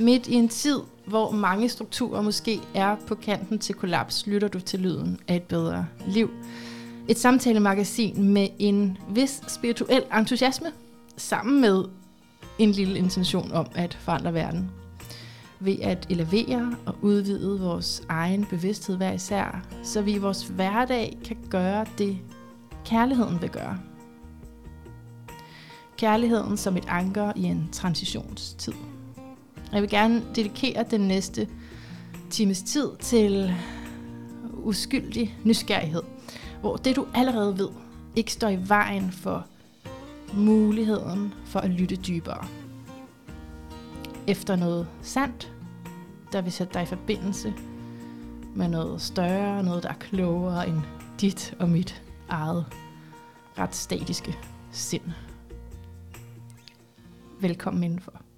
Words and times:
Midt 0.00 0.26
i 0.26 0.34
en 0.34 0.48
tid, 0.48 0.80
hvor 1.06 1.30
mange 1.30 1.68
strukturer 1.68 2.22
måske 2.22 2.60
er 2.74 2.96
på 3.06 3.14
kanten 3.14 3.58
til 3.58 3.74
kollaps, 3.74 4.26
lytter 4.26 4.48
du 4.48 4.60
til 4.60 4.80
lyden 4.80 5.18
af 5.28 5.36
et 5.36 5.42
bedre 5.42 5.86
liv. 6.06 6.30
Et 7.08 7.18
samtalemagasin 7.18 8.32
med 8.32 8.48
en 8.58 8.98
vis 9.10 9.42
spirituel 9.48 10.02
entusiasme, 10.18 10.72
sammen 11.16 11.60
med 11.60 11.84
en 12.58 12.70
lille 12.70 12.98
intention 12.98 13.52
om 13.52 13.66
at 13.74 13.94
forandre 13.94 14.34
verden. 14.34 14.70
Ved 15.60 15.76
at 15.82 16.06
elevere 16.10 16.76
og 16.86 16.94
udvide 17.02 17.60
vores 17.60 18.02
egen 18.08 18.44
bevidsthed 18.44 18.96
hver 18.96 19.12
især, 19.12 19.66
så 19.82 20.02
vi 20.02 20.12
i 20.12 20.18
vores 20.18 20.42
hverdag 20.42 21.18
kan 21.24 21.36
gøre 21.50 21.86
det, 21.98 22.18
kærligheden 22.84 23.40
vil 23.40 23.50
gøre. 23.50 23.78
Kærligheden 25.98 26.56
som 26.56 26.76
et 26.76 26.86
anker 26.88 27.32
i 27.36 27.42
en 27.42 27.68
transitionstid. 27.72 28.72
Jeg 29.72 29.82
vil 29.82 29.90
gerne 29.90 30.22
dedikere 30.36 30.84
den 30.90 31.00
næste 31.00 31.48
times 32.30 32.62
tid 32.62 32.88
til 33.00 33.54
uskyldig 34.52 35.38
nysgerrighed, 35.44 36.02
hvor 36.60 36.76
det 36.76 36.96
du 36.96 37.06
allerede 37.14 37.58
ved, 37.58 37.68
ikke 38.16 38.32
står 38.32 38.48
i 38.48 38.58
vejen 38.68 39.12
for 39.12 39.46
muligheden 40.34 41.34
for 41.44 41.60
at 41.60 41.70
lytte 41.70 41.96
dybere. 41.96 42.46
Efter 44.26 44.56
noget 44.56 44.88
sandt, 45.02 45.52
der 46.32 46.40
vil 46.40 46.52
sætte 46.52 46.74
dig 46.74 46.82
i 46.82 46.86
forbindelse 46.86 47.54
med 48.54 48.68
noget 48.68 49.02
større, 49.02 49.62
noget 49.62 49.82
der 49.82 49.88
er 49.88 49.94
klogere 49.94 50.68
end 50.68 50.78
dit 51.20 51.54
og 51.58 51.68
mit 51.68 52.02
eget 52.28 52.64
ret 53.58 53.74
statiske 53.74 54.38
sind. 54.70 55.02
Velkommen 57.40 57.84
indenfor. 57.84 58.29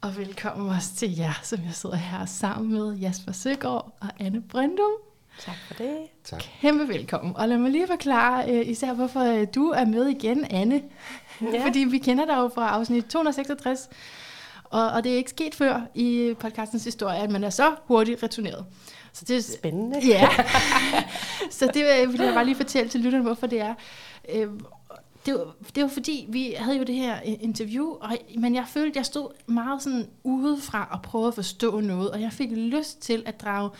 Og 0.00 0.16
velkommen 0.16 0.68
også 0.68 0.94
til 0.96 1.16
jer, 1.16 1.40
som 1.42 1.58
jeg 1.64 1.74
sidder 1.74 1.96
her 1.96 2.26
sammen 2.26 2.72
med 2.72 2.96
Jasper 2.96 3.32
Søgaard 3.32 3.96
og 4.00 4.08
Anne 4.18 4.40
Brøndum. 4.40 4.90
Tak 5.40 5.56
for 5.66 5.74
det. 5.74 5.96
Tak. 6.24 6.42
Kæmpe 6.60 6.88
velkommen. 6.88 7.36
Og 7.36 7.48
lad 7.48 7.58
mig 7.58 7.70
lige 7.70 7.86
forklare 7.86 8.50
øh, 8.50 8.68
især, 8.68 8.92
hvorfor 8.92 9.20
øh, 9.20 9.46
du 9.54 9.68
er 9.68 9.84
med 9.84 10.06
igen, 10.06 10.44
Anne. 10.44 10.82
Ja. 11.40 11.62
Fordi 11.66 11.78
vi 11.78 11.98
kender 11.98 12.24
dig 12.24 12.36
jo 12.36 12.50
fra 12.54 12.68
afsnit 12.68 13.04
266, 13.04 13.88
og, 14.64 14.88
og 14.88 15.04
det 15.04 15.12
er 15.12 15.16
ikke 15.16 15.30
sket 15.30 15.54
før 15.54 15.80
i 15.94 16.34
podcastens 16.40 16.84
historie, 16.84 17.18
at 17.18 17.30
man 17.30 17.44
er 17.44 17.50
så 17.50 17.74
hurtigt 17.84 18.22
returneret. 18.22 18.66
Så 19.12 19.24
det 19.24 19.36
er 19.36 19.42
spændende. 19.58 20.06
Ja. 20.06 20.28
så 21.50 21.70
det 21.74 22.08
vil 22.12 22.20
jeg 22.20 22.34
bare 22.34 22.44
lige 22.44 22.56
fortælle 22.56 22.90
til 22.90 23.00
lytterne, 23.00 23.24
hvorfor 23.24 23.46
det 23.46 23.60
er. 23.60 23.74
Øh, 24.34 24.48
det 25.28 25.38
var, 25.38 25.54
det 25.74 25.82
var 25.82 25.88
fordi, 25.88 26.26
vi 26.28 26.54
havde 26.58 26.78
jo 26.78 26.84
det 26.84 26.94
her 26.94 27.20
interview, 27.20 27.86
og, 27.86 28.18
men 28.38 28.54
jeg 28.54 28.64
følte, 28.68 28.96
jeg 28.96 29.06
stod 29.06 29.28
meget 29.46 29.82
sådan 29.82 30.08
udefra 30.24 30.88
og 30.90 31.02
prøvede 31.02 31.28
at 31.28 31.34
forstå 31.34 31.80
noget, 31.80 32.10
og 32.10 32.20
jeg 32.20 32.32
fik 32.32 32.50
lyst 32.50 33.00
til 33.00 33.22
at 33.26 33.40
drage 33.40 33.70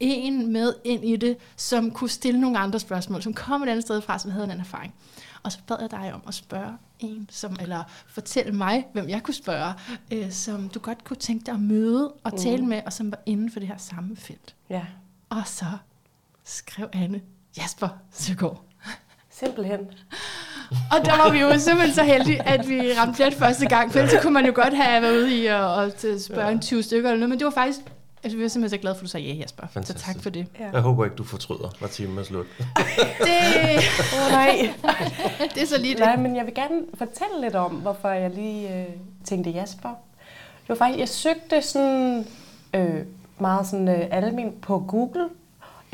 en 0.00 0.52
med 0.52 0.74
ind 0.84 1.04
i 1.04 1.16
det, 1.16 1.36
som 1.56 1.90
kunne 1.90 2.10
stille 2.10 2.40
nogle 2.40 2.58
andre 2.58 2.80
spørgsmål, 2.80 3.22
som 3.22 3.34
kom 3.34 3.62
et 3.62 3.68
andet 3.68 3.84
sted 3.84 4.00
fra, 4.00 4.18
som 4.18 4.30
havde 4.30 4.44
en 4.44 4.50
anden 4.50 4.64
erfaring. 4.64 4.94
Og 5.42 5.52
så 5.52 5.58
bad 5.66 5.76
jeg 5.80 5.90
dig 5.90 6.14
om 6.14 6.22
at 6.28 6.34
spørge 6.34 6.72
en, 6.98 7.28
som, 7.30 7.56
eller 7.60 7.84
fortælle 8.06 8.52
mig, 8.52 8.86
hvem 8.92 9.08
jeg 9.08 9.22
kunne 9.22 9.34
spørge, 9.34 9.74
øh, 10.12 10.30
som 10.30 10.68
du 10.68 10.78
godt 10.78 11.04
kunne 11.04 11.16
tænke 11.16 11.46
dig 11.46 11.54
at 11.54 11.60
møde 11.60 12.12
og 12.12 12.30
mm. 12.32 12.38
tale 12.38 12.66
med, 12.66 12.82
og 12.86 12.92
som 12.92 13.10
var 13.10 13.18
inden 13.26 13.50
for 13.50 13.60
det 13.60 13.68
her 13.68 13.78
samme 13.78 14.16
felt. 14.16 14.54
Ja. 14.70 14.86
Og 15.28 15.42
så 15.46 15.64
skrev 16.44 16.88
Anne, 16.92 17.20
Jasper 17.56 17.88
Søgaard. 18.10 18.64
Simpelthen. 19.38 19.78
Og 20.70 21.04
der 21.04 21.16
var 21.24 21.32
vi 21.32 21.38
jo 21.38 21.58
simpelthen 21.58 21.94
så 21.94 22.02
heldige, 22.02 22.48
at 22.48 22.68
vi 22.68 22.80
ramte 22.98 23.16
plet 23.16 23.34
første 23.34 23.66
gang, 23.66 23.92
for 23.92 24.06
så 24.06 24.18
kunne 24.22 24.32
man 24.32 24.46
jo 24.46 24.52
godt 24.54 24.76
have 24.76 25.02
været 25.02 25.16
ude 25.16 25.36
i 25.38 25.46
at, 25.46 26.04
at 26.04 26.22
spørge 26.22 26.52
en 26.52 26.60
20 26.60 26.82
stykker 26.82 27.10
eller 27.10 27.18
noget, 27.18 27.30
men 27.30 27.38
det 27.38 27.44
var 27.44 27.50
faktisk 27.50 27.80
Altså, 28.24 28.38
vi 28.38 28.44
er 28.44 28.48
simpelthen 28.48 28.78
så 28.78 28.80
glade 28.80 28.94
for, 28.94 29.00
at 29.00 29.02
du 29.02 29.08
sagde 29.08 29.26
ja, 29.26 29.34
Jasper. 29.34 29.66
Fantastisk. 29.72 30.06
Så 30.06 30.12
tak 30.12 30.22
for 30.22 30.30
det. 30.30 30.46
Ja. 30.60 30.70
Jeg 30.72 30.80
håber 30.80 31.04
ikke, 31.04 31.16
du 31.16 31.24
fortryder, 31.24 31.76
når 31.80 31.88
timen 31.88 32.18
er 32.18 32.22
slut. 32.22 32.46
det... 32.58 33.80
Oh, 34.14 34.30
nej. 34.30 34.74
det 35.54 35.62
er 35.62 35.66
så 35.66 35.78
lige 35.78 35.94
det. 35.94 36.00
Nej, 36.00 36.16
men 36.16 36.36
jeg 36.36 36.46
vil 36.46 36.54
gerne 36.54 36.80
fortælle 36.94 37.40
lidt 37.40 37.54
om, 37.54 37.70
hvorfor 37.72 38.08
jeg 38.08 38.30
lige 38.30 38.80
øh, 38.80 38.86
tænkte 39.24 39.50
Jasper. 39.50 39.88
Det 39.88 40.68
var 40.68 40.74
faktisk, 40.74 40.98
jeg 40.98 41.08
søgte 41.08 41.62
sådan 41.62 42.26
øh, 42.74 43.02
meget 43.38 43.66
sådan 43.66 43.88
øh, 43.88 44.06
almen 44.10 44.52
på 44.62 44.84
Google 44.88 45.28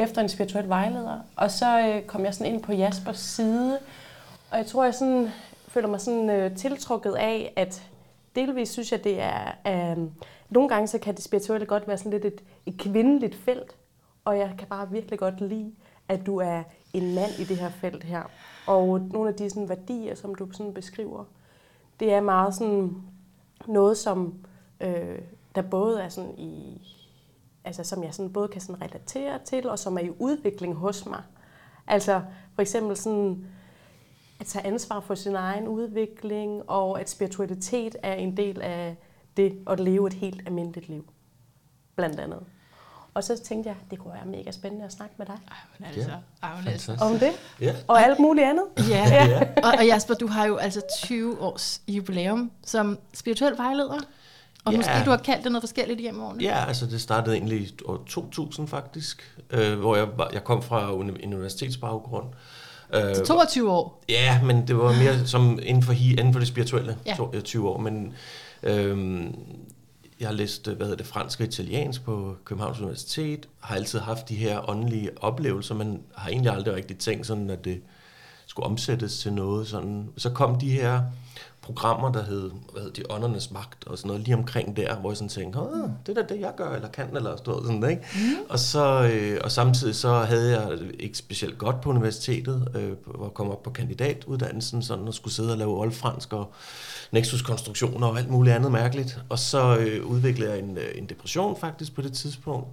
efter 0.00 0.20
en 0.22 0.28
spirituel 0.28 0.68
vejleder, 0.68 1.20
og 1.36 1.50
så 1.50 1.80
øh, 1.80 2.02
kom 2.02 2.24
jeg 2.24 2.34
sådan 2.34 2.54
ind 2.54 2.62
på 2.62 2.72
Jaspers 2.72 3.18
side, 3.18 3.78
og 4.50 4.58
jeg 4.58 4.66
tror, 4.66 4.84
jeg 4.84 4.94
sådan 4.94 5.28
føler 5.68 5.88
mig 5.88 6.00
sådan 6.00 6.30
øh, 6.30 6.56
tiltrukket 6.56 7.14
af, 7.14 7.52
at 7.56 7.82
delvis 8.34 8.68
synes 8.68 8.92
jeg, 8.92 9.04
det 9.04 9.20
er... 9.20 9.52
Øh, 9.66 10.08
nogle 10.50 10.68
gange 10.68 10.86
så 10.86 10.98
kan 10.98 11.14
det 11.14 11.24
spirituelle 11.24 11.66
godt 11.66 11.88
være 11.88 11.98
sådan 11.98 12.12
lidt 12.12 12.24
et, 12.24 12.42
et 12.66 12.78
kvindeligt 12.78 13.34
felt, 13.34 13.76
og 14.24 14.38
jeg 14.38 14.54
kan 14.58 14.68
bare 14.68 14.90
virkelig 14.90 15.18
godt 15.18 15.40
lide, 15.40 15.72
at 16.08 16.26
du 16.26 16.36
er 16.36 16.62
en 16.92 17.14
mand 17.14 17.30
i 17.38 17.44
det 17.44 17.56
her 17.56 17.70
felt 17.70 18.04
her. 18.04 18.22
Og 18.66 19.00
nogle 19.00 19.28
af 19.28 19.34
de 19.34 19.50
sådan, 19.50 19.68
værdier, 19.68 20.14
som 20.14 20.34
du 20.34 20.52
sådan 20.52 20.74
beskriver, 20.74 21.24
det 22.00 22.12
er 22.12 22.20
meget 22.20 22.54
sådan 22.54 22.96
noget, 23.66 23.98
som 23.98 24.34
øh, 24.80 25.18
der 25.54 25.62
både 25.62 26.02
er 26.02 26.08
sådan 26.08 26.38
i, 26.38 26.80
altså 27.64 27.84
som 27.84 28.04
jeg 28.04 28.14
sådan 28.14 28.32
både 28.32 28.48
kan 28.48 28.60
sådan 28.60 28.82
relatere 28.82 29.38
til, 29.44 29.68
og 29.68 29.78
som 29.78 29.96
er 29.96 30.00
i 30.00 30.10
udvikling 30.18 30.74
hos 30.74 31.06
mig. 31.06 31.22
Altså 31.86 32.22
for 32.54 32.62
eksempel 32.62 32.96
sådan 32.96 33.46
at 34.40 34.46
tage 34.46 34.66
ansvar 34.66 35.00
for 35.00 35.14
sin 35.14 35.34
egen 35.34 35.68
udvikling, 35.68 36.70
og 36.70 37.00
at 37.00 37.10
spiritualitet 37.10 37.96
er 38.02 38.14
en 38.14 38.36
del 38.36 38.62
af 38.62 38.96
det 39.36 39.58
at 39.66 39.80
leve 39.80 40.06
et 40.06 40.12
helt 40.12 40.42
almindeligt 40.46 40.88
liv, 40.88 41.10
blandt 41.96 42.20
andet. 42.20 42.42
Og 43.14 43.24
så 43.24 43.38
tænkte 43.38 43.68
jeg, 43.68 43.76
det 43.90 43.98
kunne 43.98 44.14
være 44.14 44.26
mega 44.26 44.50
spændende 44.50 44.84
at 44.84 44.92
snakke 44.92 45.14
med 45.18 45.26
dig. 45.26 45.38
Ej, 45.50 45.56
men 45.78 45.86
altså, 45.86 46.10
ja, 46.42 46.70
altså. 46.70 46.96
Om 47.00 47.18
det. 47.18 47.32
Ja. 47.60 47.74
Og 47.86 48.02
alt 48.02 48.18
muligt 48.18 48.46
andet. 48.46 48.64
Ja, 48.78 49.08
ja. 49.08 49.40
og, 49.56 49.72
og 49.78 49.86
Jasper, 49.86 50.14
du 50.14 50.26
har 50.26 50.46
jo 50.46 50.56
altså 50.56 50.82
20 51.02 51.40
års 51.40 51.82
jubilæum 51.88 52.50
som 52.62 52.98
spirituel 53.14 53.56
vejleder. 53.56 53.98
Og 54.64 54.72
ja. 54.72 54.78
måske 54.78 54.92
du 55.04 55.10
har 55.10 55.16
kaldt 55.16 55.44
det 55.44 55.52
noget 55.52 55.62
forskelligt 55.62 56.00
hjemme 56.00 56.24
årene. 56.24 56.42
Ja, 56.42 56.64
altså 56.64 56.86
det 56.86 57.00
startede 57.00 57.36
egentlig 57.36 57.60
i 57.60 57.72
år 57.84 58.04
2000 58.06 58.68
faktisk, 58.68 59.36
øh, 59.50 59.78
hvor 59.78 59.96
jeg, 59.96 60.08
jeg 60.32 60.44
kom 60.44 60.62
fra 60.62 60.90
en 61.22 61.34
universitetsbaggrund. 61.34 62.26
Øh, 62.94 63.14
Til 63.14 63.24
22 63.24 63.70
år? 63.70 64.04
Ja, 64.08 64.42
men 64.42 64.68
det 64.68 64.78
var 64.78 64.92
mere 64.92 65.26
som 65.26 65.58
inden 65.62 65.82
for, 65.82 65.92
inden 65.92 66.32
for 66.32 66.40
det 66.40 66.48
spirituelle, 66.48 66.96
ja. 67.06 67.40
20 67.40 67.68
år. 67.68 67.78
Men 67.78 68.14
Øhm, 68.62 69.34
jeg 70.20 70.28
har 70.28 70.34
læst 70.34 70.66
hvad 70.66 70.86
hedder 70.86 70.96
det, 70.96 71.06
fransk 71.06 71.40
og 71.40 71.46
italiensk 71.46 72.04
på 72.04 72.36
Københavns 72.44 72.80
Universitet, 72.80 73.48
har 73.60 73.76
altid 73.76 73.98
haft 73.98 74.28
de 74.28 74.34
her 74.34 74.70
åndelige 74.70 75.10
oplevelser, 75.20 75.74
men 75.74 76.02
har 76.14 76.30
egentlig 76.30 76.52
aldrig 76.52 76.74
rigtig 76.74 76.98
tænkt 76.98 77.26
sådan, 77.26 77.50
at 77.50 77.64
det 77.64 77.80
skulle 78.46 78.66
omsættes 78.66 79.18
til 79.18 79.32
noget. 79.32 79.68
Sådan. 79.68 80.08
Så 80.16 80.30
kom 80.30 80.58
de 80.58 80.70
her 80.70 81.02
programmer, 81.74 82.12
der 82.12 82.22
hed, 82.22 82.50
hvad 82.72 82.82
hed 82.82 82.90
de, 82.90 83.02
Åndernes 83.10 83.50
Magt 83.50 83.84
og 83.86 83.98
sådan 83.98 84.08
noget, 84.08 84.22
lige 84.22 84.34
omkring 84.34 84.76
der, 84.76 84.96
hvor 84.96 85.10
jeg 85.10 85.16
sådan 85.16 85.28
tænkte, 85.28 85.58
Åh, 85.58 85.88
det 86.06 86.18
er 86.18 86.26
det, 86.26 86.40
jeg 86.40 86.52
gør, 86.56 86.74
eller 86.74 86.88
kan, 86.88 87.16
eller 87.16 87.36
sådan, 87.36 87.90
ikke? 87.90 88.02
Mm. 88.14 88.20
Og, 88.48 88.58
så, 88.58 89.10
øh, 89.12 89.40
og 89.44 89.52
samtidig 89.52 89.94
så 89.94 90.12
havde 90.12 90.60
jeg 90.60 90.78
ikke 90.98 91.18
specielt 91.18 91.58
godt 91.58 91.80
på 91.80 91.90
universitetet, 91.90 92.68
øh, 92.74 93.16
hvor 93.16 93.24
jeg 93.24 93.34
kom 93.34 93.50
op 93.50 93.62
på 93.62 93.70
kandidatuddannelsen, 93.70 94.82
sådan, 94.82 95.08
og 95.08 95.14
skulle 95.14 95.34
sidde 95.34 95.52
og 95.52 95.58
lave 95.58 95.78
oldfransk 95.80 96.32
og 96.32 96.52
nexus-konstruktioner 97.12 98.06
og 98.06 98.18
alt 98.18 98.30
muligt 98.30 98.56
andet 98.56 98.72
mærkeligt. 98.72 99.18
Og 99.28 99.38
så 99.38 99.76
øh, 99.76 100.06
udviklede 100.06 100.50
jeg 100.50 100.58
en, 100.58 100.78
øh, 100.78 100.90
en 100.94 101.06
depression 101.06 101.56
faktisk 101.60 101.94
på 101.94 102.02
det 102.02 102.12
tidspunkt. 102.12 102.68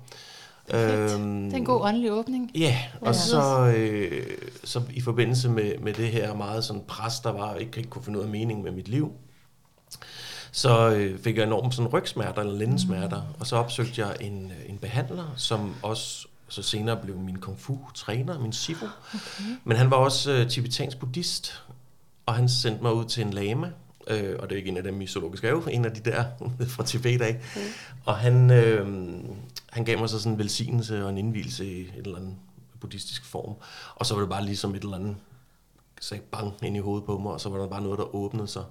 Øhm, 0.73 1.43
det 1.43 1.53
er 1.53 1.57
en 1.57 1.65
god 1.65 1.81
åndelig 1.81 2.11
åbning. 2.11 2.51
Ja, 2.55 2.77
og. 3.01 3.15
Så, 3.15 3.73
øh, 3.77 4.37
så 4.63 4.81
i 4.93 5.01
forbindelse 5.01 5.49
med, 5.49 5.77
med 5.77 5.93
det 5.93 6.07
her 6.07 6.33
meget 6.33 6.63
sådan 6.63 6.81
pres, 6.87 7.19
der 7.19 7.31
var, 7.31 7.55
ikke, 7.55 7.77
ikke 7.77 7.89
kunne 7.89 8.03
finde 8.03 8.19
ud 8.19 8.23
af 8.23 8.29
mening 8.29 8.63
med 8.63 8.71
mit 8.71 8.87
liv, 8.87 9.11
så 10.51 10.89
øh, 10.89 11.19
fik 11.19 11.37
jeg 11.37 11.43
enormt 11.43 11.75
sådan 11.75 11.91
rygsmerter 11.91 12.41
eller 12.41 12.57
lændesmerter, 12.57 13.21
mm. 13.21 13.39
og 13.39 13.47
så 13.47 13.55
opsøgte 13.55 14.01
jeg 14.01 14.15
en, 14.19 14.51
en 14.67 14.77
behandler, 14.77 15.33
som 15.35 15.75
også 15.83 16.27
så 16.49 16.63
senere 16.63 16.97
blev 16.97 17.17
min 17.17 17.39
kung 17.39 17.59
fu 17.59 17.77
træner, 17.93 18.39
min 18.39 18.53
sifu. 18.53 18.85
Okay. 18.85 19.43
Men 19.63 19.77
han 19.77 19.91
var 19.91 19.97
også 19.97 20.31
øh, 20.31 20.49
tibetansk 20.49 20.99
buddhist, 20.99 21.63
og 22.25 22.35
han 22.35 22.49
sendte 22.49 22.83
mig 22.83 22.93
ud 22.93 23.05
til 23.05 23.25
en 23.25 23.33
lama, 23.33 23.71
øh, 24.09 24.35
og 24.39 24.49
det 24.49 24.55
er 24.55 24.57
ikke 24.57 24.69
en 24.69 24.77
af 24.77 24.83
dem 24.83 25.01
i 25.01 25.07
Zoologisk 25.07 25.43
Have, 25.43 25.73
en 25.73 25.85
af 25.85 25.91
de 25.91 26.11
der 26.11 26.25
fra 26.75 26.83
Tibet 26.83 27.21
af. 27.21 27.39
Mm. 27.55 27.61
Og 28.05 28.17
han, 28.17 28.51
øh, 28.51 28.87
han 29.69 29.85
gav 29.85 29.99
mig 29.99 30.09
så 30.09 30.19
sådan 30.19 30.31
en 30.31 30.39
velsignelse 30.39 31.03
og 31.03 31.09
en 31.09 31.17
indvielse 31.17 31.65
i 31.65 31.81
et 31.81 32.05
eller 32.05 32.17
andet 32.17 32.35
buddhistisk 32.79 33.25
form. 33.25 33.55
Og 33.95 34.05
så 34.05 34.13
var 34.13 34.21
det 34.21 34.29
bare 34.29 34.45
ligesom 34.45 34.75
et 34.75 34.83
eller 34.83 34.97
andet, 34.97 35.15
sagde 36.01 36.23
bang 36.31 36.53
ind 36.63 36.75
i 36.75 36.79
hovedet 36.79 37.05
på 37.05 37.17
mig, 37.17 37.31
og 37.31 37.41
så 37.41 37.49
var 37.49 37.57
der 37.57 37.67
bare 37.67 37.81
noget, 37.81 37.99
der 37.99 38.15
åbnede 38.15 38.47
sig. 38.47 38.63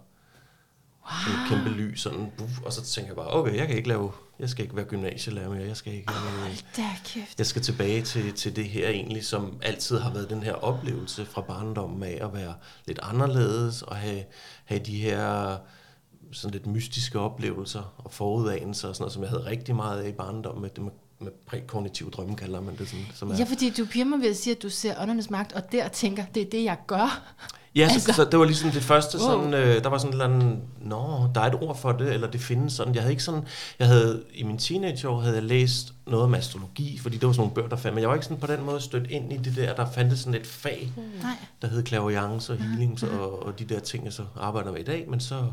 Wow. 1.07 1.35
Et 1.35 1.49
kæmpe 1.49 1.71
lys, 1.71 2.01
sådan, 2.01 2.33
buff, 2.39 2.53
og 2.65 2.73
så 2.73 2.85
tænkte 2.85 3.09
jeg 3.09 3.17
bare, 3.17 3.35
okay, 3.35 3.57
jeg 3.57 3.67
kan 3.67 3.77
ikke 3.77 3.89
lave, 3.89 4.13
jeg 4.39 4.49
skal 4.49 4.65
ikke 4.65 4.77
være 4.77 4.85
gymnasielærer 4.85 5.49
mere, 5.49 5.67
jeg 5.67 5.77
skal 5.77 5.93
ikke, 5.93 6.13
oh, 6.13 6.51
kæft. 7.05 7.39
jeg 7.39 7.47
skal 7.47 7.63
tilbage 7.63 8.03
til, 8.03 8.33
til 8.33 8.57
det 8.57 8.65
her 8.65 8.89
egentlig, 8.89 9.25
som 9.25 9.59
altid 9.63 9.99
har 9.99 10.13
været 10.13 10.31
den 10.31 10.43
her 10.43 10.53
oplevelse 10.53 11.27
fra 11.27 11.41
barndommen 11.41 12.03
af 12.03 12.19
at 12.23 12.35
være 12.35 12.55
lidt 12.87 12.99
anderledes, 13.03 13.83
og 13.83 13.97
have, 13.97 14.25
have 14.65 14.81
de 14.81 14.97
her 14.97 15.57
sådan 16.33 16.53
lidt 16.53 16.67
mystiske 16.67 17.21
oplevelser 17.21 17.95
og 17.99 18.13
forudanelser 18.13 18.89
og 18.89 18.95
sådan 18.95 19.03
noget, 19.03 19.13
som 19.13 19.23
jeg 19.23 19.31
havde 19.31 19.47
rigtig 19.47 19.77
meget 19.77 20.03
af 20.03 20.09
i 20.09 20.13
barndommen 20.13 20.63
med 20.63 20.71
det 20.71 20.85
med, 20.85 20.93
med 21.21 21.31
prækognitiv 21.47 22.11
drømme, 22.11 22.37
kalder 22.37 22.61
man 22.61 22.77
det 22.79 22.89
sådan. 22.89 23.07
Som 23.15 23.31
er, 23.31 23.37
Ja, 23.37 23.45
fordi 23.45 23.71
du 23.71 23.85
bliver 23.85 24.05
mig 24.05 24.21
ved 24.21 24.31
at 24.31 24.37
sige, 24.37 24.57
at 24.57 24.63
du 24.63 24.69
ser 24.71 24.95
åndernes 25.03 25.31
magt, 25.31 25.53
og 25.53 25.73
der 25.73 25.89
tænker, 25.89 26.25
det 26.35 26.43
er 26.43 26.51
det, 26.51 26.65
jeg 26.65 26.77
gør. 26.87 27.23
Ja, 27.75 27.89
så, 27.89 27.95
Altså- 27.95 28.09
altså, 28.11 28.25
så 28.25 28.31
det 28.31 28.39
var 28.39 28.45
ligesom 28.45 28.71
det 28.71 28.83
første 28.83 29.19
Wow. 29.19 29.27
sådan, 29.27 29.55
øh, 29.55 29.83
der 29.85 29.89
var 29.89 29.99
sådan 29.99 30.15
en 30.15 30.21
eller 30.21 30.35
anden, 30.35 30.63
nå, 30.81 31.29
der 31.35 31.41
er 31.41 31.45
et 31.47 31.55
ord 31.55 31.77
for 31.79 31.93
det, 31.93 32.13
eller 32.13 32.31
det 32.31 32.41
findes 32.41 32.73
sådan. 32.73 32.95
Jeg 32.95 33.03
havde 33.03 33.13
ikke 33.13 33.23
sådan, 33.23 33.45
jeg 33.79 33.87
havde, 33.87 34.23
i 34.35 34.43
min 34.43 34.59
teenageår 34.59 35.21
havde 35.21 35.35
jeg 35.35 35.43
læst 35.45 35.93
noget 36.07 36.25
om 36.25 36.35
astrologi, 36.35 36.99
fordi 36.99 37.17
det 37.17 37.27
var 37.27 37.33
sådan 37.33 37.41
nogle 37.41 37.55
bøger, 37.55 37.69
der 37.69 37.77
fandt, 37.77 37.95
men 37.95 38.01
jeg 38.03 38.09
var 38.09 38.15
ikke 38.15 38.27
sådan 38.27 38.41
på 38.41 38.47
den 38.47 38.65
måde 38.65 38.81
stødt 38.81 39.11
ind 39.11 39.33
i 39.33 39.37
det 39.37 39.57
der, 39.57 39.75
der 39.75 39.91
fandtes 39.91 40.19
sådan 40.19 40.41
et 40.41 40.47
fag, 40.47 40.93
Nej. 41.23 41.31
der 41.63 41.69
hed 41.69 41.87
clairvoyance 41.87 42.53
og 42.53 42.59
healing, 42.59 42.99
og, 43.21 43.47
og 43.47 43.59
de 43.59 43.65
der 43.65 43.79
ting, 43.81 44.05
jeg 44.05 44.13
så 44.13 44.23
arbejder 44.41 44.73
med 44.73 44.81
i 44.81 44.85
dag, 44.85 45.05
men 45.09 45.21
så, 45.21 45.45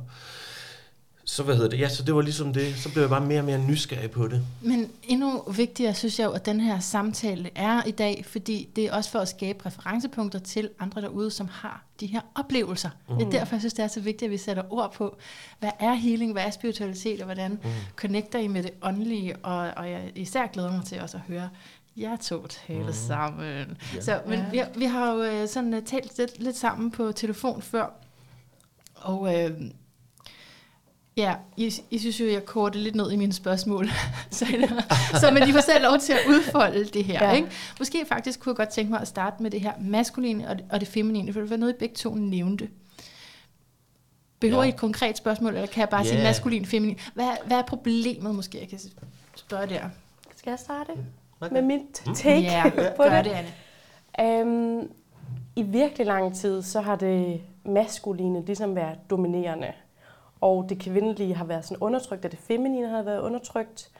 så 1.26 1.44
hvad 1.44 1.56
hedder 1.56 1.70
det, 1.70 1.80
ja, 1.80 1.90
så 1.90 2.04
det 2.04 2.16
var 2.16 2.22
ligesom 2.22 2.54
det, 2.54 2.76
så 2.76 2.92
blev 2.92 3.02
jeg 3.04 3.10
bare 3.10 3.26
mere 3.26 3.40
og 3.40 3.46
mere 3.46 3.58
nysgerrig 3.60 4.12
på 4.12 4.28
det. 4.28 4.42
Men 4.62 4.92
endnu 5.04 5.44
vigtigere 5.56 5.94
synes 5.94 6.20
jeg 6.20 6.26
jo, 6.26 6.32
at 6.32 6.46
den 6.46 6.60
her 6.60 6.80
samtale 6.80 7.50
er 7.56 7.84
i 7.84 7.92
dag, 7.92 8.26
fordi 8.28 8.70
det 8.76 8.86
er 8.86 8.94
også 8.94 9.10
for 9.12 9.20
at 9.20 9.28
skabe 9.28 9.66
referencepunkter 9.66 10.40
til 10.40 10.70
andre 10.80 11.02
derude, 11.02 11.32
som 11.32 11.48
har 11.52 11.84
de 12.00 12.06
her 12.06 12.22
oplevelser. 12.36 12.90
Mm. 13.10 13.16
Det 13.18 13.26
er 13.26 13.32
derfor, 13.32 13.56
jeg 13.56 13.62
synes, 13.62 13.74
det 13.74 13.84
er 13.84 13.88
så 13.88 14.00
vigtigt, 14.00 14.28
at 14.28 14.32
vi 14.32 14.38
sætter 14.38 14.64
ord 14.74 14.94
på, 14.94 15.18
hvad 15.60 15.72
er 15.80 15.94
healing, 15.94 16.32
hvad 16.32 16.44
er 16.44 16.50
spiritualitet, 16.52 17.20
og 17.20 17.26
hvordan 17.26 17.52
mm. 17.52 17.70
connecter 17.96 18.40
I 18.40 18.48
med 18.48 18.64
det 18.64 18.72
åndelige, 18.82 19.36
og, 19.38 19.58
og 19.78 19.92
jeg 19.92 20.12
især 20.16 20.48
glæder 20.48 20.72
mig 20.72 20.86
til 20.86 21.02
også 21.02 21.18
at 21.18 21.24
høre 21.28 21.50
jer 21.98 22.16
to 22.16 22.48
tale 22.48 22.84
mm. 22.86 22.94
sammen. 22.94 23.78
Ja. 23.96 24.02
Så, 24.02 24.20
men 24.28 24.40
Ja. 24.40 24.46
vi, 24.52 24.58
har- 24.58 24.70
vi 24.78 24.86
har 24.86 25.12
jo 25.14 25.24
øh, 25.24 25.48
sådan 25.48 25.74
uh, 25.74 25.84
talt 25.84 26.18
lidt, 26.18 26.40
lidt 26.44 26.58
sammen 26.58 26.92
på 26.92 27.12
telefon 27.12 27.62
før, 27.62 27.86
og 28.96 29.36
øh, 29.44 29.52
Ja, 31.18 31.36
I, 31.58 31.74
I 31.90 31.98
synes 31.98 32.20
jo, 32.20 32.26
jeg 32.26 32.46
korte 32.46 32.80
lidt 32.80 32.96
ned 32.96 33.12
i 33.12 33.16
mine 33.16 33.34
spørgsmål. 33.34 33.88
så, 34.32 34.46
så 35.20 35.32
men 35.34 35.50
I 35.50 35.52
får 35.52 35.62
selv 35.62 35.84
lov 35.84 36.00
til 36.00 36.14
at 36.14 36.20
udfolde 36.30 36.86
det 36.86 37.04
her. 37.04 37.28
Ja. 37.28 37.36
Ikke? 37.36 37.48
Måske 37.80 38.06
faktisk 38.08 38.40
kunne 38.40 38.52
jeg 38.52 38.58
godt 38.58 38.70
tænke 38.70 38.92
mig 38.92 39.02
at 39.02 39.08
starte 39.08 39.44
med 39.44 39.52
det 39.52 39.62
her 39.62 39.74
maskuline 39.80 40.50
og 40.50 40.58
det, 40.58 40.66
og 40.70 40.80
det 40.80 40.88
feminine, 40.88 41.34
for 41.34 41.40
det 41.40 41.50
var 41.50 41.58
noget, 41.58 41.74
I 41.74 41.78
begge 41.80 41.96
to 41.96 42.16
nævnte. 42.16 42.70
Behøver 44.40 44.64
Ja. 44.64 44.66
I 44.66 44.70
et 44.70 44.76
konkret 44.76 45.18
spørgsmål, 45.18 45.54
eller 45.54 45.68
kan 45.68 45.82
jeg 45.82 45.90
bare 45.90 46.02
yeah. 46.06 46.14
sige 46.14 46.24
maskulin, 46.24 46.66
feminin? 46.66 46.98
Hvad, 47.14 47.30
hvad 47.46 47.58
er 47.58 47.62
problemet 47.62 48.36
måske, 48.36 48.60
jeg 48.60 48.70
kan 48.70 48.80
spørge 49.36 49.68
der? 49.68 49.82
Skal 50.36 50.52
jeg 50.52 50.60
starte 50.60 50.92
Okay. 51.42 51.54
med 51.54 51.62
mit 51.62 52.16
take 52.16 52.42
ja, 52.42 52.70
på 52.98 53.04
gør 53.04 53.22
det? 53.22 53.26
det, 53.26 53.32
Anne. 54.18 54.80
Øhm, 54.80 54.92
I 55.56 55.62
virkelig 55.62 56.08
lang 56.08 56.36
tid, 56.36 56.62
så 56.62 56.82
har 56.82 56.96
det 56.96 57.42
maskuline 57.66 58.46
ligesom 58.46 58.76
været 58.76 58.98
dominerende. 59.10 59.68
Og 60.44 60.70
det 60.70 60.80
kvindelige 60.80 61.36
har 61.36 61.46
været 61.46 61.66
sådan 61.66 61.78
undertrykt, 61.82 62.26
og 62.26 62.32
det 62.32 62.40
feminine 62.40 62.88
har 62.88 63.02
været 63.02 63.22
undertrykt. 63.22 63.92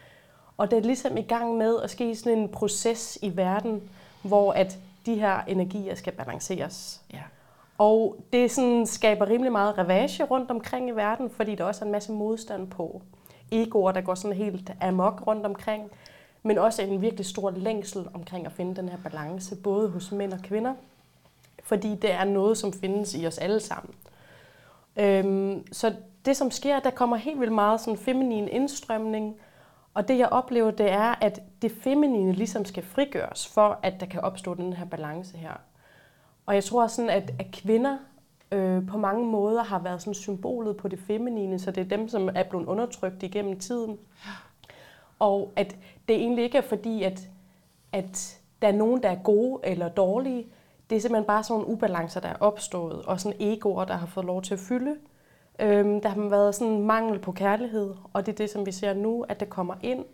Og 0.58 0.72
det 0.72 0.78
er 0.78 0.82
ligesom 0.82 1.18
i 1.18 1.22
gang 1.22 1.58
med 1.58 1.82
at 1.82 1.90
ske 1.90 2.16
sådan 2.16 2.38
en 2.38 2.50
proces 2.50 3.20
i 3.22 3.38
verden, 3.38 3.90
hvor 4.22 4.54
at 4.54 4.78
de 5.06 5.16
her 5.16 5.42
energier 5.48 5.96
skal 5.96 6.14
balanceres. 6.14 7.02
Ja. 7.14 7.22
Og 7.78 8.16
det 8.34 8.52
sådan 8.52 8.86
skaber 8.86 9.30
rimelig 9.30 9.52
meget 9.52 9.78
ravage 9.78 10.24
rundt 10.24 10.52
omkring 10.52 10.90
i 10.90 10.92
verden, 10.92 11.30
fordi 11.30 11.56
der 11.56 11.64
også 11.64 11.82
er 11.82 11.86
en 11.86 11.92
masse 11.92 12.12
modstand 12.12 12.68
på 12.68 13.02
egoer, 13.52 13.92
der 13.92 14.02
går 14.02 14.16
sådan 14.16 14.38
helt 14.38 14.72
amok 14.82 15.28
rundt 15.28 15.46
omkring, 15.46 15.92
men 16.44 16.58
også 16.58 16.82
en 16.82 17.02
virkelig 17.02 17.26
stor 17.26 17.52
længsel 17.52 18.08
omkring 18.14 18.46
at 18.46 18.52
finde 18.52 18.76
den 18.76 18.90
her 18.90 18.98
balance, 19.04 19.56
både 19.56 19.90
hos 19.90 20.12
mænd 20.12 20.34
og 20.34 20.40
kvinder, 20.40 20.74
fordi 21.64 21.96
det 21.96 22.12
er 22.12 22.24
noget, 22.24 22.58
som 22.58 22.74
findes 22.74 23.16
i 23.16 23.28
os 23.28 23.38
alle 23.38 23.60
sammen. 23.60 23.96
Øhm, 24.98 25.68
så 25.72 25.94
det, 26.26 26.38
som 26.38 26.52
sker, 26.52 26.80
der 26.80 26.90
kommer 26.90 27.18
helt 27.18 27.40
vildt 27.40 27.54
meget 27.54 27.82
sådan 27.82 27.98
feminin 27.98 28.48
indstrømning, 28.48 29.36
og 29.94 30.08
det, 30.08 30.18
jeg 30.18 30.30
oplever, 30.30 30.72
det 30.72 30.92
er, 30.92 31.16
at 31.22 31.42
det 31.62 31.72
feminine 31.72 32.32
ligesom 32.32 32.66
skal 32.66 32.84
frigøres, 32.84 33.48
for 33.48 33.80
at 33.84 34.00
der 34.00 34.06
kan 34.06 34.22
opstå 34.22 34.54
den 34.54 34.74
her 34.74 34.86
balance 34.86 35.38
her. 35.38 35.54
Og 36.46 36.56
jeg 36.56 36.64
tror 36.64 36.88
sådan, 36.88 37.10
at, 37.10 37.34
at 37.40 37.52
kvinder 37.52 37.98
øh, 38.52 38.88
på 38.88 38.98
mange 38.98 39.26
måder 39.26 39.64
har 39.64 39.80
været 39.80 40.02
sådan 40.02 40.14
symbolet 40.14 40.78
på 40.78 40.88
det 40.88 41.00
feminine, 41.00 41.60
så 41.60 41.72
det 41.72 41.82
er 41.82 41.98
dem, 41.98 42.10
som 42.10 42.30
er 42.36 42.44
blevet 42.44 42.66
undertrykt 42.66 43.24
igennem 43.24 43.60
tiden. 43.60 43.98
Og 45.20 45.52
at 45.56 45.76
det 46.08 46.16
egentlig 46.16 46.44
ikke 46.44 46.58
er 46.58 46.62
fordi, 46.62 47.04
at, 47.04 47.30
at 47.92 48.40
der 48.62 48.68
er 48.68 48.72
nogen, 48.72 49.04
der 49.04 49.10
er 49.10 49.24
gode 49.24 49.60
eller 49.64 49.90
dårlige. 49.90 50.48
Det 50.90 50.96
er 50.96 51.00
simpelthen 51.00 51.28
bare 51.28 51.44
sådan 51.44 51.62
nogle 51.62 51.74
ubalancer, 51.74 52.20
der 52.20 52.30
er 52.30 52.38
opstået, 52.40 53.02
og 53.06 53.20
sådan 53.20 53.42
egoer, 53.42 53.86
der 53.86 53.94
har 53.94 54.08
fået 54.08 54.26
lov 54.26 54.42
til 54.42 54.54
at 54.54 54.60
fylde. 54.60 54.96
Øhm, 55.60 56.02
der 56.02 56.10
har 56.10 56.30
været 56.30 56.56
sådan 56.56 56.74
en 56.74 56.86
mangel 56.86 57.20
på 57.20 57.32
kærlighed, 57.32 57.94
og 58.14 58.26
det 58.26 58.32
er 58.32 58.36
det, 58.36 58.50
som 58.50 58.66
vi 58.66 58.72
ser 58.72 58.94
nu, 58.94 59.26
at 59.30 59.40
det 59.40 59.50
kommer 59.50 59.76
ind. 59.82 60.06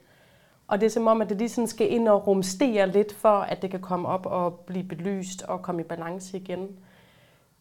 Og 0.67 0.79
det 0.79 0.85
er 0.85 0.89
som 0.89 1.07
om, 1.07 1.21
at 1.21 1.29
det 1.29 1.37
lige 1.37 1.49
sådan 1.49 1.67
skal 1.67 1.91
ind 1.91 2.07
og 2.07 2.27
rumstere 2.27 2.87
lidt, 2.87 3.13
for 3.13 3.29
at 3.29 3.61
det 3.61 3.71
kan 3.71 3.79
komme 3.79 4.07
op 4.07 4.25
og 4.25 4.53
blive 4.53 4.83
belyst 4.83 5.41
og 5.41 5.61
komme 5.61 5.81
i 5.81 5.83
balance 5.83 6.37
igen. 6.37 6.67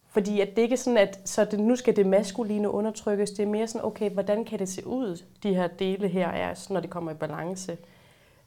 Fordi 0.08 0.40
at 0.40 0.56
det 0.56 0.62
ikke 0.62 0.72
er 0.72 0.76
sådan, 0.76 0.96
at 0.96 1.20
så 1.24 1.44
det, 1.44 1.60
nu 1.60 1.76
skal 1.76 1.96
det 1.96 2.06
maskuline 2.06 2.70
undertrykkes. 2.70 3.30
Det 3.30 3.42
er 3.42 3.46
mere 3.46 3.66
sådan, 3.66 3.86
okay, 3.86 4.10
hvordan 4.10 4.44
kan 4.44 4.58
det 4.58 4.68
se 4.68 4.86
ud, 4.86 5.22
de 5.42 5.54
her 5.54 5.66
dele 5.66 6.08
her 6.08 6.28
er, 6.28 6.66
når 6.70 6.80
det 6.80 6.90
kommer 6.90 7.10
i 7.10 7.14
balance. 7.14 7.76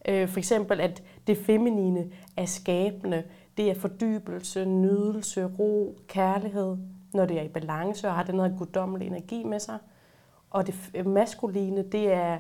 Øh, 0.07 0.27
for 0.27 0.37
eksempel, 0.37 0.81
at 0.81 1.03
det 1.27 1.37
feminine 1.37 2.11
er 2.37 2.45
skabende. 2.45 3.23
Det 3.57 3.69
er 3.69 3.75
fordybelse, 3.75 4.65
nydelse, 4.65 5.45
ro, 5.59 5.95
kærlighed, 6.07 6.77
når 7.13 7.25
det 7.25 7.39
er 7.39 7.41
i 7.41 7.47
balance 7.47 8.07
og 8.07 8.15
har 8.15 8.23
den 8.23 8.39
her 8.39 8.57
guddommelige 8.57 9.07
energi 9.07 9.43
med 9.43 9.59
sig. 9.59 9.77
Og 10.49 10.67
det 10.67 11.05
maskuline, 11.05 11.83
det 11.91 12.13
er 12.13 12.39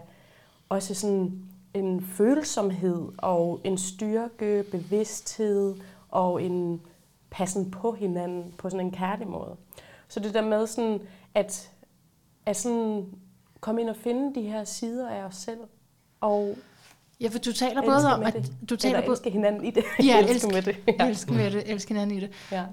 også 0.69 0.93
sådan 0.93 1.43
en 1.73 2.01
følsomhed 2.01 3.11
og 3.17 3.61
en 3.63 3.77
styrke, 3.77 4.63
bevidsthed 4.71 5.75
og 6.09 6.43
en 6.43 6.81
passen 7.29 7.71
på 7.71 7.91
hinanden 7.91 8.53
på 8.57 8.69
sådan 8.69 8.85
en 8.85 8.91
kærlig 8.91 9.27
måde. 9.27 9.55
Så 10.07 10.19
det 10.19 10.33
der 10.33 10.41
med 10.41 10.67
sådan 10.67 10.99
at, 11.33 11.71
at 12.45 12.57
sådan 12.57 13.05
komme 13.59 13.81
ind 13.81 13.89
og 13.89 13.95
finde 13.95 14.35
de 14.35 14.41
her 14.41 14.63
sider 14.63 15.09
af 15.09 15.23
os 15.23 15.35
selv 15.35 15.59
og 16.21 16.55
Ja, 17.21 17.27
for 17.27 17.39
du 17.39 17.53
taler 17.53 17.81
både 17.81 18.13
om, 18.13 18.23
at 18.23 18.51
du 18.69 18.75
taler 18.75 18.95
Eller 18.95 19.07
både... 19.07 19.13
elske 19.13 19.29
hinanden 19.29 19.65
i 19.65 19.71
det. 19.71 19.83
Ja, 20.03 20.19
elske 20.19 20.33
elske, 20.33 20.47
med 20.47 20.61
det. 20.61 20.77
Ja. 20.87 21.07
elske 21.07 21.33
med 21.33 21.51
det, 21.51 21.71
elske 21.71 21.87
hinanden 21.87 22.17
i 22.17 22.19
det. 22.19 22.31
Ja. 22.51 22.65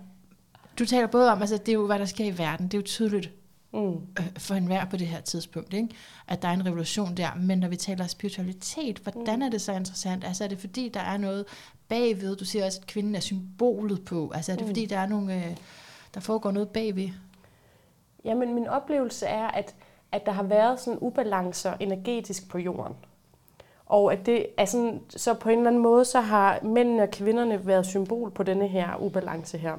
Du 0.78 0.84
taler 0.86 1.06
både 1.06 1.32
om, 1.32 1.40
altså 1.40 1.56
det 1.56 1.68
er 1.68 1.72
jo, 1.72 1.86
hvad 1.86 1.98
der 1.98 2.04
sker 2.04 2.24
i 2.24 2.38
verden. 2.38 2.66
Det 2.68 2.74
er 2.74 2.78
jo 2.78 2.84
tydeligt 2.86 3.30
Mm. 3.72 3.88
øh, 3.90 4.26
for 4.38 4.54
enhver 4.54 4.84
på 4.84 4.96
det 4.96 5.06
her 5.06 5.20
tidspunkt, 5.20 5.74
ikke? 5.74 5.88
at 6.28 6.42
der 6.42 6.48
er 6.48 6.52
en 6.52 6.66
revolution 6.66 7.14
der. 7.16 7.28
Men 7.36 7.58
når 7.58 7.68
vi 7.68 7.76
taler 7.76 8.06
spiritualitet, 8.06 8.98
hvordan 8.98 9.42
er 9.42 9.48
det 9.50 9.60
så 9.60 9.72
interessant? 9.72 10.24
Altså 10.24 10.44
er 10.44 10.48
det 10.48 10.58
fordi, 10.58 10.88
der 10.88 11.00
er 11.00 11.16
noget 11.16 11.44
bagved? 11.88 12.36
Du 12.36 12.44
siger 12.44 12.66
også, 12.66 12.80
at 12.82 12.86
kvinden 12.86 13.14
er 13.14 13.20
symbolet 13.20 14.04
på. 14.04 14.32
Altså 14.34 14.52
er 14.52 14.56
det 14.56 14.64
Mm. 14.64 14.68
fordi, 14.68 14.86
der 14.86 14.98
er 14.98 15.06
nogle, 15.06 15.34
øh, 15.36 15.56
der 16.14 16.20
foregår 16.20 16.50
noget 16.50 16.68
bagved? 16.68 17.08
Jamen, 18.24 18.54
min 18.54 18.66
oplevelse 18.68 19.26
er, 19.26 19.46
at, 19.46 19.74
at 20.12 20.26
der 20.26 20.32
har 20.32 20.42
været 20.42 20.80
sådan 20.80 20.98
ubalancer 21.00 21.74
energetisk 21.80 22.48
på 22.48 22.58
jorden. 22.58 22.94
Og 23.86 24.12
at 24.12 24.26
det 24.26 24.46
er 24.58 24.64
sådan, 24.64 25.00
så 25.16 25.34
på 25.34 25.48
en 25.48 25.58
eller 25.58 25.70
anden 25.70 25.82
måde, 25.82 26.04
så 26.04 26.20
har 26.20 26.60
mændene 26.62 27.02
og 27.02 27.10
kvinderne 27.10 27.66
været 27.66 27.86
symbol 27.86 28.30
på 28.30 28.42
denne 28.42 28.68
her 28.68 28.96
ubalance 29.02 29.58
her. 29.58 29.74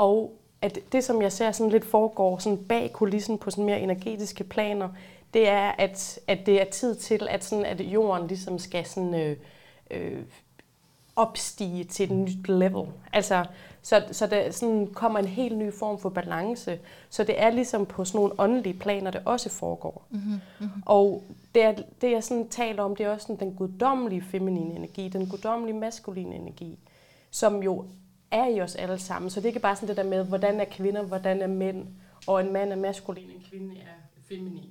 Og 0.00 0.32
at 0.62 0.78
det, 0.92 1.04
som 1.04 1.22
jeg 1.22 1.32
ser 1.32 1.52
sådan 1.52 1.72
lidt 1.72 1.84
foregår 1.84 2.38
sådan 2.38 2.64
bag 2.64 2.92
kulissen 2.92 3.38
på 3.38 3.50
sådan 3.50 3.64
mere 3.64 3.80
energetiske 3.80 4.44
planer, 4.44 4.88
det 5.34 5.48
er, 5.48 5.72
at, 5.78 6.18
at 6.26 6.38
det 6.46 6.60
er 6.60 6.64
tid 6.64 6.94
til, 6.94 7.26
at, 7.30 7.44
sådan, 7.44 7.64
at 7.64 7.80
jorden 7.80 8.26
ligesom 8.26 8.58
skal 8.58 8.86
sådan, 8.86 9.14
øh, 9.14 9.36
øh, 9.90 10.22
opstige 11.16 11.84
til 11.84 12.04
et 12.04 12.16
nyt 12.16 12.48
level. 12.48 12.86
Altså, 13.12 13.44
så, 13.82 14.04
så 14.12 14.26
der 14.26 14.50
sådan 14.50 14.86
kommer 14.86 15.18
en 15.18 15.26
helt 15.26 15.58
ny 15.58 15.72
form 15.72 15.98
for 15.98 16.08
balance. 16.08 16.78
Så 17.10 17.24
det 17.24 17.42
er 17.42 17.50
ligesom 17.50 17.86
på 17.86 18.04
sådan 18.04 18.18
nogle 18.18 18.34
åndelige 18.38 18.78
planer, 18.78 19.10
det 19.10 19.20
også 19.24 19.50
foregår. 19.50 20.06
Mm-hmm. 20.10 20.40
Mm-hmm. 20.60 20.82
Og 20.86 21.24
det, 21.54 21.64
er, 21.64 21.74
det 22.00 22.10
jeg 22.10 22.24
sådan 22.24 22.48
taler 22.48 22.82
om, 22.82 22.96
det 22.96 23.06
er 23.06 23.10
også 23.10 23.26
sådan 23.26 23.48
den 23.48 23.54
guddommelige 23.54 24.22
feminine 24.22 24.74
energi, 24.74 25.08
den 25.08 25.26
guddommelige 25.26 25.78
maskuline 25.78 26.34
energi, 26.34 26.78
som 27.30 27.62
jo 27.62 27.84
er 28.30 28.46
i 28.46 28.60
os 28.60 28.76
alle 28.76 28.98
sammen. 28.98 29.30
Så 29.30 29.40
det 29.40 29.44
er 29.44 29.50
ikke 29.50 29.60
bare 29.60 29.76
sådan 29.76 29.88
det 29.88 29.96
der 29.96 30.10
med, 30.10 30.24
hvordan 30.24 30.60
er 30.60 30.64
kvinder, 30.64 31.02
hvordan 31.02 31.42
er 31.42 31.46
mænd, 31.46 31.86
og 32.26 32.40
en 32.40 32.52
mand 32.52 32.72
er 32.72 32.76
maskulin, 32.76 33.30
en 33.30 33.44
kvinde 33.50 33.76
er 33.76 34.20
feminin. 34.28 34.70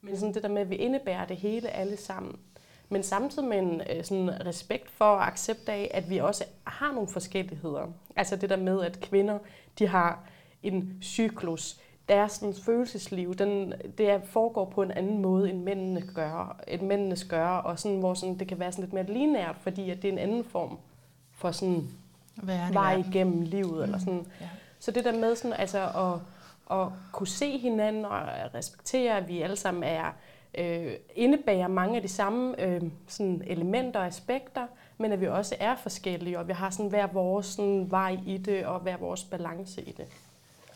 Men 0.00 0.16
sådan 0.16 0.34
det 0.34 0.42
der 0.42 0.48
med, 0.48 0.62
at 0.62 0.70
vi 0.70 0.74
indebærer 0.74 1.26
det 1.26 1.36
hele 1.36 1.68
alle 1.68 1.96
sammen. 1.96 2.36
Men 2.88 3.02
samtidig 3.02 3.48
med 3.48 3.58
en 3.58 3.80
øh, 3.80 4.04
sådan 4.04 4.46
respekt 4.46 4.90
for 4.90 5.04
og 5.04 5.26
accept 5.26 5.68
af, 5.68 5.90
at 5.94 6.10
vi 6.10 6.18
også 6.18 6.44
har 6.64 6.92
nogle 6.92 7.08
forskelligheder. 7.08 7.92
Altså 8.16 8.36
det 8.36 8.50
der 8.50 8.56
med, 8.56 8.82
at 8.82 9.00
kvinder, 9.00 9.38
de 9.78 9.86
har 9.86 10.24
en 10.62 10.98
cyklus. 11.02 11.80
Deres 12.08 12.32
sådan, 12.32 12.54
følelsesliv, 12.54 13.34
den, 13.34 13.72
det 13.98 14.10
er, 14.10 14.20
foregår 14.24 14.64
på 14.64 14.82
en 14.82 14.90
anden 14.90 15.22
måde, 15.22 15.50
end 15.50 15.62
mændene 15.62 16.02
gør, 16.14 16.60
end 16.68 16.82
mændenes 16.82 17.24
gør, 17.24 17.48
og 17.48 17.78
sådan, 17.78 17.98
hvor 17.98 18.14
sådan, 18.14 18.38
det 18.38 18.48
kan 18.48 18.58
være 18.58 18.72
sådan 18.72 18.82
lidt 18.84 18.92
mere 18.92 19.18
linært, 19.18 19.56
fordi 19.60 19.90
at 19.90 20.02
det 20.02 20.08
er 20.08 20.12
en 20.12 20.18
anden 20.18 20.44
form 20.44 20.78
for 21.32 21.52
sådan 21.52 21.88
vej 22.72 23.02
igennem 23.08 23.42
livet. 23.42 23.82
Eller 23.82 23.98
sådan. 23.98 24.26
Ja. 24.40 24.48
Så 24.78 24.90
det 24.90 25.04
der 25.04 25.18
med 25.18 25.36
sådan, 25.36 25.52
altså, 25.52 25.78
at, 25.78 26.20
at 26.78 26.88
kunne 27.12 27.28
se 27.28 27.58
hinanden 27.58 28.04
og 28.04 28.20
respektere, 28.54 29.16
at 29.16 29.28
vi 29.28 29.42
alle 29.42 29.56
sammen 29.56 29.82
er 29.82 30.12
øh, 30.58 30.92
indebærer 31.14 31.68
mange 31.68 31.96
af 31.96 32.02
de 32.02 32.08
samme 32.08 32.60
øh, 32.60 32.82
sådan 33.08 33.42
elementer 33.46 34.00
og 34.00 34.06
aspekter, 34.06 34.66
men 34.98 35.12
at 35.12 35.20
vi 35.20 35.26
også 35.26 35.54
er 35.60 35.76
forskellige, 35.76 36.38
og 36.38 36.48
vi 36.48 36.52
har 36.52 36.70
sådan 36.70 36.88
hver 36.88 37.06
vores 37.06 37.46
sådan, 37.46 37.90
vej 37.90 38.18
i 38.26 38.38
det, 38.38 38.66
og 38.66 38.80
hver 38.80 38.96
vores 38.96 39.24
balance 39.24 39.82
i 39.82 39.92
det. 39.92 40.06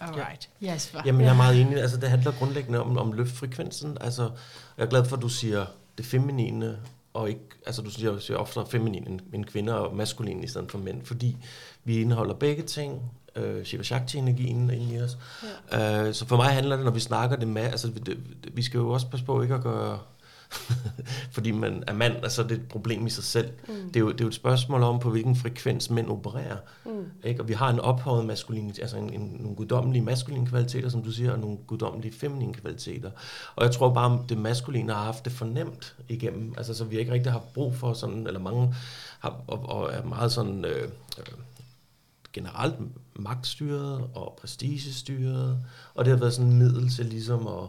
Alright. 0.00 0.50
Yes, 0.62 0.90
for. 0.90 1.02
Jamen, 1.06 1.20
jeg 1.20 1.30
er 1.30 1.36
meget 1.36 1.60
enig. 1.60 1.76
Altså, 1.76 1.96
det 1.96 2.10
handler 2.10 2.32
grundlæggende 2.32 2.80
om, 2.80 2.98
om 2.98 3.12
løftfrekvensen. 3.12 3.98
Altså, 4.00 4.30
jeg 4.78 4.84
er 4.84 4.88
glad 4.88 5.04
for, 5.04 5.16
at 5.16 5.22
du 5.22 5.28
siger 5.28 5.66
det 5.98 6.06
feminine, 6.06 6.78
og 7.16 7.28
ikke, 7.28 7.40
altså 7.66 7.82
du 7.82 7.90
siger, 7.90 8.18
siger 8.18 8.36
ofte 8.36 8.60
feminin 8.68 9.20
end 9.32 9.44
kvinder, 9.44 9.74
og 9.74 9.96
maskulin 9.96 10.44
i 10.44 10.46
stedet 10.46 10.70
for 10.70 10.78
mænd, 10.78 11.02
fordi 11.04 11.36
vi 11.84 12.00
indeholder 12.00 12.34
begge 12.34 12.62
ting, 12.62 13.02
øh, 13.36 13.64
Shiva 13.64 13.82
Shakti-energien 13.82 14.70
inde 14.70 14.94
i 14.94 15.00
os. 15.00 15.18
Ja. 15.72 16.08
Øh, 16.08 16.14
så 16.14 16.26
for 16.26 16.36
mig 16.36 16.46
handler 16.46 16.76
det, 16.76 16.84
når 16.84 16.92
vi 16.92 17.00
snakker 17.00 17.36
det 17.36 17.48
med, 17.48 17.62
altså 17.62 17.88
det, 17.88 18.06
det, 18.06 18.18
vi 18.52 18.62
skal 18.62 18.78
jo 18.78 18.90
også 18.90 19.06
passe 19.10 19.26
på 19.26 19.42
ikke 19.42 19.54
at 19.54 19.62
gøre 19.62 19.98
fordi 21.34 21.50
man 21.50 21.84
er 21.86 21.92
mand, 21.92 22.16
altså 22.22 22.42
det 22.42 22.50
er 22.50 22.54
et 22.54 22.68
problem 22.68 23.06
i 23.06 23.10
sig 23.10 23.24
selv. 23.24 23.50
Mm. 23.68 23.74
Det, 23.86 23.96
er 23.96 24.00
jo, 24.00 24.12
det 24.12 24.20
er 24.20 24.24
jo 24.24 24.28
et 24.28 24.34
spørgsmål 24.34 24.82
om, 24.82 24.98
på 24.98 25.10
hvilken 25.10 25.36
frekvens 25.36 25.90
mænd 25.90 26.08
opererer. 26.08 26.56
Mm. 26.84 27.04
Ikke? 27.24 27.40
Og 27.40 27.48
vi 27.48 27.52
har 27.52 27.70
en 27.70 27.80
ophøjet 27.80 28.24
maskulin, 28.24 28.74
altså 28.80 28.96
en, 28.96 29.12
en, 29.12 29.36
nogle 29.40 29.56
guddommelige 29.56 30.02
maskuline 30.02 30.46
kvaliteter, 30.46 30.88
som 30.88 31.02
du 31.02 31.10
siger, 31.10 31.32
og 31.32 31.38
nogle 31.38 31.56
guddommelige 31.66 32.14
feminine 32.14 32.54
kvaliteter. 32.54 33.10
Og 33.56 33.64
jeg 33.64 33.72
tror 33.72 33.94
bare, 33.94 34.24
det 34.28 34.38
maskuline 34.38 34.92
har 34.92 35.04
haft 35.04 35.24
det 35.24 35.32
fornemt 35.32 35.96
igennem. 36.08 36.54
Altså, 36.56 36.74
så 36.74 36.84
vi 36.84 36.98
ikke 36.98 37.12
rigtig 37.12 37.32
har 37.32 37.42
brug 37.54 37.74
for 37.74 37.92
sådan, 37.92 38.26
eller 38.26 38.40
mange 38.40 38.74
har, 39.20 39.40
og, 39.46 39.68
og 39.68 39.92
er 39.92 40.04
meget 40.04 40.32
sådan... 40.32 40.64
Øh, 40.64 40.88
øh, 41.18 41.24
generelt 42.36 42.74
magtstyret 43.14 44.10
og 44.14 44.38
prestigestyret, 44.40 45.58
og 45.94 46.04
det 46.04 46.10
har 46.12 46.20
været 46.20 46.34
sådan 46.34 46.50
en 46.50 46.58
middel 46.58 46.90
til 46.90 47.06
ligesom 47.06 47.46
at 47.46 47.68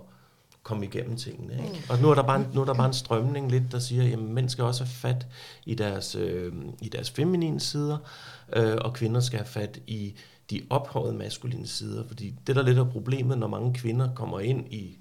komme 0.67 0.85
igennem 0.85 1.15
tingene. 1.15 1.53
Ikke? 1.53 1.69
Mm. 1.69 1.89
Og 1.89 1.99
nu 1.99 2.09
er, 2.09 2.15
der 2.15 2.23
bare 2.23 2.39
en, 2.39 2.47
nu 2.53 2.61
er 2.61 2.65
der 2.65 2.73
bare 2.73 2.87
en 2.87 2.93
strømning 2.93 3.51
lidt, 3.51 3.71
der 3.71 3.79
siger, 3.79 4.13
at 4.13 4.19
mænd 4.19 4.49
skal 4.49 4.63
også 4.63 4.83
have 4.83 4.91
fat 4.91 5.27
i 5.65 5.75
deres, 5.75 6.15
øh, 6.15 6.53
i 6.81 6.89
deres 6.89 7.09
feminine 7.09 7.59
sider, 7.59 7.97
øh, 8.53 8.77
og 8.81 8.93
kvinder 8.93 9.21
skal 9.21 9.39
have 9.39 9.47
fat 9.47 9.79
i 9.87 10.13
de 10.49 10.61
ophøjede 10.69 11.13
maskuline 11.13 11.67
sider. 11.67 12.03
Fordi 12.07 12.33
det, 12.47 12.55
der 12.55 12.61
lidt 12.61 12.77
er 12.77 12.83
problemet, 12.83 13.37
når 13.37 13.47
mange 13.47 13.73
kvinder 13.73 14.09
kommer 14.15 14.39
ind 14.39 14.73
i 14.73 14.97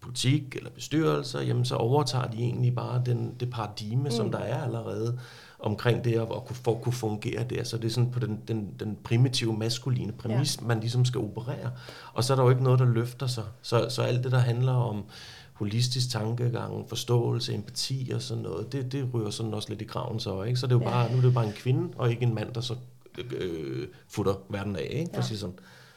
politik 0.00 0.56
eller 0.56 0.70
bestyrelser, 0.70 1.40
jamen 1.40 1.64
så 1.64 1.74
overtager 1.74 2.30
de 2.30 2.38
egentlig 2.38 2.74
bare 2.74 3.02
den, 3.06 3.34
det 3.40 3.50
paradigme, 3.50 4.04
mm. 4.04 4.10
som 4.10 4.32
der 4.32 4.38
er 4.38 4.62
allerede 4.62 5.18
omkring 5.62 6.04
det, 6.04 6.20
og, 6.20 6.44
kunne, 6.46 6.56
for 6.56 6.74
at 6.76 6.82
kunne 6.82 6.92
fungere 6.92 7.44
der. 7.44 7.64
Så 7.64 7.76
det 7.76 7.84
er 7.84 7.90
sådan 7.90 8.10
på 8.10 8.18
den, 8.18 8.40
den, 8.48 8.68
den 8.80 8.98
primitive 9.04 9.56
maskuline 9.56 10.12
præmis, 10.12 10.58
ja. 10.60 10.66
man 10.66 10.80
ligesom 10.80 11.04
skal 11.04 11.20
operere. 11.20 11.70
Og 12.12 12.24
så 12.24 12.32
er 12.32 12.36
der 12.36 12.44
jo 12.44 12.50
ikke 12.50 12.62
noget, 12.62 12.78
der 12.78 12.84
løfter 12.84 13.26
sig. 13.26 13.44
Så, 13.62 13.86
så 13.88 14.02
alt 14.02 14.24
det, 14.24 14.32
der 14.32 14.38
handler 14.38 14.72
om 14.72 15.04
holistisk 15.52 16.10
tankegang, 16.10 16.88
forståelse, 16.88 17.54
empati 17.54 18.10
og 18.14 18.22
sådan 18.22 18.42
noget, 18.42 18.72
det, 18.72 18.92
det 18.92 19.08
ryger 19.14 19.30
sådan 19.30 19.54
også 19.54 19.68
lidt 19.68 19.82
i 19.82 19.84
graven 19.84 20.20
så, 20.20 20.42
ikke? 20.42 20.60
Så 20.60 20.66
det 20.66 20.72
er 20.72 20.78
jo 20.78 20.84
bare, 20.84 21.10
nu 21.10 21.16
er 21.16 21.20
det 21.20 21.28
jo 21.28 21.32
bare 21.32 21.46
en 21.46 21.52
kvinde, 21.52 21.88
og 21.96 22.10
ikke 22.10 22.22
en 22.22 22.34
mand, 22.34 22.54
der 22.54 22.60
så 22.60 22.74
øh, 23.18 23.88
futter 24.08 24.34
verden 24.48 24.76
af, 24.76 24.88
ikke? 24.90 25.10
For 25.14 25.22
ja. 25.30 25.36
sådan. 25.36 25.54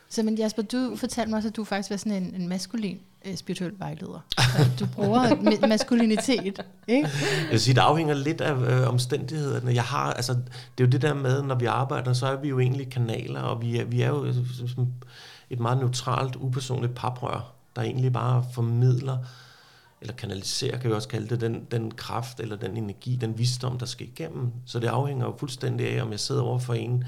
Så 0.09 0.23
men 0.23 0.37
Jasper, 0.37 0.61
du 0.61 0.95
fortalte 0.95 1.29
mig 1.29 1.37
også, 1.37 1.49
at 1.49 1.55
du 1.55 1.63
faktisk 1.63 1.89
var 1.89 1.97
sådan 1.97 2.23
en, 2.23 2.35
en 2.35 2.47
maskulin 2.47 2.99
Øh, 3.25 3.35
spirituel 3.35 3.73
vejleder. 3.79 4.19
Så 4.37 4.69
du 4.79 4.85
bruger 4.85 5.67
maskulinitet, 5.67 6.59
ikke? 6.87 7.09
Jeg 7.41 7.51
vil 7.51 7.59
sige, 7.59 7.75
det 7.75 7.81
afhænger 7.81 8.13
lidt 8.13 8.41
af 8.41 8.55
øh, 8.55 8.87
omstændighederne. 8.87 9.73
Jeg 9.73 9.83
har, 9.83 10.13
altså, 10.13 10.33
det 10.33 10.83
er 10.83 10.85
jo 10.85 10.87
det 10.87 11.01
der 11.01 11.13
med, 11.13 11.41
når 11.43 11.55
vi 11.55 11.65
arbejder, 11.65 12.13
så 12.13 12.27
er 12.27 12.35
vi 12.35 12.49
jo 12.49 12.59
egentlig 12.59 12.89
kanaler, 12.89 13.41
og 13.41 13.61
vi 13.61 13.77
er, 13.77 13.85
vi 13.85 14.01
er 14.01 14.07
jo 14.07 14.25
øh, 14.25 14.35
som 14.75 14.87
et 15.49 15.59
meget 15.59 15.77
neutralt, 15.77 16.35
upersonligt 16.35 16.95
paprør, 16.95 17.53
der 17.75 17.81
egentlig 17.81 18.13
bare 18.13 18.45
formidler, 18.53 19.17
eller 20.01 20.13
kanaliserer, 20.13 20.77
kan 20.77 20.89
vi 20.89 20.95
også 20.95 21.07
kalde 21.07 21.27
det, 21.27 21.41
den, 21.41 21.67
den 21.71 21.91
kraft, 21.91 22.39
eller 22.39 22.55
den 22.55 22.77
energi, 22.77 23.15
den 23.15 23.37
visdom, 23.37 23.77
der 23.77 23.85
skal 23.85 24.07
igennem. 24.07 24.51
Så 24.65 24.79
det 24.79 24.87
afhænger 24.87 25.25
jo 25.25 25.35
fuldstændig 25.39 25.87
af, 25.89 26.01
om 26.01 26.11
jeg 26.11 26.19
sidder 26.19 26.41
over 26.41 26.59
for 26.59 26.73
en, 26.73 27.03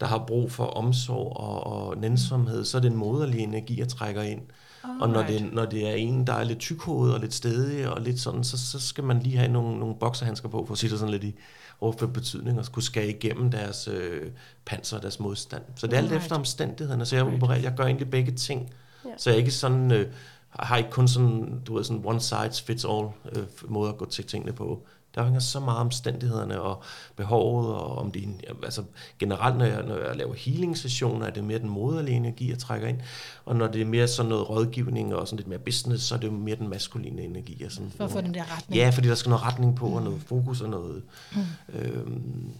der 0.00 0.06
har 0.06 0.24
brug 0.26 0.52
for 0.52 0.64
omsorg 0.64 1.36
og, 1.36 1.66
og 1.66 1.96
nænsomhed, 1.98 2.64
så 2.64 2.76
er 2.76 2.80
det 2.80 2.90
en 2.90 2.96
moderlig 2.96 3.40
energi, 3.40 3.80
jeg 3.80 3.88
trækker 3.88 4.22
ind. 4.22 4.40
Alright. 4.82 5.02
Og 5.02 5.08
når 5.08 5.22
det, 5.22 5.52
når 5.52 5.64
det 5.64 5.88
er 5.88 5.94
en, 5.94 6.26
der 6.26 6.32
er 6.32 6.44
lidt 6.44 6.58
tykhoved 6.58 7.12
og 7.12 7.20
lidt 7.20 7.34
stedig 7.34 7.88
og 7.88 8.00
lidt 8.00 8.20
sådan, 8.20 8.44
så, 8.44 8.70
så 8.70 8.80
skal 8.80 9.04
man 9.04 9.20
lige 9.20 9.36
have 9.36 9.52
nogle, 9.52 9.78
nogle 9.78 9.94
bokserhandsker 9.94 10.48
på, 10.48 10.64
for 10.66 10.72
at 10.72 10.78
sige 10.78 10.90
det 10.90 10.98
sådan 10.98 11.12
lidt 11.12 11.24
i 11.24 11.34
overført 11.80 12.12
betydning, 12.12 12.58
og 12.58 12.64
skulle 12.64 12.84
skære 12.84 13.08
igennem 13.08 13.50
deres 13.50 13.88
øh, 13.88 14.30
panser 14.64 14.96
og 14.96 15.02
deres 15.02 15.20
modstand. 15.20 15.62
Så 15.76 15.86
det 15.86 15.94
er 15.94 15.98
alt 15.98 16.12
efter 16.12 16.36
omstændighederne, 16.36 17.06
så 17.06 17.16
jeg, 17.16 17.24
opererer, 17.24 17.60
jeg 17.60 17.74
gør 17.76 17.84
egentlig 17.84 18.10
begge 18.10 18.32
ting. 18.32 18.72
Yeah. 19.06 19.14
Så 19.18 19.30
jeg 19.30 19.34
er 19.34 19.38
ikke 19.38 19.50
sådan... 19.50 19.90
Øh, 19.92 20.06
har 20.50 20.76
ikke 20.76 20.90
kun 20.90 21.08
sådan, 21.08 21.62
du 21.66 21.74
ved, 21.74 21.84
sådan 21.84 22.02
one 22.04 22.20
size 22.20 22.64
fits 22.64 22.84
all 22.84 23.06
øh, 23.32 23.46
måde 23.68 23.88
at 23.88 23.96
gå 23.96 24.04
til 24.04 24.26
tingene 24.26 24.52
på. 24.52 24.86
Der 25.14 25.24
hænger 25.24 25.40
så 25.40 25.60
meget 25.60 25.78
omstændighederne 25.78 26.60
og 26.60 26.82
behovet, 27.16 27.74
og 27.74 27.98
om 27.98 28.12
det 28.12 28.28
altså 28.64 28.84
generelt, 29.18 29.56
når 29.56 29.64
jeg, 29.64 29.82
når 29.82 29.96
jeg 29.96 30.16
laver 30.16 30.34
healing-sessioner, 30.34 31.26
er 31.26 31.30
det 31.30 31.44
mere 31.44 31.58
den 31.58 31.68
moderlige 31.68 32.16
energi, 32.16 32.50
jeg 32.50 32.58
trækker 32.58 32.88
ind, 32.88 33.00
og 33.44 33.56
når 33.56 33.66
det 33.66 33.80
er 33.80 33.86
mere 33.86 34.08
sådan 34.08 34.28
noget 34.28 34.50
rådgivning 34.50 35.14
og 35.14 35.28
sådan 35.28 35.36
lidt 35.36 35.48
mere 35.48 35.58
business, 35.58 36.04
så 36.04 36.14
er 36.14 36.18
det 36.18 36.26
jo 36.26 36.32
mere 36.32 36.56
den 36.56 36.68
maskuline 36.68 37.22
energi. 37.22 37.62
Og 37.64 37.72
sådan, 37.72 37.90
For 37.90 38.04
at 38.04 38.10
få 38.10 38.20
den 38.20 38.34
der 38.34 38.56
retning. 38.56 38.78
Ja, 38.78 38.90
fordi 38.90 39.08
der 39.08 39.14
skal 39.14 39.30
noget 39.30 39.44
retning 39.44 39.76
på, 39.76 39.86
og 39.86 40.02
noget 40.02 40.22
fokus 40.22 40.60
og 40.60 40.68
noget... 40.68 41.02
Mm. 41.32 41.40
Øhm, 41.78 42.52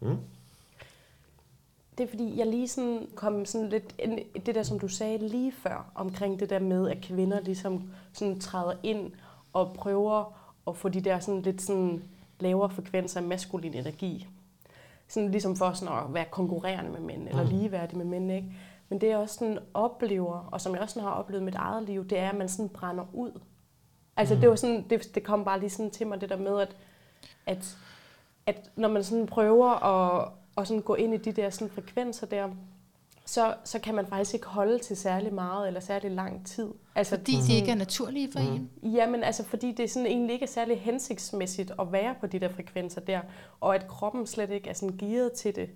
mm. 0.00 0.16
Det 1.98 2.04
er 2.04 2.08
fordi, 2.08 2.38
jeg 2.38 2.46
lige 2.46 2.68
sådan 2.68 3.06
kom 3.14 3.44
sådan 3.44 3.68
lidt 3.68 3.94
ind, 3.98 4.18
det 4.46 4.54
der, 4.54 4.62
som 4.62 4.78
du 4.78 4.88
sagde 4.88 5.28
lige 5.28 5.52
før, 5.62 5.92
omkring 5.94 6.40
det 6.40 6.50
der 6.50 6.58
med, 6.58 6.90
at 6.90 7.00
kvinder 7.00 7.40
ligesom 7.40 7.82
sådan 8.12 8.40
træder 8.40 8.72
ind 8.82 9.10
og 9.52 9.72
prøver 9.72 10.37
at 10.68 10.76
få 10.76 10.88
de 10.88 11.00
der 11.00 11.18
sådan 11.18 11.42
lidt 11.42 11.62
sådan 11.62 12.02
lavere 12.40 12.70
frekvenser 12.70 13.20
af 13.20 13.26
maskulin 13.26 13.74
energi. 13.74 14.28
Sådan 15.08 15.30
ligesom 15.30 15.56
for 15.56 15.72
sådan 15.72 15.94
at 15.98 16.14
være 16.14 16.24
konkurrerende 16.24 16.90
med 16.90 17.00
mænd, 17.00 17.28
eller 17.28 17.42
mm. 17.42 17.48
ligeværdig 17.48 17.98
med 17.98 18.06
mænd, 18.06 18.32
ikke? 18.32 18.52
Men 18.88 19.00
det 19.00 19.08
jeg 19.08 19.18
også 19.18 19.34
sådan 19.34 19.58
oplever, 19.74 20.48
og 20.52 20.60
som 20.60 20.72
jeg 20.72 20.82
også 20.82 20.94
sådan 20.94 21.08
har 21.08 21.14
oplevet 21.14 21.42
i 21.42 21.44
mit 21.44 21.54
eget 21.54 21.82
liv, 21.82 22.08
det 22.08 22.18
er, 22.18 22.28
at 22.28 22.36
man 22.36 22.48
sådan 22.48 22.68
brænder 22.68 23.04
ud. 23.12 23.40
Altså 24.16 24.34
mm. 24.34 24.40
det 24.40 24.50
var 24.50 24.56
sådan, 24.56 24.84
det, 24.90 25.14
det 25.14 25.22
kom 25.22 25.44
bare 25.44 25.60
lige 25.60 25.70
sådan 25.70 25.90
til 25.90 26.06
mig, 26.06 26.20
det 26.20 26.28
der 26.28 26.36
med, 26.36 26.60
at, 26.60 26.76
at, 27.46 27.76
at 28.46 28.70
når 28.76 28.88
man 28.88 29.04
sådan 29.04 29.26
prøver 29.26 29.84
at, 29.84 30.28
at 30.56 30.68
sådan 30.68 30.82
gå 30.82 30.94
ind 30.94 31.14
i 31.14 31.16
de 31.16 31.32
der 31.32 31.50
sådan 31.50 31.70
frekvenser 31.70 32.26
der, 32.26 32.48
så, 33.24 33.54
så 33.64 33.78
kan 33.78 33.94
man 33.94 34.06
faktisk 34.06 34.34
ikke 34.34 34.46
holde 34.46 34.78
til 34.78 34.96
særlig 34.96 35.34
meget 35.34 35.66
eller 35.66 35.80
særlig 35.80 36.10
lang 36.10 36.46
tid. 36.46 36.74
Altså, 36.98 37.16
fordi 37.16 37.32
de 37.48 37.54
ikke 37.54 37.70
er 37.70 37.74
naturlige 37.74 38.32
for 38.32 38.40
mm. 38.40 38.46
en? 38.46 38.70
Jamen, 38.94 39.24
altså 39.24 39.44
fordi 39.44 39.72
det 39.72 39.90
sådan 39.90 40.06
egentlig 40.06 40.32
ikke 40.32 40.42
er 40.42 40.48
særlig 40.48 40.80
hensigtsmæssigt 40.80 41.72
at 41.80 41.92
være 41.92 42.14
på 42.20 42.26
de 42.26 42.38
der 42.38 42.48
frekvenser 42.48 43.00
der, 43.00 43.20
og 43.60 43.74
at 43.74 43.88
kroppen 43.88 44.26
slet 44.26 44.50
ikke 44.50 44.68
er 44.68 44.72
sådan 44.72 44.96
gearet 44.96 45.32
til 45.32 45.56
det. 45.56 45.70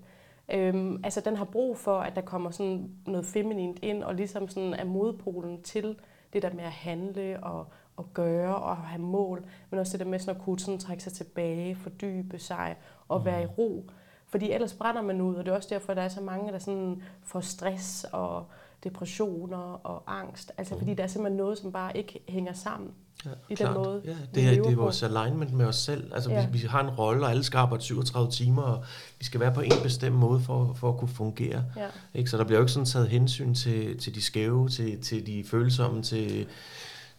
Øhm, 0.52 1.00
altså 1.05 1.21
den 1.21 1.37
har 1.37 1.45
brug 1.45 1.79
for, 1.79 1.99
at 1.99 2.17
der 2.17 2.21
kommer 2.21 2.50
sådan 2.50 2.91
noget 3.07 3.26
feminint 3.26 3.79
ind, 3.83 4.02
og 4.02 4.14
ligesom 4.14 4.49
sådan 4.49 4.75
er 4.75 4.85
modpolen 4.85 5.62
til 5.62 5.97
det 6.33 6.43
der 6.43 6.52
med 6.55 6.64
at 6.64 6.73
handle 6.73 7.38
og, 7.43 7.67
og 7.97 8.14
gøre 8.14 8.57
og 8.57 8.76
have 8.76 9.02
mål, 9.02 9.45
men 9.71 9.81
også 9.81 9.93
det 9.93 10.05
der 10.05 10.11
med 10.11 10.19
sådan 10.19 10.37
at 10.37 10.43
kunne 10.43 10.61
sådan 10.61 10.79
trække 10.79 11.02
sig 11.02 11.12
tilbage, 11.12 11.76
fordybe 11.76 12.38
sig 12.38 12.76
og 13.09 13.19
mm. 13.19 13.25
være 13.25 13.43
i 13.43 13.47
ro. 13.47 13.91
Fordi 14.26 14.50
ellers 14.50 14.75
brænder 14.75 15.02
man 15.02 15.21
ud, 15.21 15.35
og 15.35 15.45
det 15.45 15.52
er 15.52 15.57
også 15.57 15.69
derfor, 15.73 15.95
der 15.95 16.02
er 16.02 16.09
så 16.09 16.21
mange, 16.21 16.52
der 16.52 16.59
sådan 16.59 17.02
får 17.23 17.41
stress 17.41 18.07
og 18.12 18.47
depressioner 18.85 19.81
og 19.87 20.19
angst. 20.19 20.53
Altså 20.59 20.75
mm. 20.75 20.81
fordi 20.81 20.95
der 20.95 21.03
er 21.03 21.07
simpelthen 21.07 21.37
noget, 21.37 21.59
som 21.59 21.73
bare 21.73 21.97
ikke 21.97 22.21
hænger 22.29 22.53
sammen 22.53 22.91
ja, 23.25 23.31
i 23.51 23.55
klart. 23.55 23.75
den 23.75 23.85
måde, 23.85 24.03
ja, 24.05 24.11
det, 24.35 24.59
er, 24.59 24.62
det 24.62 24.73
er 24.73 24.77
vores 24.77 25.03
alignment 25.03 25.53
med 25.53 25.67
os 25.67 25.77
selv. 25.77 26.15
Altså 26.15 26.31
ja. 26.31 26.47
vi, 26.47 26.59
vi 26.59 26.67
har 26.67 26.81
en 26.81 26.91
rolle, 26.91 27.25
og 27.27 27.31
alle 27.31 27.45
skal 27.45 27.59
arbejde 27.59 27.83
37 27.83 28.31
timer, 28.31 28.62
og 28.62 28.85
vi 29.19 29.25
skal 29.25 29.41
være 29.41 29.55
på 29.55 29.61
en 29.61 29.73
bestemt 29.83 30.17
måde 30.17 30.41
for, 30.41 30.75
for 30.75 30.89
at 30.89 30.99
kunne 30.99 31.09
fungere. 31.09 31.65
Ja. 31.77 31.87
Ikke? 32.15 32.31
Så 32.31 32.37
der 32.39 32.45
bliver 32.45 32.59
jo 32.59 32.62
ikke 32.62 32.73
sådan 32.73 32.87
taget 32.87 33.09
hensyn 33.09 33.55
til, 33.55 33.99
til 33.99 34.15
de 34.15 34.23
skæve, 34.23 34.69
til, 34.69 35.03
til 35.03 35.27
de 35.27 35.45
følsomme, 35.45 36.03
til 36.03 36.47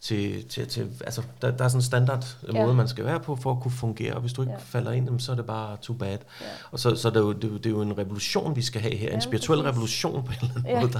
til, 0.04 0.48
til, 0.48 0.68
til 0.68 0.90
altså, 1.06 1.22
der, 1.42 1.52
der 1.52 1.64
er 1.64 1.68
sådan 1.68 1.80
en 1.80 1.84
standard 1.84 2.26
ja. 2.54 2.66
måde, 2.66 2.76
man 2.76 2.88
skal 2.88 3.06
være 3.06 3.20
på 3.20 3.36
for 3.36 3.52
at 3.52 3.60
kunne 3.60 3.72
fungere, 3.72 4.14
og 4.14 4.22
hvis 4.22 4.34
du 4.34 4.42
ikke 4.42 4.54
ja. 4.54 4.60
falder 4.60 4.92
ind, 4.92 5.20
så 5.20 5.32
er 5.32 5.36
det 5.36 5.46
bare 5.46 5.78
too 5.82 5.96
bad. 5.96 6.18
Ja. 6.42 6.46
Og 6.72 6.80
så, 6.80 6.96
så 6.96 7.10
det 7.10 7.16
er 7.16 7.22
jo, 7.22 7.34
det, 7.34 7.44
er 7.44 7.48
jo, 7.48 7.58
det 7.58 7.66
er 7.66 7.70
jo 7.70 7.82
en 7.82 7.98
revolution, 7.98 8.56
vi 8.56 8.62
skal 8.62 8.82
have 8.82 8.96
her, 8.96 9.08
ja, 9.08 9.16
en 9.16 9.22
spirituel 9.22 9.60
præcis. 9.60 9.74
revolution 9.74 10.24
på 10.24 10.32
en 10.32 10.38
eller 10.42 10.56
anden 10.56 10.72
ja. 10.72 10.80
måde, 10.80 10.94
der, 10.94 11.00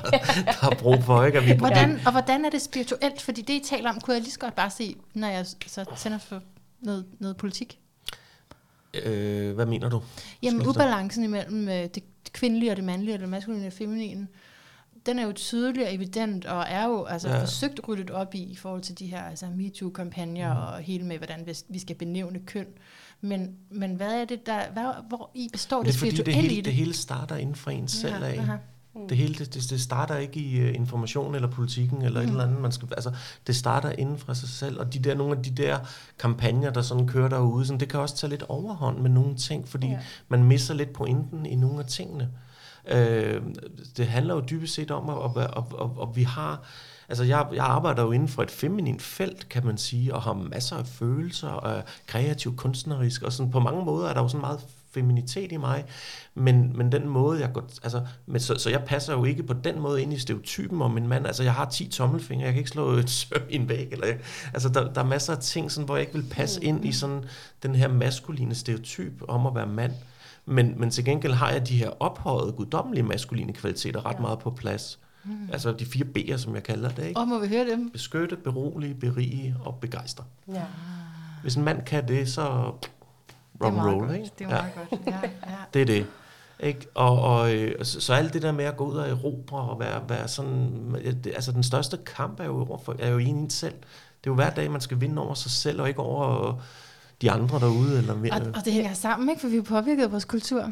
der 0.62 0.70
er 0.72 0.76
brug 0.80 1.04
for. 1.04 1.24
Ikke? 1.24 1.38
At 1.38 1.46
vi 1.46 1.52
hvordan, 1.52 2.00
og 2.06 2.12
hvordan 2.12 2.46
er 2.46 2.50
det 2.50 2.62
spirituelt? 2.62 3.22
Fordi 3.22 3.42
det, 3.42 3.54
I 3.54 3.62
taler 3.70 3.90
om, 3.90 4.00
kunne 4.02 4.14
jeg 4.14 4.22
lige 4.22 4.34
så 4.34 4.40
godt 4.40 4.56
bare 4.56 4.70
se, 4.70 4.96
når 5.14 5.28
jeg 5.28 5.46
så 5.46 5.86
sender 5.96 6.18
for 6.18 6.42
noget, 6.82 7.06
noget 7.20 7.38
politik. 7.38 7.80
Øh, 8.94 9.56
hvad 9.56 9.66
mener 9.66 9.90
du? 9.90 10.02
Jamen 10.44 10.68
ubalancen 10.68 11.24
imellem 11.24 11.70
øh, 11.70 11.88
det 11.96 12.04
kvindelige 12.34 12.72
og 12.72 12.76
det 12.76 12.84
mandlige, 12.84 13.16
og 13.16 13.20
det 13.20 13.30
maskuline 13.30 13.62
og 13.62 13.72
det 13.72 13.78
feminine 13.78 14.28
den 15.06 15.20
er 15.20 15.24
jo 15.24 15.32
tydelig 15.32 15.86
og 15.88 15.94
evident, 15.94 16.46
og 16.46 16.66
er 16.68 16.86
jo 16.86 17.04
altså, 17.04 17.30
ja. 17.30 17.42
forsøgt 17.42 17.80
ryddet 17.88 18.10
op 18.10 18.36
i, 18.36 18.44
i 18.44 18.56
forhold 18.56 18.82
til 18.82 19.00
de 19.00 19.06
her 19.06 19.24
altså, 19.24 19.46
MeToo-kampagner, 19.46 20.54
mm. 20.54 20.60
og 20.60 20.80
hele 20.80 21.06
med, 21.06 21.18
hvordan 21.18 21.48
vi 21.70 21.80
skal 21.80 21.96
benævne 21.96 22.40
køn. 22.40 22.68
Men, 23.22 23.56
men 23.70 23.96
hvad 23.96 24.22
er 24.22 24.26
det, 24.26 24.46
der, 24.46 24.60
hvad, 24.74 24.84
hvor 25.08 25.32
i 25.34 25.50
består 25.52 25.78
det, 25.78 25.86
det 25.86 25.96
spirituelle 25.96 26.26
det 26.26 26.36
hele, 26.36 26.54
i 26.54 26.56
det? 26.56 26.66
Det 26.66 26.74
hele 26.74 26.94
starter 26.94 27.36
inden 27.36 27.56
for 27.56 27.72
en 27.72 27.88
selv 27.88 28.24
ja, 28.24 28.26
af. 28.26 28.40
Aha. 28.40 28.56
Mm. 28.96 29.08
Det 29.08 29.18
hele, 29.18 29.34
det, 29.34 29.54
det, 29.70 29.82
starter 29.82 30.18
ikke 30.18 30.40
i 30.40 30.62
uh, 30.62 30.76
information 30.76 31.36
eller 31.36 31.48
politikken 31.48 32.02
eller 32.02 32.22
mm. 32.22 32.28
et 32.28 32.32
eller 32.32 32.44
andet. 32.44 32.62
Man 32.62 32.72
skal, 32.72 32.88
altså, 32.92 33.12
det 33.48 33.56
starter 33.56 33.92
inden 33.92 34.18
fra 34.18 34.36
sig 34.36 34.50
selv, 34.50 34.80
og 34.80 34.94
de 34.94 35.00
der, 35.00 35.16
nogle 35.16 35.38
af 35.38 35.44
de 35.44 35.50
der 35.50 35.80
kampagner, 36.20 36.70
der 36.70 36.82
sådan 36.82 37.08
kører 37.08 37.30
derude, 37.30 37.66
sådan, 37.66 37.80
det 37.80 37.90
kan 37.90 38.00
også 38.00 38.16
tage 38.16 38.30
lidt 38.30 38.44
overhånd 38.44 39.00
med 39.00 39.10
nogle 39.10 39.36
ting, 39.36 39.68
fordi 39.68 39.88
ja. 39.88 40.00
man 40.28 40.44
misser 40.44 40.74
lidt 40.74 40.94
pointen 40.94 41.46
i 41.46 41.56
nogle 41.56 41.80
af 41.80 41.86
tingene. 41.86 42.30
Øh, 42.88 43.42
det 43.98 44.08
handler 44.08 44.36
jo 44.36 44.44
dybest 44.50 44.74
set 44.74 44.92
om, 44.92 45.10
at, 45.10 45.18
at, 45.18 45.48
at, 45.58 45.64
at, 45.82 45.90
at 46.02 46.16
vi 46.16 46.24
har... 46.24 46.62
Altså, 47.10 47.24
jeg, 47.24 47.48
jeg 47.54 47.66
arbejder 47.66 48.04
jo 48.04 48.12
inden 48.12 48.28
for 48.28 48.44
et 48.44 48.52
feminint 48.52 49.02
felt, 49.02 49.50
kan 49.50 49.66
man 49.66 49.78
sige, 49.78 50.16
og 50.16 50.22
har 50.22 50.34
masser 50.34 50.76
af 50.76 50.88
følelser, 50.88 51.50
og 51.50 51.84
kreativ, 52.08 52.56
kunstnerisk, 52.56 53.22
og 53.22 53.34
sådan 53.34 53.52
på 53.52 53.60
mange 53.60 53.86
måder 53.86 54.10
er 54.10 54.14
der 54.14 54.22
jo 54.22 54.28
sådan 54.28 54.42
meget 54.42 54.60
feminitet 54.94 55.52
i 55.52 55.58
mig, 55.58 55.86
men, 56.36 56.78
men 56.78 56.92
den 56.92 57.10
måde, 57.10 57.40
jeg 57.40 57.54
går, 57.54 57.64
altså, 57.84 58.02
men 58.26 58.42
så, 58.42 58.56
så 58.56 58.70
jeg 58.70 58.84
passer 58.86 59.14
jo 59.14 59.26
ikke 59.26 59.44
på 59.44 59.54
den 59.54 59.80
måde 59.80 60.02
ind 60.02 60.14
i 60.14 60.20
stereotypen 60.20 60.82
om 60.82 60.98
en 60.98 61.08
mand, 61.08 61.28
altså 61.28 61.44
jeg 61.44 61.54
har 61.54 61.70
10 61.70 61.88
tommelfingre, 61.88 62.46
jeg 62.46 62.54
kan 62.54 62.60
ikke 62.60 62.70
slå 62.70 62.92
et 62.92 63.10
søm 63.20 63.42
i 63.50 63.56
en 63.56 63.70
væg, 63.70 63.88
eller, 63.92 64.08
altså 64.54 64.70
der, 64.70 64.94
der 64.94 65.02
er 65.02 65.06
masser 65.06 65.36
af 65.36 65.40
ting, 65.40 65.72
sådan, 65.72 65.86
hvor 65.86 65.96
jeg 65.96 66.02
ikke 66.02 66.14
vil 66.14 66.30
passe 66.32 66.64
ind 66.64 66.86
i 66.86 66.92
sådan 66.92 67.24
den 67.64 67.76
her 67.76 67.88
maskuline 67.88 68.56
stereotyp 68.56 69.22
om 69.28 69.46
at 69.46 69.56
være 69.56 69.68
mand, 69.68 69.94
men, 70.46 70.80
men 70.80 70.90
til 70.90 71.06
gengæld 71.06 71.34
har 71.34 71.50
jeg 71.50 71.68
de 71.68 71.78
her 71.78 71.90
ophøjede, 72.00 72.52
guddommelige 72.52 73.04
maskuline 73.04 73.54
kvaliteter 73.54 74.06
ret 74.06 74.16
ja. 74.16 74.22
meget 74.22 74.40
på 74.40 74.52
plads. 74.52 75.00
Mm. 75.24 75.50
Altså 75.54 75.72
de 75.72 75.86
fire 75.86 76.06
B'er, 76.18 76.38
som 76.38 76.56
jeg 76.56 76.64
kalder 76.64 76.90
det. 76.90 77.06
Ikke? 77.06 77.20
Og 77.20 77.28
må 77.28 77.40
vi 77.40 77.48
høre 77.48 77.70
dem? 77.70 77.90
Beskytte, 77.90 78.36
berolige, 78.36 78.94
berige 78.94 79.56
og 79.66 79.76
begejstre. 79.76 80.24
Ja. 80.48 80.64
Hvis 81.42 81.56
en 81.56 81.64
mand 81.64 81.86
kan 81.86 82.08
det, 82.08 82.30
så 82.30 82.72
and 83.62 83.82
roll, 83.82 84.16
ikke? 84.16 84.30
Det 84.40 84.46
er 84.46 84.50
meget 84.50 84.72
ja. 84.76 84.96
godt. 84.96 85.02
Ja, 85.08 85.20
ja. 85.24 85.56
det 85.74 85.82
er 85.82 85.86
det. 85.86 86.06
Ikke? 86.60 86.88
Og, 86.96 87.22
og 87.22 87.56
øh, 87.56 87.86
så, 87.86 88.02
så 88.02 88.14
alt 88.14 88.34
det 88.34 88.42
der 88.42 88.52
med 88.52 88.66
at 88.66 88.78
gå 88.78 88.86
ud 88.86 88.96
og 88.96 89.10
erobre 89.10 89.58
og 89.58 89.80
være, 89.80 90.10
være 90.10 90.28
sådan... 90.28 90.96
Det, 91.24 91.28
altså 91.28 91.52
den 91.52 91.64
største 91.64 91.98
kamp 91.98 92.40
er 92.40 92.46
jo, 92.46 92.80
er 93.00 93.10
jo 93.10 93.18
i 93.18 93.26
en 93.26 93.50
selv. 93.50 93.74
Det 93.74 94.30
er 94.30 94.32
jo 94.32 94.36
hver 94.36 94.50
dag, 94.50 94.72
man 94.72 94.82
skal 94.82 95.02
vinde 95.02 95.22
over 95.22 95.34
sig 95.34 95.52
selv, 95.52 95.82
og 95.82 95.88
ikke 95.88 96.00
over 96.00 96.54
de 97.22 97.32
andre 97.32 97.60
derude. 97.60 97.98
Eller 97.98 98.16
mere. 98.16 98.34
Og, 98.34 98.42
og 98.56 98.66
det 98.66 98.74
hænger 98.74 98.94
sammen, 98.94 99.30
ikke? 99.30 99.42
For 99.42 99.48
vi 99.48 99.58
er 99.58 99.62
påvirket 99.62 100.04
af 100.04 100.12
vores 100.12 100.26
kultur. 100.26 100.72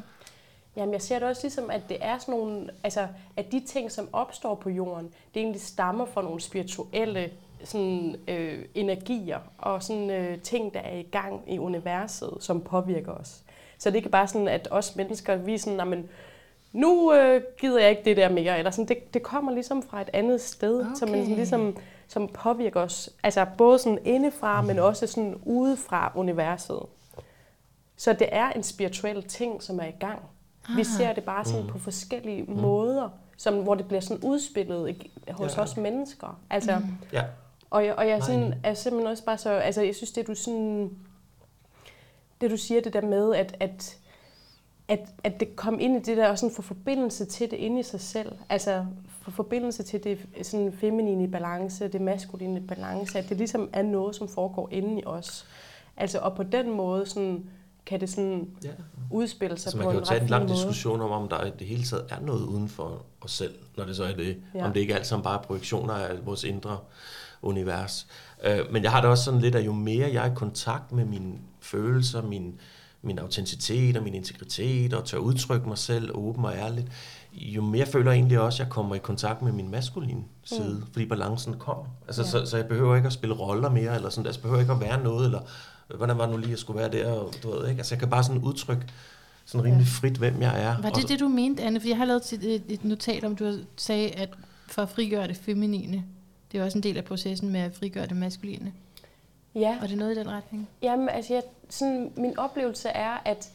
Jamen, 0.76 0.94
jeg 0.94 1.02
ser 1.02 1.20
det 1.20 1.28
også 1.28 1.42
ligesom, 1.44 1.70
at 1.70 1.82
det 1.90 1.98
er 2.02 2.18
sådan 2.18 2.36
nogle, 2.36 2.70
altså, 2.84 3.08
at 3.38 3.52
de 3.52 3.60
ting, 3.60 3.92
som 3.92 4.08
opstår 4.14 4.56
på 4.56 4.70
jorden, 4.70 5.06
det 5.06 5.42
egentlig 5.42 5.62
stammer 5.62 6.06
fra 6.06 6.22
nogle 6.22 6.42
spirituelle 6.42 7.30
sådan, 7.64 8.16
øh, 8.28 8.66
energier 8.76 9.40
og 9.58 9.84
sådan 9.84 10.10
øh, 10.10 10.40
ting, 10.40 10.74
der 10.74 10.80
er 10.80 10.98
i 10.98 11.08
gang 11.12 11.42
i 11.48 11.60
universet, 11.60 12.30
som 12.40 12.62
påvirker 12.62 13.12
os. 13.12 13.42
Så 13.78 13.90
det 13.90 13.96
er 13.96 13.98
ikke 14.00 14.10
bare 14.10 14.28
sådan, 14.28 14.48
at 14.48 14.68
os 14.72 14.96
mennesker, 14.96 15.36
vi 15.36 15.54
er 15.54 15.58
sådan, 15.60 15.90
men 15.90 16.10
nu 16.74 17.14
øh, 17.14 17.42
gider 17.60 17.80
jeg 17.80 17.90
ikke 17.90 18.04
det 18.06 18.18
der 18.18 18.30
mere, 18.30 18.58
eller 18.58 18.72
sådan, 18.72 18.88
det, 18.88 19.14
det 19.14 19.24
kommer 19.24 19.52
ligesom 19.52 19.84
fra 19.84 20.02
et 20.02 20.10
andet 20.14 20.42
sted, 20.42 20.80
okay. 20.80 20.90
som, 20.96 21.10
man 21.10 21.22
sådan, 21.22 21.36
ligesom, 21.36 21.78
som 22.12 22.28
påvirker 22.28 22.82
os, 22.82 23.10
altså 23.24 23.46
både 23.58 23.80
sådan 23.80 24.00
indefra, 24.06 24.62
men 24.62 24.80
også 24.80 25.08
sådan 25.08 25.36
udefra 25.46 26.12
universet. 26.16 26.80
Så 27.96 28.14
det 28.14 28.30
er 28.32 28.50
en 28.50 28.64
spirituel 28.64 29.24
ting, 29.24 29.64
som 29.64 29.80
er 29.80 29.86
i 29.86 29.96
gang. 30.00 30.20
Aha. 30.66 30.76
Vi 30.76 30.84
ser 30.84 31.14
det 31.14 31.24
bare 31.24 31.46
sådan 31.46 31.62
mm. 31.62 31.68
på 31.68 31.80
forskellige 31.80 32.44
mm. 32.44 32.54
måder, 32.54 33.10
som, 33.38 33.64
hvor 33.64 33.76
det 33.76 33.88
bliver 33.88 34.02
sådan 34.02 34.24
udspillet 34.24 34.96
hos 35.32 35.58
ja. 35.58 35.62
os 35.62 35.78
mennesker. 35.78 36.40
Altså, 36.50 36.80
mm. 36.80 36.86
ja. 37.14 37.24
Og 37.70 37.86
jeg, 37.86 37.96
og 37.96 38.08
jeg 38.08 38.24
sådan, 38.24 38.54
er 38.64 38.74
simpelthen 38.74 39.12
også 39.12 39.26
bare 39.26 39.38
så, 39.38 39.50
altså 39.50 39.82
jeg 39.82 39.96
synes, 39.96 40.12
det 40.12 40.28
du 40.28 40.36
sådan, 40.36 40.98
det 42.42 42.52
du 42.52 42.58
siger, 42.58 42.82
det 42.82 42.94
der 42.94 43.02
med, 43.02 43.36
at, 43.36 43.58
at, 43.60 43.98
at, 44.92 45.00
at 45.24 45.40
det 45.40 45.56
kom 45.56 45.80
ind 45.80 45.96
i 45.96 46.00
det 46.00 46.18
der, 46.18 46.30
og 46.30 46.40
sådan 46.40 46.56
få 46.56 46.62
forbindelse 46.62 47.26
til 47.26 47.52
det 47.52 47.58
inde 47.58 47.80
i 47.80 47.84
sig 47.84 48.02
selv. 48.02 48.32
Altså 48.50 48.86
få 49.22 49.32
forbindelse 49.32 49.84
til 49.84 50.04
det 50.04 50.20
sådan 50.42 50.74
feminine 50.74 51.32
balance, 51.32 51.88
det 51.88 52.02
maskuline 52.02 52.62
balance, 52.62 53.20
at 53.20 53.30
det 53.30 53.38
ligesom 53.38 53.70
er 53.74 53.82
noget, 53.82 54.16
som 54.16 54.28
foregår 54.28 54.70
inde 54.72 55.02
i 55.02 55.04
os. 55.06 55.46
Altså, 55.98 56.20
og 56.20 56.36
på 56.36 56.44
den 56.44 56.72
måde 56.72 57.06
sådan, 57.06 57.44
kan 57.86 58.00
det 58.00 58.10
sådan 58.10 58.50
ja. 58.64 58.70
udspille 59.12 59.58
sig 59.58 59.68
altså, 59.68 59.78
på 59.78 59.82
en 59.82 59.86
Man 59.86 59.96
kan 59.96 60.00
jo 60.00 60.06
tage 60.06 60.22
en 60.22 60.28
lang 60.28 60.44
måde. 60.44 60.54
diskussion 60.54 61.02
om, 61.02 61.12
om 61.12 61.30
der 61.30 61.46
i 61.46 61.52
det 61.60 61.68
hele 61.68 61.84
taget 61.84 62.06
er 62.10 62.20
noget 62.20 62.46
uden 62.46 62.70
for 62.70 63.06
os 63.22 63.32
selv, 63.32 63.56
når 63.78 63.86
det 63.86 63.96
så 63.96 64.04
er 64.04 64.16
det. 64.16 64.38
Ja. 64.56 64.66
Om 64.66 64.74
det 64.74 64.80
ikke 64.80 64.96
alt 64.96 65.08
sammen 65.08 65.24
bare 65.24 65.40
er 65.40 65.44
projektioner 65.44 65.94
af 65.94 66.26
vores 66.26 66.44
indre 66.44 66.78
univers. 67.42 68.08
Øh, 68.44 68.60
men 68.72 68.84
jeg 68.84 68.92
har 68.92 69.02
det 69.02 69.10
også 69.10 69.24
sådan 69.24 69.40
lidt, 69.40 69.56
at 69.56 69.66
jo 69.66 69.74
mere 69.74 70.14
jeg 70.14 70.28
er 70.28 70.32
i 70.32 70.36
kontakt 70.36 70.92
med 70.92 71.06
mine 71.06 71.34
følelser, 71.60 72.22
min, 72.22 72.60
min 73.02 73.20
autenticitet 73.20 73.98
og 73.98 74.04
min 74.04 74.14
integritet, 74.14 74.94
og 74.94 75.06
tør 75.06 75.18
udtrykke 75.18 75.68
mig 75.68 75.78
selv 75.78 76.12
åben 76.14 76.46
og 76.46 76.54
ærligt, 76.54 76.88
jo 77.34 77.62
mere 77.62 77.86
føler 77.86 78.12
jeg 78.12 78.18
egentlig 78.18 78.40
også, 78.40 78.64
at 78.64 78.66
jeg 78.66 78.74
kommer 78.74 78.96
i 78.96 79.00
kontakt 79.00 79.42
med 79.42 79.52
min 79.52 79.72
maskuline 79.72 80.24
side, 80.44 80.74
mm. 80.74 80.92
fordi 80.92 81.06
balancen 81.06 81.54
kommer. 81.60 81.86
Altså, 82.08 82.22
ja. 82.22 82.28
så, 82.28 82.46
så 82.46 82.58
jeg 82.58 82.68
behøver 82.68 82.96
ikke 82.96 83.08
at 83.08 83.14
spille 83.14 83.36
roller 83.36 83.70
mere, 83.70 83.96
eller 83.96 84.10
sådan, 84.10 84.26
altså, 84.26 84.40
jeg 84.40 84.42
behøver 84.42 84.62
ikke 84.62 84.74
at 84.74 84.82
være 84.82 85.04
noget, 85.04 85.26
eller 85.26 85.42
hvordan 85.96 86.18
var 86.18 86.26
det 86.26 86.36
nu 86.36 86.38
lige, 86.38 86.54
at 86.54 86.60
skulle 86.60 86.80
være 86.80 86.92
der, 86.92 87.12
og, 87.12 87.34
du 87.44 87.52
ved, 87.52 87.70
ikke? 87.70 87.80
Altså, 87.80 87.96
jeg 87.96 88.00
kan 88.00 88.10
bare 88.10 88.24
sådan 88.24 88.42
udtrykke 88.42 88.86
sådan 89.46 89.66
rimelig 89.66 89.88
frit, 89.88 90.18
hvem 90.18 90.42
jeg 90.42 90.64
er. 90.64 90.82
Var 90.82 90.90
det 90.90 91.10
det, 91.10 91.20
du 91.20 91.28
mente, 91.28 91.64
Anne? 91.64 91.80
For 91.80 91.88
jeg 91.88 91.98
har 91.98 92.06
lavet 92.06 92.34
et, 92.34 92.64
et 92.68 92.86
notat 92.86 93.24
om, 93.24 93.36
du 93.36 93.58
sagde, 93.78 94.10
at 94.10 94.30
for 94.68 94.82
at 94.82 94.90
frigøre 94.90 95.28
det 95.28 95.38
feminine, 95.38 96.04
det 96.52 96.60
er 96.60 96.64
også 96.64 96.78
en 96.78 96.84
del 96.84 96.98
af 96.98 97.06
processen 97.06 97.50
med 97.50 97.60
at 97.60 97.76
frigøre 97.76 98.06
det 98.06 98.16
maskuline. 98.16 98.72
Ja. 99.56 99.78
Og 99.82 99.88
det 99.88 99.94
er 99.94 100.00
noget 100.00 100.16
i 100.16 100.20
den 100.20 100.30
retning? 100.30 100.70
Jamen, 100.82 101.10
altså, 101.10 101.34
jeg, 101.34 101.44
sådan, 101.70 102.14
min 102.16 102.40
oplevelse 102.40 102.90
er, 102.90 103.18
at, 103.26 103.52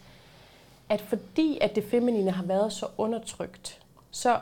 at 0.89 1.01
fordi 1.01 1.59
at 1.61 1.75
det 1.75 1.85
feminine 1.85 2.31
har 2.31 2.45
været 2.45 2.73
så 2.73 2.87
undertrykt, 2.99 3.81
så 4.11 4.39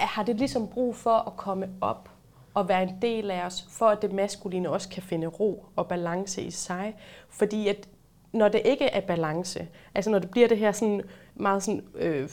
har 0.00 0.22
det 0.22 0.36
ligesom 0.36 0.68
brug 0.68 0.96
for 0.96 1.14
at 1.14 1.36
komme 1.36 1.68
op 1.80 2.10
og 2.54 2.68
være 2.68 2.82
en 2.82 2.98
del 3.02 3.30
af 3.30 3.46
os, 3.46 3.66
for 3.70 3.86
at 3.86 4.02
det 4.02 4.12
maskuline 4.12 4.70
også 4.70 4.88
kan 4.88 5.02
finde 5.02 5.26
ro 5.26 5.64
og 5.76 5.88
balance 5.88 6.42
i 6.42 6.50
sig. 6.50 6.96
Fordi 7.28 7.68
at 7.68 7.88
når 8.32 8.48
det 8.48 8.62
ikke 8.64 8.84
er 8.84 9.00
balance, 9.00 9.68
altså 9.94 10.10
når 10.10 10.18
det 10.18 10.30
bliver 10.30 10.48
det 10.48 10.58
her 10.58 10.72
sådan 10.72 11.02
meget 11.34 11.62
sådan, 11.62 11.84
øh, 11.94 12.30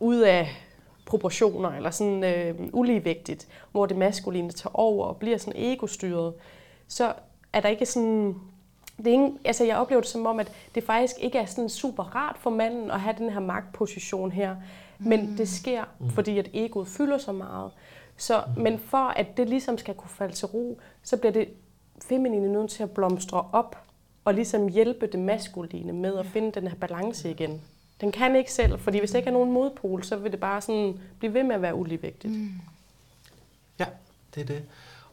ud 0.00 0.18
af 0.18 0.48
proportioner, 1.06 1.70
eller 1.70 1.90
sådan 1.90 2.24
øh, 2.24 2.54
uligevægtigt, 2.72 3.48
hvor 3.72 3.86
det 3.86 3.96
maskuline 3.96 4.50
tager 4.50 4.78
over 4.78 5.06
og 5.06 5.16
bliver 5.16 5.38
sådan 5.38 5.60
egostyret, 5.60 6.34
så 6.88 7.12
er 7.52 7.60
der 7.60 7.68
ikke 7.68 7.86
sådan... 7.86 8.34
Det 8.98 9.06
er 9.06 9.12
ingen, 9.12 9.38
altså 9.44 9.64
jeg 9.64 9.76
oplever 9.76 10.00
det 10.00 10.10
som 10.10 10.26
om, 10.26 10.40
at 10.40 10.52
det 10.74 10.84
faktisk 10.84 11.16
ikke 11.20 11.38
er 11.38 11.46
sådan 11.46 11.68
super 11.68 12.02
rart 12.02 12.36
for 12.38 12.50
manden 12.50 12.90
at 12.90 13.00
have 13.00 13.14
den 13.18 13.30
her 13.30 13.40
magtposition 13.40 14.32
her, 14.32 14.56
men 14.98 15.30
mm. 15.30 15.36
det 15.36 15.48
sker, 15.48 15.84
mm. 16.00 16.10
fordi 16.10 16.38
at 16.38 16.50
egoet 16.54 16.88
fylder 16.88 17.18
så 17.18 17.32
meget. 17.32 17.70
Så, 18.16 18.42
mm. 18.56 18.62
Men 18.62 18.78
for 18.78 19.08
at 19.08 19.36
det 19.36 19.48
ligesom 19.48 19.78
skal 19.78 19.94
kunne 19.94 20.10
falde 20.10 20.34
til 20.34 20.46
ro, 20.46 20.78
så 21.02 21.16
bliver 21.16 21.32
det 21.32 21.48
feminine 22.08 22.52
nødt 22.52 22.70
til 22.70 22.82
at 22.82 22.90
blomstre 22.90 23.46
op, 23.52 23.78
og 24.24 24.34
ligesom 24.34 24.68
hjælpe 24.68 25.06
det 25.06 25.20
maskuline 25.20 25.92
med 25.92 26.18
at 26.18 26.26
finde 26.26 26.52
den 26.52 26.68
her 26.68 26.76
balance 26.76 27.30
igen. 27.30 27.62
Den 28.00 28.12
kan 28.12 28.36
ikke 28.36 28.52
selv, 28.52 28.78
fordi 28.78 28.98
hvis 28.98 29.10
der 29.10 29.18
ikke 29.18 29.28
er 29.28 29.32
nogen 29.32 29.52
modpol, 29.52 30.04
så 30.04 30.16
vil 30.16 30.32
det 30.32 30.40
bare 30.40 30.60
sådan 30.60 30.98
blive 31.18 31.34
ved 31.34 31.42
med 31.42 31.54
at 31.54 31.62
være 31.62 31.74
uligevægtigt. 31.74 32.32
Mm. 32.32 32.52
Ja, 33.78 33.86
det 34.34 34.40
er 34.40 34.46
det. 34.46 34.62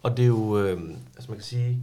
Og 0.04 0.18
det 0.18 0.24
er 0.24 0.28
jo, 0.28 0.58
øh, 0.58 0.82
altså 1.16 1.32
man 1.32 1.38
kan 1.38 1.44
sige, 1.44 1.78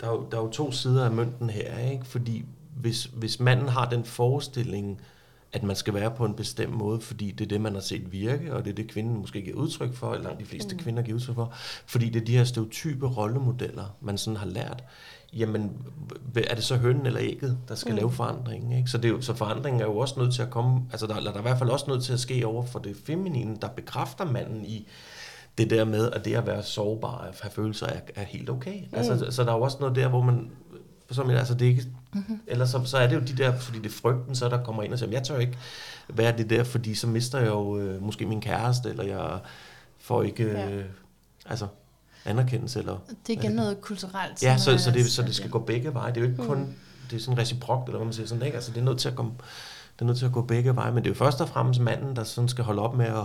der 0.00 0.06
er, 0.06 0.12
jo, 0.12 0.26
der 0.30 0.38
er 0.38 0.42
jo 0.42 0.50
to 0.50 0.72
sider 0.72 1.04
af 1.04 1.10
mønten 1.10 1.50
her, 1.50 1.78
ikke? 1.78 2.06
Fordi 2.06 2.44
hvis, 2.76 3.04
hvis 3.04 3.40
manden 3.40 3.68
har 3.68 3.90
den 3.90 4.04
forestilling, 4.04 5.00
at 5.52 5.62
man 5.62 5.76
skal 5.76 5.94
være 5.94 6.10
på 6.10 6.24
en 6.24 6.34
bestemt 6.34 6.72
måde, 6.72 7.00
fordi 7.00 7.30
det 7.30 7.44
er 7.44 7.48
det, 7.48 7.60
man 7.60 7.74
har 7.74 7.80
set 7.80 8.12
virke, 8.12 8.54
og 8.54 8.64
det 8.64 8.70
er 8.70 8.74
det, 8.74 8.88
kvinden 8.88 9.18
måske 9.18 9.42
giver 9.42 9.56
udtryk 9.56 9.94
for, 9.94 10.14
eller 10.14 10.36
de 10.36 10.44
fleste 10.44 10.74
mm. 10.74 10.82
kvinder 10.82 11.02
giver 11.02 11.16
udtryk 11.16 11.34
for, 11.34 11.52
fordi 11.86 12.08
det 12.08 12.20
er 12.20 12.24
de 12.24 12.36
her 12.36 12.44
stereotype 12.44 13.06
rollemodeller, 13.06 13.96
man 14.00 14.18
sådan 14.18 14.36
har 14.36 14.46
lært, 14.46 14.84
jamen 15.32 15.72
er 16.36 16.54
det 16.54 16.64
så 16.64 16.76
hønnen 16.76 17.06
eller 17.06 17.20
ægget, 17.22 17.58
der 17.68 17.74
skal 17.74 17.92
mm. 17.92 17.96
lave 17.96 18.12
forandringen? 18.12 18.72
Ikke? 18.72 18.90
Så, 18.90 18.98
det 18.98 19.04
er 19.04 19.08
jo, 19.08 19.20
så 19.20 19.34
forandringen 19.34 19.80
er 19.80 19.86
jo 19.86 19.98
også 19.98 20.20
nødt 20.20 20.34
til 20.34 20.42
at 20.42 20.50
komme, 20.50 20.82
altså 20.90 21.06
der, 21.06 21.20
der 21.20 21.32
er 21.32 21.38
i 21.38 21.42
hvert 21.42 21.58
fald 21.58 21.70
også 21.70 21.84
nødt 21.88 22.04
til 22.04 22.12
at 22.12 22.20
ske 22.20 22.46
over 22.46 22.66
for 22.66 22.78
det 22.78 22.96
feminine, 23.04 23.56
der 23.62 23.68
bekræfter 23.68 24.24
manden 24.24 24.64
i 24.64 24.88
det 25.58 25.70
der 25.70 25.84
med, 25.84 26.10
at 26.10 26.24
det 26.24 26.34
at 26.34 26.46
være 26.46 26.62
sårbar, 26.62 27.18
at 27.18 27.40
have 27.40 27.50
følelser, 27.50 27.86
er, 27.86 28.00
er 28.16 28.24
helt 28.24 28.50
okay. 28.50 28.80
Mm. 28.80 28.96
Altså, 28.96 29.18
så, 29.18 29.30
så 29.30 29.44
der 29.44 29.52
er 29.52 29.56
jo 29.56 29.62
også 29.62 29.76
noget 29.80 29.96
der, 29.96 30.08
hvor 30.08 30.22
man, 30.22 30.50
som, 31.10 31.30
altså 31.30 31.54
det 31.54 31.66
ikke, 31.66 31.84
mm-hmm. 32.12 32.40
eller 32.46 32.66
så, 32.66 32.84
så 32.84 32.98
er 32.98 33.06
det 33.06 33.14
jo 33.14 33.20
de 33.20 33.36
der, 33.36 33.58
fordi 33.58 33.78
det 33.78 33.86
er 33.86 33.90
frygten, 33.90 34.34
så 34.34 34.48
der 34.48 34.64
kommer 34.64 34.82
ind 34.82 34.92
og 34.92 34.98
siger, 34.98 35.10
jeg 35.10 35.22
tør 35.22 35.38
ikke 35.38 35.58
være 36.08 36.36
det 36.38 36.50
der, 36.50 36.64
fordi 36.64 36.94
så 36.94 37.06
mister 37.06 37.38
jeg 37.38 37.48
jo 37.48 37.78
øh, 37.78 38.02
måske 38.02 38.26
min 38.26 38.40
kæreste, 38.40 38.90
eller 38.90 39.04
jeg 39.04 39.38
får 39.98 40.22
ikke, 40.22 40.44
øh, 40.44 40.54
ja. 40.54 40.82
altså 41.46 41.66
anerkendelse. 42.24 42.78
Eller, 42.78 42.98
det 43.26 43.36
er 43.36 43.40
igen 43.42 43.52
noget 43.52 43.80
kulturelt. 43.80 44.42
Ja, 44.42 44.58
så, 44.58 44.78
så, 44.78 44.90
det, 44.90 45.10
så 45.10 45.22
det 45.22 45.34
skal 45.34 45.50
gå 45.50 45.58
begge 45.58 45.94
veje. 45.94 46.10
Det 46.10 46.16
er 46.16 46.20
jo 46.20 46.30
ikke 46.30 46.44
kun, 46.44 46.58
mm. 46.58 46.74
det 47.10 47.16
er 47.16 47.20
sådan 47.20 47.38
reciprokt, 47.38 47.88
eller 47.88 47.98
hvad 47.98 48.06
man 48.06 48.14
siger 48.14 48.26
sådan, 48.26 48.44
ikke? 48.44 48.54
Altså 48.54 48.70
det 48.72 48.80
er 48.80 48.84
nødt 48.84 48.98
til 48.98 49.08
at 49.08 49.14
komme, 49.14 49.32
det 49.94 50.00
er 50.00 50.04
nødt 50.04 50.18
til 50.18 50.26
at 50.26 50.32
gå 50.32 50.42
begge 50.42 50.76
veje, 50.76 50.92
men 50.92 51.04
det 51.04 51.10
er 51.10 51.14
jo 51.14 51.18
først 51.18 51.40
og 51.40 51.48
fremmest 51.48 51.80
manden, 51.80 52.16
der 52.16 52.24
sådan 52.24 52.48
skal 52.48 52.64
holde 52.64 52.82
op 52.82 52.96
med 52.96 53.06
at 53.06 53.24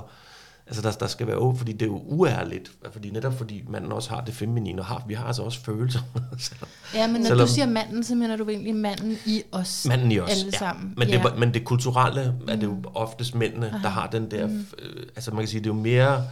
Altså, 0.67 0.81
der, 0.81 0.91
der 0.91 1.07
skal 1.07 1.27
være 1.27 1.35
åben, 1.35 1.57
fordi 1.57 1.71
det 1.71 1.81
er 1.81 1.85
jo 1.85 2.01
uærligt. 2.05 2.71
Fordi 2.91 3.09
netop 3.09 3.37
fordi 3.37 3.63
manden 3.69 3.91
også 3.91 4.09
har 4.09 4.21
det 4.21 4.33
feminine, 4.33 4.81
og 4.81 4.85
har, 4.85 5.03
vi 5.07 5.13
har 5.13 5.25
altså 5.25 5.41
også 5.41 5.59
følelser. 5.59 5.99
Ja, 6.93 7.07
men 7.07 7.21
når 7.21 7.27
Selvom- 7.27 7.47
du 7.47 7.53
siger 7.53 7.65
manden, 7.65 8.03
så 8.03 8.15
mener 8.15 8.35
du 8.35 8.49
egentlig 8.49 8.75
manden 8.75 9.17
i 9.25 9.43
os. 9.51 9.85
Manden 9.89 10.11
i 10.11 10.19
os, 10.19 10.29
Alle 10.29 10.45
ja. 10.53 10.57
sammen. 10.57 10.93
Men, 10.97 11.09
ja. 11.09 11.23
det, 11.23 11.39
men 11.39 11.53
det 11.53 11.65
kulturelle 11.65 12.33
er 12.47 12.55
det 12.55 12.63
jo 12.63 12.83
oftest 12.93 13.35
mændene, 13.35 13.79
der 13.83 13.89
har 13.89 14.07
den 14.07 14.31
der... 14.31 14.43
Øh, 14.79 15.03
altså 15.15 15.31
man 15.31 15.39
kan 15.39 15.47
sige, 15.47 15.59
det 15.59 15.69
er 15.69 15.75
jo 15.75 15.81
mere 15.81 16.23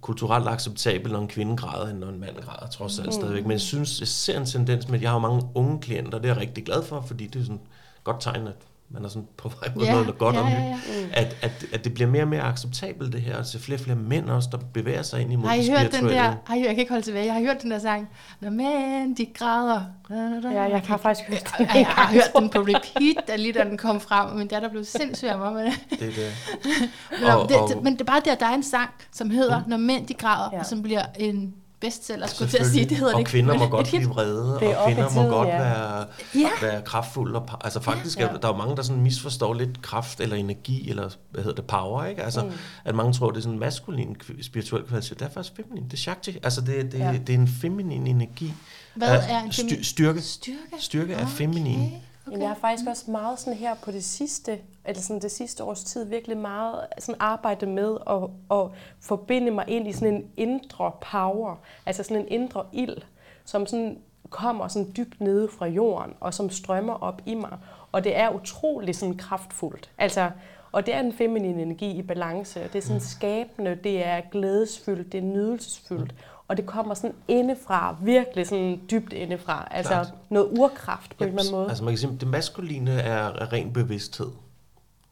kulturelt 0.00 0.48
acceptabelt, 0.48 1.12
når 1.12 1.20
en 1.20 1.28
kvinde 1.28 1.56
græder, 1.56 1.88
end 1.88 1.98
når 1.98 2.08
en 2.08 2.20
mand 2.20 2.36
græder, 2.36 2.66
trods 2.66 2.98
alt 2.98 3.14
stadigvæk. 3.14 3.42
Men 3.42 3.50
jeg 3.50 3.60
synes, 3.60 4.00
jeg 4.00 4.08
ser 4.08 4.40
en 4.40 4.46
tendens 4.46 4.88
med, 4.88 4.94
at 4.94 5.02
jeg 5.02 5.10
har 5.10 5.18
mange 5.18 5.42
unge 5.54 5.80
klienter, 5.80 6.18
og 6.18 6.22
det 6.22 6.30
er 6.30 6.34
jeg 6.34 6.40
rigtig 6.40 6.64
glad 6.64 6.82
for, 6.82 7.00
fordi 7.00 7.26
det 7.26 7.40
er 7.40 7.44
sådan 7.44 7.56
et 7.56 8.04
godt 8.04 8.20
tegn, 8.20 8.46
at 8.46 8.54
man 8.94 9.04
er 9.04 9.08
sådan 9.08 9.28
på 9.36 9.48
vej 9.48 9.72
mod 9.76 9.84
Ja, 9.84 9.92
noget 9.92 10.18
godt 10.18 10.36
ja, 10.36 10.40
og 10.40 10.46
nyt. 10.46 10.52
ja, 10.54 10.60
ja. 10.64 10.76
At, 11.12 11.36
at, 11.42 11.66
at 11.72 11.84
det 11.84 11.94
bliver 11.94 12.10
mere 12.10 12.22
og 12.22 12.28
mere 12.28 12.42
acceptabelt, 12.42 13.12
det 13.12 13.20
her, 13.22 13.36
og 13.36 13.46
så 13.46 13.58
flere 13.58 13.76
og 13.76 13.80
flere 13.80 13.96
mænd 13.96 14.30
også, 14.30 14.48
der 14.52 14.58
bevæger 14.74 15.02
sig 15.02 15.20
ind 15.20 15.32
imod 15.32 15.48
Har 15.48 15.54
I 15.54 15.58
det 15.66 15.78
hørt 15.78 15.92
den 15.92 16.04
der? 16.08 16.34
Har 16.46 16.54
I, 16.54 16.58
jeg 16.58 16.68
kan 16.68 16.78
ikke 16.78 16.90
holde 16.92 17.04
tilbage. 17.06 17.24
Jeg 17.24 17.34
har 17.34 17.40
hørt 17.40 17.62
den 17.62 17.70
der 17.70 17.78
sang. 17.78 18.08
Når 18.40 18.50
mænd, 18.50 19.16
de 19.16 19.26
græder. 19.34 19.80
Ja, 20.10 20.62
jeg 20.62 20.82
har 20.86 20.96
faktisk 20.96 21.28
hørt 21.28 21.52
den. 21.58 21.66
Jeg, 21.66 21.74
jeg 21.76 21.86
har 21.86 22.12
hørt 22.14 22.32
den 22.38 22.48
på 22.50 22.58
repeat, 22.58 23.28
da 23.28 23.36
lige 23.36 23.52
da 23.52 23.64
den 23.64 23.78
kom 23.78 24.00
frem, 24.00 24.26
og 24.30 24.36
min 24.36 24.48
datter 24.48 24.68
blev 24.70 24.84
sindssyg 24.84 25.28
af 25.28 25.38
mig 25.38 25.52
med 25.52 25.64
det. 25.64 25.80
Det 25.90 26.02
er 26.08 26.12
det. 26.12 26.32
Men, 27.20 27.30
Og- 27.30 27.48
det, 27.48 27.56
og- 27.56 27.68
det, 27.68 27.82
men 27.82 27.92
det 27.92 28.00
er 28.00 28.04
bare 28.04 28.20
det, 28.24 28.30
at 28.30 28.40
der 28.40 28.46
er 28.46 28.54
en 28.54 28.62
sang, 28.62 28.90
som 29.12 29.30
hedder 29.30 29.62
Når 29.66 29.76
mænd, 29.76 30.06
de 30.06 30.14
græder, 30.14 30.48
Ja. 30.52 30.58
og 30.58 30.66
som 30.66 30.82
bliver 30.82 31.02
en 31.18 31.54
bestseller, 31.84 32.26
skulle 32.26 32.50
til 32.50 32.58
at 32.58 32.66
sige. 32.66 32.84
Det 32.84 32.96
hedder 32.96 33.12
og 33.12 33.18
det 33.18 33.26
kvinder 33.26 33.58
må 33.58 33.66
godt 33.66 33.88
blive 33.88 34.08
vrede, 34.08 34.58
er 34.62 34.76
og 34.76 34.86
kvinder 34.86 35.10
må 35.10 35.22
godt 35.28 35.48
ja. 35.48 35.58
være, 35.58 36.06
Ja. 36.34 36.48
være 36.62 36.82
kraftfulde. 36.82 37.38
Og, 37.38 37.48
altså 37.64 37.80
faktisk, 37.80 38.18
ja. 38.18 38.24
Ja. 38.24 38.30
er, 38.30 38.38
der 38.38 38.48
er 38.48 38.52
jo 38.52 38.58
mange, 38.58 38.76
der 38.76 38.82
sådan 38.82 39.02
misforstår 39.02 39.54
lidt 39.54 39.82
kraft 39.82 40.20
eller 40.20 40.36
energi, 40.36 40.90
eller 40.90 41.10
hvad 41.30 41.42
hedder 41.42 41.56
det, 41.56 41.66
power, 41.66 42.04
ikke? 42.04 42.22
Altså, 42.22 42.42
mm. 42.44 42.50
at 42.84 42.94
mange 42.94 43.12
tror, 43.12 43.30
det 43.30 43.36
er 43.36 43.40
sådan 43.42 43.52
en 43.54 43.60
maskulin 43.60 44.16
spirituel 44.42 44.82
kvalitet. 44.84 45.18
Det 45.20 45.26
er 45.26 45.30
faktisk 45.30 45.56
feminin. 45.56 45.84
Det 45.84 45.92
er 45.92 45.96
shakti. 45.96 46.38
Altså, 46.42 46.60
det, 46.60 46.92
det, 46.92 46.98
ja. 46.98 47.12
Det 47.26 47.34
er 47.34 47.38
en 47.38 47.48
feminin 47.48 48.06
energi. 48.06 48.52
Hvad 48.94 49.08
er 49.08 49.42
en 49.42 49.52
feminin? 49.52 49.84
Styrke. 49.84 50.22
Styrke? 50.22 50.58
Styrke 50.78 51.12
er 51.12 51.22
Okay, 51.22 51.30
feminin. 51.30 51.92
Okay. 52.26 52.38
Jeg 52.38 52.48
har 52.48 52.54
faktisk 52.54 52.88
også 52.88 53.10
meget 53.10 53.38
sådan 53.38 53.58
her 53.58 53.74
på 53.74 53.90
det 53.90 54.04
sidste, 54.04 54.58
eller 54.84 55.02
sådan 55.02 55.22
det 55.22 55.30
sidste 55.30 55.64
års 55.64 55.84
tid, 55.84 56.04
virkelig 56.04 56.36
meget 56.36 56.86
sådan 56.98 57.20
arbejdet 57.20 57.68
med 57.68 57.96
at, 58.06 58.22
at 58.58 58.66
forbinde 59.00 59.50
mig 59.50 59.64
ind 59.68 59.88
i 59.88 59.92
sådan 59.92 60.14
en 60.14 60.30
indre 60.36 60.92
power, 61.10 61.56
altså 61.86 62.02
sådan 62.02 62.22
en 62.22 62.28
indre 62.28 62.66
ild, 62.72 62.96
som 63.44 63.66
sådan 63.66 63.98
kommer 64.30 64.68
sådan 64.68 64.92
dybt 64.96 65.20
nede 65.20 65.48
fra 65.48 65.66
jorden, 65.66 66.14
og 66.20 66.34
som 66.34 66.50
strømmer 66.50 66.94
op 66.94 67.22
i 67.26 67.34
mig. 67.34 67.58
Og 67.92 68.04
det 68.04 68.16
er 68.16 68.30
utrolig 68.30 68.96
sådan 68.96 69.16
kraftfuldt. 69.16 69.90
Altså, 69.98 70.30
og 70.72 70.86
det 70.86 70.94
er 70.94 71.00
en 71.00 71.12
feminin 71.12 71.58
energi 71.58 71.90
i 71.90 72.02
balance, 72.02 72.64
og 72.64 72.72
det 72.72 72.78
er 72.78 72.82
sådan 72.82 73.00
skabende, 73.00 73.78
det 73.84 74.04
er 74.04 74.20
glædesfyldt, 74.30 75.12
det 75.12 75.18
er 75.18 75.22
nydelsesfyldt, 75.22 76.14
og 76.48 76.56
det 76.56 76.66
kommer 76.66 76.94
sådan 76.94 77.14
indefra, 77.28 77.96
virkelig 78.02 78.46
sådan 78.46 78.80
dybt 78.90 79.12
indefra. 79.12 79.68
Altså 79.70 79.92
Klart. 79.92 80.12
noget 80.30 80.48
urkraft 80.58 81.16
på 81.18 81.24
en 81.24 81.28
eller 81.28 81.40
anden 81.40 81.54
måde. 81.54 81.68
Altså 81.68 81.84
man 81.84 81.92
kan 81.92 81.98
sige, 81.98 82.16
det 82.20 82.28
maskuline 82.28 82.92
er, 82.92 83.28
er 83.28 83.52
ren 83.52 83.72
bevidsthed. 83.72 84.30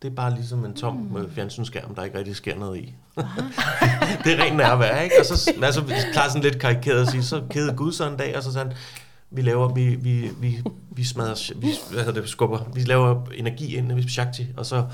Det 0.03 0.11
er 0.11 0.15
bare 0.15 0.35
ligesom 0.35 0.65
en 0.65 0.75
tom 0.75 0.95
mm. 0.95 1.31
fjernsynsskærm, 1.31 1.95
der 1.95 2.03
ikke 2.03 2.19
rigtig 2.19 2.37
sker 2.37 2.57
noget 2.57 2.79
i. 2.79 2.95
det 4.25 4.33
er 4.33 4.43
ren 4.45 4.57
nærvær, 4.57 5.01
ikke? 5.01 5.15
Og 5.21 5.27
så 5.27 5.55
altså, 5.63 5.83
klart 6.13 6.33
sådan 6.33 6.43
lidt 6.43 6.61
karikeret 6.61 7.03
at 7.03 7.09
sige, 7.09 7.23
så 7.23 7.43
kædede 7.51 7.77
Gud 7.77 7.93
så 7.93 8.09
en 8.09 8.17
dag, 8.17 8.37
og 8.37 8.43
så 8.43 8.53
sagde 8.53 8.69
han, 8.69 8.77
vi 9.33 9.43
laver, 9.43 9.75
vi, 9.75 9.95
vi, 9.95 10.31
vi, 10.41 10.63
vi 10.91 11.05
smadrer, 11.05 11.53
vi, 11.57 11.69
hvad 11.91 12.05
hedder 12.05 12.21
det, 12.21 12.31
skubber, 12.31 12.71
vi 12.75 12.81
laver 12.81 13.27
energi 13.35 13.77
ind 13.77 13.99
i 13.99 14.09
Shakti, 14.09 14.47
og 14.57 14.67
så 14.67 14.87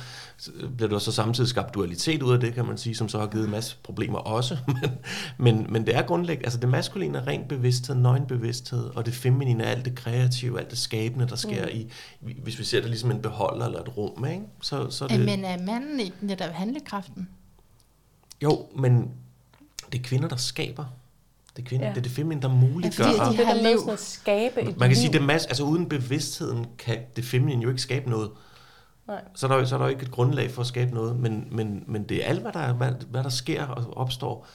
bliver 0.77 0.88
der 0.88 0.98
så 0.98 1.12
samtidig 1.12 1.48
skabt 1.48 1.74
dualitet 1.74 2.22
ud 2.22 2.33
af 2.33 2.40
det, 2.40 2.55
kan 2.55 2.66
man 2.66 2.79
sige, 2.79 2.94
som 2.94 3.09
så 3.09 3.18
har 3.18 3.27
givet 3.27 3.44
en 3.44 3.51
masse 3.51 3.77
problemer 3.83 4.18
også. 4.18 4.57
Men, 4.68 5.57
men, 5.57 5.66
men 5.68 5.87
det 5.87 5.96
er 5.96 6.03
grundlæggende, 6.03 6.46
altså 6.46 6.61
det 6.61 6.68
maskuline 6.68 7.18
er 7.18 7.27
ren 7.27 7.44
bevidsthed, 7.48 7.96
nøgen 7.96 8.27
bevidsthed, 8.27 8.90
og 8.96 9.07
det 9.07 9.14
feminine 9.14 9.64
er 9.64 9.68
alt 9.68 9.85
det 9.85 9.94
kreative, 9.94 10.61
alt 10.61 10.70
det 10.70 10.79
skabende, 10.79 11.29
der 11.29 11.37
sker 11.37 11.64
mm. 11.64 11.79
i, 11.79 11.92
hvis 12.42 12.59
vi 12.59 12.64
ser 12.64 12.81
det 12.81 12.90
ligesom 12.90 13.11
en 13.11 13.22
beholder 13.22 13.66
eller 13.66 13.81
et 13.81 13.96
rum, 13.96 14.27
ikke? 14.27 14.42
Så, 14.62 14.90
så 14.90 15.05
er 15.05 15.09
det, 15.09 15.20
Men 15.20 15.44
er 15.44 15.59
manden 15.59 16.01
ikke 16.01 16.16
netop 16.20 16.51
handlekraften? 16.51 17.29
jo, 18.42 18.66
men 18.77 19.11
det 19.92 19.98
er 19.98 20.03
kvinder, 20.03 20.29
der 20.29 20.37
skaber. 20.37 20.85
Det 21.58 21.64
er, 21.64 21.68
kvinder, 21.68 21.86
ja. 21.86 21.90
Det, 21.92 21.98
er 21.98 22.02
det 22.02 22.12
feminine, 22.12 22.42
der 22.42 22.48
muliggør. 22.48 23.04
Ja, 23.04 23.10
fordi 23.10 23.18
er 23.20 23.30
de 23.30 23.36
det 23.36 23.46
har 23.46 23.54
liv. 23.54 23.78
sådan 23.78 23.92
at 23.92 24.00
skabe 24.00 24.60
et 24.60 24.66
Man 24.66 24.74
kan 24.78 24.88
liv. 24.88 24.96
sige, 24.96 25.12
det 25.12 25.22
mas, 25.22 25.46
altså 25.46 25.62
uden 25.62 25.88
bevidstheden 25.88 26.66
kan 26.78 26.98
det 27.16 27.24
feminine 27.24 27.62
jo 27.62 27.68
ikke 27.68 27.82
skabe 27.82 28.10
noget. 28.10 28.30
Nej. 29.08 29.20
Så 29.34 29.46
er 29.46 29.50
der, 29.50 29.58
jo- 29.58 29.66
så 29.66 29.74
er 29.74 29.78
der 29.78 29.86
jo 29.86 29.90
ikke 29.90 30.02
et 30.02 30.10
grundlag 30.10 30.50
for 30.50 30.60
at 30.60 30.66
skabe 30.66 30.94
noget, 30.94 31.16
men, 31.20 31.48
men, 31.50 31.84
men 31.86 32.02
det 32.02 32.24
er 32.24 32.28
alt, 32.28 32.40
hvad 32.40 32.52
der, 32.52 32.60
er- 32.60 32.72
hvad, 32.72 32.90
hvad 33.10 33.22
der 33.22 33.28
sker 33.28 33.66
og 33.66 33.96
opstår. 33.96 34.46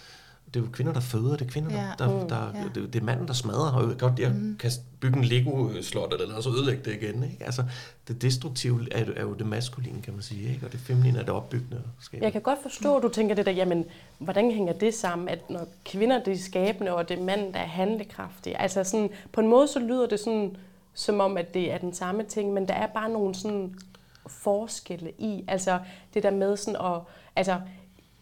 Det 0.53 0.59
er 0.59 0.63
jo 0.63 0.69
kvinder, 0.71 0.93
der 0.93 0.99
føder, 0.99 1.31
det 1.37 1.41
er 1.47 1.51
kvinder, 1.51 1.71
Ja. 1.71 1.87
der, 1.99 2.07
der, 2.07 2.27
der 2.27 2.45
Ja. 2.59 2.63
det, 2.81 2.93
det 2.93 2.99
er 3.01 3.03
manden, 3.05 3.27
der 3.27 3.33
smadrer. 3.33 3.71
Og 3.71 3.97
godt, 3.97 4.19
jeg 4.19 4.29
mm. 4.31 4.55
kan 4.59 4.71
bygge 4.99 5.17
en 5.17 5.23
Lego-slot 5.25 6.13
eller 6.19 6.41
så 6.41 6.49
ødelægge 6.49 6.81
det 6.85 7.01
igen. 7.01 7.23
Ikke? 7.23 7.37
Altså, 7.45 7.63
det 8.07 8.21
destruktive 8.21 8.87
er, 8.93 9.05
jo- 9.05 9.13
er 9.15 9.21
jo 9.21 9.33
det 9.33 9.45
maskuline, 9.47 10.01
kan 10.01 10.13
man 10.13 10.21
sige, 10.21 10.49
ikke? 10.53 10.65
og 10.65 10.71
det 10.71 10.79
feminine 10.79 11.19
er 11.19 11.23
det 11.23 11.29
opbyggende. 11.33 11.75
og 11.77 12.03
skabende. 12.03 12.25
Jeg 12.25 12.31
kan 12.33 12.41
godt 12.41 12.59
forstå, 12.61 12.97
at 12.97 13.03
du 13.03 13.09
tænker 13.09 13.35
det 13.35 13.45
der, 13.45 13.51
jamen, 13.51 13.85
hvordan 14.19 14.51
hænger 14.51 14.73
det 14.73 14.93
sammen, 14.93 15.29
at 15.29 15.49
når 15.49 15.67
kvinder 15.85 16.23
det 16.23 16.33
er 16.33 16.37
skabende, 16.37 16.93
og 16.93 17.09
det 17.09 17.19
er 17.19 17.23
mænd, 17.23 17.53
der 17.53 17.59
er 17.59 17.65
handlekraftige. 17.67 18.61
Altså 18.61 18.83
sådan, 18.83 19.09
på 19.31 19.41
en 19.41 19.47
måde 19.47 19.67
så 19.67 19.79
lyder 19.79 20.07
det 20.07 20.19
sådan, 20.19 20.55
som 20.93 21.19
om, 21.19 21.37
at 21.37 21.53
det 21.53 21.73
er 21.73 21.77
den 21.77 21.93
samme 21.93 22.23
ting, 22.23 22.53
men 22.53 22.67
der 22.67 22.73
er 22.73 22.87
bare 22.87 23.09
nogle 23.09 23.35
sådan 23.35 23.75
forskelle 24.27 25.11
i. 25.17 25.43
Altså 25.47 25.79
det 26.13 26.23
der 26.23 26.31
med 26.31 26.57
sådan 26.57 26.75
at, 26.85 26.99
altså 27.35 27.59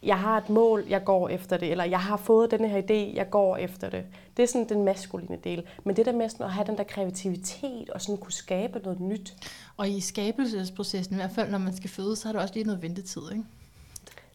jeg 0.03 0.19
har 0.19 0.37
et 0.37 0.49
mål, 0.49 0.83
jeg 0.89 1.03
går 1.03 1.29
efter 1.29 1.57
det, 1.57 1.71
eller 1.71 1.83
jeg 1.83 1.99
har 1.99 2.17
fået 2.17 2.51
den 2.51 2.65
her 2.69 2.81
idé, 2.81 3.15
jeg 3.15 3.29
går 3.29 3.57
efter 3.57 3.89
det. 3.89 4.03
Det 4.37 4.43
er 4.43 4.47
sådan 4.47 4.69
den 4.69 4.83
maskuline 4.83 5.37
del. 5.43 5.63
Men 5.83 5.95
det 5.95 6.05
der 6.05 6.11
med 6.11 6.29
sådan 6.29 6.45
at 6.45 6.51
have 6.51 6.67
den 6.67 6.77
der 6.77 6.83
kreativitet, 6.83 7.89
og 7.89 8.01
sådan 8.01 8.17
kunne 8.17 8.31
skabe 8.33 8.79
noget 8.79 8.99
nyt. 8.99 9.33
Og 9.77 9.89
i 9.89 9.99
skabelsesprocessen, 9.99 11.15
i 11.15 11.17
hvert 11.17 11.31
fald 11.31 11.49
når 11.51 11.57
man 11.57 11.75
skal 11.75 11.89
føde, 11.89 12.15
så 12.15 12.29
er 12.29 12.33
der 12.33 12.39
også 12.39 12.53
lige 12.53 12.63
noget 12.65 12.81
ventetid. 12.81 13.21
Ikke? 13.31 13.43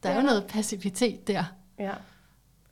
Der 0.02 0.08
er 0.08 0.14
jo 0.14 0.20
Ja. 0.20 0.26
noget 0.26 0.44
passivitet 0.46 1.28
der, 1.28 1.44
Ja. 1.78 1.92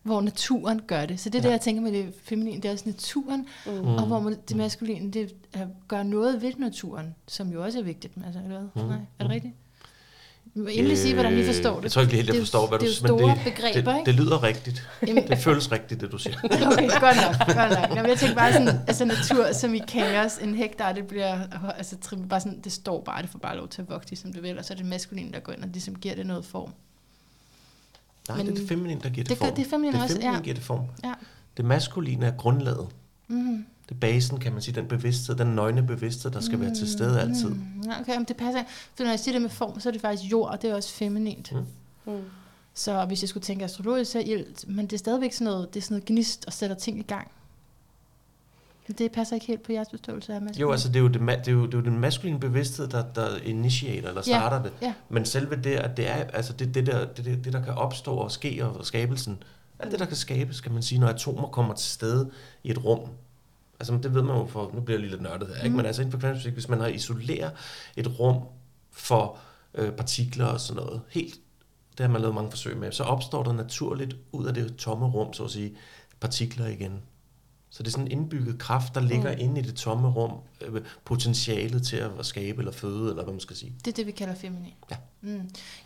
hvor 0.03 0.21
naturen 0.21 0.81
gør 0.87 1.07
det. 1.07 1.21
Så 1.21 1.31
det 1.31 1.39
er 1.39 1.43
Ja. 1.43 1.47
det, 1.49 1.53
jeg 1.53 1.61
tænker 1.61 1.83
med 1.83 1.93
det 1.93 2.15
feminine, 2.23 2.57
det 2.63 2.69
er 2.69 2.73
også 2.73 2.89
naturen, 2.89 3.47
mm. 3.67 3.87
og 3.95 4.07
hvor 4.07 4.21
man- 4.21 4.37
det 4.49 4.57
maskuline, 4.57 5.11
det 5.11 5.35
er, 5.55 5.67
gør 5.89 6.03
noget 6.03 6.43
ved 6.43 6.53
naturen, 6.59 7.15
som 7.27 7.49
jo 7.53 7.63
også 7.65 7.79
er 7.79 7.83
vigtigt. 7.83 8.15
Altså, 8.27 8.41
eller 8.45 8.61
hvad? 8.61 8.83
Mm. 8.83 8.89
Nej, 8.89 8.99
er 9.19 9.25
det 9.25 9.31
rigtigt? 9.31 9.55
Endelig 10.57 10.99
sige, 10.99 11.15
hvordan 11.15 11.39
I 11.39 11.45
forstår 11.47 11.71
det. 11.71 11.79
Øh, 11.79 11.83
Jeg 11.85 11.93
tror 11.93 12.03
ikke 12.03 12.15
helt, 12.15 12.27
jeg 12.27 12.33
Det 12.35 12.41
er 12.41 12.43
forstår, 12.45 12.67
hvad 12.69 12.79
du 12.79 12.85
det 12.85 12.91
er 12.91 12.95
jo 12.95 12.97
siger, 12.97 13.07
store 13.19 13.35
det, 13.35 13.55
begreber, 13.55 13.93
det, 13.93 13.99
ikke? 13.99 14.11
det 14.11 14.15
lyder 14.21 14.43
rigtigt. 14.43 14.89
Jamen- 15.07 15.29
Det 15.29 15.39
føles 15.39 15.73
rigtigt, 15.73 16.01
det 16.01 16.13
du 16.13 16.19
siger. 16.19 16.37
Okay, 16.45 16.89
godt 17.01 17.17
nok, 17.17 17.47
godt 17.57 17.71
nok. 17.71 17.97
Jamen, 17.97 18.07
jeg 18.11 18.19
tænker 18.19 18.35
bare 18.37 18.53
sådan, 18.53 18.69
altså 18.87 19.05
natur 19.05 19.53
som 19.53 19.75
i 19.75 19.79
kaos, 19.89 20.39
en 20.39 20.55
hektar, 20.55 20.93
det 20.93 21.07
bliver, 21.07 21.39
altså 21.79 21.97
bare 22.29 22.41
sådan, 22.41 22.61
det 22.61 22.73
står 22.73 23.03
bare, 23.03 23.23
det 23.23 23.31
får 23.31 23.39
bare 23.39 23.57
lov 23.57 23.69
til 23.69 23.83
at 23.83 23.89
vokse, 23.91 24.17
som 24.17 24.33
det 24.33 24.43
vil, 24.43 24.59
og 24.59 24.65
så 24.65 24.73
er 24.73 24.77
det 24.77 24.87
maskulin, 24.87 25.33
der 25.33 25.41
går 25.41 25.53
ind 25.53 25.63
og 25.63 25.69
ligesom 25.69 25.95
giver 25.95 26.15
det 26.15 26.27
noget 26.27 26.45
form. 26.45 26.71
Nej, 28.29 28.37
Men 28.37 28.47
det 28.47 28.53
er 28.55 28.57
det 28.59 28.69
feminine, 28.69 29.01
der 29.01 29.09
giver 29.09 29.25
det, 29.25 29.31
det 29.31 29.39
form. 29.39 29.55
det 29.55 29.67
feminine 29.67 29.93
det 29.97 30.03
også, 30.03 30.15
feminine 30.15 30.37
ja. 30.37 30.43
giver 30.43 30.55
det 30.55 30.65
form. 30.65 30.81
Ja. 31.05 31.13
Det 31.57 31.65
maskuline 31.65 32.27
er 32.27 32.33
grundlaget. 32.37 32.89
Mm. 33.29 33.65
Det 33.89 34.01
basen, 34.01 34.41
kan 34.41 34.53
man 34.53 34.63
sige, 34.63 34.75
den 34.75 34.89
bevidsthed, 34.89 35.37
den 35.37 35.47
nøgne 35.47 35.83
bevidsthed, 35.83 36.31
der 36.31 36.41
skal 36.41 36.61
være 36.61 36.75
til 36.75 36.93
stede 36.93 37.21
altid. 37.21 37.49
Mm. 37.49 37.83
Ja, 37.87 38.01
okay, 38.01 38.17
men 38.17 38.25
det 38.25 38.37
passer. 38.37 38.63
For 38.95 39.03
når 39.05 39.11
jeg 39.11 39.21
siger 39.21 39.33
det 39.35 39.43
med 39.43 39.51
form, 39.51 39.81
så 39.81 39.89
er 39.89 39.93
det 39.93 40.01
faktisk 40.01 40.33
jord, 40.33 40.51
og 40.51 40.63
det 40.63 40.71
er 40.71 40.75
også 40.75 40.93
feminint. 40.95 41.53
Mm. 41.53 42.13
Mm. 42.13 42.21
Så 42.75 43.05
hvis 43.05 43.23
jeg 43.23 43.29
skulle 43.29 43.45
tænke 43.45 43.65
astrologisk, 43.65 44.11
så 44.13 44.19
er 44.19 44.23
ild, 44.23 44.67
men 44.67 44.87
det 44.87 44.93
er 44.93 44.99
stadigvæk 44.99 45.33
sådan 45.33 45.45
noget, 45.45 45.75
det 45.75 45.81
er 45.81 45.85
sådan 45.85 45.95
noget 45.95 46.05
gnist 46.05 46.45
og 46.47 46.53
sætter 46.53 46.77
ting 46.77 46.99
i 46.99 47.03
gang. 47.03 47.31
Det 48.99 49.13
passer 49.13 49.35
ikke 49.35 49.47
helt 49.47 49.63
på 49.63 49.73
jeres 49.73 49.89
forståelse 49.91 50.35
af 50.35 50.41
maskulin. 50.43 50.61
Jo, 50.61 50.73
altså 50.73 50.89
det 50.89 50.97
er 50.97 51.01
jo, 51.01 51.09
det, 51.09 51.21
det 51.21 51.49
er 51.49 51.53
jo, 51.53 51.67
det 51.67 51.75
er 51.75 51.79
jo 51.79 51.85
den 51.85 51.99
maskuline 51.99 52.41
bevidsthed, 52.41 52.89
der, 52.89 53.05
der 53.15 53.37
initiator, 53.37 54.09
eller 54.09 54.23
Ja, 54.27 54.39
starter 54.39 54.63
det. 54.63 54.73
ja. 54.83 54.95
Men 55.09 55.25
selve 55.25 55.57
det, 55.57 55.71
at 55.71 55.97
det 55.97 56.11
er, 56.11 56.15
altså 56.15 56.53
det, 56.53 56.75
det, 56.75 56.87
der, 56.87 57.05
det, 57.07 57.25
det, 57.25 57.45
det, 57.45 57.53
der 57.53 57.65
kan 57.65 57.75
opstå 57.75 58.15
og 58.15 58.31
ske, 58.33 58.65
og 58.67 58.87
skabelsen, 58.87 59.43
alt 59.79 59.91
det, 59.91 60.01
der 60.01 60.07
kan 60.07 60.17
skabes, 60.17 60.61
kan 60.61 60.73
man 60.73 60.83
sige, 60.83 60.99
når 60.99 61.09
atomer 61.09 61.49
kommer 61.49 61.75
til 61.75 61.91
stede 61.91 62.31
i 62.65 62.71
et 62.71 62.85
rum. 62.85 63.01
Altså 63.81 63.99
det 64.03 64.15
ved 64.15 64.23
man 64.23 64.37
jo 64.37 64.47
for, 64.47 64.71
nu 64.75 64.81
bliver 64.81 64.99
jeg 64.99 65.01
lige 65.01 65.11
lidt 65.11 65.23
nørdet 65.23 65.49
her, 65.49 65.57
ikke? 65.57 65.69
Mm. 65.69 65.77
men 65.77 65.87
altså 65.87 66.03
inden 66.03 66.13
for 66.13 66.19
kvantumfysik, 66.19 66.53
hvis 66.53 66.69
man 66.69 66.81
har 66.81 66.87
isoleret 66.87 67.53
et 67.97 68.21
rum 68.21 68.43
for 68.93 69.39
øh, 69.75 69.93
partikler 69.93 70.47
og 70.47 70.61
sådan 70.61 70.83
noget, 70.83 71.01
helt, 71.11 71.35
det 71.99 72.07
har 72.07 72.13
man 72.13 72.21
lavet 72.21 72.35
mange 72.35 72.51
forsøg 72.51 72.77
med, 72.77 72.93
så 72.93 73.03
opstår 73.03 73.43
der 73.43 73.53
naturligt 73.53 74.17
ud 74.33 74.47
af 74.47 74.55
det 74.55 74.77
tomme 74.77 75.07
rum, 75.07 75.33
så 75.33 75.45
at 75.45 75.51
sige, 75.51 75.77
partikler 76.21 76.67
igen. 76.67 77.03
Så 77.71 77.83
det 77.83 77.87
er 77.87 77.91
sådan 77.93 78.07
en 78.07 78.13
indbygget 78.13 78.59
kraft, 78.59 78.95
der 78.95 79.01
ligger 79.01 79.33
mm. 79.33 79.41
inde 79.41 79.61
i 79.61 79.65
det 79.65 79.75
tomme 79.75 80.09
rum, 80.11 80.33
øh, 80.61 80.83
potentialet 81.05 81.87
til 81.87 81.97
at 81.97 82.27
skabe 82.27 82.59
eller 82.59 82.73
føde, 82.73 83.11
eller 83.11 83.23
hvad 83.23 83.33
man 83.33 83.41
skal 83.41 83.57
sige. 83.57 83.75
Det 83.85 83.91
er 83.91 83.93
det, 83.93 84.07
vi 84.07 84.13
kalder 84.13 84.35
feminin. 84.35 84.73
Ja. 84.91 84.97
Mm. 85.25 85.31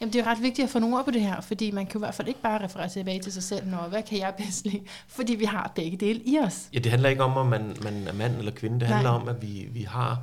Jamen, 0.01 0.13
det 0.13 0.19
er 0.21 0.25
jo 0.25 0.31
ret 0.31 0.43
vigtigt 0.43 0.65
at 0.65 0.71
få 0.71 0.79
nogle 0.79 0.97
ord 0.97 1.05
på 1.05 1.11
det 1.11 1.21
her, 1.23 1.41
fordi 1.41 1.71
man 1.71 1.87
kan 1.87 1.95
jo 1.95 1.99
i 1.99 2.05
hvert 2.07 2.15
fald 2.15 2.29
ikke 2.29 2.41
bare 2.41 2.65
referere 2.65 2.89
tilbage 2.89 3.21
til 3.21 3.33
sig 3.33 3.43
selv, 3.43 3.67
når 3.67 3.89
hvad 3.89 4.03
kan 4.03 4.19
jeg 4.19 4.35
bedst 4.39 4.65
lide, 4.65 4.81
fordi 5.09 5.35
vi 5.35 5.45
har 5.45 5.73
begge 5.75 5.97
dele 5.97 6.21
i 6.25 6.39
os. 6.39 6.69
Ja, 6.75 6.79
det 6.79 6.91
handler 6.91 7.09
ikke 7.09 7.25
om, 7.25 7.37
om 7.37 7.47
man, 7.47 7.77
man 7.83 8.09
er 8.09 8.13
mand 8.13 8.37
eller 8.37 8.53
kvinde. 8.53 8.81
Det 8.81 8.89
Nej. 8.89 8.97
handler 8.97 9.11
om, 9.11 9.29
at 9.29 9.43
vi, 9.43 9.69
vi 9.73 9.83
har 9.83 10.23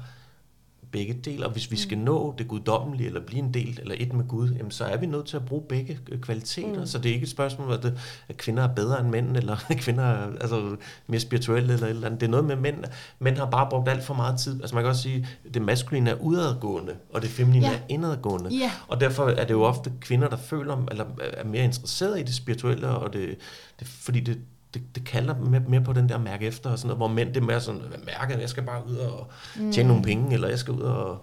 begge 0.95 1.13
dele, 1.13 1.45
og 1.45 1.51
hvis 1.51 1.71
vi 1.71 1.77
skal 1.77 1.97
nå 1.97 2.35
det 2.37 2.47
guddommelige, 2.47 3.07
eller 3.07 3.21
blive 3.21 3.39
en 3.43 3.53
del, 3.53 3.79
eller 3.81 3.95
et 3.97 4.13
med 4.13 4.27
Gud, 4.27 4.49
jamen, 4.49 4.71
så 4.71 4.85
er 4.85 4.97
vi 4.97 5.05
nødt 5.05 5.25
til 5.25 5.37
at 5.37 5.45
bruge 5.45 5.63
begge 5.69 5.99
øh, 6.11 6.19
kvaliteter. 6.19 6.79
Mm. 6.79 6.85
Så 6.85 6.97
det 6.97 7.09
er 7.09 7.13
ikke 7.13 7.23
et 7.23 7.29
spørgsmål, 7.29 7.73
at, 7.73 7.83
det, 7.83 7.99
at 8.29 8.37
kvinder 8.37 8.63
er 8.63 8.73
bedre 8.75 8.99
end 9.01 9.09
mænd, 9.09 9.37
eller 9.37 9.57
at 9.69 9.77
kvinder 9.85 10.03
er 10.03 10.27
altså, 10.41 10.75
mere 11.07 11.19
spirituelle, 11.19 11.73
eller 11.73 11.87
eller 11.87 12.05
andet. 12.07 12.21
Det 12.21 12.27
er 12.27 12.31
noget 12.31 12.45
med 12.45 12.55
mænd. 12.55 12.83
Mænd 13.19 13.37
har 13.37 13.45
bare 13.49 13.67
brugt 13.69 13.89
alt 13.89 14.03
for 14.03 14.13
meget 14.13 14.39
tid. 14.39 14.61
Altså 14.61 14.75
man 14.75 14.83
kan 14.83 14.89
også 14.89 15.01
sige, 15.01 15.27
at 15.47 15.53
det 15.53 15.61
maskuline 15.61 16.09
er 16.09 16.15
udadgående, 16.15 16.93
og 17.13 17.21
det 17.21 17.29
feminine 17.29 17.65
Ja. 17.65 17.73
er 17.73 17.79
indadgående. 17.89 18.49
Ja. 18.49 18.71
Og 18.87 18.99
derfor 18.99 19.27
er 19.27 19.45
det 19.45 19.53
jo 19.53 19.63
ofte 19.63 19.91
kvinder, 20.01 20.29
der 20.29 20.37
føler, 20.37 20.85
eller 20.91 21.05
er 21.33 21.43
mere 21.43 21.63
interesserede 21.63 22.19
i 22.19 22.23
det 22.23 22.35
spirituelle, 22.35 22.87
og 22.87 23.13
det, 23.13 23.35
det 23.79 23.87
fordi 23.87 24.19
det, 24.19 24.37
det, 24.75 24.95
det 24.95 25.03
kalder 25.05 25.35
mere, 25.39 25.61
mere 25.67 25.81
på 25.81 25.93
den 25.93 26.09
der 26.09 26.17
mærke 26.17 26.45
efter, 26.45 26.69
og 26.69 26.79
sådan 26.79 26.87
noget, 26.87 26.99
hvor 26.99 27.07
mænd 27.07 27.27
det 27.33 27.37
er 27.37 27.45
mere 27.45 27.61
sådan, 27.61 27.81
hvad 27.81 27.99
mærker, 28.05 28.39
jeg 28.39 28.49
skal 28.49 28.63
bare 28.63 28.87
ud 28.87 28.95
og 28.95 29.27
tjene 29.55 29.83
mm. 29.83 29.87
nogle 29.87 30.03
penge, 30.03 30.33
eller 30.33 30.47
jeg 30.47 30.59
skal 30.59 30.73
ud 30.73 30.81
og, 30.81 31.21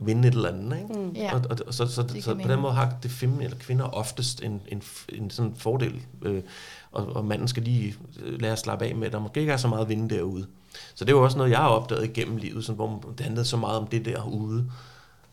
vinde 0.00 0.28
et 0.28 0.34
eller 0.34 0.48
andet. 0.48 0.78
Ikke? 0.78 1.00
Mm. 1.00 1.10
Ja. 1.10 1.34
Og, 1.34 1.42
og, 1.50 1.56
og 1.66 1.74
så, 1.74 1.86
så, 1.86 2.02
giver 2.02 2.22
så 2.22 2.34
på 2.34 2.48
den 2.48 2.60
måde 2.60 2.72
har 2.72 2.94
det 3.02 3.10
feminine 3.10 3.44
eller 3.44 3.58
kvinder 3.58 3.84
oftest 3.84 4.42
en, 4.42 4.62
en, 4.68 4.82
en 5.08 5.30
sådan 5.30 5.54
fordel, 5.56 6.00
øh, 6.22 6.42
og, 6.92 7.16
og 7.16 7.24
manden 7.24 7.48
skal 7.48 7.62
lige 7.62 7.94
øh, 8.22 8.40
lære 8.40 8.52
at 8.52 8.58
slappe 8.58 8.84
af 8.84 8.94
med, 8.94 9.06
at 9.06 9.12
der 9.12 9.18
måske 9.18 9.40
ikke 9.40 9.52
er 9.52 9.56
så 9.56 9.68
meget 9.68 9.82
at 9.82 9.88
vinde 9.88 10.14
derude. 10.14 10.46
Så 10.94 11.04
det 11.04 11.12
er 11.12 11.16
jo 11.16 11.24
også 11.24 11.38
noget, 11.38 11.50
jeg 11.50 11.58
har 11.58 11.68
opdaget 11.68 12.04
igennem 12.04 12.36
livet, 12.36 12.64
sådan, 12.64 12.76
hvor 12.76 13.04
det 13.18 13.20
handlede 13.20 13.44
så 13.44 13.56
meget 13.56 13.78
om 13.78 13.86
det 13.86 14.04
derude, 14.04 14.70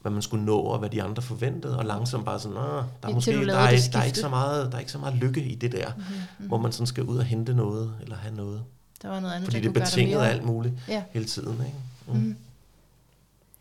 hvad 0.07 0.13
man 0.13 0.21
skulle 0.21 0.45
nå, 0.45 0.57
og 0.57 0.79
hvad 0.79 0.89
de 0.89 1.03
andre 1.03 1.21
forventede, 1.21 1.77
og 1.77 1.85
langsomt 1.85 2.25
bare 2.25 2.39
sådan, 2.39 2.55
"Nå, 2.55 2.61
der 2.63 3.09
er 3.09 3.13
måske 3.13 3.31
der 3.31 3.37
er, 3.37 3.39
det 3.41 3.47
der, 3.53 3.57
er 3.59 3.69
ikke 3.69 3.83
skifte." 3.83 4.19
så 4.21 4.29
meget, 4.29 4.71
der 4.71 4.75
er 4.75 4.79
ikke 4.79 4.91
så 4.91 4.97
meget 4.97 5.15
lykke 5.15 5.41
i 5.41 5.55
det 5.55 5.71
der, 5.71 5.87
mm-hmm. 5.97 6.47
hvor 6.47 6.57
man 6.57 6.71
sådan 6.71 6.87
skal 6.87 7.03
ud 7.03 7.17
og 7.17 7.23
hente 7.23 7.53
noget, 7.53 7.93
eller 8.01 8.15
have 8.15 8.35
noget. 8.35 8.63
Der 9.01 9.09
var 9.09 9.19
noget 9.19 9.33
andet, 9.33 9.45
Fordi 9.45 9.57
der 9.57 9.63
det 9.63 9.71
kunne 9.73 9.81
er 9.81 9.85
betinget 9.85 10.19
af 10.19 10.29
alt 10.29 10.43
muligt 10.45 10.73
Ja. 10.87 11.03
hele 11.11 11.25
tiden. 11.25 11.53
Ikke? 11.53 12.19
Mm. 12.19 12.35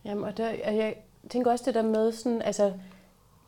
Jamen, 0.05 0.25
og 0.25 0.37
der, 0.37 0.49
og 0.67 0.77
jeg 0.77 0.95
tænker 1.31 1.51
også 1.51 1.65
det 1.67 1.75
der 1.75 1.83
med, 1.83 2.13
sådan, 2.13 2.43
altså, 2.43 2.73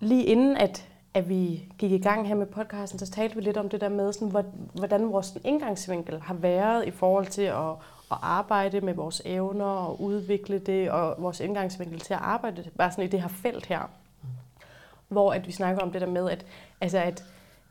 lige 0.00 0.24
inden 0.24 0.56
at, 0.56 0.84
at 1.14 1.28
vi 1.28 1.64
gik 1.78 1.92
i 1.92 1.98
gang 1.98 2.28
her 2.28 2.34
med 2.34 2.46
podcasten, 2.46 2.98
så 2.98 3.10
talte 3.10 3.34
vi 3.36 3.40
lidt 3.42 3.56
om 3.56 3.68
det 3.68 3.80
der 3.80 3.88
med, 3.88 4.12
sådan, 4.12 4.28
hvor- 4.28 4.44
hvordan 4.72 5.12
vores 5.12 5.26
sådan, 5.26 5.42
indgangsvinkel 5.44 6.20
har 6.20 6.34
været 6.34 6.86
i 6.86 6.90
forhold 6.90 7.26
til 7.26 7.42
at, 7.42 7.72
at 8.10 8.18
arbejde 8.22 8.80
med 8.80 8.94
vores 8.94 9.22
evner 9.24 9.64
og 9.64 10.00
udvikle 10.00 10.58
det, 10.58 10.90
og 10.90 11.14
vores 11.18 11.40
indgangsvinkel 11.40 12.00
til 12.00 12.14
at 12.14 12.20
arbejde 12.20 12.70
bare 12.78 12.90
sådan 12.90 13.04
i 13.04 13.08
det 13.08 13.20
her 13.20 13.28
felt 13.28 13.66
her. 13.66 13.90
Hvor 15.08 15.32
at 15.32 15.46
vi 15.46 15.52
snakker 15.52 15.82
om 15.82 15.92
det 15.92 16.00
der 16.00 16.06
med, 16.06 16.30
at, 16.30 16.46
altså 16.80 16.98
at, 16.98 17.24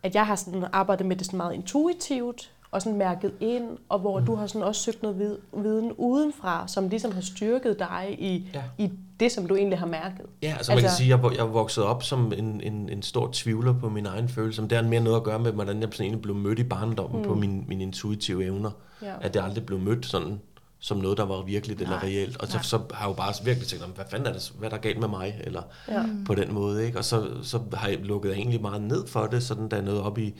at 0.03 0.15
jeg 0.15 0.27
har 0.27 0.35
sådan 0.35 0.65
arbejdet 0.73 1.05
med 1.05 1.15
det 1.15 1.25
sådan 1.25 1.37
meget 1.37 1.53
intuitivt, 1.53 2.51
og 2.71 2.81
sådan 2.81 2.97
mærket 2.97 3.31
ind, 3.39 3.63
og 3.89 3.99
hvor 3.99 4.19
mm. 4.19 4.25
du 4.25 4.35
har 4.35 4.47
sådan 4.47 4.63
også 4.63 4.81
søgt 4.81 5.03
noget 5.03 5.19
vid- 5.19 5.61
viden 5.63 5.91
udenfra, 5.97 6.67
som 6.67 6.87
ligesom 6.89 7.11
har 7.11 7.21
styrket 7.21 7.79
dig 7.79 8.15
i, 8.19 8.49
Ja. 8.53 8.63
i 8.77 8.91
det, 9.19 9.31
som 9.31 9.45
du 9.47 9.55
egentlig 9.55 9.79
har 9.79 9.85
mærket. 9.87 10.25
Ja, 10.43 10.53
altså 10.57 10.71
man 10.71 10.77
kan 10.77 10.85
Altså- 10.85 10.97
sige, 10.97 11.13
at 11.13 11.23
jeg, 11.23 11.37
jeg 11.37 11.53
vokset 11.53 11.83
op 11.83 12.03
som 12.03 12.33
en, 12.37 12.61
en, 12.61 12.89
en 12.89 13.01
stor 13.01 13.29
tvivler 13.33 13.73
på 13.79 13.89
min 13.89 14.05
egen 14.05 14.29
følelse. 14.29 14.61
Men 14.61 14.69
det 14.69 14.77
har 14.77 14.83
mere 14.85 15.01
noget 15.01 15.17
at 15.17 15.23
gøre 15.23 15.39
med, 15.39 15.51
hvordan 15.51 15.81
jeg 15.81 15.89
sådan 15.91 16.03
egentlig 16.05 16.21
blev 16.21 16.35
mødt 16.35 16.59
i 16.59 16.63
barndommen 16.63 17.21
mm. 17.21 17.27
på 17.27 17.35
mine, 17.35 17.63
mine 17.67 17.83
intuitive 17.83 18.45
evner. 18.45 18.71
Ja. 19.01 19.13
At 19.21 19.33
det 19.33 19.41
aldrig 19.43 19.65
blev 19.65 19.79
mødt 19.79 20.05
sådan 20.05 20.39
som 20.79 20.97
noget, 20.97 21.17
der 21.17 21.25
var 21.25 21.41
virkeligt 21.41 21.81
eller 21.81 21.95
Nej, 21.95 22.05
reelt. 22.05 22.37
Og 22.37 22.47
så, 22.47 22.53
nej. 22.53 22.63
så 22.63 22.77
har 22.93 23.03
jeg 23.05 23.09
jo 23.09 23.13
bare 23.13 23.33
virkelig 23.43 23.67
tænkt, 23.67 23.87
"Nå, 23.87 23.93
hvad 23.93 24.05
fanden 24.09 24.27
er 24.27 24.33
det, 24.33 24.53
hvad 24.57 24.65
er 24.71 24.75
der 24.75 24.81
galt 24.81 24.99
med 24.99 25.07
mig? 25.07 25.41
Eller 25.43 25.61
Ja. 25.87 26.03
på 26.25 26.35
den 26.35 26.53
måde, 26.53 26.85
ikke? 26.85 26.97
Og 26.97 27.05
så, 27.05 27.27
så 27.43 27.59
har 27.73 27.87
jeg 27.87 27.99
lukket 27.99 28.33
egentlig 28.33 28.61
meget 28.61 28.81
ned 28.81 29.07
for 29.07 29.25
det, 29.27 29.43
sådan 29.43 29.69
der 29.69 29.81
noget 29.81 30.01
op 30.01 30.17
i 30.17 30.33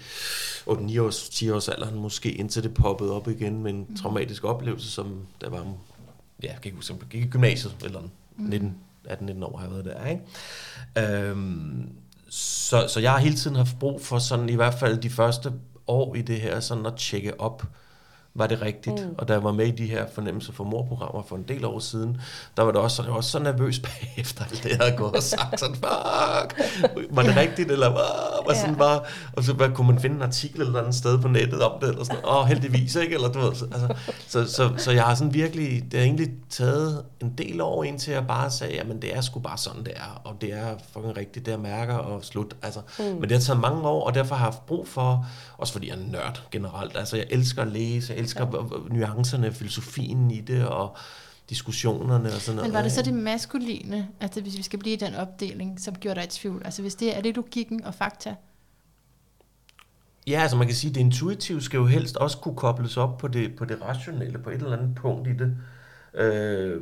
8-9 0.68 0.98
års, 1.02 1.30
10 1.30 1.50
års 1.50 1.70
alderen 1.70 1.96
måske, 2.00 2.32
indtil 2.32 2.64
det 2.64 2.74
poppede 2.74 3.12
op 3.12 3.28
igen 3.28 3.64
med 3.64 3.74
en 3.74 3.96
traumatisk 3.96 4.44
oplevelse, 4.44 4.92
som 4.92 5.22
der 5.42 5.50
var, 5.50 5.58
ja, 6.44 6.48
jeg 6.48 6.56
kan 6.62 6.62
ikke 6.66 6.76
huske, 6.76 6.94
jeg 7.02 7.08
gik 7.10 7.24
i 7.24 7.28
gymnasiet, 7.28 7.76
eller 7.86 8.02
19, 8.38 8.76
18-19 9.08 9.44
år 9.44 9.58
har 9.58 9.66
jeg 9.66 9.72
været 9.74 9.86
der, 9.86 10.06
ikke? 10.06 11.22
Øhm, 11.30 11.90
så, 12.30 12.86
så 12.88 13.00
jeg 13.00 13.12
har 13.12 13.20
hele 13.20 13.36
tiden 13.36 13.56
haft 13.56 13.80
brug 13.80 14.02
for 14.02 14.20
sådan, 14.20 14.50
i 14.50 14.56
hvert 14.56 14.74
fald 14.74 14.98
de 14.98 15.10
første 15.10 15.54
år 15.88 16.16
i 16.16 16.22
det 16.22 16.42
her, 16.42 16.60
sådan 16.60 16.86
at 16.86 16.94
tjekke 16.98 17.40
op, 17.40 17.64
var 18.38 18.48
det 18.48 18.62
rigtigt? 18.62 19.06
Mm. 19.08 19.16
Og 19.18 19.28
da 19.28 19.34
jeg 19.34 19.44
var 19.44 19.52
med 19.52 19.68
i 19.68 19.72
de 19.72 19.86
her 19.86 20.06
fornemmelser 20.14 20.54
for 20.54 20.64
morprogrammer 20.64 21.24
for 21.28 21.36
en 21.36 21.44
del 21.48 21.66
år 21.66 21.80
siden, 21.80 22.18
der 22.58 22.64
var 22.64 22.72
det 22.72 22.82
også, 22.82 23.04
jeg 23.04 23.12
var 23.12 23.18
også 23.18 23.30
så 23.30 23.40
nervøs 23.40 23.80
bagefter 23.88 24.44
alt 24.44 24.64
det, 24.64 24.72
havde 24.82 24.98
gået 24.98 25.16
og 25.16 25.24
sagt. 25.24 25.60
Sådan, 25.60 25.76
fuck, 25.76 26.62
var 27.12 27.24
det 27.24 27.38
rigtigt? 27.38 27.72
Eller 27.72 27.90
hvad? 27.90 28.02
Var 28.48 28.54
sådan 28.54 28.70
Ja. 28.74 28.78
bare, 28.78 29.00
og 29.34 29.44
så 29.44 29.54
hvad, 29.54 29.70
kunne 29.70 29.88
man 29.88 30.00
finde 30.00 30.16
en 30.16 30.22
artikel 30.22 30.62
eller 30.62 30.74
et 30.74 30.80
andet 30.80 30.96
sted 30.96 31.20
på 31.20 31.28
nettet 31.28 31.62
om 31.62 31.80
det? 31.82 31.90
Eller 31.90 32.04
sådan, 32.04 32.22
åh, 32.28 32.46
heldigvis, 32.48 32.96
ikke? 32.96 33.14
Eller, 33.14 33.32
du 33.32 33.40
ved, 33.40 33.56
så- 33.56 33.66
altså, 33.72 33.94
så, 34.28 34.46
så, 34.54 34.70
så, 34.78 34.92
jeg 34.92 35.04
har 35.04 35.16
sådan 35.16 35.34
virkelig, 35.34 35.84
det 35.92 36.00
har 36.00 36.06
egentlig 36.06 36.30
taget 36.50 37.04
en 37.22 37.34
del 37.38 37.62
år 37.62 37.84
indtil 37.84 38.14
jeg 38.14 38.28
bare 38.28 38.52
sagde, 38.52 38.74
jamen 38.76 39.02
det 39.02 39.16
er 39.18 39.22
sgu 39.22 39.40
bare 39.40 39.58
sådan, 39.58 39.84
det 39.84 39.94
er, 39.96 40.22
og 40.24 40.36
det 40.42 40.54
er 40.54 40.68
fucking 40.94 41.18
rigtigt, 41.18 41.46
det 41.46 41.52
jeg 41.52 41.60
mærker, 41.60 41.94
og 41.96 42.24
slut. 42.26 42.56
Altså, 42.62 42.80
mm. 43.00 43.06
Men 43.06 43.22
det 43.24 43.32
har 43.32 43.40
taget 43.40 43.60
mange 43.60 43.82
år, 43.88 44.04
og 44.08 44.14
derfor 44.14 44.36
har 44.36 44.46
jeg 44.46 44.54
haft 44.54 44.66
brug 44.66 44.88
for, 44.88 45.26
også 45.58 45.74
fordi 45.74 45.90
jeg 45.90 45.96
er 45.98 46.12
nørd 46.12 46.42
generelt, 46.52 46.98
altså 46.98 47.18
jeg 47.18 47.26
elsker 47.30 47.62
at 47.62 47.68
læse, 47.68 48.14
jeg 48.14 48.20
elsker 48.28 48.48
ja. 48.92 48.96
nuancerne, 48.96 49.54
filosofien 49.54 50.32
i 50.32 50.42
det, 50.42 50.68
og 50.68 50.98
diskussionerne 51.50 52.30
og 52.30 52.42
sådan 52.42 52.56
noget. 52.56 52.70
Men 52.70 52.74
var 52.74 52.82
det 52.82 52.92
så 52.92 53.02
det 53.02 53.14
maskuline, 53.14 54.08
altså 54.20 54.42
hvis 54.42 54.58
vi 54.58 54.64
skal 54.64 54.80
blive 54.80 54.96
i 54.96 55.00
den 55.00 55.16
opdeling, 55.16 55.80
som 55.80 55.96
gjorde 55.96 56.16
dig 56.16 56.24
i 56.24 56.30
tvivl? 56.30 56.62
Altså 56.66 56.82
hvis 56.82 56.96
det 56.96 57.18
er 57.18 57.22
det 57.22 57.36
logikken 57.36 57.84
og 57.84 57.94
fakta? 57.94 58.36
Ja, 60.28 60.42
altså 60.42 60.58
man 60.58 60.68
kan 60.68 60.76
sige, 60.76 60.90
at 60.90 60.96
det 60.96 61.02
intuitive 61.02 61.62
skal 61.62 61.78
jo 61.78 61.86
helst 61.86 62.18
også 62.18 62.38
kunne 62.38 62.56
kobles 62.56 62.98
op 62.98 63.18
på 63.18 63.28
det, 63.28 63.56
på 63.56 63.66
det 63.66 63.82
rationelle, 63.82 64.40
på 64.40 64.50
et 64.50 64.56
eller 64.56 64.78
andet 64.78 64.96
punkt 64.96 65.28
i 65.28 65.34
det. 65.34 65.58
Øh, 66.14 66.82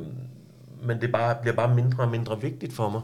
men 0.82 1.00
det 1.00 1.12
bare, 1.12 1.36
bliver 1.42 1.56
bare 1.56 1.74
mindre 1.74 2.02
og 2.02 2.10
mindre 2.10 2.40
vigtigt 2.40 2.72
for 2.72 2.90
mig, 2.90 3.00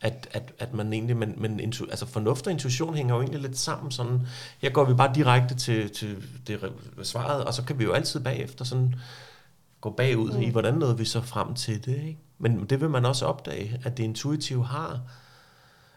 at, 0.00 0.28
at, 0.32 0.52
at 0.58 0.74
man 0.74 0.92
egentlig, 0.92 1.16
men, 1.16 1.34
men 1.36 1.60
intu, 1.60 1.84
altså 1.84 2.06
fornuft 2.06 2.46
og 2.46 2.52
intuition 2.52 2.94
hænger 2.94 3.14
jo 3.14 3.20
egentlig 3.20 3.42
lidt 3.42 3.58
sammen 3.58 3.90
sådan. 3.90 4.20
Her 4.58 4.70
går 4.70 4.84
vi 4.84 4.94
bare 4.94 5.14
direkte 5.14 5.54
til, 5.54 5.90
til 5.90 6.16
det 6.46 6.58
re- 6.58 7.04
svaret, 7.04 7.44
og 7.44 7.54
så 7.54 7.64
kan 7.64 7.78
vi 7.78 7.84
jo 7.84 7.92
altid 7.92 8.20
bagefter 8.20 8.64
sådan 8.64 8.94
gå 9.80 9.90
bagud 9.90 10.32
mm. 10.32 10.42
i, 10.42 10.50
hvordan 10.50 10.74
nåede 10.74 10.98
vi 10.98 11.04
så 11.04 11.20
frem 11.20 11.54
til 11.54 11.84
det, 11.84 11.96
ikke? 11.96 12.18
Men 12.38 12.64
det 12.64 12.80
vil 12.80 12.90
man 12.90 13.04
også 13.04 13.26
opdage, 13.26 13.80
at 13.84 13.96
det 13.96 14.04
intuitive 14.04 14.64
har, 14.64 15.00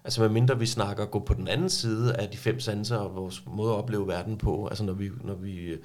Altså 0.05 0.21
medmindre 0.21 0.59
vi 0.59 0.65
snakker 0.65 1.05
gå 1.05 1.19
på 1.19 1.33
den 1.33 1.47
anden 1.47 1.69
side 1.69 2.15
af 2.15 2.29
de 2.29 2.37
fem 2.37 2.59
sanser 2.59 2.97
og 2.97 3.15
vores 3.15 3.43
måde 3.45 3.71
at 3.71 3.77
opleve 3.77 4.07
verden 4.07 4.37
på, 4.37 4.67
altså 4.67 4.83
når 4.83 4.93
vi, 4.93 5.09
når 5.21 5.33
vi 5.33 5.77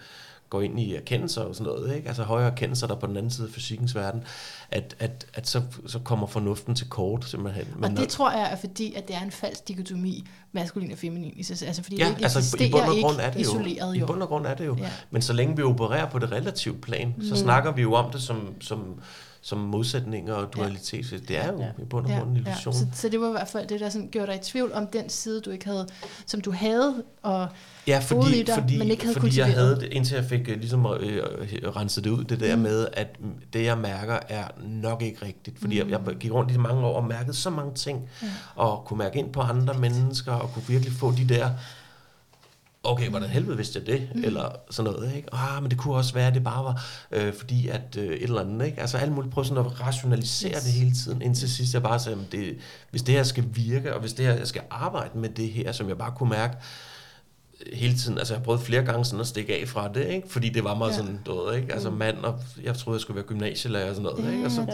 går 0.50 0.62
ind 0.62 0.80
i 0.80 0.94
erkendelser 0.94 1.40
og 1.42 1.54
sådan 1.54 1.72
noget, 1.72 1.96
ikke? 1.96 2.08
altså 2.08 2.22
højere 2.22 2.50
erkendelser, 2.50 2.86
der 2.86 2.94
er 2.94 2.98
på 2.98 3.06
den 3.06 3.16
anden 3.16 3.30
side 3.30 3.46
af 3.46 3.52
fysikkens 3.52 3.94
verden, 3.94 4.22
at, 4.70 4.96
at, 4.98 5.26
at 5.34 5.48
så, 5.48 5.62
så 5.86 5.98
kommer 5.98 6.26
fornuften 6.26 6.74
til 6.74 6.88
kort 6.88 7.24
simpelthen. 7.24 7.66
Og 7.82 7.90
når- 7.90 8.00
det 8.00 8.08
tror 8.08 8.30
jeg 8.30 8.52
er 8.52 8.56
fordi, 8.56 8.94
at 8.94 9.08
det 9.08 9.16
er 9.16 9.20
en 9.20 9.30
falsk 9.30 9.68
dikotomi, 9.68 10.26
maskulin 10.52 10.92
og 10.92 10.98
feminin. 10.98 11.32
i. 11.36 11.38
Altså 11.66 11.82
fordi 11.82 11.96
Ja, 11.96 12.04
det 12.04 12.10
ikke 12.10 12.22
altså 12.22 12.38
eksisterer 12.38 12.68
i 12.68 12.70
bund 12.70 12.82
og 12.88 12.96
grund 13.02 13.16
er 13.20 13.30
det 13.30 13.36
jo. 13.36 13.40
isoleret 13.40 13.96
I 13.96 13.98
jo. 13.98 14.06
bund 14.06 14.22
og 14.22 14.28
grund 14.28 14.46
er 14.46 14.54
det 14.54 14.66
jo. 14.66 14.76
Ja. 14.76 14.90
Men 15.10 15.22
så 15.22 15.32
længe 15.32 15.56
vi 15.56 15.62
opererer 15.62 16.10
på 16.10 16.18
det 16.18 16.32
relative 16.32 16.74
plan, 16.78 17.14
så 17.22 17.36
snakker 17.36 17.72
vi 17.72 17.82
jo 17.82 17.92
om 17.94 18.10
det 18.12 18.22
som, 18.22 18.54
som, 18.60 19.00
som 19.48 19.58
modsætninger 19.58 20.34
og 20.34 20.52
dualitet. 20.56 21.24
Det 21.28 21.38
er 21.38 21.52
jo 21.52 21.58
Ja. 21.60 21.68
i 21.82 21.84
bund 21.84 22.06
og 22.06 22.12
grund 22.12 22.30
en 22.30 22.36
illusion. 22.36 22.74
Så, 22.74 22.86
så 22.92 23.08
det 23.08 23.20
var 23.20 23.28
i 23.28 23.30
hvert 23.30 23.48
fald 23.48 23.66
det, 23.68 23.80
der 23.80 23.88
sådan 23.88 24.08
gjorde 24.08 24.26
dig 24.26 24.36
i 24.36 24.42
tvivl 24.42 24.72
om 24.72 24.86
den 24.86 25.08
side, 25.08 25.40
du 25.40 25.50
ikke 25.50 25.66
havde, 25.66 25.86
som 26.26 26.40
du 26.40 26.52
havde, 26.52 27.02
og 27.22 27.48
Ja, 27.86 27.98
fordi, 27.98 28.40
i 28.40 28.42
dig, 28.42 28.54
fordi, 28.54 28.78
men 28.78 28.90
ikke 28.90 29.02
havde 29.04 29.20
fordi 29.20 29.38
jeg 29.38 29.46
kultiveret. 29.46 29.66
havde 29.66 29.80
det, 29.80 29.92
indtil 29.92 30.14
jeg 30.14 30.24
fik 30.24 30.48
øh, 30.48 30.56
ligesom 30.56 30.86
øh, 30.86 31.16
øh, 31.16 31.22
renset 31.76 32.04
det 32.04 32.10
ud, 32.10 32.24
det 32.24 32.40
der 32.40 32.56
mm. 32.56 32.62
med, 32.62 32.86
at 32.92 33.16
mm, 33.20 33.30
det 33.52 33.64
jeg 33.64 33.78
mærker 33.78 34.18
er 34.28 34.44
nok 34.64 35.02
ikke 35.02 35.26
rigtigt. 35.26 35.58
Fordi 35.58 35.82
mm. 35.82 35.90
jeg, 35.90 36.00
jeg 36.06 36.16
gik 36.16 36.32
rundt 36.32 36.52
i 36.52 36.56
mange 36.56 36.86
år 36.86 36.96
og 36.96 37.04
mærkede 37.04 37.36
så 37.36 37.50
mange 37.50 37.74
ting, 37.74 38.08
ja. 38.22 38.26
og 38.54 38.84
kunne 38.86 38.98
mærke 38.98 39.18
ind 39.18 39.32
på 39.32 39.40
andre 39.40 39.74
mennesker, 39.74 40.32
og 40.32 40.50
kunne 40.54 40.64
virkelig 40.68 40.92
få 40.92 41.12
de 41.12 41.28
der, 41.28 41.50
okay, 42.92 43.08
hvordan 43.08 43.28
helvede 43.28 43.56
vidste 43.56 43.78
jeg 43.78 43.86
det? 43.86 44.08
Mm. 44.14 44.24
Eller 44.24 44.56
sådan 44.70 44.92
noget, 44.92 45.16
ikke? 45.16 45.34
Ah, 45.34 45.62
men 45.62 45.70
det 45.70 45.78
kunne 45.78 45.94
også 45.94 46.14
være, 46.14 46.26
at 46.26 46.34
det 46.34 46.44
bare 46.44 46.64
var, 46.64 46.84
øh, 47.10 47.34
fordi 47.34 47.68
at 47.68 47.96
øh, 47.98 48.04
et 48.04 48.22
eller 48.22 48.40
andet, 48.40 48.66
ikke? 48.66 48.80
Altså 48.80 48.98
alt 48.98 49.12
muligt, 49.12 49.34
prøve 49.34 49.44
sådan 49.44 49.66
at 49.66 49.80
rationalisere 49.80 50.52
yes. 50.56 50.62
det 50.62 50.72
hele 50.72 50.92
tiden, 50.92 51.22
indtil 51.22 51.50
sidst 51.50 51.74
jeg 51.74 51.82
bare 51.82 51.98
sagde, 51.98 52.18
det, 52.32 52.56
hvis 52.90 53.02
det 53.02 53.14
her 53.14 53.22
skal 53.22 53.44
virke, 53.52 53.94
og 53.94 54.00
hvis 54.00 54.12
det 54.12 54.26
her, 54.26 54.32
jeg 54.34 54.46
skal 54.46 54.62
arbejde 54.70 55.18
med 55.18 55.28
det 55.28 55.50
her, 55.50 55.72
som 55.72 55.88
jeg 55.88 55.98
bare 55.98 56.12
kunne 56.16 56.30
mærke, 56.30 56.56
hele 57.72 57.94
tiden, 57.94 58.18
altså 58.18 58.34
jeg 58.34 58.38
har 58.40 58.44
prøvet 58.44 58.60
flere 58.60 58.82
gange 58.84 59.04
sådan 59.04 59.20
at 59.20 59.26
stikke 59.26 59.54
af 59.60 59.68
fra 59.68 59.88
det, 59.88 60.06
ikke? 60.06 60.28
fordi 60.28 60.48
det 60.48 60.64
var 60.64 60.74
meget 60.74 60.90
Ja. 60.90 60.96
ja. 60.96 61.00
sådan, 61.02 61.20
du 61.26 61.32
ved, 61.34 61.56
ikke? 61.56 61.72
altså 61.72 61.90
mand, 61.90 62.16
og 62.24 62.34
jeg 62.64 62.74
troede, 62.74 62.96
jeg 62.96 63.00
skulle 63.00 63.14
være 63.16 63.24
gymnasielærer 63.24 63.88
og 63.88 63.94
sådan 63.96 64.10
noget, 64.12 64.32
ikke? 64.32 64.44
og 64.44 64.50
så, 64.50 64.66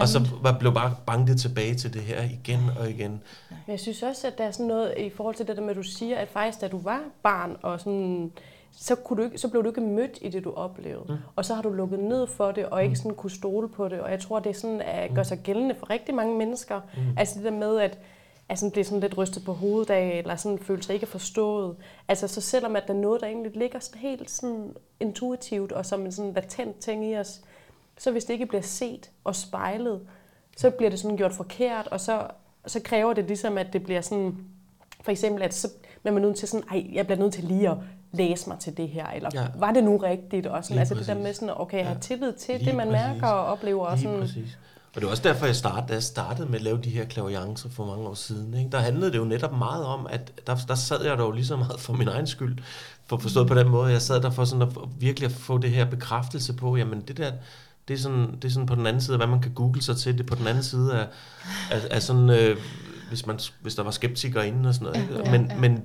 og 0.00 0.08
så 0.08 0.26
var- 0.42 0.58
blev 0.58 0.74
bare 0.74 0.94
banket 1.06 1.40
tilbage 1.40 1.74
til 1.74 1.94
det 1.94 2.02
her 2.02 2.22
igen 2.22 2.60
og 2.78 2.90
igen. 2.90 3.10
Men 3.50 3.68
jeg 3.68 3.80
synes 3.80 4.02
også, 4.02 4.26
at 4.26 4.38
der 4.38 4.44
er 4.44 4.50
sådan 4.50 4.66
noget 4.66 4.94
i 4.98 5.10
forhold 5.10 5.34
til 5.34 5.46
det 5.46 5.56
der 5.56 5.62
med, 5.62 5.70
at 5.70 5.76
du 5.76 5.82
siger, 5.82 6.16
at 6.16 6.28
faktisk 6.28 6.60
da 6.60 6.68
du 6.68 6.78
var 6.78 7.00
barn, 7.22 7.56
og 7.62 7.80
sådan, 7.80 8.32
så, 8.76 8.94
kunne 8.94 9.16
du 9.16 9.24
ikke, 9.24 9.38
så 9.38 9.48
blev 9.48 9.62
du 9.64 9.68
ikke 9.68 9.80
mødt 9.80 10.18
i 10.20 10.28
det, 10.28 10.44
du 10.44 10.52
oplevede. 10.52 11.04
Mm. 11.08 11.14
Og 11.36 11.44
så 11.44 11.54
har 11.54 11.62
du 11.62 11.70
lukket 11.70 11.98
ned 11.98 12.26
for 12.26 12.50
det, 12.52 12.64
og 12.66 12.84
ikke 12.84 12.96
sådan 12.96 13.14
kunne 13.14 13.30
stole 13.30 13.68
på 13.68 13.88
det. 13.88 14.00
Og 14.00 14.10
jeg 14.10 14.20
tror, 14.20 14.38
det 14.40 14.50
er 14.50 14.54
sådan, 14.60 14.80
at 14.80 15.10
gør 15.14 15.22
sig 15.22 15.38
gældende 15.38 15.74
for 15.78 15.90
rigtig 15.90 16.14
mange 16.14 16.38
mennesker. 16.38 16.80
Mm. 16.96 17.00
Altså 17.16 17.34
det 17.36 17.44
der 17.44 17.50
med, 17.58 17.78
at 17.80 17.98
altså, 18.50 18.70
blive 18.70 18.84
sådan 18.84 19.00
lidt 19.00 19.18
rystet 19.18 19.44
på 19.44 19.52
hovedet 19.52 19.90
af, 19.90 20.18
eller 20.18 20.36
sådan 20.36 20.58
føle 20.58 20.82
sig 20.82 20.94
ikke 20.94 21.06
forstået. 21.06 21.76
Altså 22.08 22.28
så 22.28 22.40
selvom 22.40 22.76
at 22.76 22.82
der 22.88 22.94
er 22.94 22.98
noget, 22.98 23.20
der 23.20 23.26
egentlig 23.26 23.56
ligger 23.56 23.78
sådan 23.80 24.00
helt 24.00 24.30
sådan 24.30 24.74
intuitivt, 25.00 25.72
og 25.72 25.86
som 25.86 26.00
en 26.04 26.12
sådan 26.12 26.32
latent 26.32 26.78
ting 26.78 27.04
i 27.10 27.16
os, 27.16 27.40
så 27.98 28.10
hvis 28.10 28.24
det 28.24 28.32
ikke 28.34 28.46
bliver 28.46 28.62
set 28.62 29.10
og 29.24 29.36
spejlet, 29.36 30.00
så 30.56 30.70
bliver 30.70 30.90
det 30.90 30.98
sådan 30.98 31.16
gjort 31.16 31.32
forkert, 31.32 31.86
og 31.86 32.00
så, 32.00 32.26
så 32.66 32.80
kræver 32.80 33.12
det 33.12 33.24
ligesom, 33.24 33.58
at 33.58 33.72
det 33.72 33.82
bliver 33.84 34.00
sådan, 34.00 34.36
for 35.02 35.10
eksempel, 35.10 35.42
at 35.42 35.54
så 35.54 35.68
bliver 36.02 36.12
man 36.14 36.22
nødt 36.22 36.36
til 36.36 36.48
sådan, 36.48 36.66
ej, 36.70 36.86
jeg 36.92 37.06
bliver 37.06 37.18
nødt 37.18 37.32
til 37.34 37.44
lige 37.44 37.68
at 37.70 37.76
læse 38.12 38.48
mig 38.48 38.58
til 38.58 38.76
det 38.76 38.88
her, 38.88 39.06
eller 39.06 39.30
Ja. 39.34 39.44
var 39.58 39.72
det 39.72 39.84
nu 39.84 39.96
rigtigt? 39.96 40.46
Og 40.46 40.64
sådan, 40.64 40.74
Lige 40.74 40.80
altså 40.80 40.94
det 40.94 41.06
der 41.06 41.12
præcis. 41.14 41.24
med 41.24 41.34
sådan, 41.34 41.54
okay, 41.56 41.82
have 41.84 41.92
Ja. 41.94 42.00
tillid 42.00 42.32
til 42.32 42.54
Lige 42.58 42.66
det, 42.68 42.76
man 42.76 42.88
præcis. 42.88 43.02
mærker 43.06 43.26
og 43.26 43.46
oplever. 43.46 43.86
Og 43.86 43.92
Lige 43.96 44.02
sådan, 44.04 44.20
præcis. 44.20 44.58
Og 44.94 45.00
det 45.00 45.04
var 45.04 45.10
også 45.10 45.22
derfor, 45.22 45.46
jeg 45.46 45.56
startede, 45.56 45.88
da 45.88 45.92
jeg 45.92 46.02
startede 46.02 46.48
med 46.48 46.54
at 46.54 46.62
lave 46.62 46.78
de 46.84 46.90
her 46.90 47.04
klaviancer 47.04 47.68
for 47.68 47.86
mange 47.86 48.08
år 48.08 48.14
siden. 48.14 48.54
Ikke? 48.54 48.70
Der 48.70 48.78
handlede 48.78 49.12
det 49.12 49.18
jo 49.18 49.24
netop 49.24 49.58
meget 49.58 49.84
om, 49.84 50.06
at 50.10 50.32
der, 50.46 50.56
der 50.68 50.74
sad 50.74 51.04
jeg 51.04 51.18
dog 51.18 51.32
lige 51.32 51.46
så 51.46 51.56
meget 51.56 51.80
for 51.80 51.92
min 51.92 52.08
egen 52.08 52.26
skyld. 52.26 52.58
For 53.06 53.16
forstået 53.16 53.48
på 53.48 53.54
den 53.54 53.68
måde, 53.68 53.92
jeg 53.92 54.02
sad 54.02 54.22
der 54.22 54.30
for 54.30 54.44
sådan 54.44 54.62
at 54.62 54.68
virkelig 54.98 55.26
at 55.26 55.32
få 55.32 55.58
det 55.58 55.70
her 55.70 55.84
bekræftelse 55.84 56.52
på, 56.52 56.76
jamen 56.76 57.00
det 57.00 57.16
der, 57.16 57.32
det 57.88 57.94
er, 57.94 57.98
sådan, 57.98 58.34
det 58.34 58.44
er 58.44 58.48
sådan 58.48 58.66
på 58.66 58.74
den 58.74 58.86
anden 58.86 59.02
side 59.02 59.14
af, 59.14 59.18
hvad 59.18 59.28
man 59.28 59.40
kan 59.40 59.54
google 59.54 59.82
sig 59.82 59.96
til, 59.96 60.12
det 60.12 60.20
er 60.20 60.26
på 60.26 60.34
den 60.34 60.46
anden 60.46 60.62
side 60.62 60.94
af, 60.94 61.06
af, 61.70 61.80
af 61.90 62.02
sådan, 62.02 62.30
øh, 62.30 62.56
hvis, 63.08 63.26
man, 63.26 63.38
hvis 63.60 63.74
der 63.74 63.82
var 63.82 63.90
skeptikere 63.90 64.48
inde 64.48 64.68
og 64.68 64.74
sådan 64.74 64.92
noget. 64.92 65.02
Ikke? 65.02 65.24
ja, 65.24 65.30
men, 65.30 65.50
ja. 65.50 65.56
men 65.56 65.82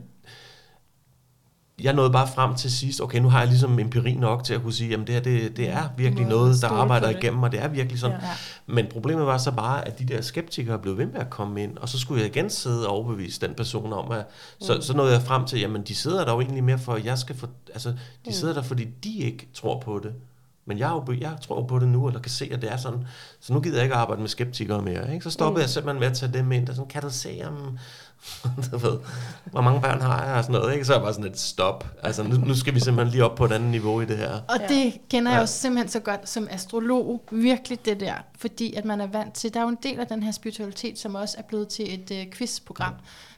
jeg 1.82 1.94
nåede 1.94 2.12
bare 2.12 2.28
frem 2.28 2.56
til 2.56 2.72
sidst, 2.72 3.02
okay, 3.02 3.20
nu 3.20 3.30
har 3.30 3.40
jeg 3.40 3.48
ligesom 3.48 3.80
empiri 3.80 4.14
nok 4.14 4.44
til 4.44 4.54
at 4.54 4.62
kunne 4.62 4.74
sige, 4.74 4.90
jamen 4.90 5.08
det 5.08 5.16
her, 5.16 5.22
det, 5.22 5.58
det 5.58 5.70
er 5.70 5.84
virkelig 5.98 6.28
noget, 6.28 6.62
der 6.62 6.68
arbejder 6.68 7.10
igennem, 7.10 7.44
og 7.44 7.52
det 7.52 7.62
er 7.62 7.68
virkelig 7.68 8.00
sådan. 8.00 8.18
Ja. 8.22 8.28
Men 8.68 8.86
problemet 8.92 9.26
var 9.26 9.38
så 9.38 9.52
bare, 9.52 9.88
at 9.88 10.00
de 10.00 10.06
der 10.06 10.22
skeptikere 10.22 10.80
blev 10.80 10.98
ved 10.98 11.06
med 11.06 11.20
at 11.20 11.30
komme 11.30 11.64
ind, 11.64 11.78
og 11.78 11.90
så 11.90 12.00
skulle 12.00 12.22
jeg 12.22 12.30
igen 12.36 12.50
sidde 12.50 12.88
og 12.88 12.94
overbevise 12.94 13.42
den 13.42 13.56
person 13.56 13.94
om, 13.94 14.12
at 14.12 14.26
så, 14.60 14.82
så 14.82 14.94
nåede 14.94 15.14
jeg 15.14 15.22
frem 15.22 15.46
til, 15.46 15.60
jamen 15.60 15.84
de 15.84 15.96
sidder 15.96 16.26
der 16.26 16.34
jo 16.34 16.42
egentlig 16.42 16.64
mere 16.64 16.80
for, 16.80 16.94
at 16.94 17.06
jeg 17.06 17.18
skal 17.18 17.36
for, 17.36 17.50
altså 17.68 17.94
de 18.26 18.34
sidder 18.34 18.54
der, 18.54 18.62
fordi 18.62 18.84
de 19.04 19.18
ikke 19.18 19.48
tror 19.54 19.80
på 19.80 20.00
det. 20.04 20.14
Men 20.68 20.80
jeg, 20.80 20.90
er 20.90 21.06
jo, 21.08 21.16
jeg 21.20 21.36
tror 21.42 21.64
på 21.68 21.80
det 21.80 21.88
nu, 21.88 22.08
eller 22.08 22.22
kan 22.22 22.32
se, 22.32 22.50
at 22.52 22.62
det 22.62 22.72
er 22.72 22.78
sådan. 22.78 23.08
Så 23.40 23.54
nu 23.54 23.60
gider 23.62 23.76
jeg 23.76 23.84
ikke 23.84 23.96
arbejde 23.96 24.22
med 24.22 24.30
skeptikere 24.30 24.82
mere. 24.82 25.14
Ikke? 25.14 25.24
Så 25.24 25.30
stoppede 25.30 25.60
mm. 25.60 25.62
jeg 25.62 25.70
simpelthen 25.70 26.00
med 26.00 26.08
at 26.08 26.18
tage 26.18 26.34
dem 26.34 26.52
ind, 26.52 26.70
og 26.70 26.76
sådan, 26.76 26.90
kan 26.90 27.02
du 27.02 27.10
se, 27.10 27.42
om, 27.48 27.78
du 28.72 28.78
ved, 28.78 28.98
hvor 29.46 29.62
mange 29.62 29.82
børn 29.82 30.02
har 30.02 30.26
jeg, 30.26 30.36
og 30.36 30.44
sådan 30.44 30.60
noget. 30.62 30.74
Ikke? 30.74 30.86
Så 30.86 30.94
er 30.94 30.98
jeg 30.98 31.04
bare 31.04 31.14
sådan 31.14 31.32
et 31.32 31.40
stop. 31.40 31.88
Altså, 32.04 32.24
nu, 32.24 32.36
nu 32.38 32.56
skal 32.56 32.76
vi 32.76 32.80
simpelthen 32.80 33.12
lige 33.12 33.26
op 33.26 33.36
på 33.36 33.46
et 33.46 33.52
andet 33.52 33.70
niveau 33.72 34.02
i 34.02 34.06
det 34.06 34.18
her. 34.18 34.32
Og 34.48 34.58
Ja. 34.60 34.68
det 34.68 34.94
kender 35.10 35.32
jeg 35.32 35.38
Ja. 35.38 35.42
jo 35.42 35.48
simpelthen 35.48 35.90
så 35.90 36.00
godt 36.00 36.30
som 36.30 36.48
astrolog, 36.52 37.22
virkelig 37.32 37.86
det 37.86 38.00
der, 38.00 38.14
fordi 38.38 38.74
at 38.74 38.86
man 38.86 39.02
er 39.02 39.08
vant 39.08 39.34
til, 39.34 39.54
der 39.54 39.60
er 39.60 39.64
jo 39.64 39.70
en 39.70 39.78
del 39.84 40.00
af 40.00 40.08
den 40.08 40.24
her 40.24 40.32
spiritualitet, 40.32 41.00
som 41.00 41.16
også 41.16 41.36
er 41.38 41.44
blevet 41.44 41.68
til 41.68 41.94
et 41.94 42.12
øh, 42.20 42.32
quizprogram, 42.34 42.94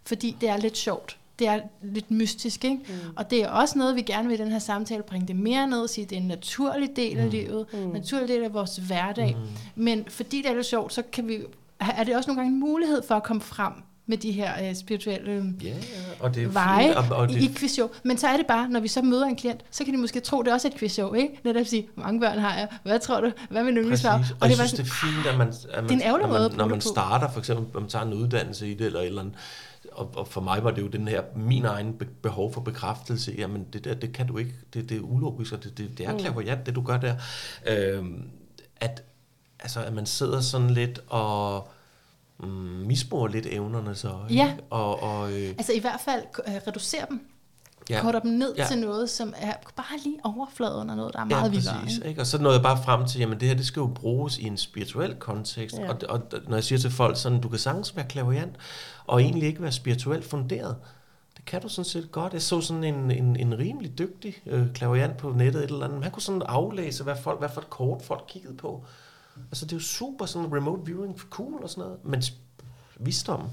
fordi 0.05 0.37
det 0.41 0.49
er 0.49 0.57
lidt 0.57 0.77
sjovt. 0.77 1.17
Det 1.39 1.47
er 1.47 1.59
lidt 1.83 2.11
mystisk, 2.11 2.65
ikke? 2.65 2.77
Mm. 2.87 2.93
Og 3.15 3.29
det 3.31 3.43
er 3.43 3.49
også 3.49 3.77
noget, 3.77 3.95
vi 3.95 4.01
gerne 4.01 4.27
vil 4.27 4.39
i 4.39 4.43
den 4.43 4.51
her 4.51 4.59
samtale 4.59 5.03
bringe 5.03 5.27
det 5.27 5.35
mere 5.35 5.67
ned 5.67 5.79
og 5.81 5.89
sige, 5.89 6.05
det 6.05 6.15
er 6.17 6.21
en 6.21 6.27
naturlig 6.27 6.89
del 6.95 7.17
af 7.17 7.31
livet, 7.31 7.65
mm. 7.73 7.79
en 7.79 7.89
naturlig 7.89 8.27
del 8.27 8.43
af 8.43 8.53
vores 8.53 8.77
hverdag. 8.77 9.37
Mm. 9.75 9.83
Men 9.83 10.05
fordi 10.09 10.37
det 10.41 10.49
er 10.51 10.55
lidt 10.55 10.65
sjovt, 10.65 10.93
så 10.93 11.03
kan 11.11 11.27
vi, 11.27 11.37
er 11.79 12.03
det 12.03 12.15
også 12.15 12.29
nogle 12.29 12.41
gange 12.41 12.53
en 12.53 12.59
mulighed 12.59 13.01
for 13.07 13.15
at 13.15 13.23
komme 13.23 13.41
frem 13.41 13.73
med 14.09 14.17
de 14.17 14.31
her 14.31 14.69
øh, 14.69 14.75
spirituelle 14.75 15.31
øh, 15.31 15.45
Ja, 15.63 15.69
ja, 15.69 15.75
og 16.19 16.35
det 16.35 16.43
er 16.43 16.47
veje 16.47 16.83
fint, 16.83 17.11
og, 17.11 17.17
og 17.17 17.31
i, 17.31 17.33
det, 17.33 17.41
i 17.41 17.53
quizshow. 17.55 17.87
Men 18.03 18.17
så 18.17 18.27
er 18.27 18.37
det 18.37 18.45
bare, 18.47 18.69
når 18.69 18.79
vi 18.79 18.87
så 18.87 19.01
møder 19.01 19.25
en 19.25 19.35
klient, 19.35 19.61
så 19.71 19.83
kan 19.83 19.93
de 19.93 19.99
måske 19.99 20.19
tro, 20.19 20.41
det 20.41 20.47
er 20.47 20.53
også 20.53 20.67
et 20.67 20.75
quizshow, 20.75 21.13
ikke? 21.13 21.39
Netop 21.43 21.59
at 21.59 21.67
sige, 21.67 21.87
hvor 21.95 22.03
mange 22.03 22.19
børn 22.19 22.37
har 22.39 22.57
jeg? 22.57 22.67
Hvad 22.83 22.99
tror 22.99 23.21
du? 23.21 23.31
Hvad 23.49 23.61
er 23.61 23.65
min 23.65 23.77
yndlingsfarve? 23.77 24.19
Og, 24.19 24.37
og 24.41 24.49
jeg 24.49 24.57
var 24.57 24.65
synes, 24.65 24.71
det 24.71 24.91
er 24.91 25.07
fint, 25.13 25.27
at 25.27 25.37
man, 25.37 25.47
at 25.47 25.83
man, 25.83 25.99
Det 25.99 26.05
er 26.05 26.13
en 26.15 26.21
når 26.21 26.27
man, 26.27 26.41
at 26.41 26.57
når 26.57 26.65
man 26.65 26.75
det 26.75 26.83
på. 26.83 26.89
starter, 26.89 27.31
for 27.31 27.39
eksempel, 27.39 27.65
når 27.73 27.79
man 27.79 27.89
tager 27.89 28.05
en 28.05 28.13
uddannelse 28.13 28.67
i 28.71 28.73
det, 28.73 28.85
eller 28.85 28.99
et 28.99 29.05
eller 29.07 29.21
andet, 29.21 29.35
og, 29.97 30.11
og 30.15 30.27
for 30.27 30.41
mig 30.41 30.63
var 30.63 30.71
det 30.71 30.81
jo 30.81 30.87
den 30.87 31.07
her, 31.07 31.23
min 31.35 31.65
egen 31.65 31.93
be- 31.93 32.05
behov 32.05 32.53
for 32.53 32.61
bekræftelse, 32.61 33.35
jamen 33.37 33.63
det 33.73 33.83
der, 33.85 33.93
det 33.93 34.13
kan 34.13 34.27
du 34.27 34.37
ikke, 34.37 34.53
det, 34.73 34.89
det 34.89 34.97
er 34.97 35.01
ulogisk, 35.01 35.53
og 35.53 35.63
det, 35.63 35.77
det, 35.77 35.97
det 35.97 36.05
er 36.05 36.11
Mm. 36.13 36.19
klaverjant, 36.19 36.65
det 36.65 36.75
du 36.75 36.81
gør 36.81 36.97
der. 36.97 37.15
Øhm, 37.67 38.29
at, 38.75 39.03
altså, 39.59 39.83
at 39.83 39.93
man 39.93 40.05
sidder 40.05 40.41
sådan 40.41 40.69
lidt 40.69 40.99
og 41.07 41.67
mm, 42.39 42.47
misbruger 42.87 43.27
lidt 43.27 43.45
evnerne 43.45 43.95
så, 43.95 44.11
ikke? 44.29 44.43
Ja. 44.43 44.55
Og, 44.69 45.03
og, 45.03 45.31
øh, 45.33 45.49
Altså 45.49 45.73
i 45.73 45.79
hvert 45.79 45.99
fald 46.05 46.23
øh, 46.47 46.53
reducere 46.67 47.05
dem, 47.09 47.27
ja. 47.89 48.01
korter 48.01 48.19
dem 48.19 48.31
ned 48.31 48.55
Ja. 48.57 48.65
til 48.67 48.77
noget, 48.79 49.09
som 49.09 49.33
er 49.37 49.53
bare 49.75 49.97
lige 50.03 50.17
overfladen 50.23 50.89
og 50.89 50.95
noget, 50.95 51.13
der 51.13 51.19
er 51.19 51.25
meget 51.25 51.43
ja, 51.43 51.49
vildere. 51.49 51.79
præcis, 51.81 51.97
ikke? 51.97 52.09
ikke? 52.09 52.21
Og 52.21 52.27
så 52.27 52.37
nåede 52.37 52.55
jeg 52.55 52.63
bare 52.63 52.83
frem 52.83 53.05
til, 53.07 53.19
jamen 53.19 53.39
det 53.39 53.47
her, 53.47 53.55
det 53.55 53.65
skal 53.65 53.79
jo 53.79 53.87
bruges 53.87 54.37
i 54.37 54.43
en 54.43 54.57
spirituel 54.57 55.15
kontekst. 55.15 55.77
Ja. 55.77 55.89
Og, 55.89 55.97
og 56.09 56.21
når 56.47 56.55
jeg 56.57 56.63
siger 56.63 56.79
til 56.79 56.91
folk 56.91 57.17
sådan, 57.17 57.41
du 57.41 57.49
kan 57.49 57.59
sagtens 57.59 57.95
være 57.95 58.05
klaverjant, 58.09 58.55
og 59.07 59.21
egentlig 59.21 59.47
ikke 59.47 59.61
være 59.61 59.71
spirituelt 59.71 60.25
funderet. 60.25 60.75
Det 61.37 61.45
kan 61.45 61.61
du 61.61 61.69
sådan 61.69 61.85
set 61.85 62.11
godt. 62.11 62.33
Jeg 62.33 62.41
så 62.41 62.61
sådan 62.61 62.83
en, 62.83 63.11
en, 63.11 63.35
en 63.35 63.57
rimelig 63.57 63.97
dygtig 63.97 64.35
øh, 64.45 64.73
klaverjant 64.73 65.17
på 65.17 65.29
nettet, 65.31 65.63
et 65.63 65.69
eller 65.69 65.85
andet. 65.85 66.03
Han 66.03 66.11
kunne 66.11 66.21
sådan 66.21 66.41
aflæse, 66.45 67.03
hvad, 67.03 67.15
folk, 67.23 67.39
hvad 67.39 67.49
for 67.53 67.61
et 67.61 67.69
kort 67.69 68.01
folk 68.01 68.23
kiggede 68.27 68.53
på. 68.53 68.83
Altså 69.51 69.65
det 69.65 69.71
er 69.71 69.75
jo 69.75 69.81
super 69.83 70.25
sådan 70.25 70.53
remote 70.55 70.85
viewing, 70.85 71.19
cool 71.29 71.63
og 71.63 71.69
sådan 71.69 71.83
noget. 71.83 71.97
Men 72.03 72.23
visdom, 72.99 73.49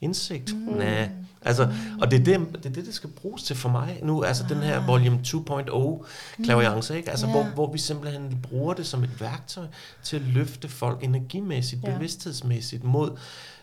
indsigt, 0.00 0.54
mm. 0.56 0.72
nej. 0.72 1.10
Altså, 1.42 1.68
og 2.00 2.10
det 2.10 2.20
er 2.20 2.24
det, 2.24 2.48
det 2.52 2.66
er 2.66 2.70
det, 2.70 2.86
det 2.86 2.94
skal 2.94 3.10
bruges 3.10 3.42
til 3.42 3.56
for 3.56 3.68
mig 3.68 4.00
nu. 4.02 4.22
Altså 4.22 4.44
den 4.48 4.56
her 4.58 4.86
volume 4.86 5.20
2.0 5.26 6.06
klaverance, 6.44 6.96
ikke? 6.96 7.10
Altså, 7.10 7.26
Ja. 7.26 7.32
hvor, 7.32 7.42
hvor 7.42 7.72
vi 7.72 7.78
simpelthen 7.78 8.38
bruger 8.42 8.74
det 8.74 8.86
som 8.86 9.04
et 9.04 9.20
værktøj 9.20 9.66
til 10.02 10.16
at 10.16 10.22
løfte 10.22 10.68
folk 10.68 11.04
energimæssigt, 11.04 11.84
Ja. 11.84 11.94
bevidsthedsmæssigt 11.94 12.84
mod, 12.84 13.10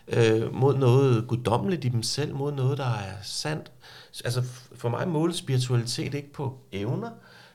øh, 0.08 0.54
mod 0.54 0.76
noget 0.78 1.28
guddommeligt 1.28 1.84
i 1.84 1.88
dem 1.88 2.02
selv, 2.02 2.34
mod 2.34 2.52
noget, 2.52 2.78
der 2.78 2.84
er 2.94 3.12
sandt. 3.22 3.72
Altså 4.24 4.42
for 4.76 4.88
mig 4.88 5.08
måles 5.08 5.36
spiritualitet 5.36 6.14
ikke 6.14 6.32
på 6.32 6.58
evner, 6.72 7.10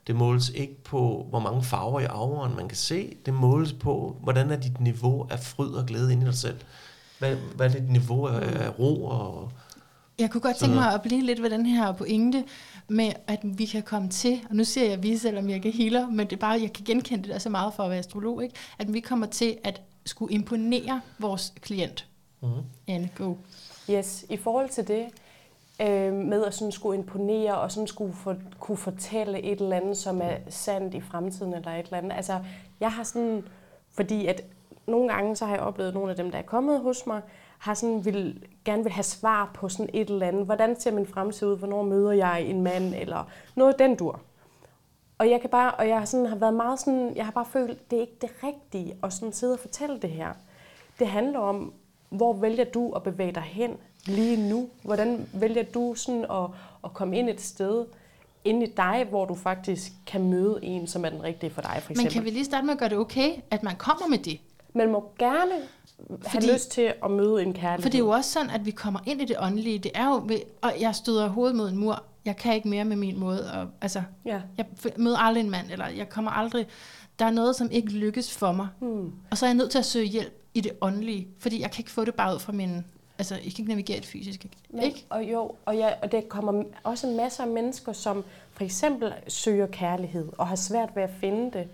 det 0.08 0.15
måles 0.15 0.50
ikke 0.50 0.84
på, 0.84 1.26
hvor 1.30 1.39
mange 1.39 1.63
farver 1.63 2.00
i 2.00 2.06
auraen 2.06 2.56
man 2.56 2.67
kan 2.67 2.78
se. 2.78 3.15
Det 3.26 3.34
måles 3.34 3.74
på, 3.74 4.17
hvordan 4.24 4.52
er 4.52 4.56
dit 4.56 4.80
niveau 4.82 5.28
af 5.30 5.39
fryd 5.39 5.70
og 5.70 5.86
glæde 5.86 6.12
inde 6.13 6.24
i 6.24 6.26
dig 6.26 6.36
selv. 6.38 6.58
Hvad, 7.21 7.36
hvad 7.55 7.65
er 7.65 7.73
dit 7.73 7.89
niveau 7.89 8.25
af, 8.25 8.65
af 8.65 8.79
ro 8.79 9.05
og... 9.05 9.51
Jeg 10.19 10.31
kunne 10.31 10.41
godt 10.41 10.57
tænke 10.57 10.75
mig 10.75 10.93
at 10.93 11.01
blive 11.01 11.21
lidt 11.21 11.41
ved 11.41 11.49
den 11.49 11.65
her 11.65 11.91
pointe 11.91 12.43
med, 12.88 13.12
at 13.27 13.39
vi 13.43 13.65
kan 13.65 13.84
komme 13.84 14.10
til, 14.10 14.41
og 14.49 14.55
nu 14.55 14.63
siger 14.63 14.89
jeg 14.89 15.03
vi, 15.03 15.17
selvom 15.17 15.47
jeg 15.47 15.55
ikke 15.55 15.69
er 15.69 15.73
healer, 15.73 16.10
men 16.10 16.27
det 16.27 16.34
er 16.34 16.39
bare, 16.39 16.62
jeg 16.62 16.73
kan 16.73 16.86
genkende 16.86 17.23
det 17.23 17.31
der 17.31 17.39
så 17.39 17.49
meget 17.49 17.73
for 17.73 17.84
at 17.84 17.89
være 17.89 17.99
astrolog, 17.99 18.43
ikke? 18.43 18.55
at 18.79 18.93
vi 18.93 18.99
kommer 18.99 19.27
til 19.27 19.57
at 19.63 19.81
skulle 20.05 20.34
imponere 20.34 21.01
vores 21.19 21.53
klient. 21.62 22.07
Mm-hmm. 22.41 22.62
Anne, 22.88 23.10
go. 23.15 23.36
Yes, 23.89 24.25
i 24.29 24.38
forhold 24.38 24.69
til 24.69 24.88
det, 24.88 25.05
øh, 25.81 26.13
med 26.13 26.45
at 26.45 26.53
sådan 26.53 26.71
skulle 26.71 26.99
imponere 26.99 27.57
og 27.57 27.71
sådan 27.71 27.88
skulle 27.88 28.13
for, 28.13 28.36
kunne 28.60 28.77
fortælle 28.77 29.41
et 29.41 29.62
eller 29.62 29.75
andet, 29.75 29.97
som 29.97 30.21
er 30.21 30.36
sandt 30.49 30.93
i 30.93 31.01
fremtiden 31.01 31.53
eller 31.53 31.71
et 31.71 31.86
eller 31.86 31.97
andet. 31.97 32.12
Altså, 32.12 32.39
jeg 32.79 32.91
har 32.91 33.03
sådan, 33.03 33.43
fordi 33.93 34.25
at 34.25 34.41
nogle 34.88 35.13
gange 35.13 35.36
så 35.36 35.46
har 35.46 35.54
jeg 35.56 35.63
oplevet, 35.63 35.88
at 35.89 35.94
nogle 35.96 36.10
af 36.10 36.15
dem, 36.15 36.32
der 36.32 36.38
er 36.38 36.41
kommet 36.44 36.80
hos 36.80 37.06
mig, 37.08 37.22
har 37.58 37.74
sådan 37.74 38.06
vil, 38.06 38.44
gerne 38.65 38.84
vil 38.84 38.91
have 38.91 39.04
svar 39.04 39.52
på 39.54 39.70
sådan 39.70 39.89
et 39.94 40.10
eller 40.10 40.28
andet. 40.28 40.46
Hvordan 40.46 40.80
ser 40.80 40.91
min 40.91 41.08
fremtid 41.08 41.48
ud? 41.48 41.58
Hvornår 41.58 41.84
møder 41.84 42.12
jeg 42.12 42.41
en 42.41 42.62
mand? 42.62 42.94
Eller 42.96 43.30
noget 43.56 43.80
den 43.80 43.96
dur. 43.96 44.20
Og 45.17 45.30
jeg 45.30 45.41
kan 45.41 45.50
bare, 45.50 45.72
og 45.72 45.88
jeg 45.88 45.98
har 45.98 46.06
sådan 46.06 46.26
har 46.26 46.36
været 46.36 46.54
meget 46.54 46.80
sådan, 46.80 47.13
jeg 47.15 47.26
har 47.26 47.32
bare 47.32 47.46
følt, 47.46 47.91
det 47.91 47.98
er 47.98 48.02
ikke 48.02 48.17
det 48.22 48.30
rigtige 48.44 48.96
at 49.04 49.13
sådan 49.13 49.34
sidde 49.34 49.54
og 49.54 49.60
fortælle 49.60 50.00
det 50.00 50.10
her. 50.10 50.34
Det 51.00 51.08
handler 51.08 51.39
om, 51.39 51.74
hvor 52.10 52.34
vælger 52.34 52.63
du 52.63 52.91
at 52.91 53.04
bevæge 53.04 53.32
dig 53.32 53.44
hen 53.44 53.78
lige 54.06 54.50
nu? 54.50 54.70
Hvordan 54.84 55.30
vælger 55.34 55.63
du 55.63 55.96
sådan 55.96 56.26
at, 56.32 56.46
at 56.84 56.94
komme 56.94 57.17
ind 57.17 57.30
et 57.30 57.41
sted 57.41 57.86
inde 58.44 58.65
i 58.65 58.74
dig, 58.78 59.06
hvor 59.10 59.26
du 59.26 59.36
faktisk 59.36 59.91
kan 60.08 60.30
møde 60.30 60.60
en, 60.63 60.88
som 60.88 61.06
er 61.06 61.10
den 61.10 61.24
rigtige 61.24 61.50
for 61.50 61.62
dig, 61.62 61.78
for 61.82 61.89
Men 61.89 61.91
eksempel? 61.91 62.13
kan 62.13 62.26
vi 62.26 62.30
lige 62.30 62.46
starte 62.46 62.65
med 62.65 62.74
at 62.74 62.80
gøre 62.80 62.89
det 62.89 62.98
okay, 62.98 63.32
at 63.52 63.63
man 63.63 63.76
kommer 63.76 64.08
med 64.08 64.17
det? 64.17 64.39
Man 64.73 64.91
må 64.91 65.12
gerne 65.19 65.51
have 65.51 66.31
Fordi- 66.31 66.51
lyst 66.51 66.71
til 66.71 66.93
at 67.03 67.12
møde 67.12 67.41
en 67.43 67.53
kærlighed. 67.53 67.81
For 67.81 67.89
det 67.89 67.95
er 67.95 67.99
jo 68.03 68.10
også 68.10 68.31
sådan, 68.31 68.49
at 68.49 68.65
vi 68.65 68.71
kommer 68.71 68.99
ind 69.05 69.21
i 69.21 69.25
det 69.25 69.36
åndelige. 69.39 69.79
Det 69.79 69.91
er 69.95 70.05
jo, 70.10 70.23
ved, 70.27 70.39
og 70.62 70.73
jeg 70.79 70.95
støder 70.95 71.27
hovedet 71.29 71.55
mod 71.55 71.69
en 71.69 71.77
mur. 71.77 72.03
Jeg 72.25 72.38
kan 72.38 72.55
ikke 72.55 72.67
mere 72.67 72.86
med 72.86 72.95
min 72.95 73.19
måde. 73.19 73.51
Og, 73.53 73.67
altså, 73.81 74.01
Ja. 74.25 74.41
jeg 74.57 74.65
møder 74.97 75.17
aldrig 75.17 75.43
en 75.43 75.49
mand, 75.49 75.71
eller 75.71 75.88
jeg 75.88 76.10
kommer 76.10 76.31
aldrig... 76.31 76.67
Der 77.19 77.25
er 77.25 77.31
noget, 77.31 77.55
som 77.55 77.67
ikke 77.71 77.89
lykkes 77.91 78.38
for 78.38 78.51
mig. 78.51 78.67
Hmm. 78.79 79.12
Og 79.31 79.38
så 79.38 79.45
er 79.45 79.49
jeg 79.49 79.55
nødt 79.57 79.71
til 79.71 79.77
at 79.79 79.86
søge 79.86 80.05
hjælp 80.05 80.34
i 80.53 80.62
det 80.62 80.71
åndelige, 80.81 81.27
fordi 81.39 81.62
jeg 81.62 81.71
kan 81.71 81.81
ikke 81.81 81.91
få 81.91 82.05
det 82.05 82.15
bare 82.15 82.34
ud 82.36 82.39
fra 82.39 82.51
min... 82.51 82.86
Altså, 83.19 83.36
jeg 83.36 83.43
kan 83.43 83.51
ikke 83.57 83.63
navigere 83.69 83.97
det 83.97 84.05
fysiske. 84.05 84.49
Men, 84.69 84.84
Ikke? 84.84 85.05
Og 85.10 85.23
jo, 85.23 85.51
og, 85.65 85.75
ja, 85.77 85.89
og 86.01 86.12
der 86.12 86.21
kommer 86.29 86.63
også 86.84 87.07
masser 87.07 87.43
af 87.43 87.49
mennesker, 87.49 87.93
som 87.93 88.23
for 88.53 88.63
eksempel 88.63 89.13
søger 89.27 89.67
kærlighed 89.67 90.27
og 90.38 90.47
har 90.47 90.55
svært 90.55 90.89
ved 90.95 91.03
at 91.03 91.10
finde 91.19 91.51
det. 91.60 91.67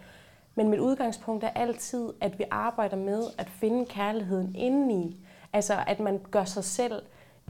Men 0.57 0.69
mit 0.69 0.79
udgangspunkt 0.79 1.43
er 1.43 1.49
altid, 1.49 2.09
at 2.21 2.39
vi 2.39 2.43
arbejder 2.51 2.97
med 2.97 3.23
at 3.37 3.49
finde 3.49 3.85
kærligheden 3.85 4.55
indeni. 4.55 5.17
Altså 5.53 5.73
at 5.87 5.99
man 5.99 6.19
gør 6.31 6.45
sig 6.45 6.63
selv 6.63 7.01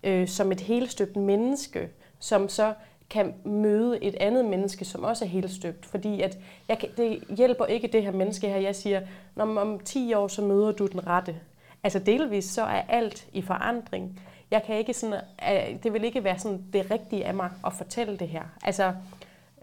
øh, 0.03 0.27
som 0.27 0.51
et 0.51 0.59
helstøbt 0.59 1.15
menneske, 1.15 1.89
som 2.19 2.49
så 2.49 2.73
kan 3.09 3.33
møde 3.45 4.03
et 4.03 4.15
andet 4.15 4.45
menneske, 4.45 4.85
som 4.85 5.03
også 5.03 5.25
er 5.25 5.29
helstøbt. 5.29 5.85
Fordi 5.85 6.21
at 6.21 6.37
jeg 6.67 6.79
kan, 6.79 6.89
det 6.97 7.23
hjælper 7.37 7.65
ikke 7.65 7.87
det 7.87 8.03
her 8.03 8.11
menneske 8.11 8.47
her. 8.47 8.57
Jeg 8.57 8.75
siger, 8.75 9.01
når 9.35 9.43
om, 9.43 9.57
om 9.57 9.79
10 9.79 10.13
år, 10.13 10.27
så 10.27 10.41
møder 10.41 10.71
du 10.71 10.87
den 10.87 11.07
rette. 11.07 11.35
Altså 11.83 11.99
delvis 11.99 12.45
så 12.45 12.61
er 12.61 12.81
alt 12.89 13.27
i 13.33 13.41
forandring. 13.41 14.21
Jeg 14.51 14.63
kan 14.63 14.77
ikke 14.77 14.93
sådan, 14.93 15.21
øh, 15.51 15.83
det 15.83 15.93
vil 15.93 16.03
ikke 16.03 16.23
være 16.23 16.39
sådan 16.39 16.63
det 16.73 16.91
rigtige 16.91 17.25
af 17.25 17.33
mig 17.33 17.49
at 17.65 17.73
fortælle 17.73 18.17
det 18.17 18.27
her. 18.27 18.43
Altså, 18.63 18.93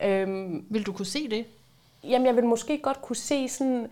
øhm, 0.02 0.66
Vil 0.70 0.86
du 0.86 0.92
kunne 0.92 1.06
se 1.06 1.28
det? 1.30 1.44
Jamen, 2.08 2.26
jeg 2.26 2.36
vil 2.36 2.44
måske 2.44 2.78
godt 2.78 3.02
kunne 3.02 3.16
se 3.16 3.48
sådan, 3.48 3.82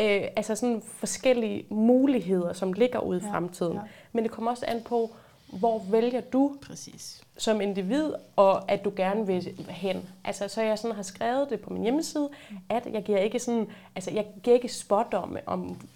øh, 0.00 0.22
altså 0.36 0.54
sådan 0.54 0.82
forskellige 0.86 1.66
muligheder, 1.70 2.52
som 2.52 2.72
ligger 2.72 2.98
ude 2.98 3.20
i 3.20 3.24
Ja, 3.24 3.30
fremtiden. 3.32 3.72
ja. 3.74 3.80
Men 4.12 4.24
det 4.24 4.32
kommer 4.32 4.50
også 4.50 4.64
an 4.68 4.82
på, 4.82 5.10
hvor 5.58 5.82
vælger 5.90 6.20
du 6.20 6.56
Præcis. 6.66 7.22
som 7.38 7.60
individ, 7.60 8.12
og 8.36 8.70
at 8.70 8.84
du 8.84 8.92
gerne 8.96 9.26
vil 9.26 9.54
hen. 9.68 10.08
Altså, 10.24 10.48
så 10.48 10.62
jeg 10.62 10.78
sådan 10.78 10.96
har 10.96 11.02
skrevet 11.02 11.50
det 11.50 11.60
på 11.60 11.72
min 11.72 11.82
hjemmeside, 11.82 12.28
at 12.68 12.86
jeg 12.92 13.02
giver 13.02 13.18
ikke 13.18 13.38
sådan, 13.38 13.66
altså 13.96 14.10
jeg 14.10 14.26
giver 14.42 14.54
ikke 14.54 14.68
spot 14.68 15.14
om, 15.14 15.36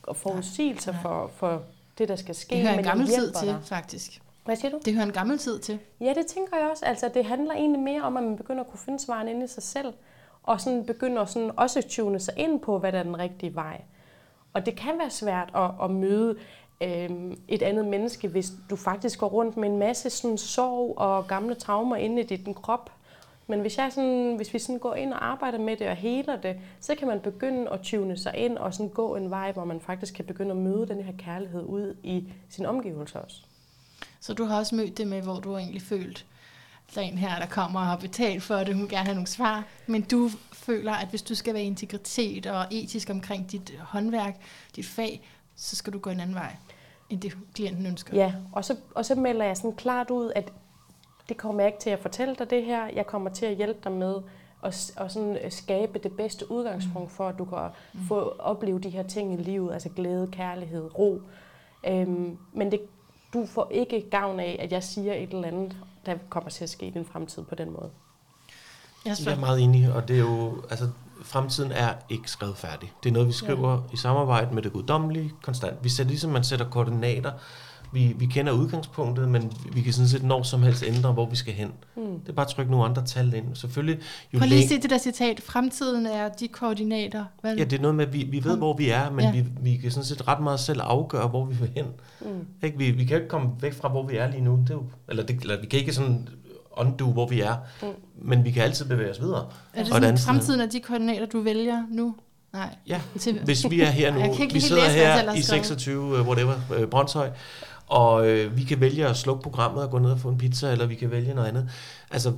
og 0.02 0.16
forudsigelser 0.16 0.92
Nej. 0.92 1.02
for, 1.02 1.30
for 1.36 1.62
det, 1.98 2.08
der 2.08 2.16
skal 2.16 2.34
ske. 2.34 2.54
Det 2.54 2.62
hører 2.62 2.78
en 2.78 2.84
gammel 2.84 3.06
tid 3.06 3.32
til, 3.32 3.48
dig. 3.48 3.58
faktisk. 3.64 4.20
Hvad 4.44 4.56
siger 4.56 4.70
du? 4.70 4.80
Det 4.84 4.94
hører 4.94 5.06
en 5.06 5.12
gammel 5.12 5.38
tid 5.38 5.58
til. 5.58 5.78
Ja, 6.00 6.14
det 6.14 6.26
tænker 6.26 6.56
jeg 6.56 6.68
også. 6.70 6.84
Altså, 6.84 7.10
det 7.14 7.24
handler 7.24 7.54
egentlig 7.54 7.80
mere 7.82 8.02
om, 8.02 8.16
at 8.16 8.22
man 8.22 8.36
begynder 8.36 8.60
at 8.64 8.70
kunne 8.70 8.80
finde 8.84 8.98
svaren 8.98 9.28
inde 9.28 9.44
i 9.44 9.48
sig 9.48 9.62
selv, 9.62 9.92
og 10.44 10.60
sådan 10.60 10.86
begynder 10.86 11.24
sådan 11.24 11.50
også 11.56 11.78
at 11.78 11.84
tune 11.84 12.20
sig 12.20 12.34
ind 12.36 12.60
på, 12.60 12.78
hvad 12.78 12.92
der 12.92 12.98
er 12.98 13.02
den 13.02 13.18
rigtige 13.18 13.54
vej. 13.54 13.82
Og 14.52 14.66
det 14.66 14.76
kan 14.76 14.98
være 14.98 15.10
svært 15.10 15.50
at, 15.54 15.70
at 15.82 15.90
møde 15.90 16.36
øh, 16.80 17.10
et 17.48 17.62
andet 17.62 17.84
menneske, 17.84 18.28
hvis 18.28 18.52
du 18.70 18.76
faktisk 18.76 19.18
går 19.18 19.28
rundt 19.28 19.56
med 19.56 19.68
en 19.68 19.78
masse 19.78 20.10
sådan 20.10 20.38
sorg 20.38 20.98
og 20.98 21.26
gamle 21.26 21.54
traumer 21.54 21.96
inde 21.96 22.22
i 22.22 22.24
din 22.24 22.54
krop. 22.54 22.90
Men 23.46 23.60
hvis, 23.60 23.78
jeg 23.78 23.92
sådan, 23.92 24.36
hvis 24.36 24.54
vi 24.54 24.58
sådan 24.58 24.78
går 24.78 24.94
ind 24.94 25.12
og 25.12 25.26
arbejder 25.26 25.58
med 25.58 25.76
det 25.76 25.88
og 25.88 25.96
heler 25.96 26.36
det, 26.36 26.56
så 26.80 26.94
kan 26.94 27.08
man 27.08 27.20
begynde 27.20 27.70
at 27.70 27.80
tune 27.80 28.16
sig 28.16 28.36
ind 28.36 28.58
og 28.58 28.74
sådan 28.74 28.88
gå 28.88 29.16
en 29.16 29.30
vej, 29.30 29.52
hvor 29.52 29.64
man 29.64 29.80
faktisk 29.80 30.14
kan 30.14 30.24
begynde 30.24 30.50
at 30.50 30.56
møde 30.56 30.88
den 30.88 31.00
her 31.00 31.12
kærlighed 31.18 31.62
ud 31.62 31.96
i 32.02 32.32
sin 32.48 32.66
omgivelser 32.66 33.20
også. 33.20 33.36
Så 34.20 34.34
du 34.34 34.44
har 34.44 34.58
også 34.58 34.74
mødt 34.74 34.98
det 34.98 35.06
med, 35.06 35.22
hvor 35.22 35.40
du 35.40 35.50
har 35.52 35.58
egentlig 35.58 35.82
følt, 35.82 36.26
der 36.94 37.00
er 37.00 37.04
en 37.04 37.18
her, 37.18 37.38
der 37.38 37.46
kommer 37.46 37.80
og 37.80 37.86
har 37.86 37.96
betalt 37.96 38.42
for 38.42 38.54
det, 38.54 38.74
hun 38.74 38.82
vil 38.82 38.90
gerne 38.90 39.04
have 39.04 39.14
nogle 39.14 39.26
svar, 39.26 39.64
men 39.86 40.02
du 40.02 40.30
føler, 40.52 40.92
at 40.92 41.08
hvis 41.08 41.22
du 41.22 41.34
skal 41.34 41.54
være 41.54 41.62
integritet 41.62 42.46
og 42.46 42.66
etisk 42.70 43.10
omkring 43.10 43.50
dit 43.52 43.74
håndværk, 43.80 44.36
dit 44.76 44.86
fag, 44.86 45.28
så 45.56 45.76
skal 45.76 45.92
du 45.92 45.98
gå 45.98 46.10
en 46.10 46.20
anden 46.20 46.36
vej, 46.36 46.56
end 47.10 47.20
det 47.20 47.36
klienten 47.54 47.86
ønsker. 47.86 48.16
Ja, 48.16 48.34
og 48.52 48.64
så, 48.64 48.76
og 48.94 49.04
så 49.04 49.14
melder 49.14 49.44
jeg 49.44 49.56
sådan 49.56 49.76
klart 49.76 50.10
ud, 50.10 50.32
at 50.36 50.52
det 51.28 51.36
kommer 51.36 51.62
jeg 51.62 51.68
ikke 51.68 51.80
til 51.80 51.90
at 51.90 51.98
fortælle 51.98 52.34
dig 52.34 52.50
det 52.50 52.64
her. 52.64 52.86
Jeg 52.86 53.06
kommer 53.06 53.30
til 53.30 53.46
at 53.46 53.56
hjælpe 53.56 53.80
dig 53.84 53.92
med 53.92 54.16
at, 54.62 54.92
at 54.96 55.12
sådan 55.12 55.38
øh, 55.44 55.52
skabe 55.52 55.98
det 55.98 56.12
bedste 56.12 56.50
udgangspunkt 56.50 57.12
for, 57.12 57.28
at 57.28 57.38
du 57.38 57.44
kan 57.44 57.58
få 58.08 58.34
opleve 58.38 58.80
de 58.80 58.90
her 58.90 59.02
ting 59.02 59.32
i 59.32 59.36
livet, 59.36 59.72
altså 59.72 59.88
glæde, 59.88 60.28
kærlighed, 60.32 60.98
ro. 60.98 61.22
Øhm, 61.86 62.38
men 62.52 62.70
det, 62.70 62.80
du 63.34 63.46
får 63.46 63.68
ikke 63.70 64.10
gavn 64.10 64.40
af, 64.40 64.56
at 64.60 64.72
jeg 64.72 64.82
siger 64.82 65.14
et 65.14 65.30
eller 65.30 65.48
andet, 65.48 65.76
der 66.06 66.14
kommer 66.30 66.50
til 66.50 66.64
at 66.64 66.70
ske 66.70 66.86
i 66.86 66.90
din 66.90 67.06
fremtid 67.12 67.42
på 67.42 67.54
den 67.54 67.72
måde. 67.72 67.90
Jeg 69.04 69.16
Jeg 69.24 69.32
er 69.32 69.38
meget 69.38 69.60
enig, 69.60 69.92
og 69.92 70.08
det 70.08 70.16
er 70.16 70.20
jo, 70.20 70.62
altså, 70.70 70.88
fremtiden 71.22 71.72
er 71.72 71.94
ikke 72.08 72.30
skrevet 72.30 72.56
færdig. 72.56 72.92
Det 73.02 73.08
er 73.08 73.12
noget, 73.12 73.28
vi 73.28 73.32
skriver 73.32 73.72
ja. 73.72 73.78
i 73.92 73.96
samarbejde 73.96 74.54
med 74.54 74.62
det 74.62 74.72
guddommelige 74.72 75.32
konstant. 75.42 75.84
Vi 75.84 75.88
sætter 75.88 76.10
ligesom, 76.10 76.30
man 76.30 76.44
sætter 76.44 76.70
koordinater. 76.70 77.32
Vi, 77.94 78.14
vi 78.18 78.26
kender 78.26 78.52
udgangspunktet, 78.52 79.28
men 79.28 79.52
vi 79.72 79.80
kan 79.82 79.92
sådan 79.92 80.08
set 80.08 80.22
når 80.22 80.42
som 80.42 80.62
helst 80.62 80.84
ændre, 80.86 81.12
hvor 81.12 81.26
vi 81.30 81.36
skal 81.36 81.54
hen. 81.54 81.68
Mm. 81.96 82.02
Det 82.20 82.28
er 82.28 82.32
bare 82.32 82.46
at 82.46 82.52
trykke 82.52 82.70
nogle 82.70 82.86
andre 82.86 83.04
tal 83.06 83.34
ind. 83.34 83.44
Selvfølgelig, 83.54 83.98
jo 84.34 84.38
Prøv 84.38 84.48
lige 84.48 84.62
at 84.62 84.68
se 84.68 84.80
det 84.80 84.90
der 84.90 84.98
citat. 84.98 85.40
Fremtiden 85.40 86.06
er 86.06 86.28
de 86.28 86.48
koordinater. 86.48 87.24
Hvad? 87.40 87.56
Ja, 87.56 87.64
det 87.64 87.72
er 87.76 87.80
noget 87.82 87.94
med, 87.94 88.06
at 88.06 88.12
vi, 88.12 88.22
vi 88.30 88.44
ved, 88.44 88.56
hvor 88.56 88.76
vi 88.76 88.88
er, 88.88 89.10
men 89.10 89.24
Ja. 89.24 89.30
vi, 89.32 89.44
vi 89.60 89.76
kan 89.76 89.90
sådan 89.90 90.04
set 90.04 90.28
ret 90.28 90.42
meget 90.42 90.60
selv 90.60 90.80
afgøre, 90.82 91.28
hvor 91.28 91.44
vi 91.44 91.56
vil 91.56 91.70
hen. 91.76 91.86
Mm. 92.20 92.26
Ikke? 92.62 92.78
Vi, 92.78 92.90
vi 92.90 93.04
kan 93.04 93.16
ikke 93.16 93.28
komme 93.28 93.50
væk 93.60 93.74
fra, 93.74 93.88
hvor 93.88 94.06
vi 94.06 94.16
er 94.16 94.30
lige 94.30 94.42
nu. 94.44 94.58
Det 94.62 94.70
er 94.70 94.74
jo, 94.74 94.84
eller, 95.08 95.22
det, 95.26 95.40
eller 95.40 95.60
vi 95.60 95.66
kan 95.66 95.78
ikke 95.78 95.92
sådan 95.92 96.28
undo, 96.76 97.12
hvor 97.12 97.28
vi 97.28 97.40
er, 97.40 97.56
Mm. 97.82 97.88
men 98.22 98.44
vi 98.44 98.50
kan 98.50 98.62
altid 98.62 98.84
bevæge 98.86 99.10
os 99.10 99.20
videre. 99.20 99.46
er 99.74 99.82
det 99.82 99.92
sådan, 99.92 100.18
fremtiden 100.18 100.60
er 100.60 100.66
de 100.66 100.80
koordinater, 100.80 101.26
du 101.26 101.40
vælger 101.40 101.82
nu? 101.90 102.14
Nej. 102.52 102.74
Ja, 102.86 103.00
hvis 103.44 103.70
vi 103.70 103.80
er 103.80 103.86
her 103.86 104.14
nu, 104.14 104.34
vi 104.52 104.60
sidder 104.60 104.82
her 104.88 105.20
i 105.20 105.42
skrevet. 105.42 105.44
26, 105.66 106.20
uh, 106.20 106.26
whatever, 106.26 106.54
uh, 106.80 106.84
Brøndshøj, 106.84 107.30
og 107.86 108.28
øh, 108.28 108.56
vi 108.56 108.64
kan 108.64 108.80
vælge 108.80 109.06
at 109.06 109.16
slukke 109.16 109.42
programmet 109.42 109.82
og 109.84 109.90
gå 109.90 109.98
ned 109.98 110.10
og 110.10 110.18
få 110.18 110.28
en 110.28 110.38
pizza, 110.38 110.72
eller 110.72 110.86
vi 110.86 110.94
kan 110.94 111.10
vælge 111.10 111.34
noget 111.34 111.48
andet. 111.48 111.68
Altså, 112.10 112.32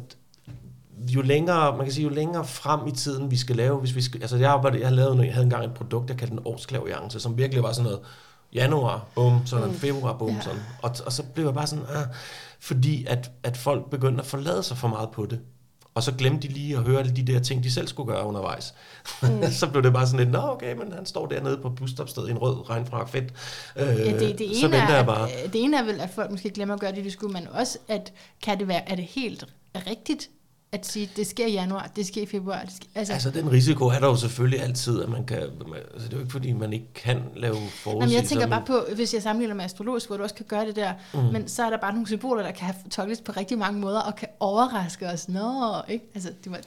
jo 1.09 1.23
længere, 1.23 1.77
man 1.77 1.87
kan 1.87 1.93
sige, 1.93 2.05
jo 2.05 2.11
længere 2.15 2.45
frem 2.45 2.87
i 2.87 2.91
tiden 2.91 3.31
vi 3.31 3.37
skal 3.37 3.57
lave, 3.57 3.79
hvis 3.79 3.95
vi 3.95 4.03
skal, 4.03 4.21
altså 4.21 4.37
jeg, 4.37 4.51
arbejdede, 4.51 4.83
jeg, 4.83 4.91
noget- 4.91 5.25
jeg 5.27 5.35
havde 5.35 5.45
engang 5.45 5.65
et 5.65 5.75
produkt, 5.75 6.11
jeg 6.11 6.19
kaldte 6.19 6.33
en 6.33 6.41
årsklaviance, 6.45 7.21
som 7.21 7.39
virkelig 7.39 7.63
var 7.63 7.73
sådan 7.73 7.85
noget, 7.85 8.01
januar, 8.55 9.05
bum, 9.15 9.47
sådan, 9.47 9.69
mm. 9.69 9.75
februar, 9.75 10.13
bum, 10.19 10.31
ja. 10.35 10.41
sådan. 10.41 10.61
Og, 10.83 10.91
og 11.07 11.13
så 11.13 11.23
blev 11.23 11.45
jeg 11.45 11.55
bare 11.55 11.67
sådan, 11.67 11.85
ah, 11.95 12.07
fordi 12.61 13.05
at, 13.05 13.31
at 13.43 13.57
folk 13.57 13.91
begyndte 13.91 14.21
at 14.21 14.27
forlade 14.27 14.63
sig 14.63 14.77
for 14.77 14.89
meget 14.89 15.09
på 15.11 15.27
det. 15.27 15.41
Og 15.97 16.03
så 16.03 16.13
glemte 16.13 16.49
de 16.49 16.53
lige 16.53 16.77
at 16.77 16.83
høre 16.83 16.99
alle 16.99 17.17
de 17.17 17.23
der 17.23 17.41
ting, 17.41 17.65
de 17.65 17.73
selv 17.73 17.89
skulle 17.89 18.13
gøre 18.13 18.27
undervejs. 18.27 18.75
Mm. 19.23 19.29
så 19.61 19.67
blev 19.71 19.83
det 19.83 19.93
bare 19.93 20.07
sådan 20.07 20.21
lidt, 20.21 20.31
nå 20.31 20.39
okay, 20.39 20.77
men 20.77 20.93
han 20.93 21.07
står 21.07 21.27
dernede 21.27 21.59
på 21.59 21.71
busstopstedet 21.71 22.29
i 22.29 22.31
en 22.31 22.39
rød 22.39 22.71
regnfrak, 22.71 23.09
fedt. 23.09 23.33
Øh, 23.77 23.87
Ja, 23.87 24.19
det, 24.19 24.39
det, 24.39 24.57
så 24.57 24.67
ene 24.67 24.77
venter 24.77 24.93
er, 24.93 24.97
jeg 24.97 25.07
bare. 25.07 25.31
At, 25.31 25.53
det 25.53 25.65
ene 25.65 25.79
er 25.79 25.85
vel, 25.85 26.01
at 26.01 26.11
folk 26.15 26.31
måske 26.31 26.51
glemmer 26.51 26.75
at 26.75 26.81
gøre 26.81 26.93
det, 26.95 27.05
de 27.05 27.11
skulle, 27.11 27.33
men 27.33 27.49
også, 27.49 27.79
at 27.89 28.13
kan 28.43 28.59
det 28.59 28.69
være, 28.69 28.91
er 28.91 28.95
det 28.95 29.05
helt 29.05 29.45
rigtigt 29.87 30.31
at 30.79 30.87
sige, 30.87 31.11
det 31.17 31.27
sker 31.27 31.47
i 31.47 31.53
januar, 31.53 31.91
det 31.97 32.07
sker 32.07 32.23
i 32.23 32.27
februar? 32.27 32.63
Det 32.63 32.73
sker, 32.73 32.87
altså, 32.95 33.13
Altså, 33.13 33.31
den 33.31 33.53
risiko 33.53 33.87
er 33.87 33.99
der 33.99 34.07
jo 34.07 34.17
selvfølgelig 34.17 34.61
altid, 34.61 35.03
at 35.03 35.09
man 35.09 35.25
kan... 35.27 35.37
Altså, 35.37 36.09
det 36.09 36.13
er 36.13 36.17
jo 36.17 36.19
ikke, 36.19 36.33
fordi 36.33 36.53
man 36.53 36.73
ikke 36.73 36.93
kan 36.95 37.23
lave 37.37 37.55
forudsigelser. 37.55 37.91
Jamen, 37.93 38.13
jeg 38.13 38.25
tænker 38.25 38.47
bare 38.47 38.63
på, 38.67 38.95
hvis 38.95 39.15
jeg 39.15 39.23
sammenligner 39.23 39.55
med 39.55 39.65
astrologisk, 39.65 40.07
hvor 40.07 40.17
du 40.17 40.23
også 40.23 40.35
kan 40.35 40.47
gøre 40.49 40.67
det 40.67 40.77
der, 40.77 40.93
mm. 41.15 41.21
men 41.21 41.49
så 41.49 41.65
er 41.65 41.71
der 41.71 41.77
bare 41.77 41.93
nogle 41.93 42.07
symboler, 42.07 42.43
der 42.43 42.53
kan 42.53 42.75
tolkes 42.91 43.21
på 43.21 43.33
rigtig 43.33 43.59
mange 43.59 43.81
måder, 43.81 44.01
og 44.01 44.17
kan 44.17 44.29
overraske 44.41 45.07
os. 45.07 45.29
Nå, 45.29 45.75
ikke? 45.89 46.05
Altså, 46.15 46.31
det 46.45 46.53
var, 46.53 46.61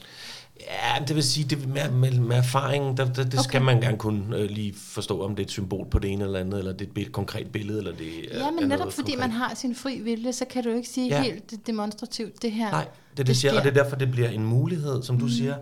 Ja, 0.60 1.06
det 1.06 1.16
vil 1.16 1.24
sige, 1.24 1.46
det 1.50 1.68
med, 1.68 1.92
med, 1.92 2.12
med 2.12 2.38
erfaring, 2.38 2.98
der, 2.98 3.06
der, 3.06 3.14
det 3.14 3.34
okay. 3.34 3.44
skal 3.44 3.62
man 3.62 3.82
gerne 3.82 3.98
kunne 3.98 4.38
øh, 4.38 4.50
lige 4.50 4.74
forstå, 4.78 5.24
om 5.24 5.36
det 5.36 5.44
er 5.44 5.46
et 5.46 5.52
symbol 5.52 5.88
på 5.92 6.00
det 6.00 6.12
ene 6.12 6.24
eller 6.24 6.40
andet, 6.40 6.60
eller 6.60 6.74
det 6.74 6.90
er 6.98 7.02
et 7.02 7.12
konkret 7.12 7.52
billede, 7.52 7.78
eller 7.78 7.92
det 7.92 8.08
er, 8.08 8.40
ja, 8.40 8.52
men 8.52 8.64
er 8.64 8.68
netop 8.68 8.80
noget 8.80 8.94
fordi 8.94 9.12
konkret. 9.12 9.30
man 9.30 9.32
har 9.32 9.56
sin 9.56 9.76
fri 9.76 10.00
vilje, 10.00 10.34
så 10.34 10.46
kan 10.46 10.64
du 10.64 10.70
ikke 10.70 10.90
sige 10.90 11.08
ja. 11.08 11.24
Helt 11.24 11.68
demonstrativt, 11.68 12.42
det 12.42 12.52
her. 12.52 12.72
Nej, 12.72 12.84
det 12.84 12.90
er 12.90 13.16
det, 13.16 13.28
det 13.28 13.38
siger, 13.38 13.58
og 13.58 13.64
det 13.64 13.78
er 13.78 13.84
derfor, 13.84 13.96
det 13.96 14.12
bliver 14.12 14.30
en 14.30 14.46
mulighed, 14.46 15.04
som 15.04 15.20
du 15.20 15.26
mm. 15.26 15.32
siger, 15.32 15.56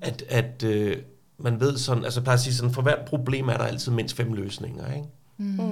at, 0.00 0.24
at 0.28 0.62
øh, 0.64 0.96
man 1.38 1.60
ved 1.60 1.76
sådan, 1.76 2.04
altså 2.04 2.20
jeg 2.20 2.24
plejer 2.24 2.36
at 2.36 2.42
sige 2.42 2.54
sådan, 2.54 2.74
for 2.74 2.82
hvert 2.82 3.04
problem 3.06 3.48
er 3.48 3.56
der 3.56 3.64
altid 3.64 3.92
mindst 3.92 4.16
fem 4.16 4.32
løsninger, 4.32 4.92
ikke? 4.94 5.08
Mm. 5.36 5.70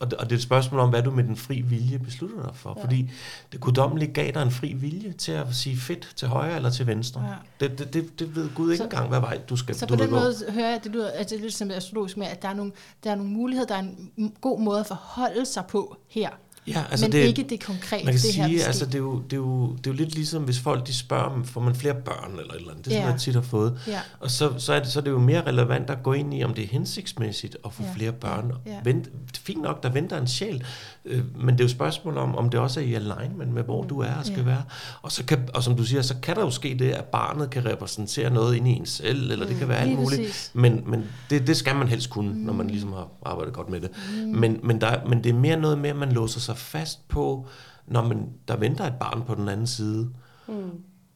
Og 0.00 0.10
det, 0.10 0.18
og 0.18 0.24
det 0.24 0.32
er 0.32 0.36
et 0.36 0.42
spørgsmål 0.42 0.80
om, 0.80 0.88
hvad 0.90 1.02
du 1.02 1.10
med 1.10 1.24
den 1.24 1.36
fri 1.36 1.60
vilje 1.60 1.98
beslutter 1.98 2.42
dig 2.42 2.56
for. 2.56 2.74
Ja. 2.76 2.84
Fordi 2.84 3.10
det 3.52 3.60
guddommelige 3.60 4.12
gav 4.12 4.30
dig 4.34 4.42
en 4.42 4.50
fri 4.50 4.72
vilje 4.72 5.12
til 5.12 5.32
at 5.32 5.46
sige 5.54 5.76
fedt 5.76 6.12
til 6.16 6.28
højre 6.28 6.56
eller 6.56 6.70
til 6.70 6.86
venstre. 6.86 7.22
Ja. 7.60 7.66
Det, 7.68 7.78
det, 7.78 7.94
det, 7.94 8.18
det 8.18 8.34
ved 8.36 8.50
Gud 8.54 8.70
ikke 8.70 8.76
Så- 8.78 8.84
engang, 8.84 9.08
hvad 9.08 9.20
vej 9.20 9.38
du 9.48 9.56
skal 9.56 9.74
Så 9.74 9.86
du 9.86 9.96
på 9.96 10.02
den 10.02 10.10
gå. 10.10 10.16
måde 10.18 10.34
hører 10.50 10.70
jeg, 10.70 10.80
det 10.84 10.92
lyder, 10.92 11.10
at 11.10 11.30
det 11.30 11.36
er 11.38 11.40
lidt 11.42 11.54
som 11.54 11.70
astrologisk 11.70 12.16
med, 12.16 12.26
at 12.26 12.42
der 12.42 12.48
er, 12.48 12.54
nogle, 12.54 12.72
der 13.04 13.10
er 13.10 13.14
nogle 13.14 13.30
muligheder, 13.32 13.66
der 13.66 13.74
er 13.74 13.84
en 14.16 14.32
god 14.40 14.60
måde 14.60 14.80
at 14.80 14.86
forholde 14.86 15.46
sig 15.46 15.64
på 15.68 15.96
her. 16.08 16.28
Ja, 16.66 16.84
Altså 16.90 17.06
men 17.06 17.12
det, 17.12 17.18
ikke 17.18 17.42
det 17.48 17.60
konkrete, 17.64 18.04
Man 18.04 18.14
kan 18.14 18.22
det 18.22 18.34
her 18.34 18.46
sige, 18.46 18.58
ske. 18.58 18.66
altså 18.66 18.86
det 18.86 18.94
er, 18.94 18.98
jo, 18.98 19.18
det, 19.22 19.32
er 19.32 19.36
jo, 19.36 19.72
det 19.76 19.86
er 19.86 19.90
jo 19.90 19.96
lidt 19.96 20.14
ligesom, 20.14 20.42
hvis 20.42 20.58
folk 20.58 20.86
de 20.86 20.94
spørger, 20.94 21.24
om 21.24 21.44
får 21.44 21.60
man 21.60 21.74
flere 21.74 21.94
børn 21.94 22.30
eller 22.38 22.52
et 22.54 22.58
eller 22.58 22.70
andet. 22.70 22.84
Det 22.84 22.90
er 22.90 22.94
sådan, 22.96 23.06
Ja. 23.06 23.12
jeg 23.12 23.20
tit 23.20 23.34
har 23.34 23.42
fået. 23.42 23.80
Ja. 23.86 24.00
Og 24.20 24.30
så, 24.30 24.52
så, 24.58 24.72
er 24.72 24.78
det, 24.80 24.88
så 24.88 24.98
er 25.00 25.04
det 25.04 25.10
jo 25.10 25.18
mere 25.18 25.46
relevant 25.46 25.90
at 25.90 26.02
gå 26.02 26.12
ind 26.12 26.34
i, 26.34 26.44
om 26.44 26.54
det 26.54 26.64
er 26.64 26.68
hensigtsmæssigt 26.68 27.56
at 27.64 27.72
få 27.72 27.82
Ja. 27.82 27.92
flere 27.94 28.12
børn. 28.12 28.52
Ja. 28.66 28.76
Vent, 28.84 29.08
fint 29.38 29.62
nok, 29.62 29.82
der 29.82 29.88
venter 29.90 30.20
en 30.20 30.26
sjæl, 30.28 30.64
men 31.36 31.48
det 31.54 31.60
er 31.60 31.64
jo 31.64 31.64
et 31.64 31.70
spørgsmål 31.70 32.16
om, 32.18 32.36
om 32.36 32.50
det 32.50 32.60
også 32.60 32.80
er 32.80 32.84
i 32.84 32.94
alignment 32.94 33.52
med, 33.54 33.62
hvor 33.62 33.82
du 33.84 34.00
er 34.00 34.14
og 34.14 34.26
skal 34.26 34.38
Ja. 34.38 34.44
være. 34.44 34.62
Og, 35.02 35.12
så 35.12 35.24
kan, 35.24 35.48
og 35.54 35.62
som 35.62 35.76
du 35.76 35.84
siger, 35.84 36.02
så 36.02 36.14
kan 36.22 36.36
der 36.36 36.42
jo 36.42 36.50
ske 36.50 36.76
det, 36.78 36.90
at 36.90 37.04
barnet 37.04 37.50
kan 37.50 37.64
repræsentere 37.66 38.30
noget 38.30 38.56
inde 38.56 38.70
i 38.70 38.74
en 38.74 38.86
selv, 38.86 39.30
eller 39.30 39.46
det 39.46 39.56
kan 39.56 39.68
være 39.68 39.78
alt 39.78 39.90
Mm, 39.90 39.96
muligt. 39.96 40.20
præcis. 40.20 40.50
Men, 40.54 40.82
men 40.86 41.04
det, 41.30 41.46
det 41.46 41.56
skal 41.56 41.76
man 41.76 41.88
helst 41.88 42.10
kunne, 42.10 42.30
mm. 42.32 42.36
når 42.38 42.52
man 42.52 42.66
ligesom 42.70 42.92
har 42.92 43.08
arbejdet 43.26 43.54
godt 43.54 43.68
med 43.68 43.80
det. 43.80 43.90
Mm. 44.24 44.28
Men, 44.28 44.60
men, 44.62 44.80
der, 44.80 45.06
men 45.08 45.24
det 45.24 45.30
er 45.30 45.34
mere 45.38 45.56
noget 45.56 45.78
med, 45.78 45.90
at 45.90 45.96
man 45.96 46.12
låser 46.12 46.40
sig 46.40 46.56
fast 46.56 47.08
på, 47.08 47.46
når 47.86 48.02
man, 48.08 48.26
der 48.48 48.56
venter 48.56 48.84
et 48.86 48.94
barn 49.00 49.22
på 49.26 49.34
den 49.34 49.48
anden 49.48 49.66
side. 49.66 50.08
Mm. 50.48 50.54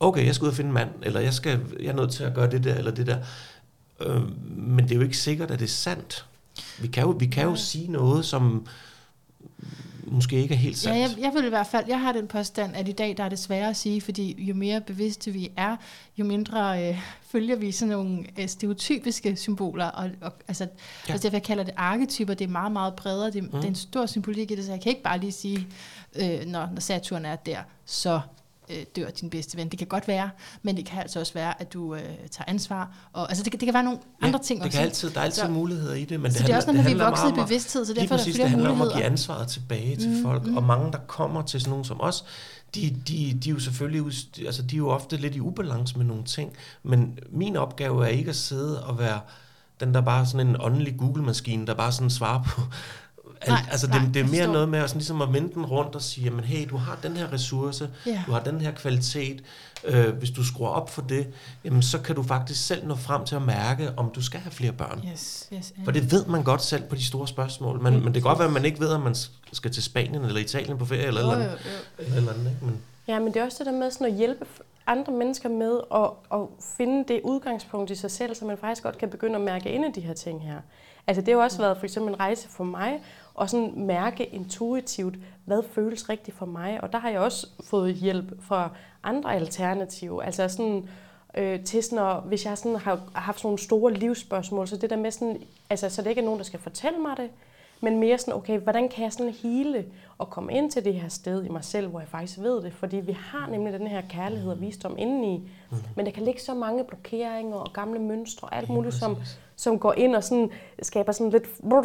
Okay, 0.00 0.26
jeg 0.26 0.34
skal 0.34 0.44
ud 0.44 0.50
og 0.50 0.56
finde 0.56 0.68
en 0.68 0.74
mand, 0.74 0.88
eller 1.02 1.20
jeg, 1.20 1.34
skal, 1.34 1.60
jeg 1.80 1.86
er 1.88 1.96
nødt 1.96 2.10
til 2.10 2.24
at 2.24 2.34
gøre 2.34 2.50
det 2.50 2.64
der, 2.64 2.74
eller 2.74 2.90
det 2.90 3.06
der. 3.06 3.18
Øh, 4.00 4.22
men 4.56 4.84
det 4.84 4.90
er 4.92 4.96
jo 4.96 5.02
ikke 5.02 5.16
sikkert, 5.16 5.50
at 5.50 5.58
det 5.58 5.64
er 5.64 5.68
sandt. 5.70 6.26
Vi 6.80 6.88
kan 6.88 7.02
jo, 7.02 7.10
vi 7.10 7.26
kan 7.26 7.44
jo 7.44 7.56
sige 7.56 7.92
noget, 7.92 8.24
som 8.24 8.66
måske 10.06 10.36
ikke 10.36 10.54
er 10.54 10.58
helt 10.58 10.86
Ja, 10.86 11.06
sandt. 11.06 11.16
jeg, 11.16 11.24
jeg 11.24 11.34
vil 11.34 11.44
i 11.44 11.48
hvert 11.48 11.66
fald, 11.66 11.84
jeg 11.88 12.00
har 12.00 12.12
den 12.12 12.26
påstand, 12.26 12.76
at 12.76 12.88
i 12.88 12.92
dag 12.92 13.16
der 13.16 13.24
er 13.24 13.28
det 13.28 13.38
sværere 13.38 13.68
at 13.68 13.76
sige, 13.76 14.00
fordi 14.00 14.44
jo 14.44 14.54
mere 14.54 14.80
bevidste 14.80 15.30
vi 15.30 15.50
er, 15.56 15.76
jo 16.16 16.24
mindre 16.24 16.88
øh, 16.88 17.00
følger 17.22 17.56
vi 17.56 17.72
sådan 17.72 17.92
nogle 17.92 18.24
øh, 18.38 18.48
stereotypiske 18.48 19.36
symboler. 19.36 19.86
Og, 19.86 20.10
og, 20.20 20.32
altså, 20.48 20.68
ja. 21.08 21.12
altså 21.12 21.28
jeg 21.32 21.42
kalder 21.42 21.64
det 21.64 21.74
arketyper, 21.76 22.34
det 22.34 22.44
er 22.44 22.48
meget, 22.48 22.72
meget 22.72 22.94
bredere. 22.94 23.30
Det, 23.30 23.42
mm. 23.42 23.50
det 23.50 23.64
er 23.64 23.68
en 23.68 23.74
stor 23.74 24.06
symbolik 24.06 24.50
i 24.50 24.54
det, 24.54 24.64
så 24.64 24.70
jeg 24.70 24.80
kan 24.80 24.90
ikke 24.90 25.02
bare 25.02 25.18
lige 25.18 25.32
sige, 25.32 25.66
øh, 26.14 26.46
når, 26.46 26.68
når 26.72 26.80
Saturn 26.80 27.24
er 27.24 27.36
der, 27.36 27.58
så 27.84 28.20
øh, 28.70 28.76
dør 28.96 29.10
din 29.10 29.30
bedste 29.30 29.56
ven. 29.56 29.68
Det 29.68 29.78
kan 29.78 29.86
godt 29.88 30.08
være, 30.08 30.30
men 30.62 30.76
det 30.76 30.86
kan 30.86 31.00
altså 31.00 31.20
også 31.20 31.34
være, 31.34 31.60
at 31.60 31.72
du 31.72 31.94
øh, 31.94 32.00
tager 32.30 32.44
ansvar. 32.46 32.94
Og, 33.12 33.28
altså 33.28 33.44
det, 33.44 33.52
kan- 33.52 33.60
det 33.60 33.66
kan 33.66 33.74
være 33.74 33.82
nogle 33.84 33.98
andre 34.22 34.38
ting 34.38 34.60
det 34.60 34.66
også. 34.66 34.78
kan 34.78 34.86
altid, 34.86 35.10
der 35.10 35.20
er 35.20 35.24
altid 35.24 35.42
Så- 35.42 35.48
muligheder 35.48 35.94
i 35.94 36.04
det, 36.04 36.20
men 36.20 36.32
så 36.32 36.38
det, 36.38 36.46
det 36.46 36.52
er 36.52 36.56
også 36.56 36.72
med, 36.72 36.78
at 36.80 36.84
vi 36.84 36.90
er 36.90 36.90
handler 36.90 37.04
vokset 37.08 37.30
i 37.30 37.32
bevidsthed, 37.32 37.84
så 37.86 37.92
derfor 37.94 38.04
er 38.04 38.08
der 38.08 38.16
præcis, 38.16 38.34
flere 38.34 38.44
det 38.44 38.50
handler 38.50 38.68
om 38.70 38.74
at 38.74 38.78
muligheder. 38.78 38.96
give 39.00 39.06
ansvaret 39.12 39.48
tilbage 39.48 39.96
til 39.96 40.10
mm, 40.10 40.22
folk, 40.22 40.46
mm. 40.46 40.56
og 40.56 40.62
mange, 40.62 40.92
der 40.92 40.98
kommer 41.06 41.42
til 41.42 41.60
sådan 41.60 41.70
nogen 41.70 41.84
som 41.84 42.00
os, 42.00 42.24
de, 42.74 42.96
de, 43.08 43.38
de 43.44 43.48
er 43.50 43.52
jo 43.54 43.60
selvfølgelig 43.60 44.12
altså, 44.46 44.62
de 44.62 44.74
er 44.76 44.78
jo 44.78 44.88
ofte 44.88 45.16
lidt 45.16 45.34
i 45.34 45.40
ubalance 45.40 45.96
med 45.98 46.04
nogle 46.06 46.24
ting, 46.24 46.52
men 46.82 47.18
min 47.30 47.56
opgave 47.56 48.04
er 48.04 48.08
ikke 48.08 48.30
at 48.30 48.36
sidde 48.36 48.84
og 48.84 48.98
være 48.98 49.20
den 49.80 49.94
der 49.94 50.00
bare 50.00 50.26
sådan 50.26 50.46
en 50.48 50.56
åndelig 50.60 50.94
Google-maskine, 50.98 51.66
der 51.66 51.74
bare 51.74 51.92
sådan 51.92 52.10
svarer 52.10 52.42
på... 52.42 52.60
Al, 53.44 53.52
Nej, 53.52 53.60
altså, 53.70 53.86
nej, 53.88 53.98
det, 54.04 54.14
det 54.14 54.22
er 54.22 54.28
mere 54.28 54.46
noget 54.52 54.68
med 54.68 54.78
at, 54.78 54.88
sådan, 54.90 54.98
ligesom 54.98 55.22
at 55.22 55.32
vende 55.32 55.54
den 55.54 55.66
rundt 55.66 55.94
og 55.94 56.02
sige, 56.02 56.24
jamen 56.24 56.44
hey, 56.44 56.68
du 56.70 56.76
har 56.76 56.98
den 57.02 57.16
her 57.16 57.32
ressource, 57.32 57.90
Ja. 58.06 58.22
du 58.26 58.32
har 58.32 58.40
den 58.40 58.60
her 58.60 58.70
kvalitet, 58.72 59.42
øh, 59.84 60.08
hvis 60.16 60.30
du 60.30 60.44
skruer 60.44 60.68
op 60.68 60.90
for 60.90 61.02
det, 61.02 61.26
jamen 61.64 61.82
så 61.82 61.98
kan 61.98 62.14
du 62.16 62.22
faktisk 62.22 62.66
selv 62.66 62.86
nå 62.86 62.94
frem 62.96 63.24
til 63.24 63.34
at 63.36 63.42
mærke, 63.42 63.90
om 63.96 64.10
du 64.10 64.22
skal 64.22 64.40
have 64.40 64.52
flere 64.52 64.72
børn. 64.72 65.02
Yes, 65.12 65.48
yes. 65.54 65.72
For 65.84 65.92
det 65.92 66.12
ved 66.12 66.26
man 66.26 66.42
godt 66.42 66.62
selv 66.62 66.82
på 66.82 66.94
de 66.94 67.04
store 67.04 67.28
spørgsmål, 67.28 67.80
men, 67.82 67.94
men 67.94 68.04
det 68.04 68.12
kan 68.14 68.22
godt 68.22 68.38
være, 68.38 68.48
at 68.48 68.54
man 68.54 68.64
ikke 68.64 68.80
ved, 68.80 68.88
om 68.88 69.00
man 69.00 69.14
skal 69.52 69.70
til 69.70 69.82
Spanien 69.82 70.24
eller 70.24 70.40
Italien 70.40 70.78
på 70.78 70.84
ferie 70.84 71.02
eller 71.06 71.20
Jo, 71.20 71.30
eller, 71.32 71.44
jo, 71.44 71.50
andet, 71.50 71.60
jo. 71.98 72.04
eller, 72.04 72.16
eller 72.16 72.32
andet. 72.32 72.50
Ikke? 72.50 72.64
Men, 72.64 72.80
Ja, 73.08 73.18
men 73.18 73.28
det 73.34 73.36
er 73.40 73.44
også 73.44 73.56
det 73.58 73.66
der 73.66 73.72
med 73.78 73.90
sådan 73.90 74.06
at 74.06 74.12
hjælpe 74.14 74.44
andre 74.86 75.12
mennesker 75.12 75.48
med 75.48 75.80
at, 75.94 76.10
at 76.40 76.46
finde 76.78 77.04
det 77.08 77.20
udgangspunkt 77.24 77.90
i 77.90 77.94
sig 77.94 78.10
selv, 78.10 78.34
så 78.34 78.44
man 78.44 78.58
faktisk 78.58 78.82
godt 78.82 78.98
kan 78.98 79.08
begynde 79.08 79.34
at 79.34 79.40
mærke 79.40 79.70
ind 79.70 79.84
i 79.96 80.00
de 80.00 80.06
her 80.06 80.14
ting 80.14 80.42
her. 80.42 80.56
Altså 81.06 81.20
det 81.20 81.28
har 81.28 81.34
jo 81.34 81.40
også 81.44 81.58
været 81.58 81.76
for 81.76 81.84
eksempel 81.84 82.12
en 82.14 82.20
rejse 82.20 82.48
for 82.48 82.64
mig, 82.64 82.92
og 83.34 83.50
sådan 83.50 83.72
mærke 83.76 84.24
intuitivt, 84.26 85.14
hvad 85.44 85.62
føles 85.72 86.08
rigtigt 86.08 86.36
for 86.36 86.46
mig. 86.46 86.80
Og 86.84 86.92
der 86.92 86.98
har 86.98 87.10
jeg 87.10 87.20
også 87.20 87.46
fået 87.64 87.94
hjælp 87.94 88.42
fra 88.42 88.70
andre 89.02 89.34
alternativer. 89.34 90.22
Altså 90.22 90.48
sådan 90.48 90.88
øh, 91.36 91.64
til 91.64 91.82
sådan 91.82 91.98
at, 92.06 92.16
hvis 92.22 92.44
jeg 92.46 92.58
sådan 92.58 92.76
har 92.76 93.00
haft 93.14 93.38
sådan 93.38 93.46
nogle 93.46 93.58
store 93.58 93.92
livsspørgsmål, 93.92 94.68
så 94.68 94.76
det 94.76 94.90
der 94.90 94.96
med 94.96 95.10
sådan, 95.10 95.42
altså 95.70 95.88
så 95.88 96.02
det 96.02 96.08
ikke 96.10 96.20
er 96.20 96.24
nogen, 96.24 96.38
der 96.38 96.44
skal 96.44 96.60
fortælle 96.60 96.98
mig 96.98 97.16
det, 97.16 97.30
men 97.80 97.98
mere 98.00 98.18
sådan, 98.18 98.34
okay, 98.34 98.58
hvordan 98.58 98.88
kan 98.88 99.04
jeg 99.04 99.12
sådan 99.12 99.32
hele 99.32 99.84
og 100.18 100.30
komme 100.30 100.52
ind 100.52 100.70
til 100.70 100.84
det 100.84 100.94
her 100.94 101.08
sted 101.08 101.44
i 101.44 101.48
mig 101.48 101.64
selv, 101.64 101.86
hvor 101.88 102.00
jeg 102.00 102.08
faktisk 102.08 102.38
ved 102.38 102.62
det? 102.62 102.72
Fordi 102.72 102.96
vi 102.96 103.12
har 103.12 103.46
nemlig 103.50 103.72
den 103.72 103.86
her 103.86 104.02
kærlighed 104.08 104.50
og 104.50 104.60
visdom 104.60 104.94
indeni, 104.98 105.50
Mhm. 105.70 105.78
men 105.96 106.06
der 106.06 106.12
kan 106.12 106.22
ligge 106.22 106.40
så 106.40 106.54
mange 106.54 106.84
blokeringer 106.84 107.56
og 107.56 107.72
gamle 107.72 107.98
mønstre 108.00 108.48
og 108.48 108.56
alt 108.56 108.68
muligt, 108.68 108.94
som, 108.94 109.16
som 109.56 109.78
går 109.78 109.92
ind 109.96 110.16
og 110.16 110.24
sådan, 110.24 110.50
skaber 110.82 111.12
sådan 111.12 111.30
lidt 111.30 111.44
brrr, 111.70 111.84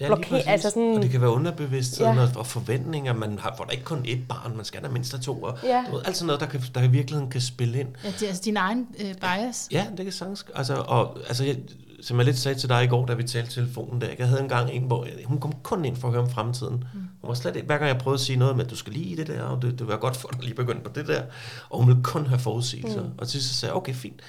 Ja, 0.00 0.06
bloker, 0.06 0.36
altså 0.46 0.70
sådan, 0.70 0.96
Og 0.96 1.02
det 1.02 1.10
kan 1.10 1.20
være 1.20 1.30
underbevidstheden 1.30 2.14
Ja. 2.14 2.26
og, 2.36 2.46
forventninger. 2.46 3.12
Man 3.14 3.38
har, 3.38 3.54
får 3.56 3.64
da 3.64 3.70
ikke 3.70 3.84
kun 3.84 3.98
ét 3.98 4.26
barn, 4.28 4.56
man 4.56 4.64
skal 4.64 4.82
da 4.82 4.88
mindst 4.88 5.12
have 5.12 5.22
to. 5.22 5.42
Og, 5.42 5.58
Ja. 5.64 5.84
du 5.90 5.94
ved, 5.96 6.02
alt 6.06 6.16
sådan 6.16 6.26
noget, 6.26 6.40
der, 6.40 6.46
kan, 6.46 6.62
der 6.74 6.82
i 6.82 6.88
virkeligheden 6.88 7.30
kan 7.30 7.40
spille 7.40 7.80
ind. 7.80 7.88
Ja, 8.04 8.08
det 8.08 8.22
er 8.22 8.26
altså 8.26 8.42
din 8.44 8.56
egen 8.56 8.86
øh, 9.00 9.14
bias. 9.14 9.68
Ja, 9.72 9.86
det 9.96 10.04
kan 10.04 10.12
sagtens. 10.12 10.46
Altså, 10.54 10.74
og, 10.74 11.18
altså, 11.28 11.44
jeg, 11.44 11.56
som 12.02 12.16
jeg 12.16 12.24
lidt 12.26 12.38
sagde 12.38 12.58
til 12.58 12.68
dig 12.68 12.84
i 12.84 12.86
går, 12.86 13.06
da 13.06 13.14
vi 13.14 13.22
talte 13.22 13.50
telefonen 13.52 14.00
der, 14.00 14.06
jeg 14.18 14.28
havde 14.28 14.40
engang 14.40 14.70
en, 14.70 14.82
hvor 14.82 15.04
jeg, 15.04 15.12
hun 15.24 15.40
kom 15.40 15.52
kun 15.62 15.84
ind 15.84 15.96
for 15.96 16.08
at 16.08 16.14
høre 16.14 16.22
om 16.22 16.30
fremtiden. 16.30 16.74
Mm. 16.94 17.00
Hun 17.20 17.28
var 17.28 17.34
slet 17.34 17.56
ikke, 17.56 17.66
hver 17.66 17.78
gang 17.78 17.88
jeg 17.88 17.98
prøvede 17.98 18.16
at 18.16 18.20
sige 18.20 18.36
noget 18.38 18.56
med, 18.56 18.64
at 18.64 18.70
du 18.70 18.76
skal 18.76 18.92
lige 18.92 19.04
i 19.06 19.14
det 19.14 19.26
der, 19.26 19.42
og 19.42 19.62
det, 19.62 19.70
det 19.70 19.80
vil 19.80 19.88
være 19.88 19.98
godt 19.98 20.16
for 20.16 20.28
dig 20.28 20.42
lige 20.42 20.54
begynde 20.54 20.80
på 20.80 20.90
det 20.94 21.08
der. 21.08 21.22
Og 21.70 21.78
hun 21.78 21.88
ville 21.88 22.02
kun 22.02 22.26
have 22.26 22.38
forudsigelser. 22.38 23.02
Mm. 23.02 23.10
Og 23.18 23.28
til 23.28 23.40
sidst 23.40 23.54
så 23.54 23.60
sagde 23.60 23.70
jeg, 23.70 23.76
okay, 23.76 23.94
fint. 23.94 24.20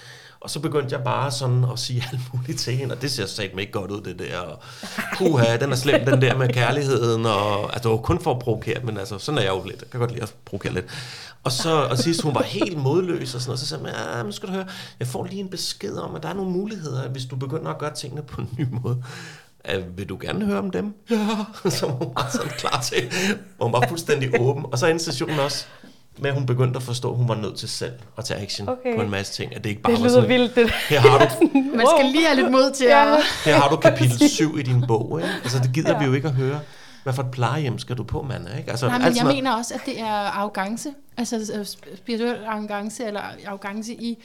Og 0.42 0.50
så 0.50 0.60
begyndte 0.60 0.96
jeg 0.96 1.04
bare 1.04 1.32
sådan 1.32 1.66
at 1.74 1.80
sige 1.80 2.04
alt 2.12 2.22
muligt 2.34 2.60
til 2.60 2.74
hende, 2.74 2.96
og 2.96 3.02
det 3.02 3.12
ser 3.12 3.26
satme 3.26 3.62
ikke 3.62 3.74
godt 3.74 3.92
ud, 3.92 4.02
det 4.02 4.20
der. 4.20 4.38
Og, 4.38 4.60
puha, 5.18 5.58
den 5.58 5.72
er 5.72 5.76
slem, 5.76 6.06
den 6.06 6.22
der 6.22 6.38
med 6.38 6.50
kærligheden. 6.50 7.26
Og, 7.26 7.64
altså, 7.64 7.90
det 7.90 7.92
var 7.92 7.98
kun 7.98 8.20
for 8.20 8.32
at 8.32 8.40
provokere, 8.40 8.80
men 8.84 8.98
altså, 8.98 9.20
sådan 9.20 9.38
er 9.38 9.42
jeg 9.42 9.52
jo 9.52 9.64
lidt. 9.64 9.82
Jeg 9.82 9.90
kan 9.92 10.00
godt 10.00 10.12
lide 10.12 10.24
at 10.24 10.36
provokere 10.46 10.74
lidt. 10.74 10.86
Og 11.44 11.52
så 11.52 11.88
og 11.90 11.98
sidst, 11.98 12.22
hun 12.22 12.36
var 12.36 12.42
helt 12.42 12.78
modløs 12.78 13.36
og 13.36 13.42
sådan 13.42 13.50
noget, 13.50 13.60
så 13.60 13.66
sagde 13.68 13.86
jeg, 13.86 14.16
ja, 14.18 14.24
men 14.24 14.34
skal 14.34 14.50
du 14.50 14.54
høre, 14.54 14.66
jeg 15.00 15.08
får 15.08 15.26
lige 15.26 15.40
en 15.40 15.50
besked 15.50 15.98
om, 15.98 16.16
at 16.16 16.24
der 16.24 16.30
er 16.30 16.34
nogle 16.34 16.52
muligheder, 16.52 17.10
hvis 17.10 17.26
du 17.26 17.36
begynder 17.36 17.72
at 17.72 17.78
gøre 17.78 17.94
tingene 17.94 18.22
på 18.22 18.42
en 18.42 18.50
ny 18.58 18.68
måde. 18.72 19.04
Uh, 19.76 19.98
vil 19.98 20.10
du 20.10 20.18
gerne 20.22 20.46
høre 20.46 20.60
om 20.60 20.72
dem? 20.72 20.94
Ja. 21.10 21.70
Så 21.70 21.86
var 21.86 21.94
hun 21.94 22.14
var 22.16 22.30
sådan 22.32 22.52
klar 22.58 22.82
til, 22.82 23.12
og 23.60 23.66
hun 23.66 23.74
var 23.74 23.86
fuldstændig 23.88 24.40
åben. 24.40 24.66
Og 24.72 24.80
så 24.80 24.88
endte 24.88 25.06
sessionen 25.06 25.40
også 25.40 25.66
med, 26.20 26.30
at 26.30 26.36
hun 26.36 26.46
begyndte 26.46 26.78
at 26.78 26.84
forstå, 26.84 27.10
at 27.12 27.18
hun 27.18 27.28
var 27.28 27.36
nødt 27.36 27.58
til 27.58 27.70
selv 27.70 27.94
at 28.18 28.26
tage 28.26 28.40
action 28.42 28.70
Okay. 28.70 28.96
på 28.96 29.02
en 29.02 29.10
masse 29.10 29.34
ting. 29.34 29.56
At 29.56 29.64
det 29.64 29.70
ikke 29.70 29.82
bare 29.82 29.94
det 29.94 30.00
lyder 30.02 30.10
sådan, 30.10 30.30
vildt, 30.30 30.56
det 30.56 30.72
her 30.90 31.00
har 31.00 31.18
du 31.20 31.26
Man 31.78 31.88
skal 31.98 32.06
lige 32.12 32.26
have 32.26 32.36
lidt 32.36 32.52
mod 32.52 32.72
til 32.76 32.86
Ja. 32.86 33.16
at... 33.16 33.24
her 33.46 33.56
har 33.56 33.70
du 33.70 33.76
kapitel 33.90 34.30
7 34.30 34.58
i 34.58 34.62
din 34.64 34.84
bog. 34.88 35.20
Ikke? 35.22 35.34
Altså, 35.44 35.60
det 35.60 35.72
gider 35.74 35.92
Ja. 35.92 36.00
vi 36.00 36.06
jo 36.06 36.14
ikke 36.14 36.28
at 36.28 36.34
høre. 36.34 36.60
Hvad 37.04 37.14
for 37.14 37.24
et 37.24 37.32
plejehjem 37.32 37.80
skal 37.80 37.98
du 37.98 38.04
på, 38.04 38.22
mand? 38.22 38.48
Ikke? 38.58 38.70
Altså, 38.72 38.88
Nej, 38.88 38.98
men 38.98 39.06
jeg 39.16 39.24
noget- 39.24 39.36
mener 39.38 39.52
også, 39.54 39.74
at 39.74 39.82
det 39.86 40.00
er 40.00 40.06
arrogance. 40.06 40.90
Altså 41.18 41.36
sp- 41.38 41.98
spirituel 41.98 42.38
arrogance, 42.48 43.06
eller 43.06 43.22
arrogance 43.48 43.94
i, 43.94 44.24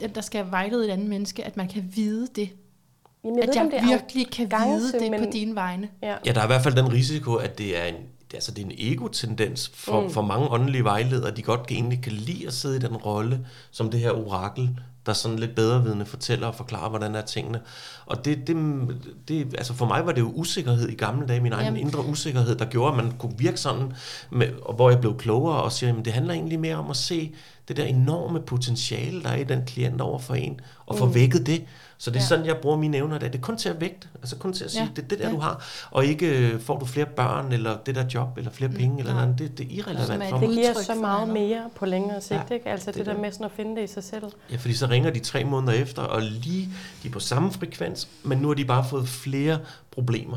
den, 0.00 0.10
der 0.14 0.20
skal 0.20 0.44
vejlede 0.50 0.86
et 0.88 0.90
andet 0.92 1.08
menneske, 1.08 1.44
at 1.44 1.56
man 1.56 1.68
kan 1.68 1.92
vide 1.96 2.28
det. 2.36 2.50
Jamen, 3.24 3.38
at 3.42 3.48
ved 3.48 3.54
jeg 3.54 3.64
ikke, 3.64 3.76
om 3.76 3.82
det 3.82 3.90
virkelig 3.90 4.30
kan 4.30 4.50
vide 4.66 4.92
det 4.92 5.10
men- 5.10 5.20
på 5.24 5.26
dine 5.32 5.54
vegne. 5.54 5.88
Ja. 6.02 6.14
Ja, 6.26 6.32
der 6.32 6.40
er 6.40 6.44
i 6.44 6.46
hvert 6.46 6.62
fald 6.62 6.74
den 6.74 6.92
risiko, 6.92 7.34
at 7.34 7.58
det 7.58 7.78
er 7.80 7.84
en, 7.84 7.94
altså 8.34 8.52
det 8.52 8.62
er 8.62 8.66
en 8.66 8.74
ego-tendens 8.78 9.70
for, 9.74 10.00
mm. 10.00 10.10
for 10.10 10.22
mange 10.22 10.48
åndelige 10.48 10.84
vejledere. 10.84 11.30
De 11.30 11.42
godt 11.42 11.66
kan, 11.66 11.76
egentlig 11.76 12.02
kan 12.02 12.12
lide 12.12 12.46
at 12.46 12.52
sidde 12.52 12.76
i 12.76 12.80
den 12.80 12.96
rolle, 12.96 13.46
som 13.70 13.90
det 13.90 14.00
her 14.00 14.10
orakel, 14.10 14.78
der 15.06 15.12
sådan 15.12 15.38
lidt 15.38 15.54
bedrevidende 15.54 16.06
fortæller 16.06 16.46
og 16.46 16.54
forklarer, 16.54 16.88
hvordan 16.88 17.14
er 17.14 17.20
tingene. 17.20 17.60
Og 18.06 18.24
det, 18.24 18.46
det, 18.46 18.56
det, 19.28 19.54
altså 19.58 19.74
for 19.74 19.86
mig 19.86 20.06
var 20.06 20.12
det 20.12 20.20
jo 20.20 20.32
usikkerhed 20.34 20.88
i 20.88 20.94
gamle 20.94 21.26
dage, 21.26 21.40
min 21.40 21.52
egen 21.52 21.64
Jamen. 21.64 21.80
indre 21.80 22.06
usikkerhed, 22.06 22.56
der 22.56 22.64
gjorde, 22.64 22.98
at 22.98 23.04
man 23.04 23.12
kunne 23.18 23.38
virke 23.38 23.56
sådan, 23.56 23.92
med, 24.30 24.52
og 24.62 24.74
hvor 24.74 24.90
jeg 24.90 25.00
blev 25.00 25.18
klogere 25.18 25.62
og 25.62 25.72
siger, 25.72 25.98
at 25.98 26.04
det 26.04 26.12
handler 26.12 26.34
egentlig 26.34 26.60
mere 26.60 26.76
om 26.76 26.90
at 26.90 26.96
se 26.96 27.34
det 27.68 27.76
der 27.76 27.84
enorme 27.84 28.40
potentiale, 28.40 29.22
der 29.22 29.28
er 29.28 29.36
i 29.36 29.44
den 29.44 29.62
klient 29.66 30.00
over 30.00 30.18
for 30.18 30.34
en, 30.34 30.60
og 30.86 30.98
få 30.98 31.06
vækket 31.06 31.46
det. 31.46 31.64
Så 32.00 32.10
det 32.10 32.16
er 32.16 32.20
Ja. 32.20 32.26
sådan, 32.26 32.46
jeg 32.46 32.56
bruger 32.56 32.76
mine 32.76 32.96
evner 32.96 33.16
i 33.16 33.18
dag. 33.18 33.32
Det 33.32 33.38
er 33.38 33.42
kun 33.42 33.56
til 33.56 33.68
at 33.68 33.80
vægte, 33.80 34.08
altså 34.14 34.36
kun 34.36 34.52
til 34.52 34.64
at 34.64 34.70
sige, 34.70 34.82
Ja. 34.82 34.88
det 34.96 35.04
er 35.04 35.08
det 35.08 35.18
der, 35.18 35.28
Ja. 35.28 35.34
du 35.34 35.38
har. 35.40 35.64
Og 35.90 36.04
ikke 36.04 36.26
øh, 36.52 36.60
får 36.60 36.78
du 36.78 36.86
flere 36.86 37.06
børn, 37.06 37.52
eller 37.52 37.76
det 37.86 37.94
der 37.94 38.04
job, 38.14 38.38
eller 38.38 38.50
flere 38.50 38.70
penge, 38.70 38.98
eller 38.98 39.12
nej. 39.14 39.24
noget 39.24 39.34
andet. 39.40 39.58
Det, 39.58 39.58
det 39.58 39.66
er 39.66 39.76
irrelevant 39.78 40.30
for 40.30 40.38
mig. 40.38 40.48
Det 40.48 40.56
giver 40.56 40.72
så 40.82 40.94
meget 40.94 41.28
mere 41.28 41.62
på 41.76 41.86
længere 41.86 42.20
sigt, 42.20 42.40
Ja, 42.50 42.54
ikke? 42.54 42.68
Altså 42.70 42.86
det, 42.90 42.94
det 42.98 43.06
der 43.06 43.14
er 43.14 43.18
med 43.18 43.32
sådan 43.32 43.46
at 43.46 43.52
finde 43.52 43.76
det 43.76 43.90
i 43.90 43.92
sig 43.92 44.04
selv. 44.04 44.24
Ja, 44.50 44.56
fordi 44.56 44.74
så 44.74 44.86
ringer 44.86 45.10
de 45.10 45.18
tre 45.18 45.44
måneder 45.44 45.72
efter, 45.72 46.02
og 46.02 46.22
lige 46.22 46.68
de 47.02 47.08
er 47.08 47.12
på 47.12 47.20
samme 47.20 47.52
frekvens, 47.52 48.08
men 48.22 48.38
nu 48.38 48.48
har 48.48 48.54
de 48.54 48.64
bare 48.64 48.84
fået 48.90 49.08
flere 49.08 49.58
problemer, 49.90 50.36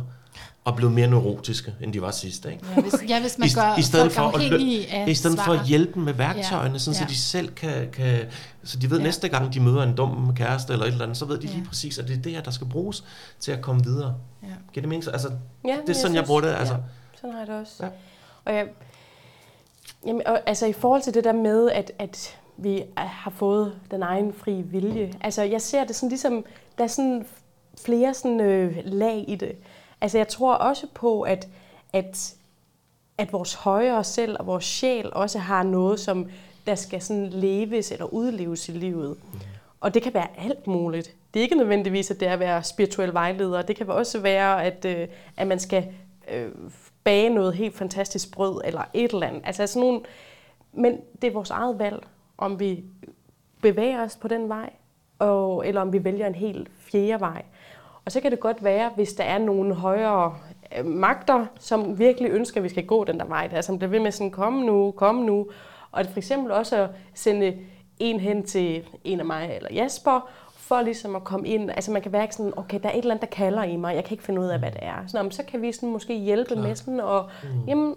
og 0.64 0.76
blevet 0.76 0.93
mere 0.93 1.07
neurotiske, 1.07 1.74
end 1.82 1.93
de 1.93 2.01
var 2.01 2.12
sidst. 2.12 2.45
Ikke? 2.45 2.59
Ja, 2.76 2.82
hvis, 2.82 2.93
ja, 3.09 3.22
hvis 3.22 3.38
man 3.38 3.47
I, 3.47 3.51
gør 3.55 3.76
i 3.78 3.82
stedet 3.82 4.12
for 4.12 4.22
at, 4.22 4.53
af 4.91 5.07
i 5.07 5.14
stedet 5.14 5.39
for 5.39 5.51
at 5.51 5.66
hjælpe 5.66 5.93
dem 5.93 6.03
med 6.03 6.14
værktøjerne, 6.14 6.72
Ja, 6.74 6.78
sådan, 6.78 6.95
så 6.95 7.03
ja. 7.03 7.09
de 7.09 7.16
selv 7.16 7.49
kan, 7.55 7.89
kan 7.93 8.20
så 8.64 8.78
de 8.78 8.89
ved 8.89 8.97
Ja. 8.97 9.03
næste 9.03 9.30
gang, 9.30 9.53
de 9.53 9.59
møder 9.59 9.84
en 9.84 9.95
dum 9.95 10.34
kæreste 10.36 10.74
eller 10.74 10.86
et 10.86 10.91
eller 10.91 11.03
andet, 11.03 11.18
så 11.18 11.26
ved 11.26 11.38
de 11.38 11.47
Ja. 11.47 11.53
lige 11.53 11.66
præcis, 11.66 11.97
at 11.99 12.07
det 12.07 12.18
er 12.18 12.22
det 12.22 12.32
her, 12.32 12.41
der 12.41 12.51
skal 12.51 12.68
bruges 12.68 13.03
til 13.39 13.51
at 13.51 13.62
komme 13.62 13.84
videre. 13.84 14.16
Ja. 14.43 14.47
Giver 14.47 14.82
det 14.82 14.89
mening? 14.89 15.03
Så, 15.03 15.12
Altså, 15.12 15.32
Ja, 15.66 15.78
det 15.88 15.89
er 15.89 15.99
sådan, 15.99 16.16
jeg 16.16 16.26
bruger 16.26 16.41
det. 16.41 16.47
Altså, 16.49 16.74
Ja, 16.74 16.80
sådan 17.22 17.32
har 17.32 17.39
jeg 17.39 17.47
det 17.47 17.55
også. 17.55 17.74
Ja. 17.86 17.89
Og 18.45 18.53
jeg, 18.53 18.66
jamen, 20.07 20.22
og, 20.28 20.39
altså 20.45 20.66
i 20.66 20.74
forhold 20.74 21.01
til 21.01 21.14
det 21.14 21.24
der 21.24 21.34
med, 21.34 21.70
at, 21.72 21.91
at 21.99 22.38
vi 22.57 22.84
har 22.97 23.32
fået 23.36 23.74
den 23.91 24.03
egen 24.03 24.34
fri 24.34 24.62
vilje. 24.62 25.14
Altså 25.22 25.43
jeg 25.43 25.62
ser 25.62 25.84
det 25.84 25.95
sådan 25.95 26.09
ligesom, 26.09 26.45
der 26.78 26.84
er 26.84 26.88
sådan 26.88 27.26
flere 27.86 28.14
sådan, 28.14 28.39
øh, 28.39 28.78
lag 28.86 29.26
i 29.28 29.36
det. 29.36 29.51
Altså 30.02 30.18
jeg 30.18 30.28
tror 30.28 30.54
også 30.54 30.88
på, 30.93 31.22
at, 31.22 31.47
at, 31.93 32.36
at 33.18 33.34
vores 33.34 33.54
højere 33.54 34.04
selv 34.04 34.36
og 34.39 34.47
vores 34.47 34.66
sjæl 34.66 35.14
også 35.14 35.39
har 35.39 35.64
noget, 35.64 35.99
som 35.99 36.30
der 36.68 36.76
skal 36.76 37.02
sådan 37.02 37.28
leves 37.28 37.91
eller 37.91 38.06
udleves 38.06 38.70
i 38.70 38.72
livet. 38.72 39.18
Og 39.80 39.93
det 39.93 40.02
kan 40.02 40.14
være 40.14 40.28
alt 40.38 40.68
muligt. 40.68 41.16
Det 41.34 41.39
er 41.39 41.43
ikke 41.43 41.56
nødvendigvis, 41.56 42.12
at 42.12 42.20
det 42.20 42.28
er 42.28 42.34
at 42.34 42.39
være 42.39 42.64
spirituel 42.64 43.14
vejleder. 43.14 43.62
Det 43.62 43.76
kan 43.76 43.89
også 43.89 44.20
være, 44.20 44.64
at, 44.64 44.86
øh, 44.86 45.08
at 45.38 45.47
man 45.47 45.60
skal 45.60 45.88
øh, 46.32 46.52
bage 47.04 47.30
noget 47.30 47.54
helt 47.54 47.76
fantastisk 47.76 48.32
brød 48.32 48.62
eller 48.66 48.82
et 48.93 49.14
eller 49.14 49.28
andet. 49.28 49.41
Altså 49.45 49.68
sådan 49.68 49.88
nogle, 49.88 50.02
men 50.74 50.97
det 51.22 51.28
er 51.28 51.34
vores 51.34 51.49
eget 51.49 51.80
valg, 51.80 52.04
om 52.38 52.60
vi 52.60 52.84
bevæger 53.62 54.04
os 54.04 54.16
på 54.16 54.28
den 54.28 54.49
vej, 54.49 54.70
og, 55.20 55.68
eller 55.68 55.82
om 55.82 55.93
vi 55.93 56.04
vælger 56.04 56.28
en 56.28 56.36
helt 56.36 56.72
fjerde 56.80 57.20
vej. 57.20 57.43
Og 58.06 58.12
så 58.12 58.22
kan 58.22 58.32
det 58.32 58.39
godt 58.39 58.64
være, 58.64 58.89
hvis 58.95 59.14
der 59.14 59.24
er 59.24 59.38
nogle 59.38 59.74
højere 59.74 60.36
øh, 60.78 60.86
magter, 60.86 61.45
som 61.60 61.99
virkelig 61.99 62.32
ønsker, 62.32 62.58
at 62.60 62.64
vi 62.64 62.70
skal 62.70 62.86
gå 62.86 63.04
den 63.04 63.20
der 63.20 63.26
vej, 63.26 63.47
der, 63.47 63.62
som 63.62 63.78
bliver 63.78 63.89
ved 63.89 63.99
med 63.99 64.12
sådan, 64.12 64.32
kom 64.32 64.54
nu, 64.54 64.91
kom 64.91 65.16
nu. 65.16 65.47
Og 65.91 66.06
for 66.06 66.18
eksempel 66.18 66.52
også 66.52 66.76
at 66.84 66.89
sende 67.14 67.58
en 67.99 68.20
hen 68.20 68.43
til 68.43 68.84
en 69.04 69.20
af 69.20 69.26
mig 69.26 69.52
eller 69.56 69.70
Jasper, 69.74 70.30
for 70.56 70.82
ligesom 70.82 71.16
at 71.16 71.24
komme 71.24 71.47
ind. 71.47 71.70
Altså 71.72 71.91
man 71.91 72.02
kan 72.02 72.12
være 72.12 72.28
sådan, 72.32 72.54
okay, 72.58 72.80
der 72.84 72.89
er 72.89 72.93
et 72.93 72.97
eller 72.97 73.12
andet, 73.12 73.22
der 73.30 73.36
kalder 73.36 73.64
i 73.64 73.76
mig, 73.76 73.95
jeg 73.95 74.04
kan 74.04 74.12
ikke 74.14 74.24
finde 74.24 74.41
ud 74.41 74.45
af, 74.47 74.60
hvad 74.60 74.72
det 74.72 74.80
er. 74.84 75.04
Så, 75.08 75.18
nå, 75.18 75.24
men 75.24 75.32
så 75.32 75.43
kan 75.43 75.62
vi 75.62 75.72
sådan 75.72 75.89
måske 75.91 76.14
hjælpe 76.20 76.54
Klart. 76.54 76.68
med 76.68 76.76
sådan, 76.76 76.99
og 76.99 77.30
jamen, 77.68 77.95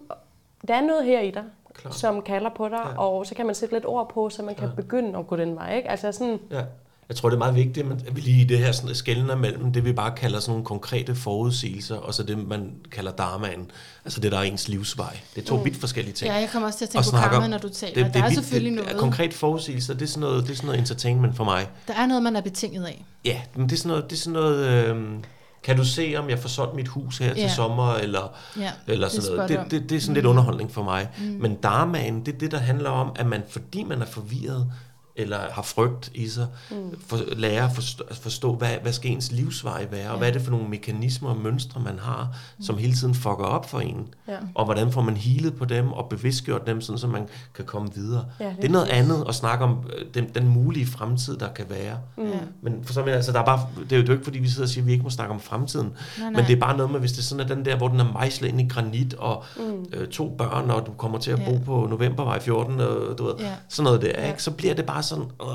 der 0.68 0.74
er 0.74 0.80
noget 0.80 1.04
her 1.04 1.20
i 1.20 1.30
dig, 1.30 1.42
Klart. 1.74 1.94
som 1.94 2.22
kalder 2.22 2.50
på 2.50 2.68
dig, 2.68 2.80
Ja. 2.94 3.00
og 3.02 3.26
så 3.26 3.34
kan 3.34 3.46
man 3.46 3.54
sætte 3.54 3.74
lidt 3.74 3.86
ord 3.86 4.08
på, 4.08 4.28
så 4.28 4.42
man 4.42 4.54
kan 4.54 4.68
begynde 4.76 5.18
at 5.18 5.26
gå 5.26 5.36
den 5.36 5.56
vej. 5.56 5.76
Ikke? 5.76 5.90
Altså 5.90 6.12
sådan, 6.12 6.38
Ja. 6.50 6.60
Jeg 7.08 7.16
tror, 7.16 7.28
det 7.28 7.34
er 7.36 7.38
meget 7.38 7.54
vigtigt, 7.54 7.86
at 8.06 8.16
vi 8.16 8.20
lige 8.20 8.40
i 8.40 8.44
det 8.44 8.58
her 8.58 8.72
sådan 8.72 8.94
skældner 8.94 9.34
mellem 9.36 9.72
det, 9.72 9.84
vi 9.84 9.92
bare 9.92 10.12
kalder 10.16 10.40
sådan 10.40 10.50
nogle 10.52 10.64
konkrete 10.64 11.14
forudsigelser, 11.14 11.96
og 11.96 12.14
så 12.14 12.22
det, 12.22 12.48
man 12.48 12.70
kalder 12.92 13.10
dharmaen, 13.12 13.70
altså 14.04 14.20
det, 14.20 14.32
der 14.32 14.38
er 14.38 14.42
ens 14.42 14.68
livsvej. 14.68 15.18
Det 15.34 15.42
er 15.42 15.46
to 15.46 15.56
mm. 15.56 15.64
vidt 15.64 15.76
forskellige 15.76 16.14
ting. 16.14 16.30
Ja, 16.32 16.36
jeg 16.38 16.48
kommer 16.52 16.66
også 16.66 16.78
til 16.78 16.84
at 16.84 16.96
Og 16.96 17.04
tænke 17.04 17.16
på 17.22 17.28
karma, 17.30 17.46
når 17.48 17.58
du 17.58 17.68
taler. 17.68 18.08
der 18.08 18.18
er 18.22 18.28
vidt- 18.28 18.34
selvfølgelig 18.34 18.76
det, 18.76 18.84
noget. 18.84 18.98
Konkret 19.00 19.34
forudsigelser, 19.34 19.94
det 19.94 20.02
er, 20.02 20.06
sådan 20.06 20.20
noget, 20.20 20.44
det 20.44 20.50
er 20.50 20.56
sådan 20.56 20.66
noget 20.66 20.78
entertainment 20.80 21.36
for 21.36 21.44
mig. 21.44 21.66
Der 21.88 21.94
er 21.94 22.06
noget, 22.06 22.22
man 22.22 22.36
er 22.36 22.40
betinget 22.40 22.84
af. 22.84 23.04
Ja, 23.24 23.40
men 23.56 23.68
det 23.68 23.72
er 23.72 23.76
sådan 23.76 23.88
noget, 23.88 24.04
det 24.04 24.12
er 24.12 24.20
sådan 24.20 24.32
noget 24.32 24.66
øhm, 24.88 25.24
kan 25.64 25.76
du 25.76 25.84
se, 25.84 26.14
om 26.18 26.30
jeg 26.30 26.38
får 26.38 26.48
solgt 26.48 26.74
mit 26.74 26.88
hus 26.88 27.18
her 27.18 27.32
til 27.34 27.42
Ja. 27.42 27.54
sommer, 27.54 27.94
eller, 27.94 28.36
Ja, 28.60 28.70
eller 28.88 29.08
det 29.08 29.16
er 29.18 29.20
sådan 29.22 29.36
noget. 29.36 29.50
spot 29.50 29.58
on. 29.64 29.70
Det, 29.70 29.80
det, 29.82 29.90
det 29.90 29.96
er 29.96 30.00
sådan 30.00 30.14
lidt 30.14 30.26
underholdning 30.26 30.70
for 30.72 30.82
mig. 30.82 31.08
Mm. 31.18 31.24
Men 31.24 31.54
dharmaen, 31.54 32.26
det 32.26 32.34
er 32.34 32.38
det, 32.38 32.50
der 32.50 32.58
handler 32.58 32.90
om, 32.90 33.12
at 33.16 33.26
man, 33.26 33.42
fordi 33.50 33.82
man 33.84 34.02
er 34.02 34.06
forvirret, 34.06 34.72
eller 35.16 35.38
har 35.52 35.62
frygt 35.62 36.10
i 36.14 36.28
sig, 36.28 36.46
mm. 36.70 36.76
for, 37.06 37.18
lære 37.36 37.64
at 37.64 37.72
forstå, 37.74 38.04
forstå 38.12 38.54
hvad, 38.54 38.70
hvad 38.82 38.92
skal 38.92 39.10
ens 39.10 39.32
livsvej 39.32 39.86
være, 39.90 40.04
ja. 40.04 40.10
og 40.12 40.18
hvad 40.18 40.28
er 40.28 40.32
det 40.32 40.42
for 40.42 40.50
nogle 40.50 40.68
mekanismer 40.68 41.28
og 41.30 41.36
mønstre, 41.36 41.80
man 41.80 41.98
har, 41.98 42.28
mm. 42.58 42.64
som 42.64 42.78
hele 42.78 42.94
tiden 42.94 43.14
fucker 43.14 43.44
op 43.44 43.70
for 43.70 43.80
en, 43.80 44.06
Ja. 44.28 44.36
og 44.54 44.64
hvordan 44.64 44.92
får 44.92 45.02
man 45.02 45.16
healet 45.16 45.54
på 45.54 45.64
dem, 45.64 45.92
og 45.92 46.08
bevidstgjort 46.08 46.66
dem, 46.66 46.80
sådan, 46.80 46.98
så 46.98 47.06
man 47.06 47.28
kan 47.54 47.64
komme 47.64 47.88
videre. 47.94 48.24
Ja, 48.40 48.52
det, 48.56 48.64
er 48.64 48.68
noget 48.72 48.86
andet 48.88 49.24
at 49.28 49.34
snakke 49.34 49.64
om 49.64 49.76
øh, 49.98 50.04
den, 50.14 50.28
den 50.34 50.48
mulige 50.48 50.86
fremtid, 50.86 51.36
der 51.36 51.48
kan 51.48 51.64
være. 51.68 51.98
Mm. 52.16 52.24
Ja. 52.24 52.30
Men 52.62 52.84
for 52.84 52.92
så, 52.92 53.02
altså, 53.02 53.32
der 53.32 53.40
er 53.40 53.44
bare, 53.44 53.60
det 53.90 53.98
er 53.98 54.02
jo 54.02 54.12
ikke, 54.12 54.24
fordi 54.24 54.38
vi 54.38 54.48
sidder 54.48 54.62
og 54.64 54.68
siger, 54.68 54.82
at 54.82 54.86
vi 54.86 54.92
ikke 54.92 55.04
må 55.04 55.10
snakke 55.10 55.34
om 55.34 55.40
fremtiden. 55.40 55.92
Nej, 56.20 56.30
Men 56.30 56.44
det 56.44 56.50
er 56.56 56.60
bare 56.60 56.76
noget 56.76 56.92
med, 56.92 57.00
hvis 57.00 57.12
det 57.12 57.18
er 57.18 57.22
sådan, 57.22 57.44
at 57.50 57.56
den 57.56 57.64
der, 57.64 57.76
hvor 57.76 57.88
den 57.88 58.00
er 58.00 58.12
mejslet 58.12 58.48
ind 58.48 58.60
i 58.60 58.68
granit, 58.68 59.14
og 59.14 59.44
mm. 59.56 59.84
øh, 59.92 60.08
to 60.08 60.34
børn, 60.38 60.70
og 60.70 60.86
du 60.86 60.92
kommer 60.92 61.18
til 61.18 61.30
at 61.30 61.38
bo 61.46 61.52
Ja. 61.52 61.58
på 61.66 61.86
Novembervej 61.90 62.40
14, 62.40 62.80
og 62.80 63.18
du 63.18 63.24
ved, 63.24 63.34
Ja. 63.38 63.50
sådan 63.68 63.84
noget 63.84 64.02
der, 64.02 64.08
Ja. 64.22 64.28
ikke? 64.28 64.42
så 64.42 64.50
bliver 64.50 64.74
det 64.74 64.86
bare 64.86 65.02
sådan 65.04 65.24
øh, 65.42 65.48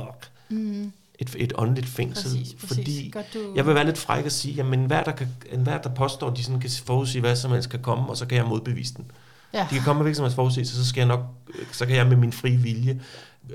Mm, 0.51 0.91
et, 1.19 1.35
et 1.37 1.53
åndeligt 1.55 1.87
fængsel. 1.87 2.23
præcis, 2.23 2.53
præcis. 2.53 2.67
Fordi 2.77 3.09
Godt, 3.13 3.25
du... 3.33 3.39
jeg 3.55 3.65
vil 3.65 3.75
være 3.75 3.85
lidt 3.85 3.97
fræk 3.97 4.25
og 4.25 4.31
sige, 4.31 4.53
jamen 4.53 4.79
enhver, 4.79 5.03
der, 5.03 5.11
kan, 5.11 5.27
enhver, 5.51 5.77
der 5.81 5.89
påstår, 5.89 6.31
at 6.31 6.37
de 6.37 6.43
sådan 6.43 6.59
kan 6.59 6.69
forudsige, 6.85 7.21
hvad 7.21 7.35
som 7.35 7.51
helst 7.51 7.69
kan 7.69 7.79
komme, 7.81 8.09
og 8.09 8.17
så 8.17 8.25
kan 8.25 8.37
jeg 8.37 8.45
modbevise 8.45 8.93
den. 8.93 9.05
Ja. 9.53 9.67
De 9.69 9.75
kan 9.75 9.83
komme 9.83 9.99
med 9.99 10.03
hvilken 10.05 10.15
som 10.15 10.23
helst 10.23 10.35
forudsigelse, 10.35 10.75
så 10.75 10.85
skal 10.89 11.01
jeg 11.01 11.07
nok, 11.07 11.19
så 11.71 11.85
kan 11.85 11.95
jeg 11.95 12.07
med 12.07 12.17
min 12.17 12.33
frie 12.33 12.57
vilje 12.57 13.01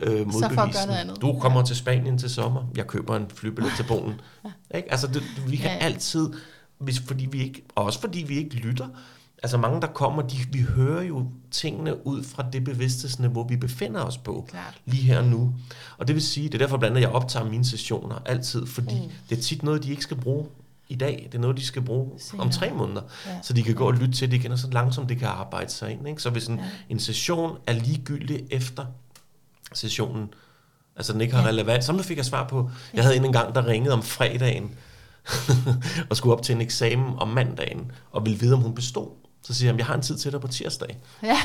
øh, 0.02 0.12
modbevise 0.26 0.48
gøre 0.48 0.86
noget 0.86 1.00
andet. 1.00 1.20
Du 1.20 1.38
kommer 1.40 1.62
til 1.62 1.76
Spanien 1.76 2.18
til 2.18 2.30
sommer, 2.30 2.62
jeg 2.76 2.86
køber 2.86 3.16
en 3.16 3.26
flybillet 3.34 3.72
til 3.76 3.82
Polen. 3.82 4.20
Ikke? 4.76 4.90
Altså, 4.92 5.06
det, 5.06 5.22
vi 5.46 5.56
kan 5.56 5.66
Ja, 5.70 5.72
ja. 5.72 5.78
altid, 5.84 6.28
hvis, 6.78 6.98
fordi 7.06 7.26
vi 7.26 7.42
ikke, 7.42 7.62
og 7.74 7.84
også 7.84 8.00
fordi 8.00 8.22
vi 8.28 8.36
ikke 8.38 8.54
lytter, 8.56 8.88
altså 9.44 9.56
mange, 9.56 9.80
der 9.80 9.86
kommer, 9.86 10.22
de, 10.22 10.36
vi 10.52 10.60
hører 10.60 11.02
jo 11.02 11.26
tingene 11.50 12.06
ud 12.06 12.22
fra 12.22 12.44
det 12.52 12.64
bevidsthedsniveau, 12.64 13.46
vi 13.48 13.56
befinder 13.56 14.00
os 14.02 14.18
på 14.18 14.46
Klart. 14.50 14.80
lige 14.86 15.02
her 15.02 15.18
og 15.18 15.24
nu. 15.24 15.54
Og 15.98 16.06
det 16.08 16.14
vil 16.14 16.22
sige, 16.22 16.48
det 16.48 16.54
er 16.54 16.58
derfor 16.58 16.76
blandt 16.76 16.96
andet, 16.96 17.08
jeg 17.08 17.14
optager 17.16 17.46
mine 17.50 17.64
sessioner 17.64 18.22
altid, 18.26 18.66
fordi 18.66 18.94
mm. 19.04 19.10
det 19.28 19.38
er 19.38 19.42
tit 19.42 19.62
noget, 19.62 19.82
de 19.82 19.90
ikke 19.90 20.02
skal 20.02 20.16
bruge 20.16 20.46
i 20.88 20.94
dag. 20.94 21.28
Det 21.32 21.38
er 21.38 21.42
noget, 21.42 21.56
de 21.56 21.64
skal 21.64 21.82
bruge 21.82 22.10
Senere. 22.18 22.44
om 22.46 22.50
tre 22.52 22.70
måneder. 22.74 23.02
Ja. 23.26 23.38
Så 23.42 23.52
de 23.52 23.62
kan 23.62 23.74
gå 23.74 23.86
og 23.86 23.92
lytte 23.94 24.12
til 24.14 24.30
det 24.30 24.36
igen, 24.36 24.52
og 24.52 24.58
så 24.58 24.68
langsomt 24.72 25.08
det 25.08 25.18
kan 25.18 25.28
arbejde 25.28 25.70
sig 25.70 25.90
ind. 25.92 26.08
Ikke? 26.08 26.22
Så 26.22 26.30
hvis 26.30 26.46
en, 26.46 26.56
Ja. 26.58 26.64
en 26.88 26.98
session 26.98 27.56
er 27.66 27.72
ligegyldig 27.72 28.44
efter 28.50 28.84
sessionen, 29.72 30.28
altså 30.96 31.12
den 31.12 31.20
ikke 31.20 31.34
har 31.34 31.42
Ja. 31.42 31.48
relevans, 31.48 31.84
så 31.84 32.02
fik 32.02 32.16
jeg 32.16 32.24
svar 32.24 32.48
på, 32.48 32.70
jeg 32.94 33.02
havde 33.04 33.16
en 33.16 33.32
gang, 33.32 33.54
der 33.54 33.66
ringede 33.66 33.92
om 33.94 34.02
fredagen, 34.02 34.70
og 36.10 36.16
skulle 36.16 36.36
op 36.36 36.42
til 36.42 36.54
en 36.54 36.60
eksamen 36.60 37.14
om 37.18 37.28
mandagen, 37.28 37.92
og 38.12 38.24
ville 38.24 38.38
vide, 38.38 38.54
om 38.54 38.60
hun 38.60 38.74
bestod. 38.74 39.08
Så 39.46 39.54
siger 39.54 39.72
jeg, 39.72 39.78
jeg 39.78 39.86
har 39.86 39.94
en 39.94 40.02
tid 40.02 40.16
til 40.18 40.32
dig 40.32 40.40
på 40.40 40.48
tirsdag. 40.48 40.98
Ja. 41.22 41.36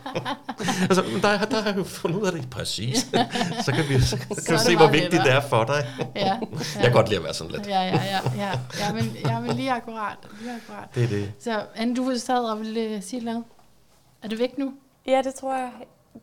altså, 0.88 1.02
men 1.02 1.22
der, 1.22 1.44
der 1.44 1.60
har 1.60 1.68
jeg 1.68 1.76
jo 1.76 1.84
fundet 1.84 2.20
ud 2.20 2.26
af 2.26 2.32
det. 2.32 2.50
Præcis. 2.50 2.98
så 3.64 3.72
kan 3.72 3.84
vi, 3.88 4.00
så 4.00 4.16
kan 4.16 4.36
Så 4.36 4.52
vi 4.52 4.58
se, 4.58 4.76
hvor 4.76 4.86
vigtigt 4.86 5.12
lettere. 5.12 5.36
det 5.36 5.44
er 5.44 5.48
for 5.48 5.64
dig. 5.64 5.86
ja. 6.16 6.26
ja. 6.26 6.38
Jeg 6.74 6.82
kan 6.82 6.92
godt 6.92 7.08
lide 7.08 7.18
at 7.18 7.24
være 7.24 7.34
sådan 7.34 7.52
lidt. 7.52 7.66
Ja, 7.66 7.80
ja, 7.80 8.02
ja, 8.04 8.20
ja. 8.36 8.50
ja 8.78 8.92
men, 8.92 9.16
ja, 9.26 9.40
men 9.40 9.56
lige 9.56 9.72
akkurat. 9.72 10.16
Lige 10.40 10.54
akkurat. 10.54 10.94
Det 10.94 11.04
er 11.04 11.08
det. 11.08 11.32
Så 11.40 11.62
Anne, 11.74 11.96
du 11.96 12.12
sad 12.18 12.38
og 12.38 12.60
ville 12.60 12.96
uh, 12.96 13.02
sige 13.02 13.24
noget. 13.24 13.44
Er 14.22 14.28
du 14.28 14.36
væk 14.36 14.58
nu? 14.58 14.72
Ja, 15.06 15.22
det 15.24 15.34
tror 15.34 15.56
jeg, 15.56 15.70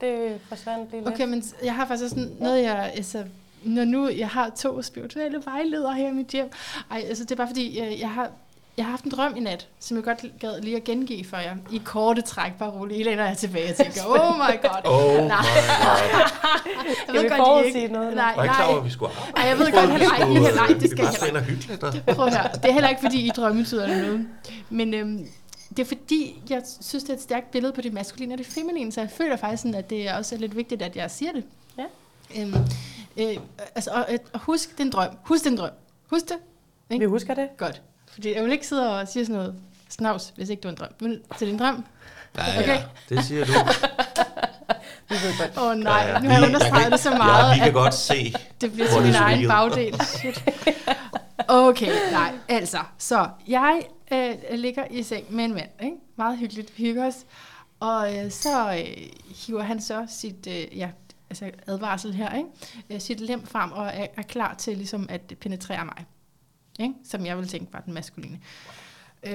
det 0.01 0.39
forsvandt 0.49 0.91
lige 0.91 1.03
lidt. 1.03 1.13
Okay, 1.13 1.27
men 1.27 1.43
jeg 1.63 1.75
har 1.75 1.87
faktisk 1.87 2.09
sådan 2.09 2.35
noget, 2.39 2.63
jeg... 2.63 2.91
Altså, 2.95 3.23
når 3.63 3.85
nu 3.85 4.09
jeg 4.09 4.29
har 4.29 4.49
to 4.49 4.81
spirituelle 4.81 5.41
vejledere 5.45 5.93
her 5.93 6.09
i 6.09 6.11
mit 6.11 6.27
hjem. 6.27 6.51
Ej, 6.91 7.03
altså 7.07 7.23
det 7.23 7.31
er 7.31 7.35
bare 7.35 7.47
fordi, 7.47 7.79
jeg, 7.79 7.97
jeg 7.99 8.09
har... 8.09 8.29
Jeg 8.77 8.85
har 8.85 8.89
haft 8.91 9.03
en 9.03 9.11
drøm 9.11 9.35
i 9.35 9.39
nat, 9.39 9.67
som 9.79 9.97
jeg 9.97 10.03
godt 10.03 10.25
gad 10.39 10.61
lige 10.61 10.75
at 10.75 10.83
gengive 10.83 11.25
for 11.25 11.37
jer. 11.37 11.55
I 11.71 11.81
korte 11.85 12.21
træk, 12.21 12.51
bare 12.59 12.69
roligt. 12.71 12.99
I 12.99 13.03
læner 13.03 13.25
jeg 13.27 13.37
tilbage 13.37 13.69
og 13.69 13.75
tænker, 13.75 14.01
oh 14.19 14.35
my 14.37 14.61
god. 14.61 14.81
Oh 14.85 15.23
my 15.23 15.27
Nej. 15.27 15.37
god. 15.83 16.29
Skal 17.03 17.21
vi 17.21 17.25
I 17.25 17.29
forudsige 17.29 17.87
noget 17.87 18.09
nu? 18.09 18.15
Nej, 18.15 18.25
Jeg 18.25 18.33
var 18.37 18.43
ikke 18.43 18.55
klar 18.55 18.65
over, 18.65 18.73
nej. 18.73 18.79
at 18.79 18.85
vi 18.85 18.89
skulle 18.91 19.11
arbejde. 19.11 19.37
Ej, 19.37 19.47
jeg 19.47 19.59
ved 19.59 19.71
godt, 19.71 19.91
heller 19.91 20.29
ikke. 20.29 20.39
Nej, 20.41 20.67
nej, 20.67 20.79
det 20.79 20.89
skal 20.89 21.03
jeg 21.03 21.13
heller 21.23 21.39
og 21.39 21.45
hyggeligt. 21.45 21.83
Og... 21.83 21.93
Prøv 22.15 22.29
høre. 22.29 22.49
Det 22.53 22.65
er 22.65 22.71
heller 22.71 22.89
ikke, 22.89 23.01
fordi 23.01 23.25
I 23.25 23.29
drømmetyder 23.29 23.83
eller 23.83 24.01
noget. 24.01 24.27
Men 24.69 24.93
øhm, 24.93 25.27
det 25.69 25.79
er 25.79 25.85
fordi, 25.85 26.41
jeg 26.49 26.61
synes, 26.81 27.03
det 27.03 27.09
er 27.09 27.13
et 27.17 27.21
stærkt 27.21 27.51
billede 27.51 27.73
på 27.73 27.81
det 27.81 27.93
maskuline 27.93 28.33
og 28.33 28.37
det 28.37 28.45
feminine, 28.47 28.91
så 28.91 29.01
jeg 29.01 29.09
føler 29.09 29.35
faktisk, 29.37 29.61
sådan, 29.61 29.75
at 29.75 29.89
det 29.89 30.07
er 30.07 30.17
også 30.17 30.37
lidt 30.37 30.55
vigtigt, 30.55 30.81
at 30.81 30.95
jeg 30.95 31.11
siger 31.11 31.31
det. 31.31 31.43
Ja. 31.77 31.83
Øhm, 32.41 32.53
øh, 33.17 33.37
altså, 33.75 33.91
og, 33.91 34.05
og 34.33 34.39
husk 34.39 34.77
den 34.77 34.89
drøm. 34.89 35.09
Husk 35.23 35.43
den 35.43 35.57
drøm. 35.57 35.69
Husk 36.09 36.25
det. 36.29 36.37
Vi 36.99 37.05
husker 37.05 37.33
det. 37.33 37.49
Godt. 37.57 37.81
Fordi 38.15 38.35
jeg 38.35 38.43
vil 38.43 38.51
ikke 38.51 38.67
sidde 38.67 38.99
og 38.99 39.07
sige 39.07 39.25
sådan 39.25 39.35
noget 39.41 39.55
snavs, 39.89 40.33
hvis 40.35 40.49
ikke 40.49 40.61
du 40.61 40.67
er 40.67 40.71
en 40.71 40.77
drøm. 40.77 40.89
Men 40.99 41.21
til 41.37 41.47
din 41.47 41.59
drøm? 41.59 41.85
Ja, 42.37 42.59
Okay. 42.59 42.67
ja, 42.67 42.83
det 43.09 43.25
siger 43.25 43.45
du. 43.45 43.51
Åh 45.57 45.63
oh, 45.63 45.77
nej, 45.77 45.93
Ja, 46.01 46.07
ja. 46.13 46.19
nu 46.19 46.29
har 46.29 46.37
jeg 46.39 46.47
understreget 46.47 46.91
det 46.91 46.99
så 46.99 47.09
meget, 47.09 47.47
Ja, 47.49 47.53
vi 47.53 47.59
kan 47.59 47.67
at 47.67 47.73
godt 47.73 47.93
se. 47.93 48.33
det 48.61 48.71
bliver 48.73 48.87
til 48.87 49.01
min 49.01 49.15
egen 49.15 49.47
bagdel. 49.47 50.01
Shit. 50.05 50.43
Okay, 51.47 51.91
nej, 52.11 52.31
altså. 52.49 52.77
Så 52.97 53.27
jeg 53.47 53.81
øh, 54.11 54.35
ligger 54.51 54.83
i 54.91 55.03
seng 55.03 55.25
med 55.35 55.45
en 55.45 55.53
mand, 55.53 55.69
ikke? 55.83 55.95
Meget 56.17 56.37
hyggeligt, 56.37 56.77
vi 56.77 56.83
hygger 56.83 57.07
os. 57.07 57.15
Og 57.79 58.17
øh, 58.17 58.31
så 58.31 58.71
øh, 58.73 58.97
hiver 59.45 59.63
han 59.63 59.81
så 59.81 60.05
sit 60.09 60.47
øh, 60.47 60.77
ja, 60.77 60.89
altså 61.29 61.51
advarsel 61.67 62.13
her, 62.13 62.35
ikke? 62.35 62.49
Øh, 62.89 63.01
sit 63.01 63.19
lem 63.19 63.47
frem 63.47 63.71
og 63.71 63.85
er, 63.93 64.05
er 64.17 64.21
klar 64.21 64.53
til 64.53 64.77
ligesom 64.77 65.05
at 65.09 65.21
penetrere 65.41 65.85
mig. 65.85 66.05
Ikke? 66.79 66.93
Som 67.09 67.25
jeg 67.25 67.37
vil 67.37 67.47
tænke 67.47 67.73
var 67.73 67.79
den 67.79 67.93
maskuline. 67.93 68.39
Øhm, 69.27 69.33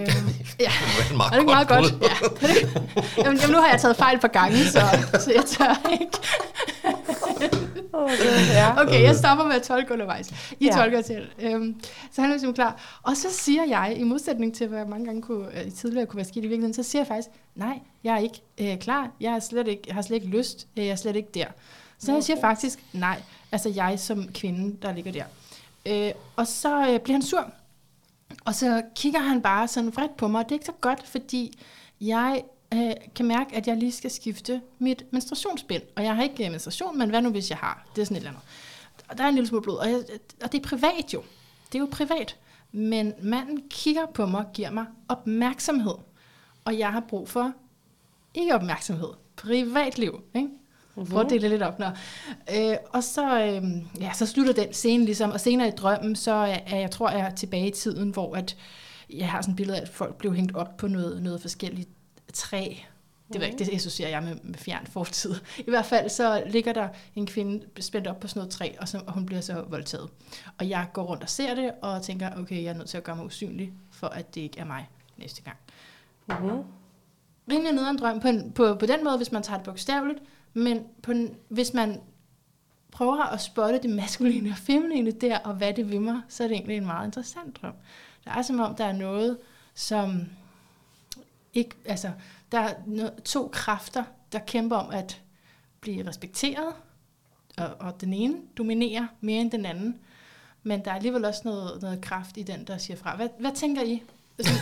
ja. 0.60 0.70
Det 1.08 1.18
var 1.18 1.24
Er 1.24 1.30
det 1.30 1.38
ikke 1.38 1.44
meget 1.52 1.68
godt 1.68 1.92
godt? 1.92 2.02
Ja. 2.02 2.48
Jamen, 3.24 3.38
jamen, 3.40 3.54
nu 3.56 3.60
har 3.60 3.68
jeg 3.70 3.80
taget 3.80 3.96
fejl 3.96 4.18
på 4.20 4.26
gange, 4.26 4.64
så, 4.64 4.80
så 5.24 5.32
jeg 5.34 5.44
tør 5.44 5.90
ikke. 6.00 6.18
Okay, 8.82 9.02
jeg 9.02 9.16
stopper 9.16 9.44
med 9.44 9.54
at 9.54 9.62
tolke 9.62 9.92
undervejs. 9.92 10.30
I 10.60 10.64
Ja. 10.66 10.72
tolker 10.76 11.02
til. 11.02 11.28
Øhm, 11.38 11.80
så 12.12 12.20
han 12.20 12.30
er 12.30 12.34
ligesom 12.34 12.54
klar. 12.54 13.00
Og 13.02 13.16
så 13.16 13.26
siger 13.30 13.64
jeg, 13.64 13.94
i 13.96 14.02
modsætning 14.02 14.54
til, 14.54 14.66
hvad 14.68 14.78
jeg 14.78 14.88
mange 14.88 15.06
gange 15.06 15.22
kunne, 15.22 15.60
øh, 15.64 15.72
tidligere 15.72 16.06
kunne 16.06 16.16
være 16.16 16.26
skidt 16.26 16.44
i 16.44 16.48
virkeligheden, 16.48 16.74
så 16.84 16.90
siger 16.90 17.00
jeg 17.02 17.06
faktisk, 17.06 17.28
nej, 17.54 17.78
jeg 18.04 18.14
er 18.14 18.18
ikke 18.18 18.40
øh, 18.58 18.78
klar. 18.78 19.10
Jeg, 19.20 19.32
er 19.32 19.38
slet 19.40 19.68
ikke, 19.68 19.82
jeg 19.86 19.94
har 19.94 20.02
slet 20.02 20.16
ikke 20.16 20.36
lyst. 20.38 20.66
Øh, 20.76 20.84
Jeg 20.84 20.92
er 20.92 20.96
slet 20.96 21.16
ikke 21.16 21.28
der. 21.34 21.46
Så 21.98 22.12
jeg 22.14 22.24
siger 22.24 22.40
faktisk, 22.40 22.78
nej, 22.92 23.22
altså 23.52 23.68
jeg 23.74 23.98
som 24.00 24.28
kvinde, 24.34 24.76
der 24.82 24.92
ligger 24.94 25.12
der. 25.12 25.24
Øh, 25.86 26.12
og 26.36 26.46
så 26.46 26.88
øh, 26.88 27.00
bliver 27.00 27.14
han 27.14 27.22
sur. 27.22 27.50
Og 28.44 28.54
så 28.54 28.82
kigger 28.94 29.20
han 29.20 29.42
bare 29.42 29.68
sådan 29.68 29.96
vredt 29.96 30.16
på 30.16 30.28
mig, 30.28 30.38
og 30.38 30.44
det 30.44 30.50
er 30.50 30.56
ikke 30.56 30.66
så 30.66 30.72
godt, 30.80 31.06
fordi 31.06 31.58
jeg 32.00 32.42
øh, 32.74 32.92
kan 33.14 33.26
mærke, 33.26 33.56
at 33.56 33.66
jeg 33.66 33.76
lige 33.76 33.92
skal 33.92 34.10
skifte 34.10 34.60
mit 34.78 35.04
menstruationsbind. 35.12 35.82
Og 35.96 36.04
jeg 36.04 36.16
har 36.16 36.22
ikke 36.22 36.44
øh, 36.44 36.50
menstruation, 36.50 36.98
men 36.98 37.10
hvad 37.10 37.22
nu 37.22 37.30
hvis 37.30 37.50
jeg 37.50 37.58
har? 37.58 37.86
Det 37.94 38.02
er 38.02 38.04
sådan 38.04 38.16
et 38.16 38.20
eller 38.20 38.30
andet. 38.30 38.42
Og 39.08 39.18
der 39.18 39.24
er 39.24 39.28
en 39.28 39.34
lille 39.34 39.48
smule 39.48 39.62
blod, 39.62 39.76
og, 39.76 39.90
jeg, 39.90 39.98
øh, 40.12 40.18
og 40.42 40.52
det 40.52 40.58
er 40.58 40.68
privat 40.68 41.14
jo. 41.14 41.22
Det 41.72 41.74
er 41.74 41.80
jo 41.80 41.88
privat. 41.92 42.36
Men 42.72 43.14
manden 43.22 43.62
kigger 43.70 44.06
på 44.06 44.26
mig 44.26 44.40
og 44.40 44.52
giver 44.52 44.70
mig 44.70 44.86
opmærksomhed. 45.08 45.94
Og 46.64 46.78
jeg 46.78 46.92
har 46.92 47.00
brug 47.00 47.28
for 47.28 47.52
ikke 48.34 48.54
opmærksomhed. 48.54 49.08
Privatliv, 49.36 50.22
ikke? 50.34 50.48
Prøv 50.94 51.20
at 51.20 51.30
dele 51.30 51.48
lidt 51.48 51.62
op. 51.62 51.78
Nå. 51.78 51.86
Øh, 52.56 52.76
og 52.90 53.04
så, 53.04 53.40
øh, 53.40 53.62
ja, 54.00 54.12
så 54.12 54.26
slutter 54.26 54.52
den 54.52 54.72
scene 54.72 55.04
ligesom, 55.04 55.30
og 55.30 55.40
senere 55.40 55.68
i 55.68 55.70
drømmen, 55.70 56.16
så 56.16 56.32
er 56.66 56.76
jeg, 56.76 56.90
tror, 56.90 57.10
jeg 57.10 57.20
er 57.20 57.34
tilbage 57.34 57.68
i 57.68 57.70
tiden, 57.70 58.10
hvor 58.10 58.36
at 58.36 58.56
jeg 59.10 59.30
har 59.30 59.42
sådan 59.42 59.52
et 59.52 59.56
billede 59.56 59.78
af, 59.78 59.82
at 59.82 59.88
folk 59.88 60.16
blev 60.16 60.34
hængt 60.34 60.56
op 60.56 60.76
på 60.76 60.88
noget, 60.88 61.22
noget 61.22 61.40
forskelligt 61.40 61.88
træ. 62.32 62.74
Det, 63.32 63.40
var 63.40 63.46
ikke, 63.46 63.58
det 63.58 63.74
associerer 63.74 64.10
jeg 64.10 64.22
med, 64.22 64.36
med 64.42 64.58
fjern 64.58 64.86
fortid. 64.86 65.34
I 65.58 65.70
hvert 65.70 65.86
fald 65.86 66.08
så 66.08 66.42
ligger 66.46 66.72
der 66.72 66.88
en 67.16 67.26
kvinde 67.26 67.66
spændt 67.80 68.06
op 68.06 68.20
på 68.20 68.28
sådan 68.28 68.40
noget 68.40 68.52
træ, 68.52 68.72
og, 68.80 68.88
så, 68.88 69.00
og 69.06 69.12
hun 69.12 69.26
bliver 69.26 69.40
så 69.40 69.64
voldtaget. 69.68 70.08
Og 70.58 70.68
jeg 70.68 70.86
går 70.92 71.02
rundt 71.02 71.22
og 71.22 71.28
ser 71.28 71.54
det, 71.54 71.70
og 71.82 72.02
tænker, 72.02 72.30
okay, 72.38 72.62
jeg 72.62 72.70
er 72.70 72.74
nødt 72.74 72.88
til 72.88 72.96
at 72.96 73.04
gøre 73.04 73.16
mig 73.16 73.24
usynlig, 73.24 73.72
for 73.90 74.06
at 74.06 74.34
det 74.34 74.40
ikke 74.40 74.60
er 74.60 74.64
mig 74.64 74.88
næste 75.16 75.42
gang 75.42 75.56
Mm-hmm. 76.38 76.62
rimelig 77.50 77.72
nederen 77.72 77.98
drøm 77.98 78.20
på, 78.20 78.28
en, 78.28 78.52
på, 78.52 78.74
på 78.74 78.86
den 78.86 79.04
måde, 79.04 79.16
hvis 79.16 79.32
man 79.32 79.42
tager 79.42 79.58
det 79.58 79.64
bogstaveligt, 79.64 80.18
men 80.52 80.84
på 81.02 81.12
hvis 81.48 81.74
man 81.74 82.00
prøver 82.92 83.22
at 83.22 83.40
spotte 83.40 83.82
det 83.82 83.90
maskuline 83.90 84.50
og 84.50 84.56
feminine 84.56 85.10
der, 85.10 85.38
og 85.38 85.54
hvad 85.54 85.74
det 85.74 85.90
vil 85.90 86.00
mig, 86.00 86.20
så 86.28 86.44
er 86.44 86.48
det 86.48 86.54
egentlig 86.54 86.76
en 86.76 86.86
meget 86.86 87.06
interessant 87.06 87.62
drøm. 87.62 87.74
Der 88.24 88.30
er 88.30 88.42
som 88.42 88.60
om, 88.60 88.74
der 88.74 88.84
er 88.84 88.92
noget, 88.92 89.38
som 89.74 90.20
ikke, 91.54 91.76
altså, 91.84 92.12
der 92.52 92.58
er 92.58 92.74
to 93.24 93.48
kræfter, 93.52 94.04
der 94.32 94.38
kæmper 94.38 94.76
om 94.76 94.90
at 94.90 95.22
blive 95.80 96.08
respekteret, 96.08 96.74
og, 97.58 97.74
og 97.78 98.00
den 98.00 98.12
ene 98.12 98.36
dominerer 98.58 99.06
mere 99.20 99.40
end 99.40 99.50
den 99.50 99.66
anden, 99.66 99.98
men 100.62 100.84
der 100.84 100.90
er 100.90 100.94
alligevel 100.94 101.24
også 101.24 101.40
noget, 101.44 101.82
noget 101.82 102.00
kraft 102.00 102.36
i 102.36 102.42
den, 102.42 102.64
der 102.64 102.78
siger 102.78 102.96
fra. 102.96 103.16
Hvad, 103.16 103.28
hvad 103.38 103.52
tænker 103.52 103.82
I? 103.82 104.02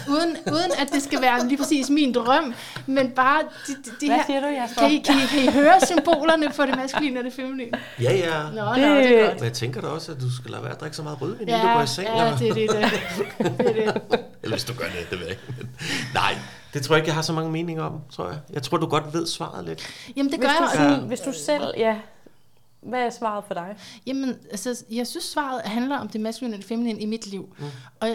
Uden, 0.09 0.37
uden 0.53 0.71
at 0.79 0.89
det 0.93 1.03
skal 1.03 1.21
være 1.23 1.47
lige 1.49 1.59
præcis 1.59 1.91
min 1.91 2.15
drøm, 2.15 2.55
men 2.87 3.11
bare 3.11 3.43
de, 3.67 3.73
de, 3.85 3.91
de 4.01 4.07
Hvad 4.07 4.19
her... 4.29 4.67
du? 4.67 4.75
Kan 4.79 4.91
I, 4.91 4.99
kan, 4.99 5.15
I, 5.17 5.27
kan 5.27 5.43
I 5.45 5.51
høre 5.53 5.75
symbolerne 5.87 6.53
for 6.53 6.63
det 6.63 6.77
maskuline 6.77 7.21
og 7.21 7.25
det 7.25 7.33
feminine? 7.33 7.71
Ja, 8.01 8.13
ja. 8.17 8.43
Nå, 8.43 8.49
Det- 8.49 8.57
nå, 8.61 8.95
det 8.95 9.21
er 9.21 9.27
godt. 9.27 9.35
Men 9.35 9.45
jeg 9.45 9.53
tænker 9.53 9.81
da 9.81 9.87
også, 9.87 10.13
at 10.13 10.21
du 10.21 10.37
skal 10.37 10.51
lade 10.51 10.63
være 10.63 10.73
at 10.73 10.81
drikke 10.81 10.97
så 10.97 11.03
meget 11.03 11.23
rødvin, 11.23 11.41
inden 11.49 11.61
du 11.61 11.67
Ja, 11.69 11.75
går 11.75 11.83
i 11.83 11.87
seng. 11.87 12.09
ja, 12.09 12.35
det 12.39 12.49
er 12.49 12.55
det. 12.55 12.71
Det, 12.71 13.59
det, 13.59 13.87
er 13.87 13.93
det. 13.93 14.03
Eller 14.43 14.57
hvis 14.57 14.65
du 14.65 14.73
gør 14.75 14.85
det, 14.85 15.11
det 15.11 15.19
ved 15.21 15.27
jeg 15.27 15.31
ikke. 15.31 15.69
Nej, 16.15 16.35
det 16.75 16.83
tror 16.83 16.95
jeg 16.95 17.01
ikke, 17.01 17.09
jeg 17.09 17.15
har 17.15 17.23
så 17.23 17.33
mange 17.33 17.51
meninger 17.51 17.83
om, 17.85 18.01
tror 18.13 18.29
jeg. 18.29 18.39
Jeg 18.53 18.63
tror, 18.63 18.77
du 18.77 18.87
godt 18.87 19.05
ved 19.15 19.27
svaret 19.27 19.65
lidt. 19.65 19.87
Jamen, 20.17 20.33
det 20.33 20.39
Hvis 20.39 20.47
gør 20.49 20.55
du, 20.59 20.63
jeg. 20.65 20.71
sådan, 20.75 21.01
Ja. 21.01 21.07
hvis 21.07 21.21
du 21.21 21.33
selv, 21.33 21.63
ja, 21.77 21.97
hvad 22.83 23.01
er 23.01 23.11
svaret 23.11 23.45
for 23.47 23.55
dig? 23.55 23.77
Jamen, 24.07 24.35
altså, 24.51 24.85
jeg 24.91 25.07
synes, 25.07 25.25
svaret 25.25 25.61
handler 25.65 25.99
om 25.99 26.09
det 26.09 26.21
maskuline 26.21 26.55
og 26.55 26.59
det 26.59 26.67
feminine 26.69 27.01
i 27.01 27.07
mit 27.07 27.27
liv. 27.27 27.55
Mm. 27.59 27.65
Og, 28.01 28.09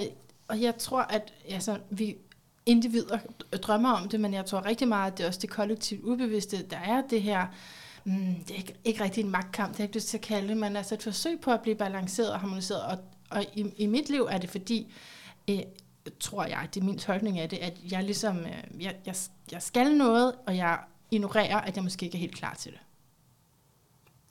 og 0.47 0.61
jeg 0.61 0.77
tror, 0.77 1.01
at 1.01 1.33
altså, 1.49 1.79
vi 1.89 2.17
individer 2.65 3.17
drømmer 3.61 3.91
om 3.91 4.09
det, 4.09 4.19
men 4.19 4.33
jeg 4.33 4.45
tror 4.45 4.65
rigtig 4.65 4.87
meget, 4.87 5.11
at 5.11 5.17
det 5.17 5.23
er 5.23 5.27
også 5.27 5.39
det 5.39 5.49
kollektivt 5.49 6.03
ubevidste, 6.03 6.63
der 6.63 6.77
er 6.77 7.01
det 7.09 7.21
her, 7.21 7.47
mm, 8.03 8.35
det 8.47 8.51
er 8.51 8.55
ikke, 8.55 8.75
ikke 8.83 9.03
rigtig 9.03 9.23
en 9.23 9.29
magtkamp, 9.29 9.69
det 9.69 9.77
har 9.77 9.83
jeg 9.83 9.89
ikke 9.89 9.97
lyst 9.97 10.07
til 10.07 10.17
at 10.17 10.23
kalde 10.23 10.47
det, 10.47 10.57
men 10.57 10.75
altså 10.75 10.95
et 10.95 11.03
forsøg 11.03 11.39
på 11.39 11.51
at 11.51 11.61
blive 11.61 11.75
balanceret 11.75 12.31
og 12.31 12.39
harmoniseret. 12.39 12.81
Og, 12.81 12.97
og 13.29 13.45
i, 13.53 13.65
i 13.77 13.85
mit 13.85 14.09
liv 14.09 14.27
er 14.31 14.37
det 14.37 14.49
fordi, 14.49 14.93
øh, 15.49 15.59
tror 16.19 16.45
jeg, 16.45 16.67
det 16.73 16.81
er 16.81 16.85
min 16.85 16.97
tolkning 16.97 17.39
af 17.39 17.49
det, 17.49 17.57
at 17.57 17.73
jeg 17.91 18.03
ligesom, 18.03 18.39
øh, 18.39 18.83
jeg, 18.83 18.95
jeg, 19.05 19.15
jeg 19.51 19.61
skal 19.61 19.95
noget, 19.97 20.35
og 20.47 20.57
jeg 20.57 20.79
ignorerer, 21.11 21.61
at 21.61 21.75
jeg 21.75 21.83
måske 21.83 22.05
ikke 22.05 22.17
er 22.17 22.19
helt 22.19 22.35
klar 22.35 22.53
til 22.53 22.71
det. 22.71 22.79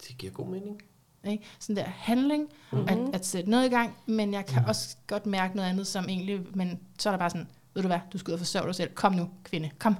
Det 0.08 0.18
giver 0.18 0.32
god 0.32 0.46
mening. 0.46 0.82
Ikke? 1.24 1.44
Sådan 1.58 1.76
der 1.76 1.90
handling, 1.90 2.48
mm-hmm. 2.72 2.88
at, 2.88 3.14
at 3.14 3.26
sætte 3.26 3.50
noget 3.50 3.66
i 3.66 3.68
gang, 3.68 3.96
men 4.06 4.32
jeg 4.32 4.46
kan 4.46 4.62
mm. 4.62 4.68
også 4.68 4.96
godt 5.06 5.26
mærke 5.26 5.56
noget 5.56 5.68
andet, 5.68 5.86
som 5.86 6.04
egentlig, 6.08 6.40
men 6.54 6.80
så 6.98 7.08
er 7.08 7.12
der 7.12 7.18
bare 7.18 7.30
sådan, 7.30 7.48
ved 7.74 7.82
du 7.82 7.88
hvad, 7.88 8.00
du 8.12 8.18
skal 8.18 8.30
ud 8.30 8.32
og 8.32 8.38
forsørge 8.38 8.66
dig 8.66 8.74
selv, 8.74 8.94
kom 8.94 9.12
nu, 9.12 9.30
kvinde, 9.44 9.70
kom. 9.78 9.96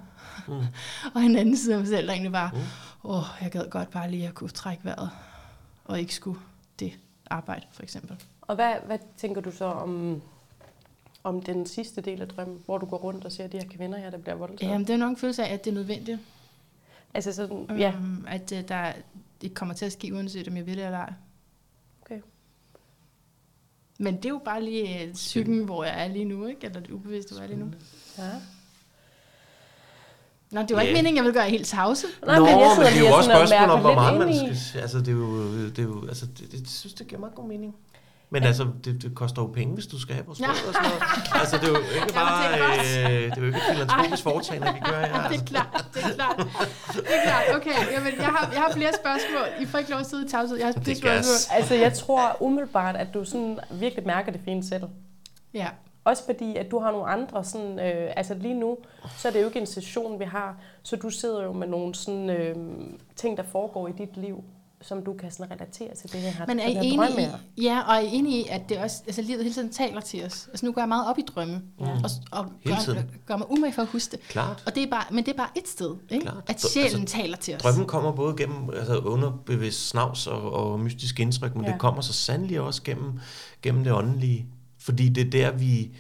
Mm. 0.49 0.55
og 1.14 1.20
en 1.20 1.37
anden 1.37 1.57
side 1.57 1.75
af 1.75 1.81
mig 1.81 1.89
selv, 1.89 2.07
der 2.07 2.12
egentlig 2.12 2.33
bare, 2.33 2.51
mm. 2.55 2.61
åh, 3.05 3.16
oh, 3.16 3.25
jeg 3.43 3.51
gad 3.51 3.70
godt 3.70 3.91
bare 3.91 4.11
lige 4.11 4.29
at 4.29 4.35
kunne 4.35 4.51
trække 4.51 4.85
vejret, 4.85 5.11
og 5.85 6.01
ikke 6.01 6.14
skulle 6.14 6.39
det 6.79 6.99
arbejde, 7.31 7.66
for 7.70 7.83
eksempel. 7.83 8.16
Og 8.41 8.55
hvad, 8.55 8.75
hvad 8.87 8.99
tænker 9.16 9.41
du 9.41 9.51
så 9.51 9.64
om, 9.64 10.23
om 11.25 11.43
den 11.43 11.66
sidste 11.66 12.01
del 12.01 12.23
af 12.23 12.29
drømmen, 12.29 12.62
hvor 12.64 12.79
du 12.79 12.87
går 12.87 12.97
rundt 12.97 13.25
og 13.25 13.33
ser 13.33 13.47
de 13.47 13.59
her 13.59 13.68
kvinder 13.68 13.99
her, 13.99 14.11
der 14.11 14.18
bliver 14.18 14.37
voldtaget? 14.37 14.73
Jamen, 14.73 14.87
det 14.87 14.93
er 14.93 14.97
nok 14.97 15.11
en 15.11 15.16
følelse 15.16 15.45
af, 15.45 15.55
at 15.55 15.64
det 15.64 15.70
er 15.70 15.75
nødvendigt. 15.75 16.18
Altså 17.14 17.33
sådan, 17.33 17.66
ja. 17.79 17.93
Um, 17.97 18.27
at 18.29 18.53
uh, 18.53 18.59
der, 18.68 18.93
det 19.43 19.55
kommer 19.55 19.74
til 19.74 19.84
at 19.84 19.93
ske, 19.93 20.14
uanset 20.14 20.49
om 20.49 20.57
jeg 20.57 20.66
vil 20.66 20.76
det 20.76 20.84
eller 20.84 20.99
ej. 20.99 21.12
Okay. 22.03 22.20
Men 23.99 24.16
det 24.16 24.24
er 24.24 24.28
jo 24.28 24.40
bare 24.45 24.62
lige 24.62 25.09
uh, 25.09 25.12
psyken, 25.12 25.64
hvor 25.64 25.84
jeg 25.84 26.05
er 26.05 26.09
lige 26.09 26.24
nu, 26.24 26.47
ikke? 26.47 26.66
Eller 26.66 26.80
det 26.80 26.90
ubevidste, 26.90 27.32
hvor 27.32 27.43
jeg 27.43 27.51
er 27.51 27.55
lige 27.57 27.64
nu. 27.64 27.72
Ja. 28.18 28.30
Nå, 30.51 30.61
det 30.61 30.70
var 30.70 30.76
yeah. 30.76 30.88
ikke 30.88 30.99
meningen, 30.99 31.16
jeg 31.16 31.24
ville 31.24 31.40
gøre 31.40 31.51
helt 31.51 31.66
tavse. 31.66 32.07
Nej, 32.26 32.38
Nå, 32.38 32.45
men, 32.45 32.51
jeg 32.51 32.70
men 32.78 32.86
det 32.86 32.97
er 32.97 33.09
jo 33.09 33.16
også 33.16 33.30
spørgsmål 33.30 33.70
om, 33.70 33.80
hvor 33.80 33.95
meget 33.95 34.18
man 34.18 34.57
skal... 34.57 34.80
Altså, 34.80 34.99
det 34.99 35.09
er 35.09 35.12
jo... 35.12 35.53
Det 35.68 35.78
er 35.78 35.82
jo 35.82 36.09
altså, 36.09 36.26
det, 36.26 36.53
det, 36.53 36.70
synes, 36.70 36.95
det 36.95 37.07
giver 37.07 37.20
meget 37.20 37.34
god 37.34 37.49
mening. 37.49 37.76
Men 38.33 38.43
altså, 38.43 38.66
det, 38.85 39.03
det 39.03 39.14
koster 39.14 39.43
jo 39.43 39.49
penge, 39.49 39.74
hvis 39.74 39.87
du 39.87 40.01
skal 40.01 40.14
have 40.14 40.24
på 40.24 40.35
sprog 40.35 40.47
ja. 40.47 40.68
og 40.68 40.74
sådan 40.74 40.89
noget. 40.89 41.03
Altså, 41.41 41.57
det 41.57 41.64
er 41.64 41.68
jo 41.68 41.78
ikke 41.78 42.14
bare... 42.22 42.45
Øh, 42.49 43.30
det 43.30 43.39
er 43.39 43.41
jo 43.41 43.47
ikke 43.47 43.59
et 43.59 43.64
filantropisk 43.72 44.22
foretagende, 44.22 44.66
vi 44.74 44.80
gør 44.91 45.01
her. 45.01 45.14
Altså. 45.14 45.30
Det 45.33 45.41
er 45.41 45.45
klart, 45.45 45.87
det 45.95 46.03
er 46.05 46.14
klart. 46.14 46.37
Det 46.93 47.14
er 47.16 47.22
klart. 47.24 47.45
Okay, 47.57 47.93
jamen, 47.93 48.12
jeg, 48.18 48.26
har, 48.26 48.51
jeg 48.53 48.61
har 48.61 48.72
flere 48.72 48.93
spørgsmål. 49.03 49.47
I 49.62 49.66
får 49.66 49.78
ikke 49.78 49.91
lov 49.91 50.01
at 50.01 50.07
sidde 50.07 50.24
i 50.26 50.28
tavshed. 50.28 50.57
Jeg 50.57 50.66
har 50.66 50.72
flere 50.72 50.97
spørgsmål. 50.97 51.57
Altså, 51.59 51.74
jeg 51.74 51.93
tror 51.93 52.37
umiddelbart, 52.41 52.97
at 52.97 53.14
du 53.14 53.24
sådan 53.24 53.59
virkelig 53.70 54.07
mærker 54.07 54.33
det 54.33 54.41
fint 54.45 54.64
selv. 54.64 54.85
Ja. 55.55 55.68
Også 56.05 56.24
fordi, 56.24 56.57
at 56.57 56.70
du 56.70 56.78
har 56.78 56.91
nogle 56.93 57.07
andre 57.07 57.45
sådan, 57.45 57.78
øh, 57.78 58.12
altså 58.16 58.35
lige 58.35 58.55
nu, 58.55 58.78
så 59.16 59.28
er 59.28 59.33
det 59.33 59.41
jo 59.41 59.47
ikke 59.47 59.61
en 59.61 59.66
session, 59.66 60.20
vi 60.20 60.24
har, 60.24 60.57
så 60.83 60.97
du 60.97 61.11
sidder 61.11 61.45
jo 61.45 61.53
med 61.53 61.66
nogle 61.66 61.95
sådan, 61.95 62.30
øh, 62.30 62.57
ting, 63.16 63.37
der 63.37 63.43
foregår 63.43 63.89
i 63.89 63.93
dit 63.99 64.16
liv, 64.16 64.45
som 64.83 65.05
du 65.05 65.12
kan 65.12 65.30
sådan 65.30 65.51
relatere 65.51 65.95
til 65.95 66.12
det 66.12 66.20
her, 66.20 66.47
Men 66.47 66.59
er 66.59 66.68
I 66.68 66.74
enige 66.87 67.30
i, 67.57 67.62
ja, 67.62 67.80
og 67.80 67.95
er 67.95 68.01
I 68.01 68.09
enige 68.12 68.41
i, 68.41 68.47
at 68.49 68.68
det 68.68 68.78
også, 68.78 69.03
altså 69.07 69.22
livet 69.22 69.43
hele 69.43 69.55
tiden 69.55 69.72
taler 69.72 70.01
til 70.01 70.24
os? 70.24 70.47
Altså 70.49 70.66
nu 70.66 70.72
går 70.72 70.80
jeg 70.80 70.89
meget 70.89 71.09
op 71.09 71.18
i 71.18 71.22
drømme, 71.35 71.62
mm. 71.78 71.85
og, 71.85 72.11
og 72.30 72.47
gør, 72.66 73.03
gør 73.26 73.37
mig 73.37 73.51
umage 73.51 73.72
for 73.72 73.83
at 73.83 73.89
huske 73.89 74.16
det. 74.16 74.20
Klart. 74.28 74.62
Og 74.66 74.74
det 74.74 74.83
er 74.83 74.91
bare, 74.91 75.05
men 75.11 75.24
det 75.24 75.33
er 75.33 75.37
bare 75.37 75.51
et 75.57 75.68
sted, 75.68 75.97
ikke? 76.11 76.22
Klart. 76.22 76.45
at 76.47 76.61
sjælen 76.61 77.01
altså, 77.01 77.16
taler 77.16 77.37
til 77.37 77.55
os. 77.55 77.62
Drømmen 77.62 77.87
kommer 77.87 78.12
både 78.12 78.37
gennem 78.37 78.70
altså 78.70 78.99
underbevidst 78.99 79.89
snavs 79.89 80.26
og, 80.26 80.53
og 80.53 80.80
mystisk 80.80 81.20
indtryk, 81.20 81.55
men 81.55 81.64
ja. 81.64 81.72
det 81.72 81.80
kommer 81.80 82.01
så 82.01 82.12
sandelig 82.12 82.61
også 82.61 82.83
gennem, 82.83 83.20
gennem 83.62 83.85
det 83.85 83.93
åndelige. 83.93 84.47
Fordi 84.78 85.09
det 85.09 85.26
er 85.26 85.30
der, 85.30 85.59
vi... 85.59 85.91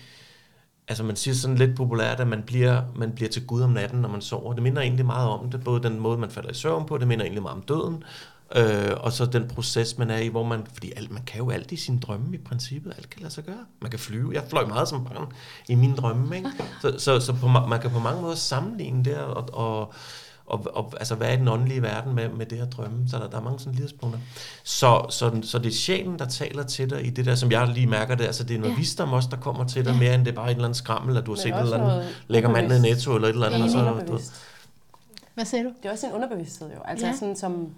Altså 0.88 1.04
man 1.04 1.16
siger 1.16 1.34
sådan 1.34 1.56
lidt 1.56 1.76
populært, 1.76 2.20
at 2.20 2.26
man 2.26 2.42
bliver, 2.42 2.82
man 2.96 3.12
bliver 3.12 3.28
til 3.28 3.46
Gud 3.46 3.62
om 3.62 3.70
natten, 3.70 4.00
når 4.00 4.08
man 4.08 4.20
sover. 4.20 4.52
Det 4.52 4.62
minder 4.62 4.82
egentlig 4.82 5.06
meget 5.06 5.28
om 5.28 5.50
det, 5.50 5.64
både 5.64 5.82
den 5.82 6.00
måde, 6.00 6.18
man 6.18 6.30
falder 6.30 6.50
i 6.50 6.54
søvn 6.54 6.86
på, 6.86 6.98
det 6.98 7.08
minder 7.08 7.24
egentlig 7.24 7.42
meget 7.42 7.56
om 7.56 7.62
døden, 7.62 8.04
Øh, 8.56 8.96
og 8.96 9.12
så 9.12 9.26
den 9.26 9.48
proces, 9.48 9.98
man 9.98 10.10
er 10.10 10.18
i, 10.18 10.28
hvor 10.28 10.44
man, 10.44 10.66
fordi 10.72 10.92
alt, 10.96 11.10
man 11.10 11.22
kan 11.22 11.38
jo 11.38 11.50
alt 11.50 11.72
i 11.72 11.76
sine 11.76 12.00
drømme 12.00 12.34
i 12.34 12.38
princippet, 12.38 12.94
alt 12.96 13.10
kan 13.10 13.22
lade 13.22 13.34
sig 13.34 13.44
gøre. 13.44 13.64
Man 13.80 13.90
kan 13.90 14.00
flyve, 14.00 14.30
jeg 14.34 14.42
fløj 14.48 14.66
meget 14.66 14.88
som 14.88 15.04
barn 15.04 15.32
i 15.68 15.74
mine 15.74 15.96
drømme, 15.96 16.36
ikke? 16.36 16.50
Så, 16.80 16.94
så, 16.98 17.20
så 17.20 17.32
på, 17.32 17.48
man 17.48 17.80
kan 17.80 17.90
på 17.90 17.98
mange 17.98 18.22
måder 18.22 18.34
sammenligne 18.34 19.04
det, 19.04 19.18
og, 19.18 19.48
og, 19.52 19.92
og, 20.46 20.76
og 20.76 20.92
altså, 20.98 21.14
hvad 21.14 21.32
er 21.32 21.36
den 21.36 21.48
åndelige 21.48 21.82
verden 21.82 22.14
med, 22.14 22.28
med 22.28 22.46
det 22.46 22.58
her 22.58 22.66
drømme? 22.66 23.08
Så 23.08 23.18
der, 23.18 23.30
der 23.30 23.36
er 23.38 23.42
mange 23.42 23.58
sådan 23.58 23.74
lidspunkter. 23.74 24.20
Så, 24.64 25.06
så, 25.10 25.40
så 25.42 25.58
det 25.58 25.66
er 25.66 25.74
sjælen, 25.74 26.18
der 26.18 26.26
taler 26.26 26.62
til 26.62 26.90
dig 26.90 27.06
i 27.06 27.10
det 27.10 27.26
der, 27.26 27.34
som 27.34 27.50
jeg 27.50 27.68
lige 27.68 27.86
mærker 27.86 28.14
det, 28.14 28.24
altså 28.24 28.44
det 28.44 28.54
er 28.54 28.60
noget 28.60 28.72
ja. 28.72 28.78
visdom 28.78 29.12
også, 29.12 29.28
der 29.30 29.36
kommer 29.36 29.64
til 29.64 29.84
dig, 29.84 29.92
ja. 29.92 29.98
mere 29.98 30.14
end 30.14 30.24
det 30.24 30.30
er 30.30 30.36
bare 30.36 30.46
et 30.46 30.54
eller 30.54 30.64
andet 30.64 30.78
skrammel, 30.78 31.16
at 31.16 31.26
du 31.26 31.30
har 31.30 31.36
set 31.36 31.54
et 31.54 31.60
eller 31.60 31.78
andet 31.78 32.14
lækker 32.28 32.50
mand 32.50 32.72
i 32.72 32.78
netto, 32.78 33.14
eller 33.14 33.28
et 33.28 33.32
eller 33.32 33.46
andet. 33.46 33.62
Og 33.62 33.70
så, 33.70 34.04
du, 34.08 34.18
hvad 35.34 35.44
sagde 35.44 35.64
du? 35.64 35.70
Det 35.82 35.88
er 35.88 35.92
også 35.92 36.06
en 36.06 36.12
underbevidsthed 36.12 36.68
jo, 36.68 36.82
altså 36.84 37.06
ja. 37.06 37.12
sådan 37.16 37.36
som 37.36 37.74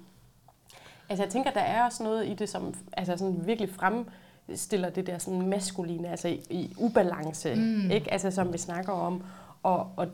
Altså 1.09 1.25
jeg 1.25 1.33
tænker, 1.33 1.51
der 1.51 1.61
er 1.61 1.85
også 1.85 2.03
noget 2.03 2.27
i 2.27 2.35
det, 2.35 2.49
som 2.49 2.75
altså 2.93 3.17
sådan 3.17 3.47
virkelig 3.47 3.71
fremstiller 3.71 4.91
det 4.91 5.07
der 5.07 5.19
sådan 5.19 5.49
maskuline, 5.49 6.09
altså 6.09 6.29
i, 6.29 6.41
i 6.51 6.75
ubalance, 6.79 7.55
mm. 7.55 7.91
ikke? 7.91 8.13
Altså 8.13 8.31
som 8.31 8.53
vi 8.53 8.59
snakker 8.59 8.93
om. 8.93 9.23
Og, 9.63 9.89
og 9.97 10.07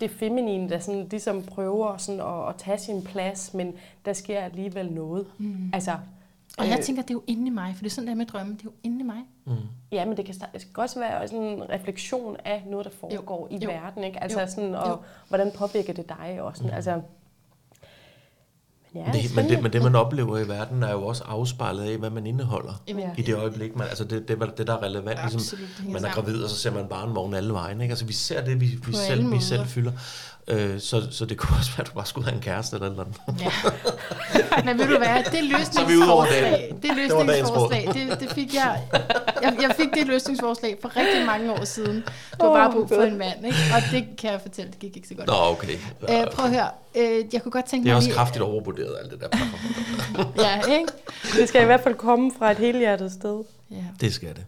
det 0.00 0.10
feminine, 0.10 0.68
der 0.68 0.78
sådan 0.78 1.06
ligesom 1.10 1.42
prøver 1.42 1.96
sådan 1.96 2.20
at, 2.20 2.48
at 2.48 2.54
tage 2.58 2.78
sin 2.78 3.02
plads, 3.02 3.54
men 3.54 3.74
der 4.04 4.12
sker 4.12 4.40
alligevel 4.40 4.92
noget. 4.92 5.26
Mm. 5.38 5.70
Altså, 5.72 5.92
og 6.58 6.68
jeg 6.68 6.78
øh, 6.78 6.84
tænker, 6.84 7.02
det 7.02 7.10
er 7.10 7.14
jo 7.14 7.22
inde 7.26 7.46
i 7.46 7.50
mig, 7.50 7.74
for 7.76 7.82
det 7.82 7.90
er 7.90 7.94
sådan 7.94 8.08
der 8.08 8.14
med 8.14 8.26
drømmen, 8.26 8.54
det 8.54 8.60
er 8.60 8.64
jo 8.64 8.72
inde 8.82 9.00
i 9.00 9.02
mig. 9.02 9.22
Mm. 9.44 9.52
Ja, 9.92 10.04
men 10.04 10.16
det 10.16 10.24
kan, 10.24 10.34
det 10.34 10.68
kan 10.74 10.82
også 10.82 10.98
være 10.98 11.28
sådan 11.28 11.44
en 11.44 11.70
refleksion 11.70 12.36
af 12.44 12.64
noget, 12.66 12.86
der 12.86 12.92
foregår 12.92 13.48
jo. 13.50 13.56
i 13.56 13.60
jo. 13.64 13.70
verden, 13.70 14.04
ikke? 14.04 14.22
Altså 14.22 14.40
jo. 14.40 14.46
sådan, 14.46 14.74
og 14.74 14.88
jo. 14.88 14.96
hvordan 15.28 15.50
påvirker 15.56 15.92
det 15.92 16.08
dig 16.08 16.38
også? 16.42 16.64
Mm. 16.64 16.70
Altså, 16.72 17.00
Ja, 18.98 19.04
men, 19.04 19.22
det, 19.22 19.36
men, 19.36 19.48
det, 19.48 19.62
men 19.62 19.72
det, 19.72 19.82
man 19.82 19.94
oplever 19.94 20.38
i 20.38 20.48
verden, 20.48 20.82
er 20.82 20.92
jo 20.92 21.06
også 21.06 21.24
afspejlet 21.26 21.82
af, 21.82 21.98
hvad 21.98 22.10
man 22.10 22.26
indeholder 22.26 22.82
ja. 22.88 23.10
i 23.16 23.22
det 23.22 23.34
øjeblik. 23.34 23.76
Man, 23.76 23.86
altså 23.88 24.04
det, 24.04 24.28
det, 24.28 24.52
det, 24.58 24.66
der 24.66 24.72
er 24.72 24.82
relevant, 24.82 25.18
ja, 25.18 25.28
ligesom 25.28 25.58
man 25.92 26.04
er 26.04 26.12
gravid, 26.12 26.42
og 26.42 26.50
så 26.50 26.56
ser 26.56 26.70
man 26.70 26.86
barnvogn 26.86 27.34
alle 27.34 27.52
vejen. 27.52 27.80
Ikke? 27.80 27.92
Altså 27.92 28.04
vi 28.04 28.12
ser 28.12 28.44
det, 28.44 28.60
vi, 28.60 28.66
vi, 28.86 28.94
selv, 28.94 29.32
vi 29.32 29.40
selv 29.40 29.66
fylder. 29.66 29.92
Øh, 30.50 30.80
så, 30.80 31.02
så 31.10 31.24
det 31.24 31.38
kunne 31.40 31.56
også 31.58 31.70
være, 31.70 31.80
at 31.80 31.86
du 31.86 31.94
bare 31.94 32.06
skulle 32.06 32.24
have 32.24 32.36
en 32.36 32.42
kæreste 32.42 32.76
eller 32.76 32.94
noget. 32.94 33.14
Ja. 33.40 33.52
Men 34.66 34.78
ved 34.78 34.86
du 34.86 34.98
hvad, 34.98 35.24
det 35.32 35.44
løsningsforslag, 35.44 36.74
det, 36.82 36.90
løsningsforslag, 36.96 37.88
det, 37.94 38.20
det 38.20 38.30
fik 38.30 38.54
jeg, 38.54 38.82
jeg, 39.42 39.56
jeg 39.62 39.74
fik 39.76 39.88
det 39.94 40.06
løsningsforslag 40.06 40.78
for 40.82 40.96
rigtig 40.96 41.26
mange 41.26 41.52
år 41.52 41.64
siden. 41.64 42.04
Du 42.40 42.46
var 42.46 42.54
bare 42.54 42.72
brug 42.72 42.88
for 42.88 43.02
en 43.02 43.18
mand, 43.18 43.46
ikke? 43.46 43.58
og 43.74 43.82
det 43.92 44.04
kan 44.18 44.32
jeg 44.32 44.40
fortælle, 44.40 44.70
det 44.70 44.78
gik 44.78 44.96
ikke 44.96 45.08
så 45.08 45.14
godt. 45.14 45.26
Nå, 45.26 45.34
okay. 45.34 45.78
Ja, 46.08 46.22
øh, 46.22 46.30
prøv 46.32 46.44
at 46.44 46.50
høre, 46.50 46.70
øh, 46.94 47.24
jeg 47.32 47.42
kunne 47.42 47.52
godt 47.52 47.64
tænke 47.64 47.84
mig... 47.84 47.86
Det 47.86 47.92
er 47.92 47.96
også 47.96 48.10
kraftigt 48.10 48.42
overvurderet, 48.42 48.96
alt 49.02 49.10
det 49.10 49.20
der. 49.20 49.28
ja, 50.44 50.72
ikke? 50.78 50.92
Det 51.36 51.48
skal 51.48 51.62
i 51.62 51.64
hvert 51.64 51.80
fald 51.80 51.94
komme 51.94 52.32
fra 52.38 52.50
et 52.50 52.58
helhjertet 52.58 53.12
sted. 53.12 53.44
Ja. 53.70 53.76
Det 54.00 54.14
skal 54.14 54.28
det. 54.28 54.44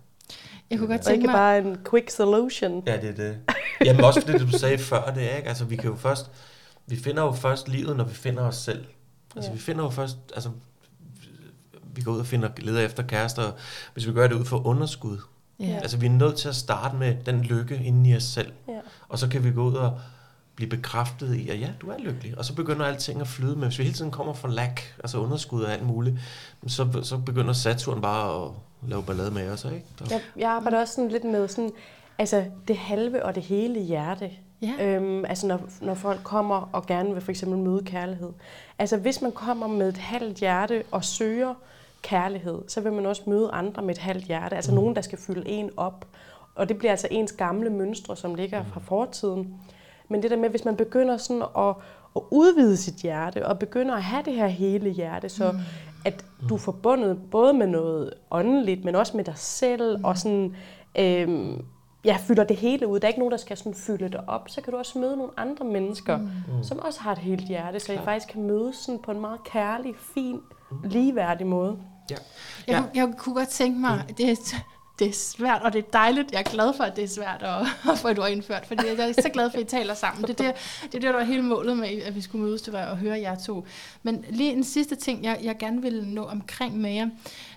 Jeg 0.71 0.79
kunne 0.79 0.89
godt 0.89 1.01
tænke 1.01 1.15
ikke 1.15 1.27
mig... 1.27 1.35
bare 1.35 1.59
en 1.59 1.79
quick 1.91 2.11
solution. 2.11 2.83
Ja, 2.87 2.97
det 2.97 3.09
er 3.09 3.15
det. 3.15 3.39
Jamen 3.85 4.05
også 4.05 4.21
fordi 4.21 4.33
det, 4.33 4.41
du 4.41 4.59
sagde 4.59 4.79
før, 4.79 5.13
det 5.15 5.33
er 5.33 5.37
ikke. 5.37 5.49
Altså, 5.49 5.65
vi 5.65 5.77
kan 5.77 5.91
jo 5.91 5.97
først... 5.97 6.31
Vi 6.87 6.97
finder 6.97 7.23
jo 7.23 7.33
først 7.33 7.69
livet, 7.69 7.97
når 7.97 8.05
vi 8.05 8.15
finder 8.15 8.43
os 8.43 8.57
selv. 8.57 8.85
Altså, 9.37 9.51
ja. 9.51 9.55
vi 9.55 9.61
finder 9.61 9.85
jo 9.85 9.91
først... 9.91 10.17
Altså, 10.35 10.51
vi 11.95 12.03
går 12.03 12.13
ud 12.13 12.21
og 12.21 12.27
finder, 12.27 12.49
leder 12.59 12.81
efter 12.81 13.03
kærester, 13.03 13.53
hvis 13.93 14.07
vi 14.07 14.13
gør 14.13 14.27
det 14.27 14.35
ud 14.35 14.45
for 14.45 14.67
underskud. 14.67 15.19
Ja. 15.61 15.79
Altså, 15.83 15.97
vi 15.97 16.07
er 16.07 16.11
nødt 16.11 16.37
til 16.37 16.49
at 16.49 16.57
starte 16.57 16.97
med 16.97 17.17
den 17.27 17.41
lykke 17.41 17.77
inden 17.85 18.07
i 18.07 18.17
os 18.17 18.23
selv. 18.23 18.53
Ja. 18.69 18.81
Og 19.09 19.19
så 19.19 19.29
kan 19.29 19.45
vi 19.45 19.53
gå 19.53 19.63
ud 19.63 19.75
og 19.75 20.01
blive 20.55 20.71
bekræftet 20.71 21.35
i, 21.35 21.49
at 21.49 21.61
ja, 21.61 21.69
du 21.81 21.91
er 21.91 21.99
lykkelig. 21.99 22.39
Og 22.39 22.45
så 22.45 22.55
begynder 22.55 22.87
alting 22.87 23.21
at 23.21 23.29
flyde. 23.29 23.57
Men 23.57 23.63
hvis 23.63 23.79
vi 23.79 23.85
hele 23.85 23.95
tiden 23.95 24.11
kommer 24.11 24.33
fra 24.33 24.49
lack, 24.49 24.95
altså 24.99 25.19
underskud 25.19 25.63
og 25.63 25.73
alt 25.73 25.87
muligt, 25.87 26.17
så, 26.67 27.01
så 27.03 27.19
begynder 27.19 27.53
Saturn 27.53 28.01
bare 28.01 28.45
at 28.45 28.51
lave 28.89 29.03
ballade 29.03 29.31
med 29.31 29.51
os, 29.51 29.65
ikke? 29.65 29.85
Der... 29.99 30.05
Jeg, 30.11 30.21
jeg 30.37 30.51
arbejder 30.51 30.81
også 30.81 30.95
sådan 30.95 31.11
lidt 31.11 31.25
med 31.25 31.49
sådan, 31.49 31.73
altså 32.19 32.45
det 32.69 32.77
halve 32.77 33.25
og 33.25 33.35
det 33.35 33.43
hele 33.43 33.81
hjerte. 33.81 34.31
Ja. 34.63 34.87
Øhm, 34.87 35.25
altså 35.25 35.47
når, 35.47 35.61
når 35.81 35.95
folk 35.95 36.21
kommer 36.23 36.71
og 36.73 36.87
gerne 36.87 37.13
vil 37.13 37.23
for 37.23 37.31
eksempel 37.31 37.59
møde 37.59 37.83
kærlighed. 37.85 38.33
Altså 38.79 38.97
hvis 38.97 39.23
man 39.23 39.33
kommer 39.33 39.67
med 39.67 39.89
et 39.89 39.97
halvt 39.97 40.39
hjerte 40.39 40.83
og 40.91 41.05
søger 41.05 41.55
kærlighed, 42.03 42.59
så 42.69 42.81
vil 42.81 42.93
man 42.93 43.07
også 43.07 43.23
møde 43.27 43.51
andre 43.53 43.83
med 43.83 43.95
et 43.95 44.01
halvt 44.01 44.25
hjerte. 44.25 44.57
Altså 44.57 44.71
mm. 44.71 44.75
nogen, 44.75 44.97
der 44.97 45.03
skal 45.03 45.19
fylde 45.19 45.49
en 45.49 45.71
op. 45.77 46.07
Og 46.55 46.69
det 46.69 46.79
bliver 46.79 46.91
altså 46.91 47.09
ens 47.11 47.33
gamle 47.33 47.71
mønstre, 47.71 48.17
som 48.17 48.35
ligger 48.35 48.65
fra 48.73 48.81
fortiden. 48.81 49.55
Men 50.09 50.23
det 50.23 50.31
der 50.31 50.37
med, 50.37 50.49
hvis 50.49 50.65
man 50.65 50.77
begynder 50.77 51.17
sådan 51.17 51.43
at, 51.59 51.75
at 52.17 52.23
udvide 52.31 52.77
sit 52.77 52.95
hjerte, 52.95 53.47
og 53.47 53.59
begynder 53.59 53.95
at 53.95 54.03
have 54.03 54.23
det 54.25 54.35
her 54.35 54.47
hele 54.47 54.91
hjerte, 54.91 55.29
så 55.29 55.53
mm. 55.53 55.59
At 56.05 56.25
du 56.49 56.55
er 56.55 56.59
forbundet 56.59 57.19
både 57.31 57.53
med 57.53 57.67
noget 57.67 58.15
åndeligt, 58.31 58.85
men 58.85 58.95
også 58.95 59.17
med 59.17 59.25
dig 59.25 59.39
selv, 59.39 59.99
mm. 59.99 60.05
og 60.05 60.19
sådan, 60.19 60.57
øhm, 60.99 61.65
ja, 62.05 62.17
fylder 62.21 62.45
det 62.45 62.57
hele 62.57 62.87
ud. 62.89 63.01
Der 63.01 63.07
er 63.07 63.09
ikke 63.09 63.19
nogen, 63.21 63.33
der 63.33 63.39
skal 63.39 63.57
sådan 63.57 63.75
fylde 63.75 64.05
det 64.09 64.21
op. 64.27 64.49
Så 64.49 64.61
kan 64.61 64.73
du 64.73 64.79
også 64.79 64.99
møde 64.99 65.17
nogle 65.17 65.33
andre 65.37 65.65
mennesker, 65.65 66.17
mm. 66.19 66.29
som 66.63 66.79
også 66.79 67.01
har 67.01 67.13
et 67.13 67.19
helt 67.19 67.45
hjerte, 67.45 67.81
så 67.81 67.93
I 67.93 67.99
faktisk 68.05 68.29
kan 68.33 68.43
mødes 68.43 68.77
sådan 68.77 68.99
på 69.03 69.11
en 69.11 69.21
meget 69.21 69.45
kærlig, 69.45 69.95
fin 70.15 70.41
ligeværdig 70.85 71.47
måde. 71.47 71.79
Ja. 72.11 72.17
Jeg, 72.69 72.85
Ja. 72.95 73.01
jeg 73.01 73.15
kunne 73.19 73.35
godt 73.35 73.49
tænke 73.49 73.81
mig, 73.81 74.05
det 74.19 74.31
er, 74.31 74.37
det 75.01 75.09
er 75.09 75.13
svært, 75.13 75.63
og 75.63 75.73
det 75.73 75.79
er 75.85 75.91
dejligt. 75.93 76.33
Jeg 76.33 76.39
er 76.39 76.51
glad 76.51 76.73
for, 76.77 76.85
at 76.85 76.97
det 76.97 77.05
er 77.05 77.09
svært 77.09 77.43
at, 77.43 77.67
at 77.93 77.99
få 77.99 78.09
et 78.09 78.19
ord 78.19 78.31
indført, 78.31 78.67
fordi 78.67 78.87
jeg 78.87 79.09
er 79.09 79.13
så 79.13 79.29
glad 79.33 79.51
for, 79.51 79.59
at 79.59 79.63
I 79.65 79.67
taler 79.67 79.95
sammen. 79.95 80.23
Det 80.23 80.41
er 80.41 80.45
det, 80.45 80.55
det, 80.83 80.85
er 80.87 80.91
det 80.91 81.03
der 81.03 81.13
var 81.13 81.23
hele 81.25 81.43
målet 81.43 81.77
med, 81.77 81.89
at 81.89 82.15
vi 82.15 82.21
skulle 82.21 82.45
mødes, 82.45 82.63
det 82.63 82.73
var 82.73 82.79
at 82.85 82.97
høre 82.97 83.21
jer 83.21 83.35
to. 83.35 83.67
Men 84.03 84.25
lige 84.31 84.53
en 84.53 84.65
sidste 84.65 84.97
ting, 84.97 85.25
jeg, 85.25 85.39
jeg 85.43 85.59
gerne 85.59 85.83
vil 85.83 86.05
nå 86.07 86.23
omkring 86.25 86.77
med 86.81 86.91
jer, 86.93 87.09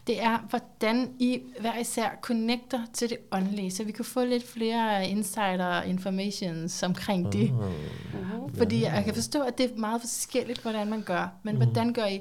det 0.08 0.24
er, 0.24 0.38
hvordan 0.50 1.10
I 1.20 1.42
hver 1.60 1.78
især 1.80 2.10
connecter 2.22 2.80
til 2.94 3.10
det 3.10 3.18
åndelige, 3.32 3.72
så 3.72 3.84
vi 3.84 3.92
kan 3.92 4.06
få 4.06 4.24
lidt 4.26 4.48
flere 4.50 5.08
insider 5.10 5.82
informations 5.82 6.84
omkring 6.84 7.34
det. 7.34 7.52
Mm-hmm. 7.52 8.56
Fordi 8.58 8.84
jeg 8.84 9.04
kan 9.06 9.14
forstå, 9.14 9.42
at 9.42 9.58
det 9.58 9.72
er 9.72 9.76
meget 9.78 10.02
forskelligt, 10.02 10.62
hvordan 10.62 10.88
man 10.88 11.02
gør. 11.02 11.28
Men 11.44 11.56
Mhm. 11.56 11.64
hvordan 11.64 11.94
gør 11.94 12.06
I? 12.06 12.20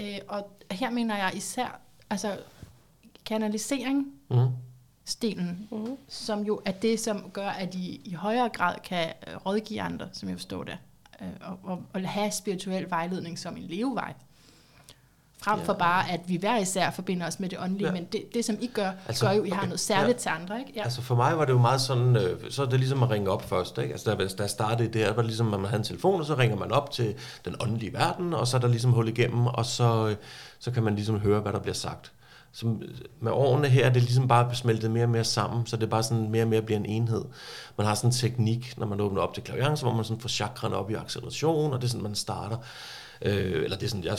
Øh, 0.00 0.18
og 0.28 0.50
her 0.70 0.90
mener 0.90 1.16
jeg 1.16 1.30
især 1.34 1.80
altså 2.10 2.36
kanalisering, 3.26 4.06
Mm. 4.30 4.46
stenen, 5.04 5.68
Mm-hmm. 5.70 5.96
som 6.08 6.40
jo 6.42 6.60
er 6.64 6.72
det, 6.72 7.00
som 7.00 7.30
gør, 7.32 7.48
at 7.48 7.74
I 7.74 8.00
i 8.04 8.12
højere 8.14 8.48
grad 8.48 8.74
kan 8.84 9.12
øh, 9.28 9.36
rådgive 9.46 9.80
andre, 9.82 10.08
som 10.12 10.28
jeg 10.28 10.36
forstår 10.36 10.64
det, 10.64 10.78
øh, 11.20 11.26
og, 11.40 11.58
og, 11.62 11.82
og 11.92 12.08
have 12.08 12.30
spirituel 12.30 12.90
vejledning 12.90 13.38
som 13.38 13.56
en 13.56 13.62
levevej. 13.62 14.12
Frem 15.38 15.60
for 15.60 15.72
Ja. 15.72 15.78
bare, 15.78 16.10
at 16.10 16.20
vi 16.26 16.36
hver 16.36 16.58
især 16.58 16.90
forbinder 16.90 17.26
os 17.26 17.40
med 17.40 17.48
det 17.48 17.58
åndelige, 17.60 17.86
Ja. 17.86 17.92
men 17.92 18.04
det, 18.04 18.34
det 18.34 18.44
som 18.44 18.56
I 18.60 18.66
gør, 18.66 18.90
Altså, 19.08 19.26
gør 19.26 19.32
jo, 19.32 19.42
at 19.42 19.48
I 19.48 19.50
har 19.50 19.64
noget 19.66 19.80
særligt 19.80 20.16
ja. 20.16 20.18
til 20.20 20.28
andre, 20.42 20.58
ikke? 20.60 20.72
Ja. 20.76 20.82
Altså 20.82 21.02
for 21.02 21.14
mig 21.14 21.38
var 21.38 21.44
det 21.44 21.52
jo 21.52 21.58
meget 21.58 21.80
sådan, 21.80 22.16
øh, 22.16 22.50
så 22.50 22.62
er 22.62 22.66
det 22.66 22.78
ligesom 22.78 23.02
at 23.02 23.10
ringe 23.10 23.30
op 23.30 23.42
først. 23.48 23.78
Ikke? 23.78 23.92
Altså 23.92 24.10
da, 24.14 24.26
da 24.26 24.42
jeg 24.42 24.50
startede 24.50 24.92
det 24.92 25.00
her, 25.00 25.08
var 25.12 25.22
det 25.22 25.26
ligesom, 25.26 25.54
at 25.54 25.60
man 25.60 25.70
havde 25.70 25.80
en 25.80 25.84
telefon, 25.84 26.20
og 26.20 26.26
så 26.26 26.34
ringer 26.34 26.56
man 26.56 26.72
op 26.72 26.90
til 26.90 27.14
den 27.44 27.54
åndelige 27.60 27.92
verden, 27.92 28.34
og 28.34 28.46
så 28.48 28.56
er 28.56 28.60
der 28.60 28.68
ligesom 28.68 28.92
hul 28.92 29.08
igennem, 29.08 29.46
og 29.46 29.66
så, 29.66 30.08
øh, 30.08 30.16
så 30.58 30.70
kan 30.70 30.82
man 30.82 30.94
ligesom 30.94 31.18
høre, 31.20 31.40
hvad 31.40 31.52
der 31.52 31.58
bliver 31.58 31.74
sagt. 31.74 32.12
Så 32.52 32.76
med 33.20 33.32
årene 33.32 33.68
her 33.68 33.86
er 33.86 33.92
det 33.92 34.02
ligesom 34.02 34.28
bare 34.28 34.54
smeltet 34.54 34.90
mere 34.90 35.04
og 35.04 35.10
mere 35.10 35.24
sammen, 35.24 35.66
så 35.66 35.76
det 35.76 35.82
er 35.82 35.90
bare 35.90 36.02
sådan 36.02 36.30
mere 36.30 36.42
og 36.42 36.48
mere 36.48 36.62
bliver 36.62 36.78
en 36.78 36.86
enhed. 36.86 37.24
Man 37.78 37.86
har 37.86 37.94
sådan 37.94 38.08
en 38.08 38.14
teknik, 38.14 38.78
når 38.78 38.86
man 38.86 39.00
åbner 39.00 39.20
op 39.20 39.34
til 39.34 39.42
klaviance, 39.42 39.84
hvor 39.84 39.94
man 39.94 40.04
sådan 40.04 40.20
får 40.20 40.28
chakraen 40.28 40.72
op 40.72 40.90
i 40.90 40.94
acceleration, 40.94 41.72
og 41.72 41.80
det 41.80 41.86
er 41.86 41.90
sådan, 41.90 42.02
man 42.02 42.14
starter. 42.14 42.56
Øh, 43.22 43.64
eller 43.64 43.76
det 43.76 43.86
er 43.86 43.90
sådan, 43.90 44.04
jeg 44.04 44.18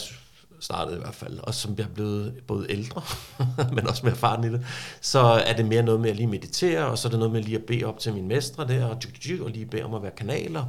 startede 0.59 0.97
i 0.97 0.99
hvert 0.99 1.15
fald, 1.15 1.39
og 1.39 1.53
som 1.53 1.75
jeg 1.77 1.83
er 1.83 1.93
blevet 1.93 2.41
både 2.47 2.71
ældre, 2.71 3.01
men 3.75 3.87
også 3.87 4.05
mere 4.05 4.13
erfaren 4.13 4.43
i 4.43 4.49
det, 4.49 4.65
så 5.01 5.19
er 5.19 5.55
det 5.55 5.65
mere 5.65 5.83
noget 5.83 6.01
med 6.01 6.09
at 6.09 6.15
lige 6.15 6.27
meditere, 6.27 6.85
og 6.85 6.97
så 6.97 7.07
er 7.07 7.09
det 7.09 7.19
noget 7.19 7.33
med 7.33 7.41
lige 7.41 7.57
at 7.57 7.63
bede 7.63 7.83
op 7.83 7.99
til 7.99 8.13
min 8.13 8.27
mestre 8.27 8.67
der, 8.67 8.85
og, 8.85 9.01
og 9.41 9.49
lige 9.49 9.65
bede 9.65 9.83
om 9.83 9.93
at 9.93 10.01
være 10.01 10.11
kanaler, 10.17 10.65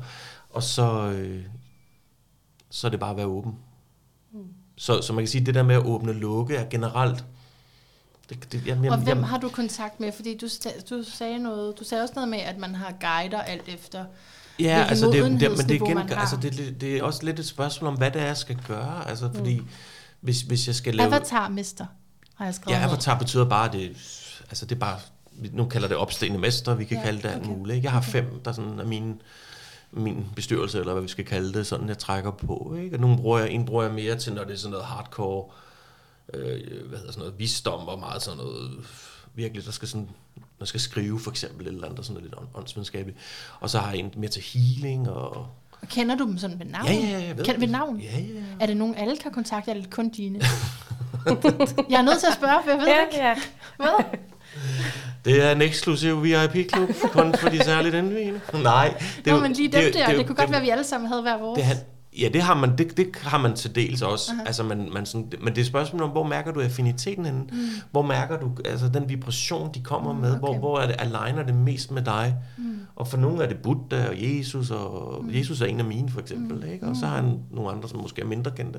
og 0.50 0.62
så, 0.62 1.12
øh, 1.16 1.44
så 2.70 2.86
er 2.86 2.90
det 2.90 3.00
bare 3.00 3.10
at 3.10 3.16
være 3.16 3.26
åben. 3.26 3.54
Så, 4.76 5.02
så 5.02 5.12
man 5.12 5.22
kan 5.22 5.28
sige, 5.28 5.46
det 5.46 5.54
der 5.54 5.62
med 5.62 5.74
at 5.74 5.86
åbne 5.86 6.10
og 6.10 6.14
lukke 6.14 6.56
er 6.56 6.68
generelt, 6.70 7.24
det, 8.28 8.52
det, 8.52 8.66
jamen, 8.66 8.90
Og 8.90 8.96
hvem 8.96 9.08
jamen, 9.08 9.24
har 9.24 9.38
du 9.38 9.48
kontakt 9.48 10.00
med? 10.00 10.12
Fordi 10.12 10.38
du, 10.38 10.48
du 10.90 11.02
sagde 11.02 11.38
noget, 11.38 11.78
du 11.78 11.84
sagde 11.84 12.02
også 12.02 12.14
noget 12.14 12.28
med, 12.28 12.38
at 12.38 12.58
man 12.58 12.74
har 12.74 12.92
guider 13.00 13.42
alt 13.42 13.68
efter. 13.68 14.04
Ja, 14.58 14.86
altså 14.88 15.06
det, 15.06 15.40
det, 15.40 15.50
men 15.50 15.68
det, 15.68 15.70
igen, 15.70 15.98
altså 15.98 16.36
det, 16.42 16.80
det, 16.80 16.96
er 16.96 17.02
også 17.02 17.24
lidt 17.24 17.38
et 17.38 17.46
spørgsmål 17.46 17.88
om, 17.88 17.96
hvad 17.96 18.10
det 18.10 18.22
er, 18.22 18.26
jeg 18.26 18.36
skal 18.36 18.58
gøre. 18.68 19.08
Altså, 19.08 19.30
fordi 19.34 19.62
hvis, 20.20 20.40
hvis 20.40 20.66
jeg 20.66 20.74
skal 20.74 20.94
lave... 20.94 21.06
Avatar-mester, 21.06 21.86
har 22.34 22.44
jeg 22.44 22.54
skrevet. 22.54 22.78
Ja, 22.78 22.84
avatar 22.84 23.18
betyder 23.18 23.44
bare, 23.44 23.72
det, 23.72 23.90
altså 24.48 24.66
det 24.66 24.74
er 24.74 24.80
bare, 24.80 24.98
nu 25.52 25.64
kalder 25.64 25.88
det 25.88 25.96
opstigende 25.96 26.38
mester, 26.38 26.74
vi 26.74 26.84
kan 26.84 26.96
Ja, 26.96 27.02
kalde 27.02 27.22
det 27.22 27.28
alt 27.28 27.36
okay. 27.36 27.46
okay. 27.46 27.58
muligt. 27.58 27.84
Jeg 27.84 27.92
har 27.92 28.00
fem, 28.00 28.40
der 28.44 28.52
sådan 28.52 28.78
er 28.78 28.84
min, 28.84 29.22
min 29.92 30.26
bestyrelse, 30.36 30.80
eller 30.80 30.92
hvad 30.92 31.02
vi 31.02 31.08
skal 31.08 31.24
kalde 31.24 31.52
det, 31.52 31.66
sådan 31.66 31.88
jeg 31.88 31.98
trækker 31.98 32.30
på. 32.30 32.76
Ikke? 32.82 32.96
Og 32.96 33.00
nogle 33.00 33.16
bruger 33.16 33.38
jeg, 33.38 33.50
en 33.50 33.64
bruger 33.64 33.82
jeg 33.82 33.92
mere 33.92 34.16
til, 34.16 34.32
når 34.32 34.44
det 34.44 34.52
er 34.52 34.58
sådan 34.58 34.70
noget 34.70 34.86
hardcore, 34.86 35.44
øh, 35.44 35.52
hvad 36.32 36.98
hedder 36.98 37.12
sådan 37.12 37.18
noget, 37.18 37.34
visdom 37.38 37.88
og 37.88 37.98
meget 37.98 38.22
sådan 38.22 38.36
noget, 38.38 38.70
virkelig, 39.34 39.64
der 39.64 39.70
skal 39.72 39.88
sådan, 39.88 40.08
der 40.58 40.64
skal 40.64 40.80
skrive 40.80 41.20
for 41.20 41.30
eksempel, 41.30 41.66
et 41.66 41.72
eller 41.72 41.88
andet, 41.88 42.06
sådan 42.06 42.22
lidt 42.22 42.34
ånd- 42.34 42.48
åndsvidenskabeligt. 42.58 43.18
Og 43.60 43.70
så 43.70 43.78
har 43.78 43.90
jeg 43.90 43.98
en 44.00 44.12
mere 44.16 44.30
til 44.30 44.42
healing, 44.42 45.10
og 45.10 45.36
Og 45.82 45.88
Kender 45.88 46.16
du 46.16 46.24
dem 46.26 46.38
sådan 46.38 46.58
ved 46.58 46.66
navn? 46.66 46.86
Ja, 46.86 46.92
ja, 46.94 47.18
ja, 47.18 47.28
ved 47.32 47.44
Kender, 47.44 47.52
ved 47.52 47.60
det. 47.60 47.70
navn? 47.70 48.00
Ja, 48.00 48.18
ja. 48.18 48.40
Er 48.60 48.66
det 48.66 48.76
nogen, 48.76 48.94
alle 48.94 49.16
kan 49.16 49.32
kontakte, 49.32 49.70
eller 49.70 49.82
er 49.82 49.86
det 49.86 49.94
kun 49.94 50.08
dine? 50.08 50.40
jeg 51.90 51.98
er 51.98 52.02
nødt 52.02 52.18
til 52.20 52.26
at 52.26 52.34
spørge, 52.34 52.60
for 52.64 52.70
jeg 52.70 52.78
ved 52.78 52.86
Ja, 52.86 53.00
ikke. 53.06 53.16
ja. 53.26 53.34
Hvad? 53.76 54.04
Det 55.24 55.42
er 55.42 55.50
en 55.52 55.62
eksklusiv 55.62 56.22
VIP-klub, 56.22 56.88
kun 57.12 57.34
for 57.34 57.48
de 57.48 57.64
særligt 57.64 57.94
indvigende. 57.94 58.40
Nej, 58.62 59.02
Det 59.24 59.32
Nå, 59.32 59.40
men 59.40 59.52
lige 59.52 59.72
dem 59.72 59.92
der, 59.92 60.06
det, 60.06 60.18
jo- 60.18 60.22
kunne 60.26 60.36
godt 60.36 60.50
være, 60.50 60.58
at 60.60 60.64
vi 60.64 60.68
alle 60.70 60.84
sammen 60.84 61.08
havde 61.08 61.22
hver 61.22 61.38
vores. 61.38 61.58
det, 61.60 61.64
ja, 62.20 62.28
det 62.28 62.42
har 62.42 62.54
man, 62.54 62.78
det, 62.78 62.96
det 62.96 63.16
har 63.22 63.38
man 63.38 63.54
til 63.56 63.74
dels 63.74 64.02
også. 64.02 64.32
Aha. 64.32 64.42
Altså, 64.46 64.62
man, 64.62 64.88
man 64.92 65.06
sådan, 65.06 65.32
men 65.40 65.48
det 65.48 65.58
er 65.58 65.62
et 65.62 65.66
spørgsmål 65.66 66.02
om, 66.02 66.10
hvor 66.10 66.22
mærker 66.24 66.52
du 66.52 66.60
affiniteten 66.60 67.24
henne? 67.24 67.40
Mm. 67.40 67.58
Hvor 67.90 68.02
mærker 68.02 68.38
du 68.38 68.50
altså, 68.64 68.88
den 68.88 69.08
vibration, 69.08 69.70
de 69.74 69.80
kommer 69.80 70.12
Mm, 70.12 70.18
mm, 70.18 70.22
med? 70.22 70.30
okay. 70.30 70.40
Hvor, 70.40 70.58
hvor 70.58 70.78
er 70.80 70.86
det, 70.86 70.96
aligner 70.98 71.42
det 71.42 71.54
mest 71.54 71.90
med 71.90 72.02
dig? 72.02 72.34
Mm. 72.58 72.78
Og 72.96 73.08
for 73.08 73.16
nogle 73.16 73.44
er 73.44 73.48
det 73.48 73.56
Buddha 73.58 74.08
og 74.08 74.14
Jesus, 74.22 74.70
og 74.70 75.24
mm. 75.24 75.34
Jesus 75.34 75.60
er 75.60 75.66
en 75.66 75.78
af 75.80 75.84
mine 75.86 76.08
for 76.08 76.20
eksempel, 76.20 76.56
mm. 76.56 76.72
ikke? 76.72 76.86
og 76.86 76.96
så 76.96 77.06
har 77.06 77.16
han 77.16 77.38
nogle 77.50 77.70
andre, 77.70 77.88
som 77.88 78.00
måske 78.00 78.22
er 78.22 78.26
mindre 78.26 78.50
kendte. 78.50 78.78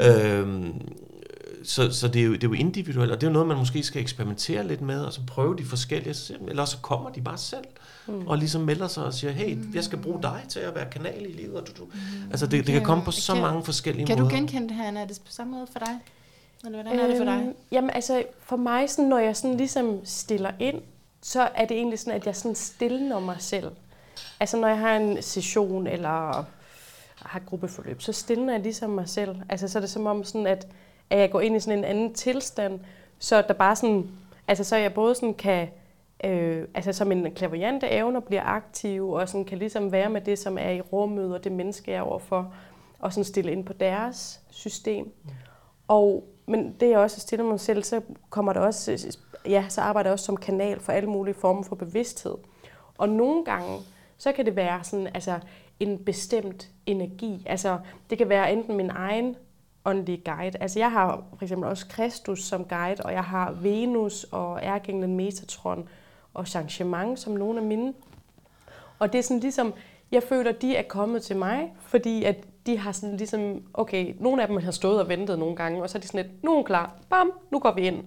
Øhm, 0.00 0.72
så, 1.64 1.90
så 1.92 2.08
det, 2.08 2.22
er 2.22 2.26
jo, 2.26 2.32
det 2.32 2.44
er 2.44 2.48
jo 2.48 2.54
individuelt, 2.54 3.12
og 3.12 3.20
det 3.20 3.26
er 3.26 3.30
jo 3.30 3.32
noget, 3.32 3.48
man 3.48 3.56
måske 3.56 3.82
skal 3.82 4.02
eksperimentere 4.02 4.66
lidt 4.66 4.80
med, 4.80 5.04
og 5.04 5.12
så 5.12 5.20
prøve 5.26 5.56
de 5.56 5.64
forskellige, 5.64 6.14
eller 6.48 6.64
så 6.64 6.76
kommer 6.82 7.10
de 7.10 7.20
bare 7.20 7.38
selv, 7.38 7.64
mm. 8.06 8.26
og 8.26 8.38
ligesom 8.38 8.62
melder 8.62 8.88
sig 8.88 9.04
og 9.04 9.14
siger, 9.14 9.30
hey, 9.32 9.74
jeg 9.74 9.84
skal 9.84 9.98
bruge 9.98 10.22
dig 10.22 10.42
til 10.48 10.60
at 10.60 10.74
være 10.74 10.90
kanal 10.90 11.26
i 11.28 11.32
livet. 11.32 11.54
Og 11.54 11.66
du, 11.66 11.72
du. 11.84 11.88
Altså 12.30 12.46
det, 12.46 12.66
det 12.66 12.74
kan 12.74 12.84
komme 12.84 13.04
på 13.04 13.10
så 13.10 13.32
Kan- 13.32 13.42
mange 13.42 13.64
forskellige 13.64 14.06
Kan 14.06 14.16
du 14.18 14.22
måder. 14.24 14.36
genkende 14.36 14.68
det 14.68 14.76
her, 14.76 14.84
Anna? 14.88 15.00
Er 15.00 15.06
det 15.06 15.20
på 15.26 15.32
samme 15.32 15.52
måde 15.52 15.66
for 15.72 15.78
dig? 15.78 15.98
Eller 16.64 16.82
hvordan 16.82 17.00
er 17.00 17.06
det 17.06 17.16
for 17.16 17.24
dig? 17.24 17.42
Øhm, 17.42 17.54
Jamen 17.72 17.90
altså, 17.90 18.22
for 18.40 18.56
mig, 18.56 18.90
sådan, 18.90 19.04
når 19.04 19.18
jeg 19.18 19.36
sådan 19.36 19.56
ligesom 19.56 20.00
stiller 20.04 20.50
ind, 20.58 20.82
så 21.22 21.48
er 21.54 21.64
det 21.64 21.76
egentlig 21.76 21.98
sådan, 21.98 22.12
at 22.12 22.26
jeg 22.26 22.36
sådan 22.36 22.54
stiller 22.54 23.20
mig 23.20 23.36
selv. 23.38 23.70
Altså 24.40 24.56
når 24.56 24.68
jeg 24.68 24.78
har 24.78 24.96
en 24.96 25.22
session 25.22 25.86
eller 25.86 26.44
har 27.16 27.40
gruppeforløb, 27.46 28.02
så 28.02 28.12
stiller 28.12 28.52
jeg 28.52 28.62
ligesom 28.62 28.90
mig 28.90 29.08
selv. 29.08 29.36
Altså 29.48 29.68
så 29.68 29.78
er 29.78 29.80
det 29.80 29.90
som 29.90 30.06
om 30.06 30.24
sådan, 30.24 30.46
at, 30.46 30.66
at 31.12 31.18
jeg 31.18 31.30
går 31.30 31.40
ind 31.40 31.56
i 31.56 31.60
sådan 31.60 31.78
en 31.78 31.84
anden 31.84 32.14
tilstand, 32.14 32.80
så 33.18 33.42
der 33.48 33.54
bare 33.54 33.76
sådan, 33.76 34.10
altså 34.48 34.64
så 34.64 34.76
jeg 34.76 34.94
både 34.94 35.14
sådan 35.14 35.34
kan, 35.34 35.68
øh, 36.24 36.68
altså 36.74 36.92
som 36.92 37.12
en 37.12 37.32
klaverjante 37.34 37.88
evner 37.90 38.20
bliver 38.20 38.42
aktiv, 38.42 39.10
og 39.10 39.28
sådan 39.28 39.44
kan 39.44 39.58
ligesom 39.58 39.92
være 39.92 40.10
med 40.10 40.20
det, 40.20 40.38
som 40.38 40.58
er 40.58 40.70
i 40.70 40.80
rummet, 40.80 41.34
og 41.34 41.44
det 41.44 41.52
menneske, 41.52 41.90
jeg 41.90 41.98
er 41.98 42.02
overfor, 42.02 42.54
og 42.98 43.12
sådan 43.12 43.24
stille 43.24 43.52
ind 43.52 43.64
på 43.64 43.72
deres 43.72 44.40
system. 44.50 45.12
Og, 45.88 46.24
men 46.46 46.76
det 46.80 46.90
jeg 46.90 46.98
også 46.98 47.20
stiller 47.20 47.46
mig 47.46 47.60
selv, 47.60 47.82
så 47.82 48.00
kommer 48.30 48.52
der 48.52 48.60
også, 48.60 49.16
ja, 49.46 49.64
så 49.68 49.80
arbejder 49.80 50.10
jeg 50.10 50.12
også 50.12 50.24
som 50.24 50.36
kanal 50.36 50.80
for 50.80 50.92
alle 50.92 51.08
mulige 51.08 51.34
former 51.34 51.62
for 51.62 51.76
bevidsthed. 51.76 52.34
Og 52.98 53.08
nogle 53.08 53.44
gange, 53.44 53.78
så 54.18 54.32
kan 54.32 54.46
det 54.46 54.56
være 54.56 54.84
sådan, 54.84 55.06
altså 55.06 55.38
en 55.80 55.98
bestemt 56.04 56.70
energi. 56.86 57.42
Altså 57.46 57.78
det 58.10 58.18
kan 58.18 58.28
være 58.28 58.52
enten 58.52 58.76
min 58.76 58.90
egen 58.90 59.36
åndelige 59.84 60.22
guide. 60.24 60.58
Altså 60.60 60.78
jeg 60.78 60.92
har 60.92 61.22
for 61.36 61.42
eksempel 61.42 61.68
også 61.68 61.86
Kristus 61.88 62.44
som 62.44 62.64
guide, 62.64 63.02
og 63.04 63.12
jeg 63.12 63.24
har 63.24 63.52
Venus 63.52 64.24
og 64.24 64.60
Ærkeenglen 64.62 65.16
Metatron 65.16 65.88
og 66.34 66.46
Changement 66.46 67.18
som 67.18 67.32
nogle 67.32 67.60
af 67.60 67.66
mine. 67.66 67.94
Og 68.98 69.12
det 69.12 69.18
er 69.18 69.22
sådan 69.22 69.40
ligesom, 69.40 69.74
jeg 70.12 70.22
føler, 70.22 70.52
de 70.52 70.76
er 70.76 70.82
kommet 70.82 71.22
til 71.22 71.36
mig, 71.36 71.72
fordi 71.80 72.24
at 72.24 72.36
de 72.66 72.78
har 72.78 72.92
sådan 72.92 73.16
ligesom, 73.16 73.62
okay, 73.74 74.14
nogle 74.20 74.42
af 74.42 74.48
dem 74.48 74.56
har 74.56 74.70
stået 74.70 75.00
og 75.00 75.08
ventet 75.08 75.38
nogle 75.38 75.56
gange, 75.56 75.82
og 75.82 75.90
så 75.90 75.98
er 75.98 76.00
de 76.00 76.06
sådan 76.06 76.26
lidt, 76.26 76.44
nu 76.44 76.58
er 76.58 76.62
klar, 76.62 76.94
bam, 77.10 77.32
nu 77.50 77.58
går 77.58 77.72
vi 77.72 77.80
ind. 77.80 78.04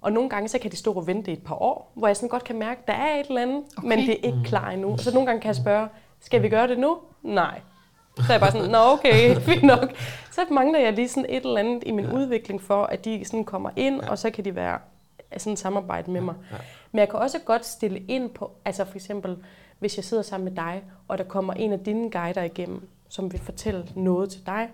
Og 0.00 0.12
nogle 0.12 0.30
gange, 0.30 0.48
så 0.48 0.58
kan 0.58 0.70
de 0.70 0.76
stå 0.76 0.92
og 0.92 1.06
vente 1.06 1.30
i 1.30 1.34
et 1.34 1.42
par 1.42 1.62
år, 1.62 1.92
hvor 1.94 2.06
jeg 2.06 2.16
sådan 2.16 2.28
godt 2.28 2.44
kan 2.44 2.58
mærke, 2.58 2.80
der 2.86 2.92
er 2.92 3.20
et 3.20 3.26
eller 3.28 3.42
andet, 3.42 3.64
okay. 3.76 3.88
men 3.88 3.98
det 3.98 4.10
er 4.10 4.26
ikke 4.26 4.42
klar 4.44 4.70
endnu. 4.70 4.92
Og 4.92 5.00
så 5.00 5.14
nogle 5.14 5.26
gange 5.26 5.40
kan 5.40 5.48
jeg 5.48 5.56
spørge, 5.56 5.88
skal 6.20 6.42
vi 6.42 6.48
gøre 6.48 6.68
det 6.68 6.78
nu? 6.78 6.98
Nej. 7.22 7.60
Så 8.18 8.24
er 8.28 8.32
jeg 8.32 8.40
bare 8.40 8.52
sådan, 8.52 8.70
nå 8.70 8.78
okay, 8.78 9.36
fint 9.48 9.62
nok. 9.62 9.92
Så 10.30 10.40
mangler 10.50 10.78
jeg 10.78 10.92
lige 10.92 11.08
sådan 11.08 11.26
et 11.28 11.44
eller 11.44 11.58
andet 11.58 11.82
i 11.86 11.90
min 11.90 12.04
ja. 12.04 12.12
udvikling 12.12 12.62
for, 12.62 12.84
at 12.84 13.04
de 13.04 13.24
sådan 13.24 13.44
kommer 13.44 13.70
ind, 13.76 14.02
ja. 14.02 14.10
og 14.10 14.18
så 14.18 14.30
kan 14.30 14.44
de 14.44 14.54
være 14.54 14.78
sådan 15.36 15.56
samarbejde 15.56 16.10
med 16.10 16.20
mig. 16.20 16.34
Ja. 16.52 16.56
Men 16.92 16.98
jeg 16.98 17.08
kan 17.08 17.18
også 17.18 17.38
godt 17.38 17.66
stille 17.66 17.98
ind 17.98 18.30
på, 18.30 18.50
altså 18.64 18.84
for 18.84 18.94
eksempel, 18.94 19.36
hvis 19.78 19.96
jeg 19.96 20.04
sidder 20.04 20.22
sammen 20.22 20.44
med 20.44 20.56
dig, 20.56 20.82
og 21.08 21.18
der 21.18 21.24
kommer 21.24 21.52
en 21.52 21.72
af 21.72 21.78
dine 21.78 22.10
guider 22.10 22.42
igennem, 22.42 22.88
som 23.08 23.32
vil 23.32 23.40
fortælle 23.40 23.86
noget 23.94 24.30
til 24.30 24.46
dig. 24.46 24.68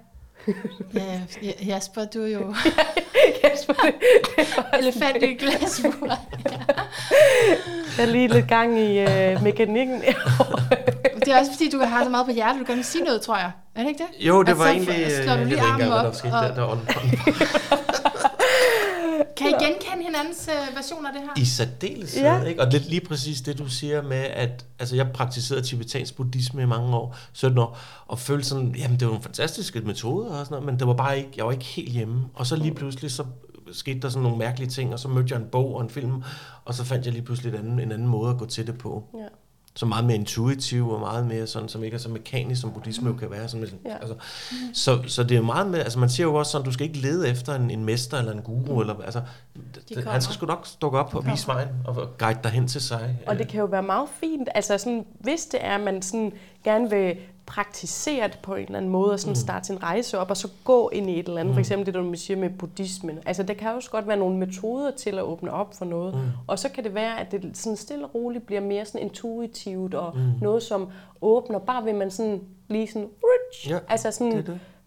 Ja, 0.94 1.20
ja, 1.42 1.50
Jasper, 1.66 2.04
du 2.04 2.22
er 2.22 2.28
jo 2.28 2.54
Jesper, 3.44 3.72
det, 3.72 4.78
elefant 4.80 5.22
i 5.22 5.32
et 5.32 5.38
glasbord. 5.38 6.08
der 7.96 8.02
er 8.02 8.06
lige 8.06 8.28
lidt 8.28 8.48
gang 8.48 8.78
i 8.78 8.98
øh, 8.98 9.42
mekanikken. 9.42 10.02
Det 11.24 11.32
er 11.34 11.38
også 11.38 11.52
fordi, 11.52 11.70
du 11.70 11.78
har 11.78 12.04
så 12.04 12.10
meget 12.10 12.26
på 12.26 12.32
hjertet, 12.32 12.60
du 12.60 12.64
gerne 12.66 12.76
vil 12.76 12.84
sige 12.84 13.04
noget, 13.04 13.20
tror 13.22 13.36
jeg. 13.36 13.50
Er 13.74 13.82
det 13.82 13.88
ikke 13.88 14.02
det? 14.18 14.26
Jo, 14.26 14.42
det 14.42 14.52
Og 14.52 14.58
var 14.58 14.66
egentlig... 14.66 15.06
slår 15.24 15.24
du 15.24 15.30
jeg 15.30 15.38
lige 15.38 15.44
ved 15.46 15.52
ikke 15.52 15.62
armen 15.62 15.82
engang, 15.82 15.90
hvad 15.90 15.98
op, 16.08 16.12
der 16.12 16.18
skete 16.18 16.32
og- 16.32 16.42
der, 16.48 16.54
der 16.54 16.70
on, 16.72 16.80
Kan 19.36 19.46
I 19.48 19.52
genkende 19.64 20.04
hinandens 20.06 20.48
uh, 20.70 20.76
version 20.76 21.06
af 21.06 21.12
det 21.12 21.22
her? 21.22 21.42
I 21.42 21.44
særdeleshed, 21.44 22.22
Ja. 22.22 22.42
ikke? 22.42 22.60
Og 22.62 22.70
er 22.74 22.78
lige 22.88 23.00
præcis 23.00 23.40
det, 23.40 23.58
du 23.58 23.68
siger 23.68 24.02
med, 24.02 24.16
at 24.16 24.64
altså, 24.78 24.96
jeg 24.96 25.10
praktiserede 25.14 25.62
tibetansk 25.64 26.16
buddhisme 26.16 26.62
i 26.62 26.66
mange 26.66 26.96
år, 26.96 27.16
17 27.32 27.58
år, 27.58 27.78
og 28.06 28.18
følte 28.18 28.48
sådan, 28.48 28.74
jamen 28.78 28.98
det 29.00 29.06
var 29.06 29.12
nogle 29.12 29.22
fantastiske 29.22 29.80
metoder 29.80 30.30
og 30.30 30.46
sådan 30.46 30.50
noget, 30.50 30.66
men 30.66 30.78
det 30.78 30.86
var 30.86 30.94
bare 30.94 31.18
ikke, 31.18 31.30
jeg 31.36 31.46
var 31.46 31.52
ikke 31.52 31.64
helt 31.64 31.92
hjemme. 31.92 32.24
Og 32.34 32.46
så 32.46 32.56
lige 32.56 32.74
pludselig, 32.74 33.10
så 33.10 33.24
skete 33.72 34.00
der 34.00 34.08
sådan 34.08 34.22
nogle 34.22 34.38
mærkelige 34.38 34.70
ting, 34.70 34.92
og 34.92 34.98
så 34.98 35.08
mødte 35.08 35.34
jeg 35.34 35.40
en 35.42 35.48
bog 35.52 35.74
og 35.74 35.82
en 35.82 35.90
film, 35.90 36.22
og 36.64 36.74
så 36.74 36.84
fandt 36.84 37.04
jeg 37.06 37.12
lige 37.14 37.24
pludselig 37.24 37.52
en 37.52 37.58
anden, 37.58 37.80
en 37.80 37.92
anden 37.92 38.08
måde 38.08 38.30
at 38.30 38.38
gå 38.38 38.46
til 38.46 38.66
det 38.66 38.78
på. 38.78 39.04
Ja. 39.14 39.18
Så 39.76 39.86
meget 39.86 40.04
mere 40.04 40.16
intuitiv 40.16 40.90
og 40.90 41.00
meget 41.00 41.26
mere 41.26 41.46
sådan, 41.46 41.68
som 41.68 41.84
ikke 41.84 41.94
er 41.94 41.98
så 41.98 42.08
mekanisk, 42.08 42.60
som 42.60 42.72
buddhisme 42.72 43.08
jo 43.08 43.16
kan 43.16 43.30
være. 43.30 43.48
Sådan, 43.48 43.68
Ja. 43.84 43.96
altså, 43.96 44.14
så, 44.72 45.02
så 45.06 45.22
det 45.24 45.36
er 45.36 45.42
meget 45.42 45.66
med, 45.70 45.78
altså 45.78 45.98
man 45.98 46.08
siger 46.08 46.26
jo 46.26 46.34
også 46.34 46.52
sådan, 46.52 46.64
du 46.64 46.72
skal 46.72 46.86
ikke 46.86 46.98
lede 46.98 47.28
efter 47.28 47.54
en, 47.54 47.70
en 47.70 47.84
mester 47.84 48.18
eller 48.18 48.32
en 48.32 48.42
guru, 48.42 48.80
eller, 48.80 49.02
altså, 49.02 49.22
kommer. 49.94 50.10
han 50.10 50.22
skal 50.22 50.34
sgu 50.34 50.46
nok 50.46 50.66
dukke 50.82 50.98
op 50.98 51.14
og 51.14 51.26
vise 51.26 51.46
vejen 51.46 51.68
og 51.84 52.18
guide 52.18 52.38
dig 52.42 52.50
hen 52.50 52.68
til 52.68 52.80
sig. 52.80 53.18
Og 53.26 53.38
det 53.38 53.48
kan 53.48 53.60
jo 53.60 53.66
være 53.66 53.82
meget 53.82 54.08
fint, 54.20 54.48
altså 54.54 54.78
sådan, 54.78 55.06
hvis 55.20 55.44
det 55.44 55.64
er, 55.64 55.74
at 55.74 55.80
man 55.80 56.02
sådan 56.02 56.32
gerne 56.64 56.90
vil 56.90 57.16
praktisere 57.46 58.28
det 58.28 58.38
på 58.42 58.54
en 58.54 58.64
eller 58.64 58.76
anden 58.78 58.90
måde, 58.90 59.12
og 59.12 59.20
sådan 59.20 59.30
Mm. 59.30 59.34
starte 59.34 59.66
sin 59.66 59.82
rejse 59.82 60.18
op, 60.18 60.30
og 60.30 60.36
så 60.36 60.48
gå 60.64 60.88
ind 60.88 61.10
i 61.10 61.18
et 61.20 61.26
eller 61.28 61.40
andet, 61.40 61.54
for 61.54 61.60
eksempel 61.60 61.94
det, 61.94 62.04
man 62.04 62.16
siger 62.16 62.36
med 62.36 62.50
buddhismen. 62.50 63.18
Altså, 63.26 63.42
der 63.42 63.54
kan 63.54 63.70
jo 63.70 63.76
også 63.76 63.90
godt 63.90 64.08
være 64.08 64.16
nogle 64.16 64.36
metoder 64.38 64.90
til 64.90 65.10
at 65.18 65.22
åbne 65.24 65.52
op 65.52 65.74
for 65.74 65.84
noget, 65.84 66.14
Mm. 66.14 66.20
og 66.46 66.58
så 66.58 66.68
kan 66.68 66.84
det 66.84 66.94
være, 66.94 67.20
at 67.20 67.32
det 67.32 67.50
sådan 67.56 67.76
stille 67.76 68.04
og 68.04 68.14
roligt 68.14 68.46
bliver 68.46 68.60
mere 68.60 68.84
sådan 68.84 69.00
intuitivt, 69.00 69.94
og 69.94 70.16
Mm. 70.16 70.22
noget, 70.40 70.62
som 70.62 70.88
åbner, 71.22 71.58
bare 71.58 71.84
ved 71.84 71.92
man 71.92 72.10
sådan 72.10 72.40
lige 72.68 72.88
sådan, 72.88 73.08
rutsch, 73.24 73.70
Ja, 73.70 73.78
altså 73.88 74.10
sådan, 74.10 74.36
det 74.36 74.46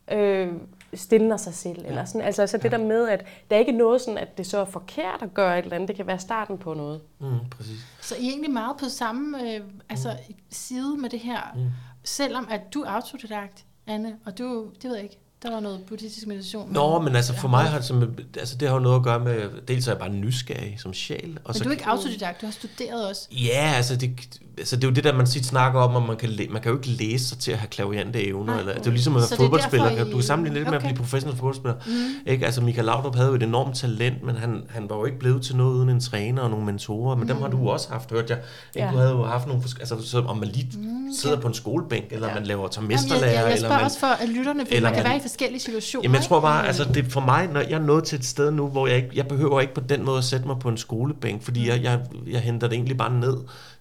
det. 0.09 0.17
øh, 0.17 0.53
stiller 0.93 1.37
sig 1.37 1.53
selv. 1.53 1.85
Eller 1.87 2.05
sådan. 2.05 2.21
Altså, 2.21 2.41
altså 2.41 2.57
det 2.57 2.71
der 2.71 2.77
med, 2.77 3.09
at 3.09 3.25
der 3.49 3.55
er 3.55 3.59
ikke 3.59 3.71
noget 3.71 4.01
sådan, 4.01 4.17
at 4.17 4.37
det 4.37 4.45
så 4.47 4.57
er 4.57 4.65
forkert 4.65 5.19
at 5.21 5.33
gøre 5.33 5.59
et 5.59 5.63
eller 5.63 5.75
andet. 5.75 5.87
Det 5.87 5.95
kan 5.95 6.07
være 6.07 6.19
starten 6.19 6.57
på 6.57 6.73
noget. 6.73 7.01
Mm, 7.19 7.27
præcis. 7.51 7.85
Så 8.01 8.15
I 8.19 8.25
er 8.25 8.29
egentlig 8.29 8.51
meget 8.51 8.77
på 8.77 8.85
samme 8.89 9.41
øh, 9.55 9.61
altså, 9.89 10.09
side 10.49 10.97
med 10.97 11.09
det 11.09 11.19
her, 11.19 11.39
Mm. 11.55 11.61
Selvom 12.07 12.47
at 12.51 12.61
du 12.73 12.81
er 12.81 12.89
autodidakt, 12.89 13.65
Anne, 13.87 14.15
og 14.25 14.37
du, 14.37 14.71
det 14.81 14.89
ved 14.89 14.95
jeg 14.95 15.03
ikke, 15.03 15.19
der 15.43 15.51
var 15.51 15.59
noget 15.59 15.85
buddhistisk 15.87 16.27
meditation. 16.27 16.73
Nå, 16.73 17.01
men 17.01 17.15
altså 17.15 17.35
for 17.35 17.47
mig 17.47 17.65
har 17.65 17.77
det, 17.77 17.87
som, 17.87 18.17
altså 18.37 18.57
det 18.57 18.67
har 18.67 18.75
jo 18.75 18.81
noget 18.81 18.95
at 18.95 19.03
gøre 19.03 19.19
med, 19.19 19.49
dels 19.67 19.87
er 19.87 19.91
jeg 19.91 19.99
bare 19.99 20.09
nysgerrig 20.09 20.75
som 20.79 20.93
sjæl. 20.93 21.37
Og 21.43 21.49
Men 21.49 21.53
så, 21.53 21.63
du 21.63 21.69
er 21.69 21.73
ikke 21.73 21.87
autodidakt, 21.87 22.41
du 22.41 22.45
har 22.45 22.53
studeret 22.53 23.09
også. 23.09 23.27
Ja, 23.31 23.73
altså 23.75 23.95
det, 23.95 24.39
altså 24.57 24.75
det 24.75 24.83
er 24.83 24.87
jo 24.87 24.93
det 24.93 25.03
der, 25.03 25.13
man 25.13 25.25
tit 25.25 25.45
snakker 25.45 25.79
om, 25.79 25.95
at 25.95 26.03
man 26.07 26.17
kan, 26.17 26.29
man 26.49 26.61
kan 26.61 26.71
jo 26.71 26.77
ikke 26.77 26.89
læse 26.89 27.25
sig 27.27 27.37
til 27.37 27.51
at 27.51 27.57
have 27.57 27.67
klaviante 27.69 28.27
evner. 28.27 28.45
Nej. 28.45 28.59
Eller, 28.59 28.73
det 28.73 28.81
er 28.81 28.85
jo 28.85 28.91
ligesom 28.91 29.15
at 29.15 29.23
Så 29.23 29.29
være 29.29 29.37
er 29.37 29.43
fodboldspiller. 29.43 29.89
I- 29.91 29.97
Du 30.11 30.17
kan 30.17 30.21
sammenligne 30.23 30.59
lidt 30.59 30.67
med 30.67 30.73
at 30.73 30.77
Okay. 30.83 30.87
blive 30.87 30.97
professionel 30.97 31.37
fodboldspiller. 31.37 31.75
Mm. 31.87 31.91
Ikke? 32.31 32.45
Altså 32.45 32.61
Michael 32.61 32.85
Laudrup 32.85 33.15
havde 33.15 33.27
jo 33.29 33.35
et 33.35 33.43
enormt 33.43 33.75
talent, 33.75 34.23
men 34.23 34.35
han, 34.35 34.63
han 34.69 34.89
var 34.89 34.95
jo 34.97 35.05
ikke 35.05 35.19
blevet 35.19 35.41
til 35.41 35.55
noget 35.55 35.73
uden 35.75 35.89
en 35.89 35.99
træner 35.99 36.41
og 36.41 36.49
nogle 36.49 36.65
mentorer. 36.65 37.15
Men 37.15 37.27
dem 37.27 37.37
har 37.41 37.47
du 37.47 37.69
også 37.69 37.89
haft, 37.91 38.11
hørte 38.11 38.25
jeg. 38.29 38.39
Ikke? 38.75 38.85
Ja. 38.87 38.91
Du 38.93 38.97
havde 38.97 39.11
jo 39.11 39.23
haft 39.25 39.47
nogle, 39.47 39.63
altså 39.79 39.95
så 40.09 40.19
om 40.19 40.37
man 40.37 40.47
lige 40.47 40.67
Mm, 40.77 41.13
sidder 41.21 41.35
okay. 41.35 41.41
på 41.41 41.47
en 41.47 41.53
skolebænk, 41.53 42.05
eller 42.11 42.27
Ja. 42.27 42.33
man 42.33 42.43
laver 42.43 42.67
til 42.67 42.79
Jamen, 42.79 42.91
jeg, 42.91 42.99
mesterlærer. 43.03 43.25
jeg, 43.31 43.33
jeg 43.35 43.43
eller 43.45 43.57
spørger 43.57 43.75
man, 43.75 43.85
også 43.85 43.99
for 43.99 44.07
at 44.07 44.29
lytterne, 44.29 44.65
for 44.65 44.73
eller 44.75 44.89
man 44.89 44.93
kan 44.95 45.03
man- 45.03 45.09
være 45.09 45.17
i 45.17 45.21
forskellige 45.21 45.59
situationer. 45.59 46.03
Jamen 46.03 46.15
jeg 46.15 46.23
tror 46.23 46.39
bare, 46.39 46.67
altså 46.67 46.83
det 46.93 47.05
for 47.11 47.21
mig, 47.21 47.47
når 47.53 47.59
jeg 47.59 47.71
er 47.71 47.79
nået 47.79 48.03
til 48.03 48.19
et 48.19 48.25
sted 48.25 48.51
nu, 48.51 48.67
hvor 48.67 48.87
jeg 48.87 48.95
ikke, 48.95 49.09
jeg 49.15 49.27
behøver 49.27 49.61
ikke 49.61 49.73
på 49.73 49.81
den 49.81 50.05
måde 50.05 50.17
at 50.17 50.23
sætte 50.23 50.47
mig 50.47 50.55
på 50.59 50.69
en 50.69 50.77
skolebænk, 50.77 51.43
fordi 51.43 51.67
jeg, 51.69 51.83
jeg, 51.83 51.99
jeg 52.31 52.39
henter 52.41 52.67
det 52.67 52.75
egentlig 52.75 52.97
bare 52.97 53.13
ned, 53.13 53.37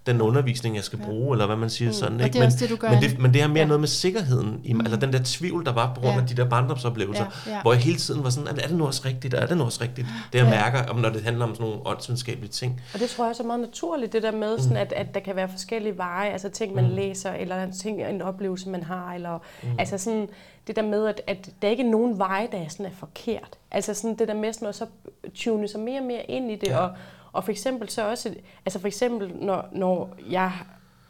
den 0.07 0.21
undervisning, 0.21 0.77
jeg 0.77 0.85
skal 0.85 0.99
bruge, 0.99 1.35
eller 1.35 1.47
hvad 1.47 1.57
man 1.57 1.71
siger 1.71 1.93
sådan. 1.93 2.13
Mm. 2.13 2.19
Og 2.19 2.25
Ikke? 2.25 2.33
det 2.33 2.39
er 2.39 2.43
men, 2.43 2.47
også 2.47 2.59
det, 2.61 2.71
du 2.71 2.77
gør, 2.77 2.91
men, 2.91 3.03
det, 3.03 3.19
men 3.19 3.33
det 3.35 3.41
har 3.41 3.49
mere 3.49 3.59
Ja. 3.59 3.65
noget 3.67 3.81
med 3.81 3.89
sikkerheden, 3.89 4.61
i, 4.65 4.75
altså 4.81 4.97
den 4.97 5.13
der 5.13 5.19
tvivl, 5.25 5.65
der 5.67 5.73
var 5.73 5.95
på 5.95 6.01
grund 6.01 6.15
Ja. 6.15 6.21
af 6.21 6.27
de 6.27 6.35
der 6.37 6.49
barndomsoplevelser, 6.49 7.25
Ja, 7.47 7.51
ja. 7.53 7.63
hvor 7.63 7.73
jeg 7.73 7.83
hele 7.83 7.99
tiden 7.99 8.25
var 8.25 8.31
sådan, 8.31 8.59
er 8.59 8.67
det 8.69 8.77
nu 8.77 8.87
også 8.87 9.03
rigtigt, 9.05 9.35
er 9.35 9.47
det 9.47 9.57
nu 9.59 9.65
også 9.65 9.83
rigtigt? 9.83 10.07
Det 10.33 10.39
jeg 10.39 10.45
Ja. 10.47 10.51
mærker, 10.51 10.91
om 10.91 10.97
når 10.97 11.09
det 11.09 11.23
handler 11.23 11.45
om 11.45 11.55
sådan 11.55 11.67
nogle 11.71 11.87
åndsvidenskabelige 11.87 12.51
ting. 12.51 12.81
Og 12.95 13.01
det 13.01 13.09
tror 13.11 13.25
jeg 13.25 13.31
også 13.31 13.43
er 13.43 13.47
meget 13.47 13.61
naturligt, 13.61 14.13
det 14.13 14.23
der 14.23 14.33
med, 14.33 14.59
sådan 14.59 14.77
at, 14.77 14.93
at 14.93 15.15
der 15.15 15.21
kan 15.21 15.37
være 15.37 15.49
forskellige 15.49 15.97
veje, 15.99 16.31
altså 16.31 16.49
ting, 16.49 16.75
man 16.75 16.85
Mm. 16.85 16.91
læser, 16.91 17.33
eller 17.33 17.71
ting, 17.83 18.03
en 18.03 18.23
oplevelse, 18.23 18.69
man 18.69 18.83
har, 18.83 19.13
eller 19.15 19.39
mm. 19.63 19.69
altså 19.79 19.99
sådan 19.99 20.29
det 20.67 20.77
der 20.77 20.83
med, 20.83 21.07
at, 21.07 21.21
at 21.27 21.51
der 21.63 21.69
ikke 21.69 21.83
er 21.83 21.91
nogen 21.91 22.19
veje, 22.19 22.49
der 22.53 22.59
er, 22.59 22.69
sådan 22.69 22.87
er 22.87 22.91
forkert. 22.99 23.59
Altså 23.71 23.95
sådan 23.95 24.19
det 24.19 24.29
der 24.29 24.35
med 24.35 24.53
sådan 24.53 24.69
at 24.69 24.75
så 24.75 24.87
tune 25.35 25.69
sig 25.69 25.81
mere 25.81 26.01
og 26.01 26.07
mere 26.07 26.23
ind 26.31 26.51
i 26.51 26.57
det, 26.57 26.69
Ja. 26.69 26.79
og, 26.79 26.91
og 27.37 27.45
for 27.45 27.51
eksempel 27.51 27.89
så 27.89 28.09
også, 28.11 28.35
altså 28.67 28.79
for 28.79 28.87
eksempel 28.87 29.33
når, 29.37 29.69
når 29.73 30.15
jeg 30.31 30.53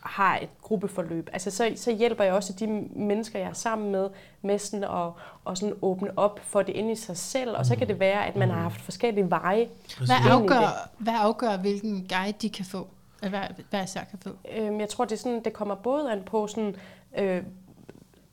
har 0.01 0.39
et 0.39 0.49
gruppeforløb, 0.63 1.29
altså 1.33 1.51
så, 1.51 1.73
så 1.77 1.93
hjælper 1.97 2.25
jeg 2.25 2.33
også 2.33 2.53
de 2.53 2.67
mennesker, 2.97 3.39
jeg 3.39 3.49
er 3.49 3.53
sammen 3.53 3.93
med, 3.93 4.09
med 4.43 4.59
sådan 4.59 4.85
at, 4.85 5.11
at 5.51 5.59
sådan 5.59 5.75
åbne 5.83 6.11
op 6.19 6.41
for 6.43 6.63
det 6.63 6.73
inde 6.73 6.93
i 6.93 6.97
sig 6.97 7.17
selv, 7.17 7.57
og 7.57 7.67
så 7.67 7.77
kan 7.77 7.89
det 7.89 8.01
være, 8.01 8.27
at 8.27 8.37
man 8.37 8.51
har 8.51 8.61
haft 8.61 8.81
forskellige 8.81 9.31
veje 9.31 9.69
Hvad 9.99 10.17
afgør, 10.31 10.89
hvad 10.99 11.15
afgør, 11.17 11.57
hvilken 11.57 12.07
guide 12.09 12.33
de 12.43 12.51
kan 12.51 12.65
få? 12.65 12.87
Eller 13.23 13.39
hvad, 13.39 13.65
hvad 13.71 13.85
især 13.85 14.05
kan 14.05 14.19
få? 14.19 14.31
Øhm, 14.57 14.81
jeg 14.81 14.89
tror, 14.89 15.05
det, 15.05 15.13
er 15.13 15.17
sådan, 15.17 15.45
det 15.45 15.53
kommer 15.53 15.75
både 15.75 16.13
an 16.13 16.23
på, 16.27 16.47
sådan, 16.47 16.77
øh, 17.19 17.43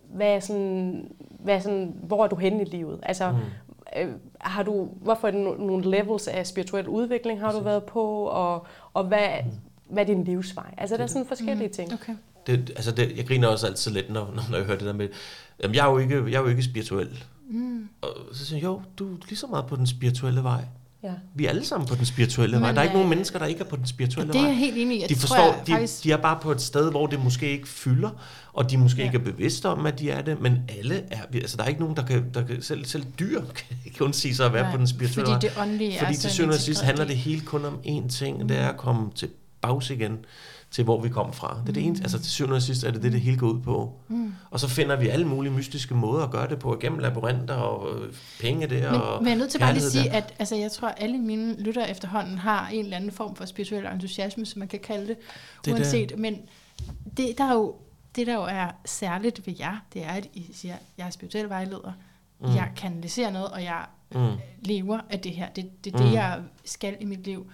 hvad 0.10 0.28
er 0.36 0.40
sådan, 0.40 1.12
hvad 1.30 1.56
er 1.56 1.60
sådan, 1.60 1.96
hvor 2.04 2.24
er 2.24 2.28
du 2.28 2.36
henne 2.36 2.62
i 2.62 2.66
livet? 2.66 3.00
Altså, 3.04 3.32
Mm. 3.32 3.38
øh, 4.02 4.14
har 4.44 4.64
du, 4.64 4.90
hvorfor 5.02 5.28
er 5.28 5.32
det 5.32 5.46
no- 5.46 5.62
nogle 5.62 5.92
levels 5.92 6.28
af 6.28 6.48
spirituel 6.48 6.88
udvikling 6.88 7.40
har 7.40 7.48
du 7.52 7.58
Præcis. 7.58 7.66
været 7.66 7.84
på, 7.84 8.04
og, 8.24 8.68
og 8.94 9.04
hvad, 9.04 9.28
hvad 9.90 10.04
er 10.04 10.08
din 10.08 10.24
livsvej? 10.24 10.74
Altså, 10.78 10.98
der 10.98 11.04
er 11.04 11.08
sådan 11.08 11.26
forskellige 11.28 11.68
Mm. 11.68 11.74
ting. 11.74 11.94
Okay. 11.94 12.14
Det, 12.48 12.70
altså 12.76 12.92
det, 12.92 13.18
jeg 13.18 13.28
griner 13.28 13.48
også 13.48 13.68
altid 13.68 13.92
lidt, 13.92 14.10
når, 14.10 14.34
når 14.50 14.58
jeg 14.58 14.66
hører 14.66 14.78
det 14.78 14.88
der 14.88 14.94
med, 14.94 15.10
jamen 15.64 15.76
jeg 15.76 15.88
er 15.88 15.92
jo 15.92 15.98
ikke, 15.98 16.16
jeg 16.26 16.34
er 16.34 16.42
jo 16.42 16.48
ikke 16.48 16.64
spirituel. 16.64 17.24
Mm. 17.50 17.90
Og 18.02 18.10
så 18.34 18.46
siger 18.46 18.58
jeg, 18.58 18.64
jo, 18.66 18.82
du 19.00 19.14
er 19.14 19.18
lige 19.30 19.38
så 19.38 19.48
meget 19.48 19.66
på 19.66 19.76
den 19.76 19.88
spirituelle 19.88 20.44
vej. 20.44 20.64
Ja. 21.04 21.10
Vi 21.36 21.46
er 21.46 21.50
alle 21.50 21.66
sammen 21.66 21.88
på 21.88 21.96
den 21.96 22.06
spirituelle 22.06 22.56
Men, 22.56 22.62
vej. 22.64 22.72
Der 22.72 22.80
er 22.80 22.84
ikke 22.84 22.92
øh, 22.94 22.98
nogen 22.98 23.10
mennesker, 23.10 23.40
der 23.40 23.46
ikke 23.46 23.60
er 23.60 23.66
på 23.66 23.76
den 23.76 23.88
spirituelle 23.88 24.34
Det 24.34 24.38
er 24.40 24.42
vej. 24.44 24.50
jeg 24.50 24.58
helt 24.60 24.78
enig 24.78 25.00
i. 25.00 25.04
og 25.04 25.10
De 25.10 25.14
det 25.14 25.22
forstår, 25.22 25.36
tror 25.38 25.46
jeg 25.46 25.68
de, 25.68 25.72
faktisk, 25.72 26.04
de 26.04 26.12
er 26.12 26.18
bare 26.18 26.40
på 26.42 26.52
et 26.52 26.62
sted, 26.62 26.92
hvor 26.92 27.08
det 27.08 27.24
måske 27.24 27.52
ikke 27.52 27.68
fylder, 27.68 28.10
og 28.54 28.70
de 28.72 28.78
måske 28.78 29.00
Ja. 29.00 29.06
ikke 29.06 29.18
er 29.18 29.22
bevidste 29.22 29.70
om, 29.70 29.86
at 29.86 30.00
de 30.00 30.12
er 30.12 30.22
det, 30.22 30.42
men 30.42 30.58
alle 30.80 31.04
er, 31.12 31.18
altså 31.34 31.58
der 31.58 31.64
er 31.64 31.68
ikke 31.68 31.82
nogen, 31.82 31.96
der 31.96 32.06
kan, 32.06 32.26
der 32.34 32.46
kan 32.46 32.62
selv, 32.62 32.86
selv 32.86 33.04
dyr 33.20 33.42
kan 33.96 34.06
undse 34.06 34.36
sig 34.36 34.46
at 34.46 34.54
være 34.54 34.64
Nej, 34.64 34.72
på 34.72 34.78
den 34.78 34.88
spirituelle 34.88 35.32
fordi 35.34 35.48
vej. 35.48 35.54
det 35.54 35.62
åndelige 35.62 35.94
er 35.96 36.00
Fordi 36.00 36.16
så 36.16 36.22
til 36.22 36.32
syvende 36.32 36.54
og 36.54 36.60
sidst 36.60 36.82
handler 36.82 37.06
det 37.06 37.18
hele 37.18 37.42
kun 37.42 37.66
om 37.66 37.80
én 37.86 38.10
ting, 38.10 38.44
og 38.44 38.50
det 38.50 38.58
er 38.58 38.68
at 38.70 38.78
komme 38.78 39.12
til 39.16 39.30
bags 39.62 39.90
igen 39.90 40.18
til, 40.74 40.84
hvor 40.84 41.02
vi 41.02 41.10
kom 41.10 41.34
fra. 41.34 41.58
Det 41.62 41.70
er 41.70 41.74
det 41.74 41.84
ene, 41.86 41.96
altså 42.02 42.20
til 42.20 42.32
syvende 42.32 42.56
og 42.56 42.62
sidst 42.62 42.84
er 42.84 42.92
det 42.92 43.04
det, 43.04 43.12
det 43.12 43.22
hele 43.22 43.38
går 43.38 43.48
ud 43.48 43.60
på. 43.62 43.94
Mm. 44.08 44.34
Og 44.52 44.60
så 44.60 44.68
finder 44.68 44.96
vi 44.96 45.08
alle 45.08 45.28
mulige 45.28 45.54
mystiske 45.54 45.94
måder 45.96 46.24
at 46.24 46.32
gøre 46.32 46.50
det 46.50 46.60
på, 46.60 46.78
gennem 46.82 47.00
labyrinter 47.00 47.54
og 47.54 48.00
øh, 48.02 48.14
penge 48.42 48.68
der, 48.68 48.92
Men, 48.92 49.02
og 49.02 49.18
men 49.24 49.28
jeg 49.28 49.34
er 49.34 49.38
nødt 49.40 49.52
til 49.52 49.60
bare 49.60 49.74
lige 49.74 49.86
at 49.86 49.92
sige, 49.92 50.04
der. 50.10 50.12
at 50.18 50.34
altså, 50.40 50.56
jeg 50.56 50.72
tror, 50.72 50.88
at 50.88 50.96
alle 50.98 51.18
mine 51.18 51.56
lyttere 51.64 51.90
efterhånden 51.90 52.38
har 52.38 52.68
en 52.70 52.84
eller 52.84 52.98
anden 52.98 53.12
form 53.12 53.36
for 53.36 53.46
spirituel 53.46 53.86
entusiasme, 53.86 54.46
som 54.46 54.60
man 54.60 54.68
kan 54.68 54.80
kalde 54.80 55.08
det, 55.08 55.18
Det 55.66 55.74
uanset. 55.74 56.14
Men 56.18 56.38
det, 57.18 57.34
der 57.38 57.44
er 57.44 57.54
jo, 57.54 57.76
det, 58.16 58.28
der 58.28 58.34
jo 58.34 58.44
er 58.44 58.68
særligt 58.86 59.48
ved 59.48 59.54
jer, 59.60 59.76
det 59.94 60.04
er, 60.04 60.10
at 60.12 60.28
I 60.34 60.46
siger, 60.54 60.76
jeg 60.98 61.06
er 61.08 61.12
spirituel 61.12 61.50
vejleder, 61.50 61.92
mm. 62.40 62.56
jeg 62.56 62.72
kanaliserer 62.76 63.32
noget, 63.32 63.48
og 63.48 63.64
jeg 63.64 63.86
Mm. 64.16 64.32
lever 64.62 65.00
af 65.10 65.20
det 65.20 65.32
her. 65.32 65.50
Det, 65.50 65.84
det 65.86 65.94
er 65.94 65.98
det, 65.98 66.08
Mm. 66.08 66.14
jeg 66.14 66.40
skal 66.66 66.96
i 67.00 67.06
mit 67.06 67.24
liv. 67.24 67.46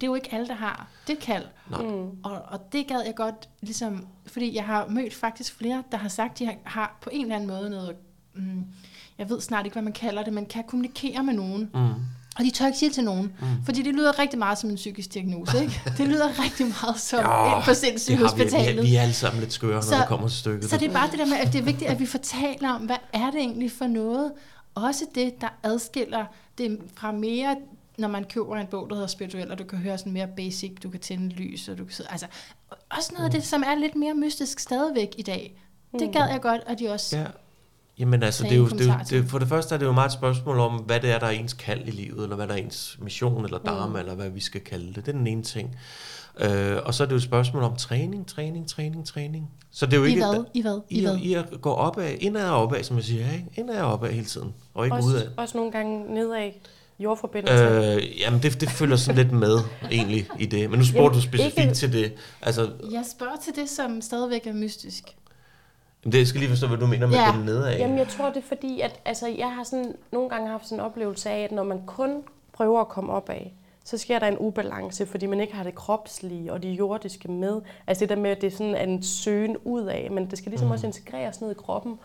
Det 0.00 0.02
er 0.02 0.06
jo 0.06 0.14
ikke 0.14 0.34
alle, 0.34 0.46
der 0.48 0.54
har 0.54 0.88
det 1.06 1.18
kald. 1.18 1.44
Nej. 1.70 1.82
Mm. 1.82 2.08
Og, 2.24 2.42
og 2.48 2.72
det 2.72 2.86
gad 2.86 3.02
jeg 3.06 3.14
godt, 3.14 3.48
ligesom, 3.62 4.06
fordi 4.26 4.54
jeg 4.56 4.64
har 4.64 4.86
mødt 4.88 5.14
faktisk 5.14 5.54
flere, 5.58 5.82
der 5.92 5.98
har 5.98 6.08
sagt, 6.08 6.32
at 6.32 6.38
de 6.38 6.44
har, 6.46 6.54
har 6.64 6.98
på 7.02 7.10
en 7.12 7.22
eller 7.22 7.34
anden 7.36 7.48
måde 7.48 7.70
noget, 7.70 7.96
mm, 8.34 8.64
jeg 9.18 9.30
ved 9.30 9.40
snart 9.40 9.64
ikke, 9.66 9.74
hvad 9.74 9.82
man 9.82 9.92
kalder 9.92 10.22
det, 10.24 10.32
men 10.32 10.46
kan 10.46 10.64
kommunikere 10.68 11.22
med 11.24 11.34
nogen. 11.34 11.70
Mm. 11.74 11.88
Og 12.38 12.44
de 12.44 12.50
tør 12.50 12.66
ikke 12.66 12.78
sige 12.78 12.88
det 12.88 12.94
til 12.94 13.04
nogen, 13.04 13.32
mm. 13.40 13.46
fordi 13.64 13.82
det 13.82 13.94
lyder 13.94 14.18
rigtig 14.18 14.38
meget 14.38 14.58
som 14.58 14.70
en 14.70 14.76
psykisk 14.76 15.14
diagnose, 15.14 15.60
ikke? 15.62 15.80
Det 15.98 16.08
lyder 16.08 16.44
rigtig 16.44 16.66
meget 16.66 17.00
som 17.00 17.18
Ja, 17.18 17.24
ind 17.24 17.30
på 17.54 17.56
Det 17.56 17.64
har 17.64 17.64
vi, 17.64 17.70
vi, 17.70 17.74
sindssygehospitalet. 17.74 18.78
er, 18.78 18.82
vi 18.82 18.96
er 18.96 19.00
alle 19.02 19.14
sammen 19.14 19.40
lidt 19.40 19.52
skøre, 19.52 19.74
når 19.74 19.80
Så- 19.80 19.96
det 19.96 20.06
kommer 20.08 20.28
til 20.28 20.38
stykket. 20.38 20.70
Så 20.70 20.76
det 20.76 20.88
er 20.88 20.92
bare 20.92 21.10
det 21.10 21.18
der 21.18 21.26
med, 21.26 21.36
at 21.36 21.52
det 21.52 21.58
er 21.58 21.62
vigtigt, 21.64 21.90
at 21.90 22.00
vi 22.00 22.06
fortæller 22.06 22.70
om, 22.70 22.80
hvad 22.82 22.96
er 23.12 23.30
det 23.30 23.40
egentlig 23.40 23.72
for 23.72 23.86
noget? 23.86 24.32
Også 24.74 25.04
det, 25.14 25.40
der 25.40 25.48
adskiller 25.62 26.24
det 26.58 26.78
fra 26.96 27.12
mere, 27.12 27.56
når 27.98 28.08
man 28.08 28.24
køber 28.24 28.56
en 28.56 28.66
bog, 28.66 28.90
der 28.90 28.94
hedder 28.94 29.08
spirituel, 29.08 29.50
og 29.50 29.58
du 29.58 29.64
kan 29.64 29.78
høre 29.78 29.98
sådan 29.98 30.12
mere 30.12 30.28
basic, 30.36 30.80
du 30.82 30.90
kan 30.90 31.00
tænde 31.00 31.28
lys, 31.28 31.68
og 31.68 31.78
du 31.78 31.84
kan 31.84 31.92
sidde, 31.92 32.10
altså, 32.10 32.26
også 32.90 33.12
noget 33.12 33.24
af 33.24 33.30
det, 33.30 33.44
som 33.44 33.62
er 33.66 33.74
lidt 33.74 33.96
mere 33.96 34.14
mystisk 34.14 34.60
stadigvæk 34.60 35.14
i 35.18 35.22
dag. 35.22 35.62
Det 35.98 36.12
gad 36.12 36.28
jeg 36.30 36.40
godt, 36.42 36.60
at 36.66 36.78
de 36.78 36.88
også... 36.88 37.18
Ja. 37.18 37.26
Jamen 37.98 38.22
altså, 38.22 38.38
Sagde 38.38 38.54
det 38.54 38.60
er 38.60 38.62
jo, 38.62 38.68
det 38.68 38.88
er 38.88 38.98
jo, 39.12 39.22
det, 39.22 39.30
for 39.30 39.38
det 39.38 39.48
første 39.48 39.74
er 39.74 39.78
det 39.78 39.86
jo 39.86 39.92
meget 39.92 40.08
et 40.08 40.12
spørgsmål 40.12 40.58
om, 40.58 40.74
hvad 40.74 41.00
det 41.00 41.10
er, 41.10 41.18
der 41.18 41.26
er 41.26 41.30
ens 41.30 41.52
kald 41.52 41.88
i 41.88 41.90
livet, 41.90 42.22
eller 42.22 42.36
hvad 42.36 42.46
der 42.46 42.52
er 42.52 42.58
ens 42.58 42.98
mission, 43.02 43.44
eller 43.44 43.58
dharma, 43.58 43.86
mm. 43.86 43.96
eller 43.96 44.14
hvad 44.14 44.30
vi 44.30 44.40
skal 44.40 44.60
kalde 44.60 44.86
det. 44.86 44.96
Det 44.96 45.08
er 45.08 45.12
den 45.12 45.26
ene 45.26 45.42
ting. 45.42 45.76
Øh, 46.40 46.76
og 46.84 46.94
så 46.94 47.02
er 47.02 47.06
det 47.06 47.12
jo 47.12 47.16
et 47.16 47.22
spørgsmål 47.22 47.62
om 47.62 47.76
træning, 47.76 48.26
træning, 48.26 48.68
træning, 48.68 49.06
træning. 49.06 49.50
Så 49.70 49.86
det 49.86 49.92
er 49.92 49.96
jo 49.96 50.04
I 50.04 50.08
ikke... 50.08 50.26
hvad? 50.26 50.44
I 50.54 50.62
hvad? 50.62 50.80
I 50.90 50.98
I, 50.98 51.02
hvad? 51.02 51.14
at, 51.14 51.20
I 51.20 51.34
at 51.34 51.60
gå 51.60 51.70
opad, 51.70 52.16
indad 52.20 52.50
og 52.50 52.62
opad, 52.62 52.82
som 52.82 52.96
jeg 52.96 53.04
siger, 53.04 53.32
ikke? 53.32 53.46
Indad 53.54 53.80
og 53.80 53.92
opad 53.92 54.10
hele 54.10 54.26
tiden, 54.26 54.54
og 54.74 54.84
ikke 54.84 54.96
udad. 54.96 55.22
Også, 55.22 55.30
også 55.36 55.56
nogle 55.56 55.72
gange 55.72 56.14
nedad 56.14 56.50
jordforbindelse. 56.98 57.64
Øh, 57.64 58.20
jamen, 58.20 58.42
det, 58.42 58.60
det 58.60 58.70
følger 58.70 58.96
sådan 58.96 59.22
lidt 59.24 59.32
med, 59.32 59.58
egentlig, 59.90 60.28
i 60.38 60.46
det. 60.46 60.70
Men 60.70 60.78
nu 60.78 60.84
spurgte 60.84 61.00
Jamen, 61.02 61.12
du 61.14 61.20
specifikt 61.20 61.58
ikke- 61.58 61.74
til 61.74 61.92
det. 61.92 62.12
Altså, 62.42 62.70
Jeg 62.92 63.04
spørger 63.16 63.36
til 63.44 63.56
det, 63.56 63.68
som 63.70 64.00
stadigvæk 64.00 64.46
er 64.46 64.52
mystisk. 64.52 65.04
jamen, 66.04 66.12
det 66.12 66.18
jeg 66.18 66.26
skal 66.26 66.38
lige 66.40 66.50
forstå, 66.50 66.66
hvad 66.66 66.78
du 66.78 66.86
mener 66.86 67.06
med 67.06 67.16
Ja. 67.16 67.32
den 67.36 67.44
nedad. 67.44 67.76
Jamen, 67.78 67.98
jeg 67.98 68.08
tror, 68.08 68.28
det 68.28 68.36
er 68.36 68.48
fordi, 68.48 68.80
at 68.80 69.00
altså, 69.04 69.26
jeg 69.28 69.50
har 69.54 69.64
sådan, 69.64 69.94
nogle 70.12 70.28
gange 70.28 70.48
haft 70.50 70.64
sådan 70.64 70.78
en 70.80 70.84
oplevelse 70.86 71.30
af, 71.30 71.40
at 71.44 71.52
når 71.52 71.64
man 71.64 71.80
kun 71.86 72.22
prøver 72.52 72.80
at 72.80 72.88
komme 72.88 73.12
op 73.12 73.28
af, 73.30 73.54
så 73.84 73.98
sker 73.98 74.18
der 74.18 74.26
en 74.26 74.36
ubalance, 74.38 75.06
fordi 75.06 75.26
man 75.26 75.40
ikke 75.40 75.54
har 75.54 75.62
det 75.64 75.74
kropslige 75.74 76.52
og 76.52 76.62
det 76.62 76.68
jordiske 76.68 77.30
med. 77.30 77.60
Altså 77.86 78.00
det 78.00 78.08
der 78.08 78.16
med, 78.16 78.30
at 78.30 78.40
det 78.40 78.46
er 78.52 78.56
sådan 78.56 78.88
en 78.88 79.02
søgen 79.02 79.56
ud 79.64 79.82
af, 79.82 80.08
men 80.10 80.30
det 80.30 80.38
skal 80.38 80.50
ligesom 80.50 80.66
mm. 80.68 80.72
også 80.72 80.86
integreres 80.86 81.40
ned 81.40 81.50
i 81.50 81.54
kroppen. 81.54 81.98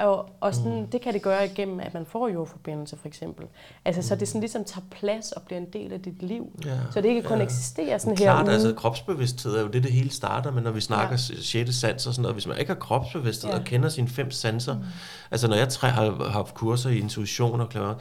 Og, 0.00 0.30
og 0.40 0.54
sådan, 0.54 0.80
mm. 0.80 0.86
det 0.86 1.00
kan 1.00 1.14
det 1.14 1.22
gøre 1.22 1.46
igennem, 1.46 1.80
at 1.80 1.94
man 1.94 2.06
får 2.06 2.28
jordforbindelse 2.28 2.96
for 2.96 3.08
eksempel. 3.08 3.46
Altså, 3.84 4.00
mm. 4.00 4.02
så 4.02 4.14
det 4.14 4.28
sådan 4.28 4.40
ligesom 4.40 4.64
tager 4.64 4.84
plads 4.90 5.32
og 5.32 5.42
bliver 5.42 5.60
en 5.60 5.66
del 5.72 5.92
af 5.92 6.00
dit 6.00 6.22
liv. 6.22 6.60
Ja, 6.64 6.78
så 6.90 7.00
det 7.00 7.08
ikke 7.08 7.22
kun 7.22 7.38
ja. 7.38 7.44
eksisterer 7.44 7.98
sådan 7.98 8.18
her 8.18 8.24
Klart, 8.24 8.48
altså 8.48 8.74
kropsbevidsthed 8.74 9.56
er 9.56 9.60
jo 9.60 9.68
det, 9.68 9.82
det 9.82 9.92
hele 9.92 10.10
starter 10.10 10.52
med, 10.52 10.62
når 10.62 10.70
vi 10.70 10.80
snakker 10.80 11.30
ja. 11.30 11.42
sjette 11.42 11.72
sans 11.72 12.06
og 12.06 12.14
sådan 12.14 12.22
noget. 12.22 12.34
Hvis 12.34 12.46
man 12.46 12.58
ikke 12.58 12.72
har 12.72 12.78
kropsbevidsthed 12.78 13.50
ja. 13.50 13.58
og 13.58 13.64
kender 13.64 13.88
sine 13.88 14.08
fem 14.08 14.30
sanser. 14.30 14.74
Mm. 14.74 14.84
Altså, 15.30 15.48
når 15.48 15.56
jeg 15.56 15.68
træ, 15.68 15.88
har 15.88 16.28
haft 16.28 16.54
kurser 16.54 16.90
i 16.90 16.98
intuition 16.98 17.60
og 17.60 17.68
klar, 17.68 17.98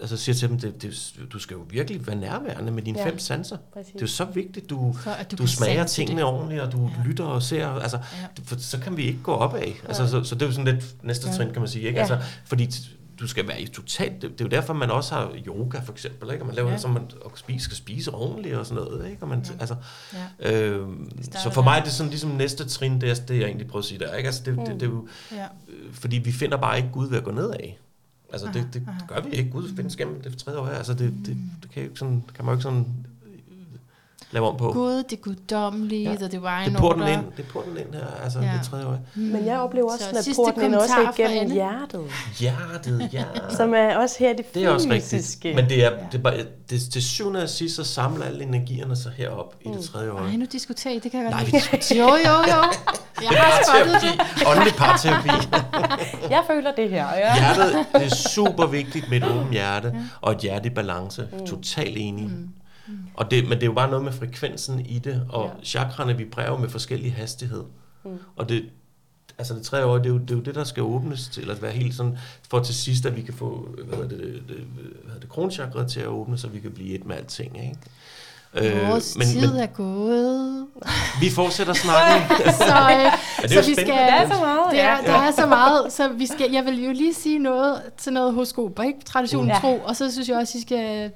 altså 0.00 0.16
siger 0.16 0.34
til 0.34 0.48
dem, 0.48 0.60
det, 0.60 0.82
det, 0.82 1.14
du 1.32 1.38
skal 1.38 1.54
jo 1.54 1.60
virkelig 1.70 2.06
være 2.06 2.16
nærværende 2.16 2.72
med 2.72 2.82
dine 2.82 2.98
ja. 2.98 3.08
fem 3.08 3.18
sanser. 3.18 3.56
Præcis. 3.72 3.92
Det 3.92 3.98
er 3.98 4.02
jo 4.02 4.06
så 4.06 4.24
vigtigt, 4.24 4.70
du, 4.70 4.96
så, 5.04 5.10
du, 5.30 5.36
du 5.36 5.46
smager 5.46 5.84
tingene 5.84 6.20
det. 6.20 6.28
ordentligt, 6.28 6.60
og 6.60 6.72
du 6.72 6.90
ja. 6.96 7.08
lytter 7.08 7.24
og 7.24 7.42
ser. 7.42 7.68
Altså, 7.68 7.96
ja. 7.96 8.26
for, 8.44 8.56
så 8.58 8.78
kan 8.78 8.96
vi 8.96 9.02
ikke 9.02 9.22
gå 9.22 9.32
op 9.32 9.54
af. 9.54 9.80
Altså, 9.88 10.08
så, 10.08 10.24
så 10.24 10.34
det 10.34 10.42
er 10.42 10.46
jo 10.46 10.52
sådan 10.52 10.74
lidt 10.74 11.04
næste 11.04 11.33
trin, 11.36 11.52
kan 11.52 11.62
man 11.62 11.68
sige. 11.68 11.86
Ikke? 11.86 12.00
Ja. 12.00 12.00
Altså, 12.00 12.18
fordi 12.44 12.70
du 13.20 13.28
skal 13.28 13.48
være 13.48 13.60
i 13.60 13.66
totalt... 13.66 14.22
Det, 14.22 14.30
det 14.30 14.40
er 14.40 14.44
jo 14.44 14.48
derfor, 14.48 14.74
man 14.74 14.90
også 14.90 15.14
har 15.14 15.32
yoga, 15.46 15.80
for 15.80 15.92
eksempel. 15.92 16.30
Ikke? 16.32 16.42
Og 16.42 16.46
man 16.46 16.56
laver 16.56 16.70
ja. 16.70 16.78
så 16.78 16.88
man 16.88 17.02
og 17.24 17.32
spise, 17.34 17.64
skal 17.64 17.76
spise 17.76 18.14
ordentligt 18.14 18.56
og 18.56 18.66
sådan 18.66 18.84
noget. 18.84 19.10
Ikke? 19.10 19.22
Og 19.22 19.28
man, 19.28 19.44
ja. 19.48 19.52
altså, 19.60 19.76
ja. 20.40 20.52
Øh, 20.52 20.88
så 21.32 21.50
for 21.50 21.62
mig 21.62 21.78
er 21.78 21.82
det 21.82 21.92
sådan 21.92 22.10
ligesom 22.10 22.30
næste 22.30 22.68
trin, 22.68 23.00
det 23.00 23.10
er 23.10 23.14
det, 23.14 23.38
jeg 23.38 23.46
egentlig 23.46 23.66
prøver 23.66 23.82
at 23.82 23.84
sige 23.84 23.98
der. 23.98 24.14
Ikke? 24.14 24.26
Altså, 24.26 24.42
det, 24.44 24.58
mm. 24.58 24.64
det, 24.64 24.72
det, 24.72 24.80
det 24.80 24.86
er 24.86 24.90
jo, 24.90 25.08
ja. 25.32 25.46
Fordi 25.92 26.18
vi 26.18 26.32
finder 26.32 26.56
bare 26.56 26.76
ikke 26.76 26.88
Gud 26.92 27.08
ved 27.08 27.18
at 27.18 27.24
gå 27.24 27.30
nedad. 27.30 27.72
Altså, 28.32 28.46
aha, 28.46 28.58
det, 28.58 28.74
det 28.74 28.82
aha. 28.88 29.00
gør 29.08 29.20
vi 29.20 29.30
ikke. 29.30 29.50
Gud 29.50 29.68
findes 29.76 29.96
gennem 29.96 30.22
det 30.22 30.32
for 30.32 30.38
tredje 30.38 30.58
år 30.58 30.66
her. 30.66 30.74
Altså, 30.74 30.94
det, 30.94 31.14
det, 31.26 31.36
det 31.62 31.70
kan, 31.70 31.82
jo 31.82 31.88
ikke 31.88 31.98
sådan, 31.98 32.24
kan 32.34 32.44
man 32.44 32.52
jo 32.52 32.56
ikke 32.56 32.62
sådan 32.62 32.86
lave 34.34 34.48
om 34.48 34.56
på. 34.56 34.72
Gud, 34.72 35.02
det 35.02 35.20
guddommelige, 35.22 36.10
ja. 36.10 36.24
og 36.24 36.32
det 36.32 36.42
var 36.42 36.60
en 36.60 36.70
det 36.70 36.78
porten 36.78 37.08
ind, 37.08 37.20
det 37.36 37.44
er 37.44 37.52
porten 37.52 37.76
ind 37.76 37.94
her, 37.94 38.06
altså 38.24 38.40
ja. 38.40 38.52
det 38.58 38.62
tredje 38.70 38.86
år. 38.86 38.98
Mm. 39.14 39.22
Men 39.22 39.46
jeg 39.46 39.58
oplever 39.58 39.92
også, 39.92 40.04
så, 40.22 40.30
at 40.30 40.36
porten 40.36 40.62
ind 40.62 40.74
også 40.74 40.94
er 40.94 41.12
igennem 41.18 41.52
hjertet. 41.52 42.00
Hjertet, 42.38 43.08
ja. 43.12 43.24
Som 43.58 43.74
er 43.74 43.96
også 43.96 44.16
her 44.18 44.36
det 44.36 44.44
fysiske. 44.44 44.60
Det 44.60 44.66
er 44.66 44.70
også 44.70 44.88
rigtigt. 44.90 45.56
Men 45.56 45.68
det 45.68 45.84
er, 45.84 45.90
det 46.12 46.18
er 46.18 46.22
bare, 46.22 46.36
det, 46.70 46.80
til 46.92 47.02
syvende 47.02 47.42
og 47.42 47.48
sidst, 47.48 47.76
så 47.76 47.84
samler 47.84 48.24
alle 48.24 48.44
energierne 48.44 48.96
sig 48.96 49.12
herop 49.16 49.54
mm. 49.54 49.70
i 49.70 49.74
det 49.74 49.80
mm. 49.80 49.86
tredje 49.86 50.10
år. 50.10 50.20
Nej, 50.20 50.36
nu 50.36 50.46
diskuterer 50.52 50.94
I, 50.94 50.98
det 50.98 51.10
kan 51.10 51.24
jeg 51.24 51.32
godt 51.32 51.42
Nej, 51.42 51.44
vi 51.44 51.50
diskuterer. 51.50 52.06
jo, 52.06 52.14
jo, 52.14 52.36
jo. 52.48 52.62
Jeg 53.22 53.30
det 53.30 53.38
er 53.38 53.42
parterapi, 53.56 54.20
åndelig 54.46 54.74
parterapi. 54.74 55.28
jeg 56.30 56.42
føler 56.46 56.72
det 56.74 56.90
her. 56.90 57.06
Ja. 57.14 57.34
Hjertet, 57.34 57.86
det 57.92 58.04
er 58.04 58.14
super 58.14 58.66
vigtigt 58.66 59.10
med 59.10 59.16
et 59.16 59.24
åbent 59.24 59.50
hjerte, 59.50 59.94
og 60.20 60.32
et 60.32 60.38
hjerte 60.38 60.66
i 60.66 60.70
balance. 60.70 61.28
Mm. 61.32 61.46
Totalt 61.46 61.96
enig. 61.96 62.24
Mm. 62.24 62.48
Og 63.14 63.30
det, 63.30 63.44
men 63.44 63.52
det 63.52 63.62
er 63.62 63.66
jo 63.66 63.72
bare 63.72 63.90
noget 63.90 64.04
med 64.04 64.12
frekvensen 64.12 64.86
i 64.86 64.98
det, 64.98 65.26
og 65.28 65.52
ja. 65.58 65.64
chakraerne 65.64 66.16
vibrerer 66.16 66.50
jo 66.50 66.56
med 66.56 66.68
forskellige 66.68 67.12
hastighed. 67.12 67.64
Mm. 68.04 68.18
Og 68.36 68.48
det, 68.48 68.64
altså 69.38 69.54
det 69.54 69.62
tredje 69.62 69.84
år, 69.84 69.98
det 69.98 70.06
er, 70.06 70.10
jo, 70.10 70.18
det 70.18 70.30
er 70.30 70.34
jo 70.34 70.40
det, 70.40 70.54
der 70.54 70.64
skal 70.64 70.82
åbnes 70.82 71.28
til, 71.28 71.50
at 71.50 71.62
være 71.62 71.72
helt 71.72 71.94
sådan, 71.94 72.18
for 72.50 72.60
til 72.60 72.74
sidst, 72.74 73.06
at 73.06 73.16
vi 73.16 73.22
kan 73.22 73.34
få, 73.34 73.68
hvad 73.84 73.98
hedder 73.98 74.08
det, 74.08 74.18
det, 74.18 74.42
det, 74.48 74.66
hvad 75.04 75.20
det 75.20 75.28
kronchakret 75.28 75.90
til 75.90 76.00
at 76.00 76.06
åbne, 76.06 76.38
så 76.38 76.48
vi 76.48 76.60
kan 76.60 76.70
blive 76.70 76.94
et 76.94 77.04
med 77.04 77.16
alting, 77.16 77.56
ikke? 77.56 77.78
Øh, 78.56 78.88
Vores 78.88 79.16
men, 79.16 79.26
tid 79.26 79.52
men, 79.52 79.60
er 79.60 79.66
gået. 79.66 80.66
Vi 81.20 81.30
fortsætter 81.30 81.72
snakken. 81.72 82.36
så, 82.68 82.74
øh, 83.44 83.48
så 83.50 83.68
vi 83.68 83.74
skal, 83.74 83.86
der 83.86 83.94
er 83.94 84.34
så 84.34 84.40
meget. 84.40 84.72
Der, 84.72 84.76
ja. 84.76 84.96
der 85.06 85.12
er 85.12 85.30
så 85.30 85.46
meget, 85.46 85.92
så 85.92 86.08
vi 86.08 86.26
skal, 86.26 86.52
jeg 86.52 86.64
vil 86.64 86.84
jo 86.84 86.92
lige 86.92 87.14
sige 87.14 87.38
noget 87.38 87.82
til 87.98 88.12
noget 88.12 88.34
horoskop, 88.34 88.80
ikke? 88.84 88.98
Traditionen 89.04 89.48
ja. 89.48 89.58
tro, 89.60 89.80
og 89.84 89.96
så 89.96 90.12
synes 90.12 90.28
jeg 90.28 90.36
også, 90.36 90.58
at 90.58 90.60
I 90.60 90.62
skal 90.62 91.10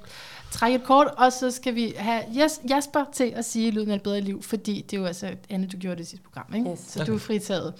trække 0.51 0.75
et 0.75 0.83
kort, 0.83 1.07
og 1.17 1.33
så 1.33 1.51
skal 1.51 1.75
vi 1.75 1.93
have 1.97 2.23
Jasper 2.69 3.05
til 3.13 3.33
at 3.35 3.45
sige 3.45 3.71
lyden 3.71 3.91
af 3.91 3.95
et 3.95 4.03
bedre 4.03 4.21
liv, 4.21 4.43
fordi 4.43 4.81
det 4.81 4.97
er 4.97 5.01
jo 5.01 5.07
altså, 5.07 5.35
Anne, 5.49 5.67
du 5.67 5.77
gjorde 5.77 5.95
det 5.95 6.03
i 6.03 6.05
sidste 6.05 6.23
program, 6.23 6.53
ikke? 6.55 6.69
Yes. 6.69 6.79
Så 6.79 7.03
du 7.03 7.15
er 7.15 7.19
fritaget. 7.19 7.73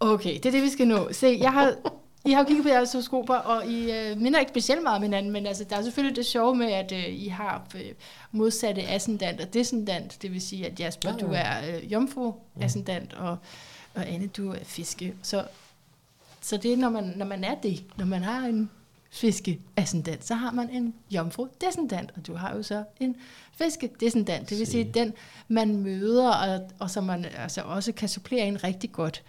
Okay, 0.00 0.34
det 0.34 0.46
er 0.46 0.50
det, 0.50 0.62
vi 0.62 0.68
skal 0.68 0.88
nå. 0.88 1.12
Se, 1.12 1.38
jeg 1.40 1.52
har, 1.52 1.74
I 2.24 2.32
har 2.32 2.40
jo 2.40 2.46
kigget 2.46 2.62
på 2.62 2.68
jeres 2.68 2.92
horoskoper, 2.92 3.34
og 3.34 3.66
I 3.66 3.92
øh, 3.92 4.18
minder 4.18 4.40
ikke 4.40 4.50
specielt 4.50 4.82
meget 4.82 4.96
om 4.96 5.02
hinanden, 5.02 5.32
men 5.32 5.46
altså, 5.46 5.64
der 5.64 5.76
er 5.76 5.82
selvfølgelig 5.82 6.16
det 6.16 6.26
sjove 6.26 6.54
med, 6.54 6.72
at 6.72 6.92
øh, 6.92 7.04
I 7.08 7.28
har 7.28 7.66
øh, 7.74 7.80
modsatte 8.32 8.82
ascendant 8.82 9.40
og 9.40 9.54
descendant, 9.54 10.22
det 10.22 10.32
vil 10.32 10.40
sige, 10.40 10.66
at 10.66 10.80
Jasper, 10.80 11.08
ja, 11.08 11.14
ja. 11.14 11.26
du 11.26 11.32
er 11.32 11.76
øh, 11.76 11.92
jomfru 11.92 12.32
ascendant, 12.60 13.14
og, 13.14 13.36
og 13.94 14.08
Anne, 14.08 14.26
du 14.26 14.50
er 14.50 14.58
fiske. 14.64 15.14
Så, 15.22 15.44
så 16.40 16.56
det 16.56 16.72
er, 16.72 16.76
når 16.76 16.88
man, 16.88 17.12
når 17.16 17.26
man 17.26 17.44
er 17.44 17.54
det, 17.54 17.84
når 17.96 18.06
man 18.06 18.22
har 18.22 18.46
en 18.46 18.70
fiske-ascendant, 19.16 20.24
så 20.24 20.34
har 20.34 20.50
man 20.50 20.70
en 20.70 20.94
jomfru-descendant, 21.10 22.12
og 22.16 22.26
du 22.26 22.34
har 22.34 22.56
jo 22.56 22.62
så 22.62 22.84
en 23.00 23.16
fiske-descendant, 23.52 24.50
det 24.50 24.58
vil 24.58 24.66
sige 24.66 24.90
den, 24.94 25.12
man 25.48 25.76
møder, 25.76 26.30
og, 26.30 26.70
og 26.78 26.90
som 26.90 27.04
man 27.04 27.26
altså 27.38 27.60
også 27.60 27.92
kan 27.92 28.08
supplere 28.08 28.46
ind 28.46 28.64
rigtig 28.64 28.92
godt. 28.92 29.22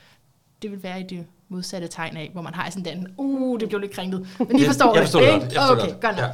Det 0.61 0.71
vil 0.71 0.83
være 0.83 0.99
i 0.99 1.03
det 1.03 1.25
modsatte 1.49 1.88
tegn 1.88 2.17
af, 2.17 2.29
hvor 2.33 2.41
man 2.41 2.53
har 2.53 2.67
ascendanten. 2.67 3.07
Uh, 3.17 3.59
det 3.59 3.69
blev 3.69 3.81
lidt 3.81 3.91
kringlet. 3.91 4.27
Men 4.39 4.59
I 4.59 4.65
forstår 4.65 4.93
jeg 4.93 5.03
forstår 5.03 5.19
det, 5.19 5.33
ikke? 5.33 5.45
Jeg 5.45 5.53
forstår 5.53 5.75
okay, 5.75 5.93
det. 5.93 6.01
godt 6.01 6.15
nok. 6.15 6.25
Ja. 6.25 6.31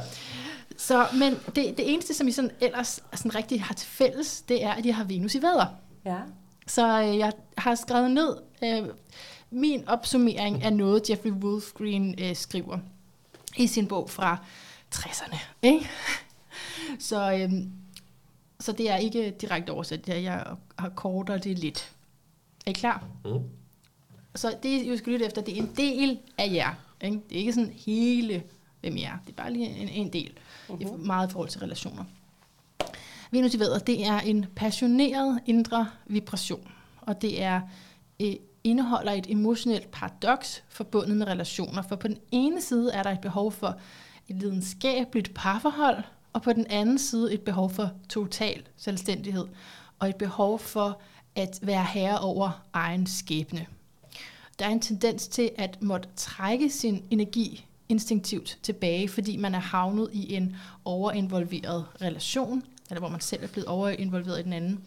Så, 0.76 1.06
men 1.18 1.34
det, 1.46 1.56
det 1.56 1.92
eneste, 1.92 2.14
som 2.14 2.28
I 2.28 2.32
sådan 2.32 2.50
ellers 2.60 3.00
sådan 3.14 3.34
rigtig 3.34 3.62
har 3.62 3.74
til 3.74 3.88
fælles, 3.88 4.42
det 4.42 4.64
er, 4.64 4.72
at 4.72 4.86
jeg 4.86 4.96
har 4.96 5.04
Venus 5.04 5.34
i 5.34 5.42
vædder. 5.42 5.66
Ja. 6.04 6.16
Så 6.66 7.02
øh, 7.02 7.18
jeg 7.18 7.32
har 7.58 7.74
skrevet 7.74 8.10
ned 8.10 8.36
øh, 8.64 8.88
min 9.50 9.88
opsummering 9.88 10.62
af 10.62 10.72
noget, 10.72 11.10
Jeffrey 11.10 11.30
Wolfgreen 11.30 12.14
øh, 12.18 12.36
skriver 12.36 12.78
i 13.56 13.66
sin 13.66 13.88
bog 13.88 14.10
fra 14.10 14.38
60'erne. 14.94 15.38
Ikke? 15.62 15.88
Så, 16.98 17.32
øhm, 17.32 17.72
så 18.60 18.72
det 18.72 18.90
er 18.90 18.96
ikke 18.96 19.34
direkte 19.40 19.70
oversat. 19.70 20.08
Jeg, 20.08 20.22
jeg 20.22 20.44
har 20.78 20.88
kortet 20.88 21.44
det 21.44 21.58
lidt. 21.58 21.92
Er 22.66 22.70
I 22.70 22.72
klar? 22.72 23.04
Mm. 23.24 23.40
Så 24.34 24.56
det, 24.62 24.86
jeg 24.86 24.98
skal 24.98 25.12
lytte 25.12 25.26
efter, 25.26 25.42
det 25.42 25.58
er 25.58 25.62
en 25.62 25.74
del 25.76 26.18
af 26.38 26.50
jer. 26.52 26.74
Ikke? 27.00 27.20
Det 27.28 27.34
er 27.34 27.38
ikke 27.38 27.52
sådan 27.52 27.72
hele, 27.86 28.42
hvem 28.80 28.96
I 28.96 29.02
er. 29.02 29.18
Det 29.26 29.32
er 29.32 29.36
bare 29.36 29.52
lige 29.52 29.66
en, 29.66 29.88
en 29.88 30.12
del. 30.12 30.32
Uh-huh. 30.68 30.78
Det 30.78 30.86
er 30.86 30.96
meget 30.96 31.28
i 31.28 31.32
forhold 31.32 31.48
til 31.48 31.60
relationer. 31.60 32.04
Venus 33.30 33.54
i 33.54 33.58
vædder, 33.60 33.78
det 33.78 34.06
er 34.06 34.20
en 34.20 34.46
passioneret 34.56 35.40
indre 35.46 35.90
vibration. 36.06 36.72
Og 37.00 37.22
det 37.22 37.42
er 37.42 37.60
øh, 38.20 38.34
indeholder 38.64 39.12
et 39.12 39.30
emotionelt 39.30 39.90
paradoks 39.90 40.64
forbundet 40.68 41.16
med 41.16 41.26
relationer. 41.26 41.82
For 41.82 41.96
på 41.96 42.08
den 42.08 42.18
ene 42.32 42.60
side 42.60 42.92
er 42.92 43.02
der 43.02 43.10
et 43.10 43.20
behov 43.20 43.52
for 43.52 43.78
et 44.28 44.36
lidenskabeligt 44.36 45.34
parforhold, 45.34 46.04
og 46.32 46.42
på 46.42 46.52
den 46.52 46.66
anden 46.70 46.98
side 46.98 47.34
et 47.34 47.40
behov 47.40 47.70
for 47.70 47.90
total 48.08 48.62
selvstændighed, 48.76 49.46
og 49.98 50.08
et 50.08 50.16
behov 50.16 50.58
for 50.58 51.00
at 51.34 51.58
være 51.62 51.84
herre 51.84 52.18
over 52.18 52.62
egen 52.72 53.06
skæbne. 53.06 53.66
Der 54.58 54.64
er 54.64 54.70
en 54.70 54.80
tendens 54.80 55.28
til 55.28 55.50
at 55.56 55.82
måtte 55.82 56.08
trække 56.16 56.70
sin 56.70 57.04
energi 57.10 57.66
instinktivt 57.88 58.58
tilbage, 58.62 59.08
fordi 59.08 59.36
man 59.36 59.54
er 59.54 59.58
havnet 59.58 60.08
i 60.12 60.34
en 60.34 60.56
overinvolveret 60.84 61.86
relation, 62.00 62.62
eller 62.90 63.00
hvor 63.00 63.08
man 63.08 63.20
selv 63.20 63.44
er 63.44 63.48
blevet 63.48 63.68
overinvolveret 63.68 64.40
i 64.40 64.42
den 64.42 64.52
anden. 64.52 64.80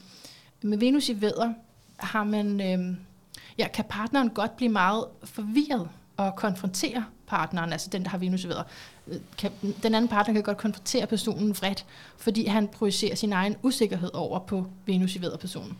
Med 0.61 0.77
Venus 0.77 1.09
i 1.09 1.21
vædder 1.21 1.53
har 1.97 2.23
man 2.23 2.61
øh, 2.61 2.97
ja, 3.57 3.67
kan 3.67 3.85
partneren 3.89 4.29
godt 4.29 4.57
blive 4.57 4.71
meget 4.71 5.05
forvirret 5.23 5.89
og 6.17 6.35
konfrontere 6.35 7.05
partneren, 7.27 7.71
altså 7.71 7.89
den, 7.91 8.03
der 8.03 8.09
har 8.09 8.17
Venus 8.17 8.45
øh, 8.45 8.53
kan, 9.37 9.51
den 9.83 9.95
anden 9.95 10.07
partner 10.07 10.33
kan 10.33 10.43
godt 10.43 10.57
konfrontere 10.57 11.07
personen 11.07 11.49
vredt, 11.49 11.85
fordi 12.17 12.45
han 12.45 12.67
projicerer 12.67 13.15
sin 13.15 13.33
egen 13.33 13.55
usikkerhed 13.63 14.09
over 14.13 14.39
på 14.39 14.65
Venus 14.85 15.15
i 15.15 15.19
personen. 15.19 15.77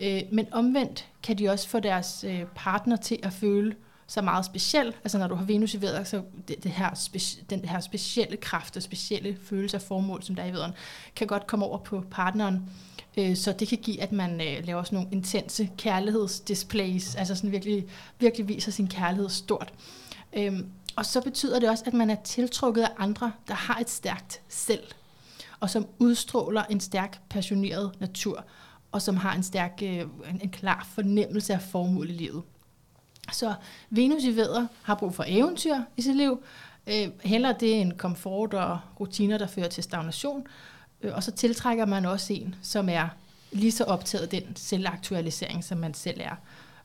Øh, 0.00 0.22
men 0.32 0.46
omvendt 0.52 1.08
kan 1.22 1.38
de 1.38 1.48
også 1.48 1.68
få 1.68 1.80
deres 1.80 2.24
øh, 2.28 2.42
partner 2.54 2.96
til 2.96 3.18
at 3.22 3.32
føle 3.32 3.74
sig 4.06 4.24
meget 4.24 4.44
speciel. 4.44 4.94
Altså 5.04 5.18
når 5.18 5.28
du 5.28 5.34
har 5.34 5.44
Venus 5.44 5.74
i 5.74 5.80
vædder, 5.80 6.04
så 6.04 6.22
det, 6.48 6.64
det 6.64 6.70
her 6.70 6.90
speci- 6.90 7.44
den 7.50 7.64
her 7.64 7.80
specielle 7.80 8.36
kraft 8.36 8.76
og 8.76 8.82
specielle 8.82 9.38
følelse 9.42 9.76
af 9.76 9.82
formål, 9.82 10.22
som 10.22 10.34
der 10.34 10.42
er 10.42 10.46
i 10.46 10.52
vædderen, 10.52 10.72
kan 11.16 11.26
godt 11.26 11.46
komme 11.46 11.64
over 11.64 11.78
på 11.78 12.04
partneren. 12.10 12.70
Øh, 13.16 13.36
så 13.36 13.52
det 13.52 13.68
kan 13.68 13.78
give, 13.78 14.02
at 14.02 14.12
man 14.12 14.40
øh, 14.40 14.66
laver 14.66 14.82
sådan 14.82 14.96
nogle 14.96 15.08
intense 15.12 15.70
kærlighedsdisplays, 15.78 17.14
altså 17.14 17.34
sådan 17.34 17.52
virkelig, 17.52 17.86
virkelig 18.18 18.48
viser 18.48 18.72
sin 18.72 18.88
kærlighed 18.88 19.28
stort. 19.28 19.72
Øhm, 20.32 20.66
og 20.96 21.06
så 21.06 21.20
betyder 21.20 21.60
det 21.60 21.68
også, 21.68 21.84
at 21.86 21.94
man 21.94 22.10
er 22.10 22.16
tiltrukket 22.24 22.82
af 22.82 22.90
andre, 22.98 23.32
der 23.48 23.54
har 23.54 23.78
et 23.78 23.90
stærkt 23.90 24.40
selv, 24.48 24.84
og 25.60 25.70
som 25.70 25.86
udstråler 25.98 26.64
en 26.64 26.80
stærk, 26.80 27.20
passioneret 27.28 27.92
natur, 28.00 28.44
og 28.92 29.02
som 29.02 29.16
har 29.16 29.34
en 29.34 29.42
stærk, 29.42 29.80
øh, 29.82 30.04
en, 30.42 30.50
klar 30.50 30.88
fornemmelse 30.94 31.54
af 31.54 31.62
formål 31.62 32.10
i 32.10 32.12
livet. 32.12 32.42
Så 33.32 33.54
Venus 33.90 34.24
i 34.24 34.36
vædder 34.36 34.66
har 34.82 34.94
brug 34.94 35.14
for 35.14 35.24
eventyr 35.26 35.76
i 35.96 36.02
sit 36.02 36.16
liv. 36.16 36.42
Heller 37.24 37.52
det 37.52 37.80
en 37.80 37.96
komfort 37.96 38.54
og 38.54 38.78
rutiner, 39.00 39.38
der 39.38 39.46
fører 39.46 39.68
til 39.68 39.82
stagnation. 39.82 40.46
Øh, 41.04 41.14
og 41.14 41.22
så 41.22 41.30
tiltrækker 41.30 41.86
man 41.86 42.04
også 42.04 42.32
en, 42.32 42.54
som 42.62 42.88
er 42.88 43.08
lige 43.52 43.72
så 43.72 43.84
optaget 43.84 44.22
af 44.22 44.28
den 44.28 44.56
selvaktualisering, 44.56 45.64
som 45.64 45.78
man 45.78 45.94
selv 45.94 46.20
er. 46.20 46.34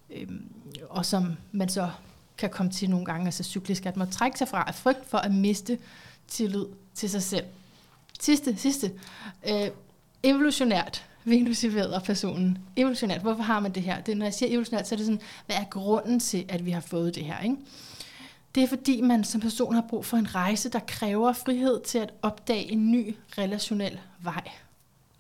Øhm, 0.09 0.45
og 0.89 1.05
som 1.05 1.35
man 1.51 1.69
så 1.69 1.89
kan 2.37 2.49
komme 2.49 2.71
til 2.71 2.89
nogle 2.89 3.05
gange, 3.05 3.25
altså 3.25 3.43
cyklisk, 3.43 3.85
at 3.85 3.97
man 3.97 4.09
trække 4.09 4.37
sig 4.37 4.47
fra 4.47 4.63
af 4.67 4.75
frygt 4.75 5.09
for 5.09 5.17
at 5.17 5.33
miste 5.33 5.77
tillid 6.27 6.65
til 6.93 7.09
sig 7.09 7.23
selv. 7.23 7.45
Sidste, 8.19 8.57
sidste. 8.57 8.91
Øh, 9.49 9.69
evolutionært 10.23 11.05
venusiverer 11.23 11.99
personen. 11.99 12.57
Evolutionært, 12.75 13.21
hvorfor 13.21 13.43
har 13.43 13.59
man 13.59 13.71
det 13.71 13.83
her? 13.83 14.01
Det, 14.01 14.17
når 14.17 14.25
jeg 14.25 14.33
siger 14.33 14.49
evolutionært, 14.49 14.87
så 14.87 14.95
er 14.95 14.97
det 14.97 15.05
sådan, 15.05 15.21
hvad 15.45 15.55
er 15.55 15.63
grunden 15.69 16.19
til, 16.19 16.45
at 16.49 16.65
vi 16.65 16.71
har 16.71 16.81
fået 16.81 17.15
det 17.15 17.25
her? 17.25 17.39
Ikke? 17.39 17.55
Det 18.55 18.63
er 18.63 18.67
fordi, 18.67 19.01
man 19.01 19.23
som 19.23 19.41
person 19.41 19.73
har 19.73 19.85
brug 19.89 20.05
for 20.05 20.17
en 20.17 20.35
rejse, 20.35 20.69
der 20.69 20.79
kræver 20.87 21.33
frihed 21.33 21.81
til 21.81 21.97
at 21.97 22.13
opdage 22.21 22.71
en 22.71 22.91
ny 22.91 23.15
relationel 23.37 23.99
vej. 24.19 24.49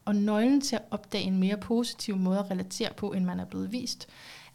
Og 0.05 0.15
nøglen 0.15 0.61
til 0.61 0.75
at 0.75 0.81
opdage 0.91 1.23
en 1.23 1.39
mere 1.39 1.57
positiv 1.57 2.15
måde 2.15 2.39
at 2.39 2.51
relatere 2.51 2.93
på, 2.93 3.11
end 3.11 3.25
man 3.25 3.39
er 3.39 3.45
blevet 3.45 3.71
vist, 3.71 4.07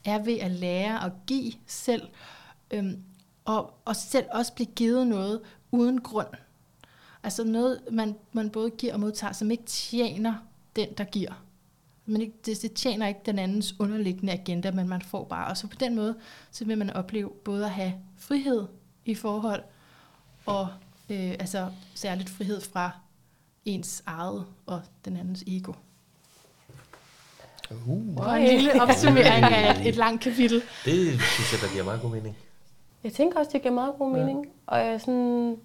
er 0.05 0.19
ved 0.23 0.39
at 0.39 0.51
lære 0.51 1.05
at 1.05 1.11
give 1.27 1.53
selv, 1.67 2.07
øhm, 2.71 3.03
og, 3.45 3.73
og 3.85 3.95
selv 3.95 4.25
også 4.31 4.53
blive 4.53 4.67
givet 4.75 5.07
noget 5.07 5.41
uden 5.71 6.01
grund. 6.01 6.27
Altså 7.23 7.43
noget, 7.43 7.81
man, 7.91 8.15
man 8.31 8.49
både 8.49 8.69
giver 8.69 8.93
og 8.93 8.99
modtager, 8.99 9.33
som 9.33 9.51
ikke 9.51 9.63
tjener 9.63 10.33
den, 10.75 10.87
der 10.97 11.03
giver. 11.03 11.44
Men 12.05 12.21
ikke, 12.21 12.33
det, 12.45 12.61
det 12.61 12.73
tjener 12.73 13.07
ikke 13.07 13.21
den 13.25 13.39
andens 13.39 13.75
underliggende 13.79 14.33
agenda, 14.33 14.71
men 14.71 14.89
man 14.89 15.01
får 15.01 15.23
bare. 15.23 15.47
Og 15.47 15.57
så 15.57 15.67
på 15.67 15.75
den 15.79 15.95
måde, 15.95 16.15
så 16.51 16.65
vil 16.65 16.77
man 16.77 16.89
opleve 16.89 17.29
både 17.29 17.65
at 17.65 17.71
have 17.71 17.93
frihed 18.17 18.67
i 19.05 19.15
forhold, 19.15 19.63
og 20.45 20.67
øh, 21.09 21.31
altså 21.31 21.69
særligt 21.95 22.29
frihed 22.29 22.61
fra 22.61 22.91
ens 23.65 24.03
eget 24.05 24.45
og 24.65 24.81
den 25.05 25.17
andens 25.17 25.43
ego. 25.47 25.73
Uh. 27.71 28.17
Og 28.17 28.41
en 28.41 28.47
lille 28.47 28.81
opsummering 28.81 29.43
af 29.43 29.79
et, 29.79 29.87
et 29.87 29.95
langt 29.95 30.21
kapitel. 30.21 30.61
Det 30.85 31.21
synes 31.21 31.51
jeg, 31.51 31.61
der 31.61 31.71
giver 31.73 31.83
meget 31.83 32.01
god 32.01 32.09
mening. 32.11 32.37
Jeg 33.03 33.13
tænker 33.13 33.39
også, 33.39 33.51
det 33.53 33.61
giver 33.61 33.73
meget 33.73 33.93
god 33.97 34.11
mening. 34.11 34.45
Ja. 34.45 34.51
Og 34.67 34.79
jeg, 34.79 35.01
sådan, 35.01 35.57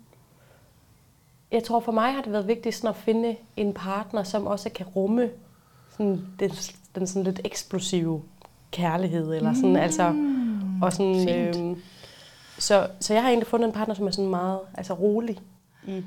jeg 1.51 1.65
tror 1.65 1.81
for 1.81 1.93
mig 1.93 2.12
har 2.12 2.23
det 2.23 2.33
været 2.33 2.49
vigtigt 2.49 2.75
sådan 2.75 2.91
at 2.91 2.97
finde 2.97 3.37
en 3.57 3.75
partner, 3.75 4.23
som 4.23 4.47
også 4.47 4.71
kan 4.71 4.87
rumme 4.87 5.31
sådan, 6.01 6.27
den, 6.41 6.51
den 6.95 7.07
sådan 7.07 7.23
lidt 7.23 7.41
eksplosive 7.45 8.23
kærlighed. 8.71 9.35
Eller 9.35 9.55
sådan, 9.55 9.71
mm. 9.71 9.77
altså, 9.77 10.15
og 10.83 10.93
sådan, 10.93 11.29
øhm, 11.29 11.83
så, 12.59 12.89
så 13.01 13.15
jeg 13.15 13.23
har 13.23 13.29
egentlig 13.29 13.47
fundet 13.47 13.67
en 13.67 13.73
partner, 13.73 13.95
som 13.95 14.07
er 14.07 14.11
sådan 14.11 14.31
meget 14.31 14.59
altså, 14.75 14.95
rolig 14.95 15.39
i 15.87 16.05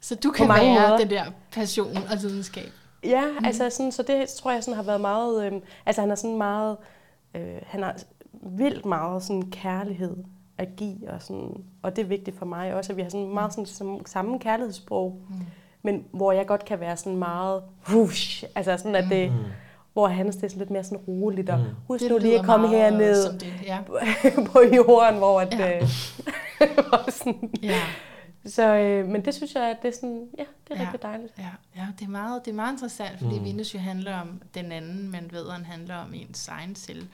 Så 0.00 0.14
du 0.14 0.30
kan 0.30 0.48
mange 0.48 0.74
være 0.74 0.88
måder. 0.88 0.98
den 0.98 1.10
der 1.10 1.24
passion 1.52 1.96
og 1.96 2.16
lidenskab. 2.22 2.72
Ja, 3.04 3.24
mm. 3.30 3.44
altså 3.44 3.70
sådan, 3.70 3.92
så 3.92 4.02
det 4.02 4.28
tror 4.28 4.50
jeg 4.50 4.64
sådan 4.64 4.76
har 4.76 4.82
været 4.82 5.00
meget, 5.00 5.46
øhm, 5.46 5.62
altså 5.86 6.00
han 6.00 6.10
er 6.10 6.14
sådan 6.14 6.38
meget, 6.38 6.76
øh, 7.34 7.56
han 7.66 7.82
har 7.82 7.96
vildt 8.32 8.86
meget 8.86 9.22
sådan 9.22 9.50
kærlighed 9.50 10.16
at 10.58 10.68
give, 10.76 11.10
og, 11.10 11.22
sådan, 11.22 11.64
og 11.82 11.96
det 11.96 12.02
er 12.02 12.06
vigtigt 12.06 12.38
for 12.38 12.46
mig 12.46 12.74
også, 12.74 12.92
at 12.92 12.96
vi 12.96 13.02
har 13.02 13.08
sådan 13.08 13.28
meget 13.28 13.52
sådan, 13.52 14.00
samme 14.06 14.38
kærlighedssprog, 14.38 15.22
mm. 15.28 15.34
Men 15.84 16.04
hvor 16.12 16.32
jeg 16.32 16.46
godt 16.46 16.64
kan 16.64 16.80
være 16.80 16.96
sådan 16.96 17.16
meget, 17.16 17.62
whoosh, 17.88 18.44
altså 18.54 18.76
sådan 18.76 18.94
at 18.94 19.04
det, 19.10 19.32
mm. 19.32 19.38
hvor 19.92 20.08
hans 20.08 20.36
det 20.36 20.44
er 20.44 20.48
sådan 20.48 20.58
lidt 20.58 20.70
mere 20.70 20.84
sådan 20.84 20.98
roligt, 20.98 21.50
og 21.50 21.64
husk 21.88 22.02
Det 22.02 22.10
nu 22.10 22.18
lige 22.18 22.38
at 22.38 22.44
komme 22.44 22.68
herned 22.68 23.32
det, 23.38 23.54
ja. 23.64 23.78
på 24.52 24.60
jorden, 24.76 25.18
hvor 25.18 25.40
at, 25.40 25.54
Ja. 25.58 25.68
ja. 25.68 25.80
øh, 25.80 25.88
sådan, 27.18 27.50
Ja, 27.62 27.80
så, 28.46 28.74
øh, 28.76 29.08
men 29.08 29.24
det 29.24 29.34
synes 29.34 29.54
jeg, 29.54 29.62
at 29.70 29.76
det 29.82 29.88
er 29.88 29.92
sådan, 29.94 30.26
ja, 30.38 30.44
det 30.68 30.76
er 30.76 30.80
Ja. 30.80 30.86
rigtig 30.86 31.02
dejligt. 31.02 31.32
ja, 31.38 31.48
ja 31.76 31.86
det, 31.98 32.04
er 32.04 32.10
meget, 32.10 32.44
det 32.44 32.50
er 32.50 32.54
meget 32.54 32.72
interessant, 32.72 33.18
fordi 33.18 33.34
Mm. 33.34 33.38
mm. 33.40 33.44
Venus 33.44 33.74
jo 33.74 33.78
handler 33.78 34.20
om 34.20 34.42
den 34.54 34.72
anden, 34.72 35.10
men 35.10 35.28
vederen 35.32 35.64
handler 35.64 35.96
om 35.96 36.14
ens 36.14 36.48
egen 36.48 36.74
selv 36.76 37.06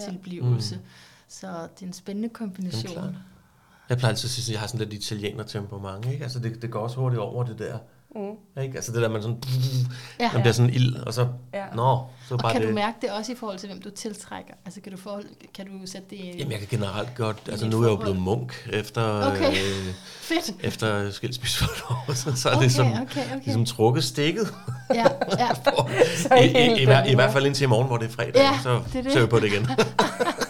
tilblivelse. 0.00 0.74
Mm. 0.76 0.80
Så 1.28 1.46
det 1.46 1.82
er 1.82 1.86
en 1.86 1.92
spændende 1.92 2.26
Jamen, 2.26 2.34
kombination. 2.50 2.92
klart. 2.92 3.14
Jeg 3.88 3.98
plejer 3.98 4.10
altid 4.12 4.26
at 4.26 4.30
sige, 4.30 4.42
at 4.44 4.52
jeg 4.52 4.60
har 4.60 4.66
sådan 4.66 4.88
lidt 4.88 4.92
italiener 5.02 5.42
temperament, 5.44 6.06
ikke? 6.12 6.22
Altså 6.24 6.38
det, 6.38 6.62
det 6.62 6.70
går 6.70 6.80
også 6.80 6.96
hurtigt 6.96 7.20
over 7.20 7.44
det 7.44 7.58
der. 7.58 7.78
Mm. 8.14 8.62
Ikke? 8.62 8.76
Altså 8.76 8.92
det 8.92 9.02
der, 9.02 9.08
man 9.08 9.22
sådan, 9.22 9.42
Ja. 10.20 10.30
man 10.32 10.40
bliver 10.42 10.52
sådan 10.52 10.70
ild, 10.74 10.96
og 10.96 11.14
så, 11.14 11.26
Ja. 11.54 11.64
nå, 11.74 11.98
så 12.28 12.34
Og 12.34 12.40
bare 12.40 12.52
kan 12.52 12.60
det. 12.60 12.68
du 12.68 12.74
mærke 12.74 12.96
det 13.02 13.10
også 13.10 13.32
i 13.32 13.34
forhold 13.34 13.58
til, 13.58 13.68
hvem 13.68 13.80
du 13.82 13.90
tiltrækker? 13.90 14.54
Altså 14.66 14.80
kan 14.80 14.92
du, 14.92 14.98
forhold, 14.98 15.24
kan 15.54 15.66
du 15.66 15.72
sætte 15.86 16.06
det 16.10 16.16
i... 16.16 16.34
Jamen 16.38 16.50
jeg 16.52 16.58
kan 16.60 16.68
generelt 16.70 17.14
godt, 17.14 17.36
altså 17.48 17.66
nu 17.66 17.78
er 17.78 17.82
jeg 17.82 17.90
jo 17.90 17.96
blevet 17.96 18.18
munk 18.18 18.68
efter, 18.72 19.30
Okay. 19.32 19.50
øh, 19.50 19.94
Fedt! 20.30 20.54
efter 20.60 21.10
skilsmisse 21.10 21.58
for 21.58 21.64
et 21.66 21.82
år, 22.08 22.12
så, 22.14 22.36
så 22.36 22.48
er 22.48 22.52
Okay, 22.54 22.64
det 22.64 22.72
som, 22.72 22.86
okay, 22.86 23.00
okay. 23.02 23.40
ligesom 23.44 23.64
trukket 23.64 24.04
stikket. 24.04 24.54
Ja, 24.94 25.06
ja. 25.38 25.48
Så 26.22 26.34
I, 26.34 26.46
i, 26.46 26.78
i, 26.78 26.82
I 26.82 26.86
den 27.08 27.14
hvert 27.14 27.32
fald 27.32 27.46
indtil 27.46 27.64
i 27.64 27.66
morgen, 27.66 27.86
hvor 27.86 27.96
det 27.96 28.06
er 28.08 28.12
fredag, 28.12 28.34
Ja, 28.34 28.58
så 28.62 28.80
det 28.92 28.98
er 28.98 29.02
det. 29.02 29.12
ser 29.12 29.20
vi 29.20 29.26
på 29.26 29.40
det 29.40 29.46
igen. 29.52 29.66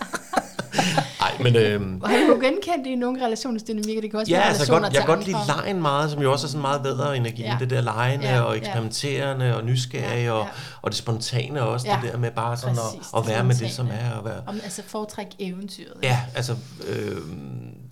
Men 1.45 1.57
øhm, 1.57 2.01
Og 2.03 2.09
har 2.11 2.17
du 2.17 2.33
genkendt 2.41 2.85
det 2.85 2.91
i 2.91 2.95
nogle 2.95 3.25
relationsdynamikker? 3.27 4.01
Det 4.01 4.11
kan 4.11 4.21
også 4.21 4.33
ja, 4.33 4.39
være 4.39 4.49
altså 4.49 4.73
godt, 4.73 4.83
jeg 4.83 4.93
kan 4.93 5.07
godt 5.07 5.27
lide 5.27 5.39
lejen 5.47 5.83
meget, 5.83 6.11
som 6.11 6.23
jo 6.23 6.33
også 6.33 6.47
er 6.47 6.49
sådan 6.49 6.61
meget 6.63 6.83
bedre 6.83 7.17
energi, 7.17 7.43
Ja. 7.43 7.57
det 7.61 7.71
der 7.71 7.81
lejende 7.81 8.27
Ja, 8.27 8.41
og 8.41 8.55
ja. 8.55 8.61
eksperimenterende 8.61 9.57
og 9.57 9.65
nysgerrige 9.65 10.25
Ja, 10.25 10.33
og, 10.33 10.45
ja. 10.45 10.49
og 10.83 10.91
det 10.91 10.99
spontane 10.99 11.63
også, 11.63 11.87
Ja, 11.89 11.99
det 12.03 12.13
der 12.13 12.19
med 12.19 12.31
bare 12.31 12.57
sådan 12.57 12.77
præcis, 12.77 13.09
at, 13.15 13.19
at 13.21 13.25
det 13.27 13.35
være 13.35 13.45
med 13.45 13.55
det, 13.55 13.71
som 13.71 13.87
er. 13.87 14.17
Og 14.19 14.25
være, 14.25 14.41
Om, 14.47 14.61
altså 14.65 14.83
foretræk 14.87 15.27
eventyret. 15.39 15.93
Ja, 16.03 16.21
altså, 16.37 16.55
øh, 16.89 17.17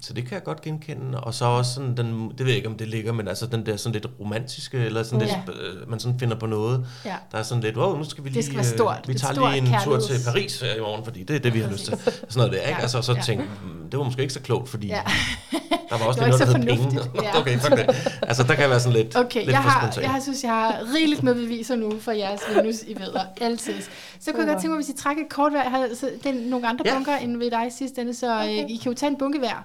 så 0.03 0.13
det 0.13 0.25
kan 0.27 0.35
jeg 0.35 0.45
godt 0.45 0.61
genkende. 0.63 1.21
Og 1.21 1.35
så 1.35 1.45
også 1.45 1.75
sådan, 1.75 1.97
den, 1.97 2.29
det 2.31 2.39
ved 2.41 2.47
jeg 2.47 2.57
ikke, 2.57 2.69
om 2.69 2.75
det 2.77 2.89
ligger, 2.89 3.13
men 3.13 3.29
altså 3.29 3.47
den 3.47 3.67
der 3.67 3.77
sådan 3.77 3.93
lidt 3.93 4.07
romantiske, 4.21 4.79
eller 4.79 5.03
sådan 5.03 5.21
Ja. 5.29 5.43
lidt, 5.47 5.57
øh, 5.59 5.91
man 5.91 6.01
sådan 6.01 6.19
finder 6.19 6.37
på 6.39 6.47
noget, 6.47 6.87
Ja. 7.05 7.15
der 7.33 7.39
er 7.39 7.43
sådan 7.43 7.63
lidt, 7.63 7.77
wow, 7.77 7.97
nu 7.99 8.05
skal 8.05 8.25
vi 8.25 8.29
Det 8.29 8.35
lige, 8.35 8.45
skal 8.45 8.57
være 8.57 8.65
stort. 8.65 8.99
øh, 9.03 9.09
vi 9.09 9.13
Et 9.13 9.21
tager 9.21 9.35
stort 9.35 9.53
lige 9.53 9.63
en 9.63 9.67
tur 9.85 9.97
kærligheds- 9.97 10.07
til 10.07 10.21
Paris 10.27 10.63
i 10.77 10.81
morgen, 10.81 11.05
fordi 11.05 11.23
det 11.23 11.37
er 11.37 11.41
det, 11.41 11.55
vi 11.55 11.61
har 11.61 11.71
lyst 11.71 11.85
til. 11.85 11.99
Sådan 12.05 12.23
noget 12.37 12.53
der, 12.53 12.59
ikke? 12.59 12.71
Ja. 12.71 12.81
Altså, 12.83 12.99
og 12.99 13.05
så 13.05 13.13
Ja. 13.13 13.21
tænkte 13.21 13.47
mm, 13.65 13.91
det 13.91 13.99
var 13.99 14.05
måske 14.05 14.23
ikke 14.23 14.35
så 14.35 14.41
klogt, 14.41 14.69
fordi 14.69 14.87
Ja. 14.87 15.01
der 15.91 15.99
var 15.99 16.07
også 16.07 16.21
Det 16.21 16.33
var 16.33 16.39
noget, 16.39 16.69
der 16.69 16.73
hed 16.75 16.79
penge. 16.91 17.01
Ja. 17.23 17.39
okay, 17.41 17.59
fuck 17.59 17.77
det. 17.77 18.19
Altså, 18.23 18.43
der 18.43 18.55
kan 18.55 18.71
være 18.71 18.81
sådan 18.81 18.97
lidt, 18.99 19.17
Okay, 19.17 19.41
lidt 19.41 19.51
jeg 19.53 19.63
for 19.63 19.71
har, 19.71 19.81
spontant. 19.81 20.03
jeg 20.05 20.11
har, 20.13 20.21
synes, 20.21 20.43
jeg 20.43 20.51
har 20.51 20.81
rigeligt 20.95 21.23
med 21.23 21.35
beviser 21.35 21.77
nu 21.77 21.93
for 22.01 22.13
jeres 22.13 22.41
Venus 22.57 22.83
i 22.87 22.97
vædder. 23.01 23.21
Altid. 23.41 23.75
Så 24.21 24.31
kunne 24.33 24.41
jeg 24.43 24.49
godt 24.53 24.63
tænke 24.63 24.69
mig, 24.69 24.85
hvis 24.85 24.89
I 24.89 24.97
trækker 25.03 25.23
et 25.23 25.29
kort 25.33 25.53
hver. 25.53 25.63
Jeg 25.63 25.71
har 25.71 25.89
så, 25.95 26.11
det 26.25 26.31
er 26.37 26.51
nogle 26.51 26.69
andre 26.69 26.83
Ja. 26.89 26.95
bunker 26.95 27.17
end 27.17 27.37
ved 27.37 27.51
dig 27.51 27.67
sidste 27.79 28.01
ende, 28.01 28.15
så 28.15 28.35
okay. 28.35 28.43
Okay. 28.45 28.69
I 28.69 28.77
kan 28.77 28.93
jo 28.93 28.99
tage 28.99 29.11
en 29.11 29.17
bunke 29.19 29.39
hver 29.39 29.65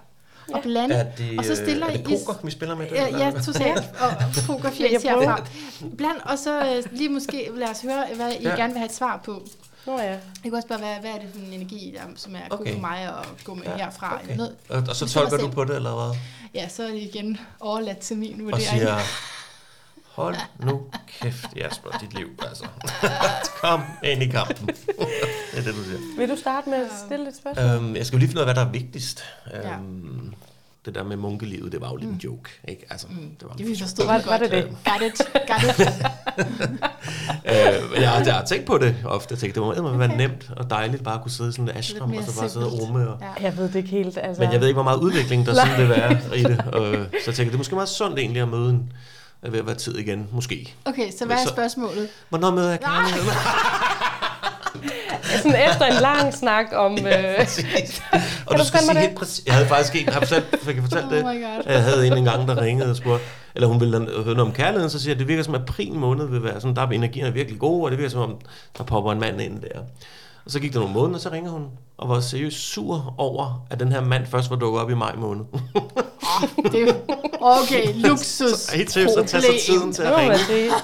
og 0.54 0.62
blande. 0.64 0.96
er 0.96 1.04
det, 1.12 1.40
og 1.40 1.46
så 1.46 1.56
stiller 1.56 1.88
øh, 1.88 1.94
er 1.94 1.98
det 1.98 2.12
I- 2.12 2.26
poker, 2.26 2.40
vi 2.46 2.52
spiller 2.52 2.76
med? 2.76 2.86
Det, 2.90 2.96
Ja, 2.96 3.18
ja, 3.18 3.32
totalt. 3.46 3.84
Og 4.04 4.12
pokerfjæs 4.48 5.04
herfra. 5.04 5.46
Bland, 5.98 6.18
og 6.24 6.38
så 6.38 6.60
øh, 6.76 6.84
lige 6.98 7.10
måske 7.10 7.50
lad 7.56 7.68
os 7.70 7.82
høre, 7.82 8.04
hvad 8.16 8.32
I 8.40 8.44
Ja. 8.44 8.50
gerne 8.56 8.74
vil 8.74 8.78
have 8.80 8.86
et 8.90 8.96
svar 8.96 9.22
på. 9.26 9.44
Nå 9.86 10.00
ja. 10.00 10.04
Jeg 10.12 10.20
kan 10.44 10.54
også 10.54 10.68
spørge, 10.68 10.82
hvad, 10.82 10.96
hvad 11.02 11.12
er 11.12 11.20
det 11.20 11.30
for 11.34 11.40
en 11.40 11.54
energi, 11.54 11.94
der, 11.96 12.02
som 12.16 12.36
er 12.36 12.40
okay. 12.50 12.64
god 12.66 12.74
for 12.74 12.80
mig 12.82 12.98
at 13.02 13.44
gå 13.44 13.54
med 13.54 13.64
Ja, 13.64 13.76
herfra? 13.78 14.14
okay. 14.16 14.24
Eller 14.24 14.36
noget. 14.38 14.56
Og, 14.70 14.84
og 14.90 14.96
så 14.96 15.08
tolker 15.08 15.38
du 15.38 15.48
på 15.48 15.64
det, 15.64 15.76
eller 15.76 16.06
hvad? 16.08 16.18
Ja, 16.54 16.68
så 16.70 16.84
er 16.84 16.88
det 16.88 16.98
igen 17.02 17.38
overladt 17.60 17.98
til 17.98 18.18
min 18.18 18.34
og 18.34 18.44
vurdering. 18.44 18.64
siger, 18.64 18.98
hold 20.18 20.36
nu 20.60 20.82
kæft, 21.22 21.46
Jasper, 21.56 21.90
dit 22.02 22.14
liv, 22.14 22.28
altså. 22.50 22.66
Kom 23.62 23.82
ind 24.04 24.24
i 24.24 24.28
kampen. 24.28 24.68
det 24.68 24.78
er 25.58 25.62
det, 25.62 25.66
du 25.76 25.84
siger. 25.84 26.18
Vil 26.18 26.30
du 26.30 26.36
starte 26.36 26.70
med 26.70 26.78
at 26.78 26.88
stille 27.06 27.28
et 27.30 27.36
spørgsmål? 27.38 27.66
Øhm, 27.66 27.96
jeg 27.96 28.06
skal 28.06 28.18
jo 28.18 28.20
lige 28.20 28.28
finde 28.30 28.40
ud 28.42 28.48
af, 28.48 28.54
hvad 28.54 28.64
der 28.64 28.70
er 28.70 28.72
vigtigst. 28.72 29.24
Ja. 29.54 29.74
Øhm, 29.74 30.34
det 30.86 30.96
der 30.96 31.04
med 31.04 31.18
munkelivet, 31.18 31.72
det 31.72 31.82
var 31.82 31.90
jo 31.90 31.96
lidt 31.96 32.10
en 32.12 32.22
joke, 32.24 32.50
ikke? 32.68 32.86
Altså, 32.90 33.08
det 33.40 33.48
var 33.50 33.56
Det 33.56 33.68
vi 33.68 33.76
forstod 33.80 34.06
Var- 34.06 34.18
det 34.18 34.26
var 34.28 34.38
det 34.38 34.52
det? 34.52 34.64
Got 34.86 35.02
it, 35.02 35.22
got 35.48 35.64
it. 35.64 35.88
øh, 37.46 38.02
jeg, 38.02 38.10
har- 38.10 38.24
jeg 38.26 38.34
har 38.36 38.46
tænkt 38.46 38.66
på 38.66 38.78
det 38.78 38.96
ofte. 39.06 39.32
Jeg 39.34 39.40
tænkte, 39.40 39.60
det 39.60 39.68
må 39.82 39.88
okay. 39.92 39.98
være 40.08 40.18
nemt 40.18 40.52
og 40.58 40.70
dejligt 40.70 41.04
bare 41.04 41.16
at 41.16 41.22
kunne 41.22 41.32
sidde 41.32 41.52
sådan 41.54 41.70
en 41.70 41.78
ashram, 41.78 42.14
og 42.14 42.24
så 42.24 42.40
bare 42.40 42.50
sidde 42.50 42.66
og 42.66 42.74
rumme. 42.82 43.10
Og, 43.10 43.18
Ja. 43.22 43.44
Jeg 43.44 43.58
ved 43.58 43.64
det 43.68 43.76
ikke 43.76 43.90
helt. 43.90 44.18
Altså. 44.22 44.42
Men 44.44 44.52
jeg 44.52 44.60
ved 44.62 44.68
ikke, 44.68 44.76
hvor 44.76 44.84
meget 44.84 44.98
udvikling 45.00 45.46
der 45.46 45.54
sådan 45.66 45.78
vil 45.78 45.90
være 45.90 46.38
i 46.38 46.44
det. 46.44 46.60
Og, 46.60 46.94
så 46.94 47.24
jeg 47.28 47.36
tænker, 47.36 47.44
det 47.44 47.54
er 47.54 47.58
måske 47.58 47.76
meget 47.76 47.90
sundt 47.90 48.20
egentlig 48.20 48.42
at 48.42 48.48
møde 48.48 48.70
en, 48.70 48.94
er 49.42 49.50
ved 49.50 49.60
at 49.60 49.66
være 49.66 49.76
tid 49.76 49.98
igen, 49.98 50.28
måske. 50.32 50.74
Okay, 50.86 51.12
så 51.20 51.26
hvad 51.26 51.38
er 51.38 51.48
spørgsmålet? 51.48 52.10
Hvornår 52.30 52.52
møder 52.52 52.70
jeg 52.70 52.80
kærligheden? 52.80 53.30
Sådan 55.38 55.70
efter 55.70 55.86
en 55.86 56.02
lang 56.02 56.34
snak 56.34 56.66
om... 56.74 56.98
Øh, 57.08 57.38
Præcis. 57.38 58.04
Og 58.48 58.56
du 58.56 58.60
du 58.62 58.68
skal 58.68 58.80
sige 58.80 58.94
mig 58.94 59.02
helt 59.02 59.16
præcis. 59.16 59.46
Jeg 59.46 59.54
havde 59.54 59.68
faktisk 59.68 59.96
ikke, 59.96 60.12
har 60.12 60.20
jeg 60.20 60.28
fortalt, 60.28 60.64
fik 60.64 60.76
jeg 60.76 60.84
fortalt 60.84 61.06
Oh 61.06 61.12
det? 61.12 61.66
Jeg 61.66 61.84
havde 61.84 62.08
en 62.08 62.18
engang, 62.18 62.48
der 62.48 62.62
ringede 62.62 62.90
og 62.90 62.96
spurgte, 62.96 63.26
eller 63.56 63.68
hun 63.68 63.80
ville 63.80 64.00
høre 64.00 64.24
noget 64.24 64.40
om 64.40 64.54
kærligheden, 64.54 64.90
så 64.90 65.00
siger 65.00 65.14
jeg, 65.14 65.20
det 65.20 65.28
virker 65.28 65.44
som 65.44 65.56
april 65.56 65.94
måned 65.94 66.28
vil 66.28 66.44
være 66.44 66.62
sådan, 66.62 66.76
der 66.76 66.82
er 66.82 66.88
energien 66.90 67.26
er 67.26 67.32
virkelig 67.32 67.60
god, 67.60 67.84
og 67.86 67.92
det 67.92 68.00
virker 68.00 68.12
som 68.12 68.22
om, 68.22 68.36
der 68.78 68.84
popper 68.84 69.12
en 69.12 69.20
mand 69.20 69.42
ind 69.42 69.62
der. 69.62 69.80
Og 70.48 70.52
så 70.52 70.60
gik 70.60 70.74
der 70.74 70.80
nogle 70.80 70.94
måneder, 70.94 71.16
og 71.16 71.22
så 71.22 71.30
ringer 71.32 71.52
hun, 71.52 71.66
og 71.98 72.10
var 72.10 72.20
seriøst 72.20 72.58
sur 72.58 73.14
over, 73.18 73.66
at 73.70 73.80
den 73.80 73.92
her 73.92 74.02
mand 74.02 74.26
først 74.26 74.50
var 74.50 74.56
dukket 74.56 74.82
op 74.82 74.90
i 74.90 74.94
maj 74.94 75.16
måned. 75.16 75.46
Det 76.72 76.90
er 76.90 76.94
okay, 77.42 77.94
luksus. 78.10 78.52
Så 78.52 78.76
helt 78.76 78.92
seriøst, 78.92 79.14
så 79.14 79.24
tage 79.24 79.42
sig 79.42 79.60
tiden 79.66 79.94
til 79.94 80.04
det 80.06 80.12
at 80.12 80.18
ringe, 80.18 80.36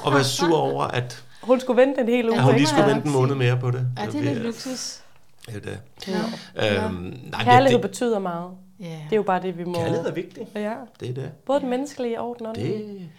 og 0.03 0.13
være 0.13 0.23
sur 0.23 0.57
over, 0.57 0.83
at, 0.83 1.23
Hun 1.41 1.59
skulle 1.59 1.81
vente 1.81 2.01
en 2.01 2.07
hel 2.07 2.29
uge. 2.29 2.37
at 2.37 2.43
hun 2.43 2.51
det 2.51 2.59
lige 2.59 2.67
skulle 2.67 2.87
vente 2.87 3.05
en 3.07 3.11
måned 3.13 3.35
mere 3.35 3.57
på 3.59 3.71
det. 3.71 3.87
Ja, 3.99 4.05
det 4.05 4.15
er 4.15 4.21
lidt 4.33 4.43
luksus. 4.43 4.99
Ja, 5.47 5.53
det 5.53 5.79
Ja. 6.07 6.13
er. 6.55 6.85
Øhm, 6.85 6.95
nej, 7.31 7.43
Kærlighed 7.43 7.77
det, 7.77 7.83
det, 7.83 7.89
betyder 7.91 8.19
meget. 8.19 8.49
Ja. 8.79 8.85
Det 8.85 9.11
er 9.11 9.15
jo 9.15 9.23
bare 9.23 9.41
det, 9.41 9.57
vi 9.57 9.63
må... 9.63 9.73
kærlighed 9.73 10.05
er 10.07 10.11
vigtigt. 10.13 10.49
Ja. 10.55 10.73
Det 10.99 11.09
er 11.09 11.13
det. 11.13 11.31
Både 11.45 11.59
den 11.59 11.69
menneskelige 11.69 12.21
og 12.21 12.35
den 12.39 12.47
åndelige. 12.47 12.77
Det, 12.77 13.09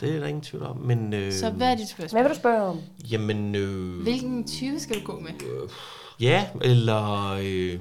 det 0.00 0.14
er 0.16 0.20
der 0.20 0.26
ingen 0.26 0.42
tvivl 0.42 0.64
om. 0.64 0.76
Men, 0.76 1.12
øh, 1.14 1.32
Så 1.32 1.50
hvad 1.50 1.66
er 1.66 1.74
dit 1.74 1.78
Hvad 1.78 1.86
spørgsmål? 2.08 2.22
vil 2.22 2.30
du 2.30 2.34
spørge 2.34 2.62
om? 2.62 2.78
Jamen, 3.10 3.54
øh, 3.54 4.02
Hvilken 4.02 4.46
type 4.46 4.80
skal 4.80 4.96
du 5.00 5.04
gå 5.04 5.20
med? 5.20 5.30
ja, 6.20 6.46
eller... 6.62 7.30
Øh, 7.42 7.78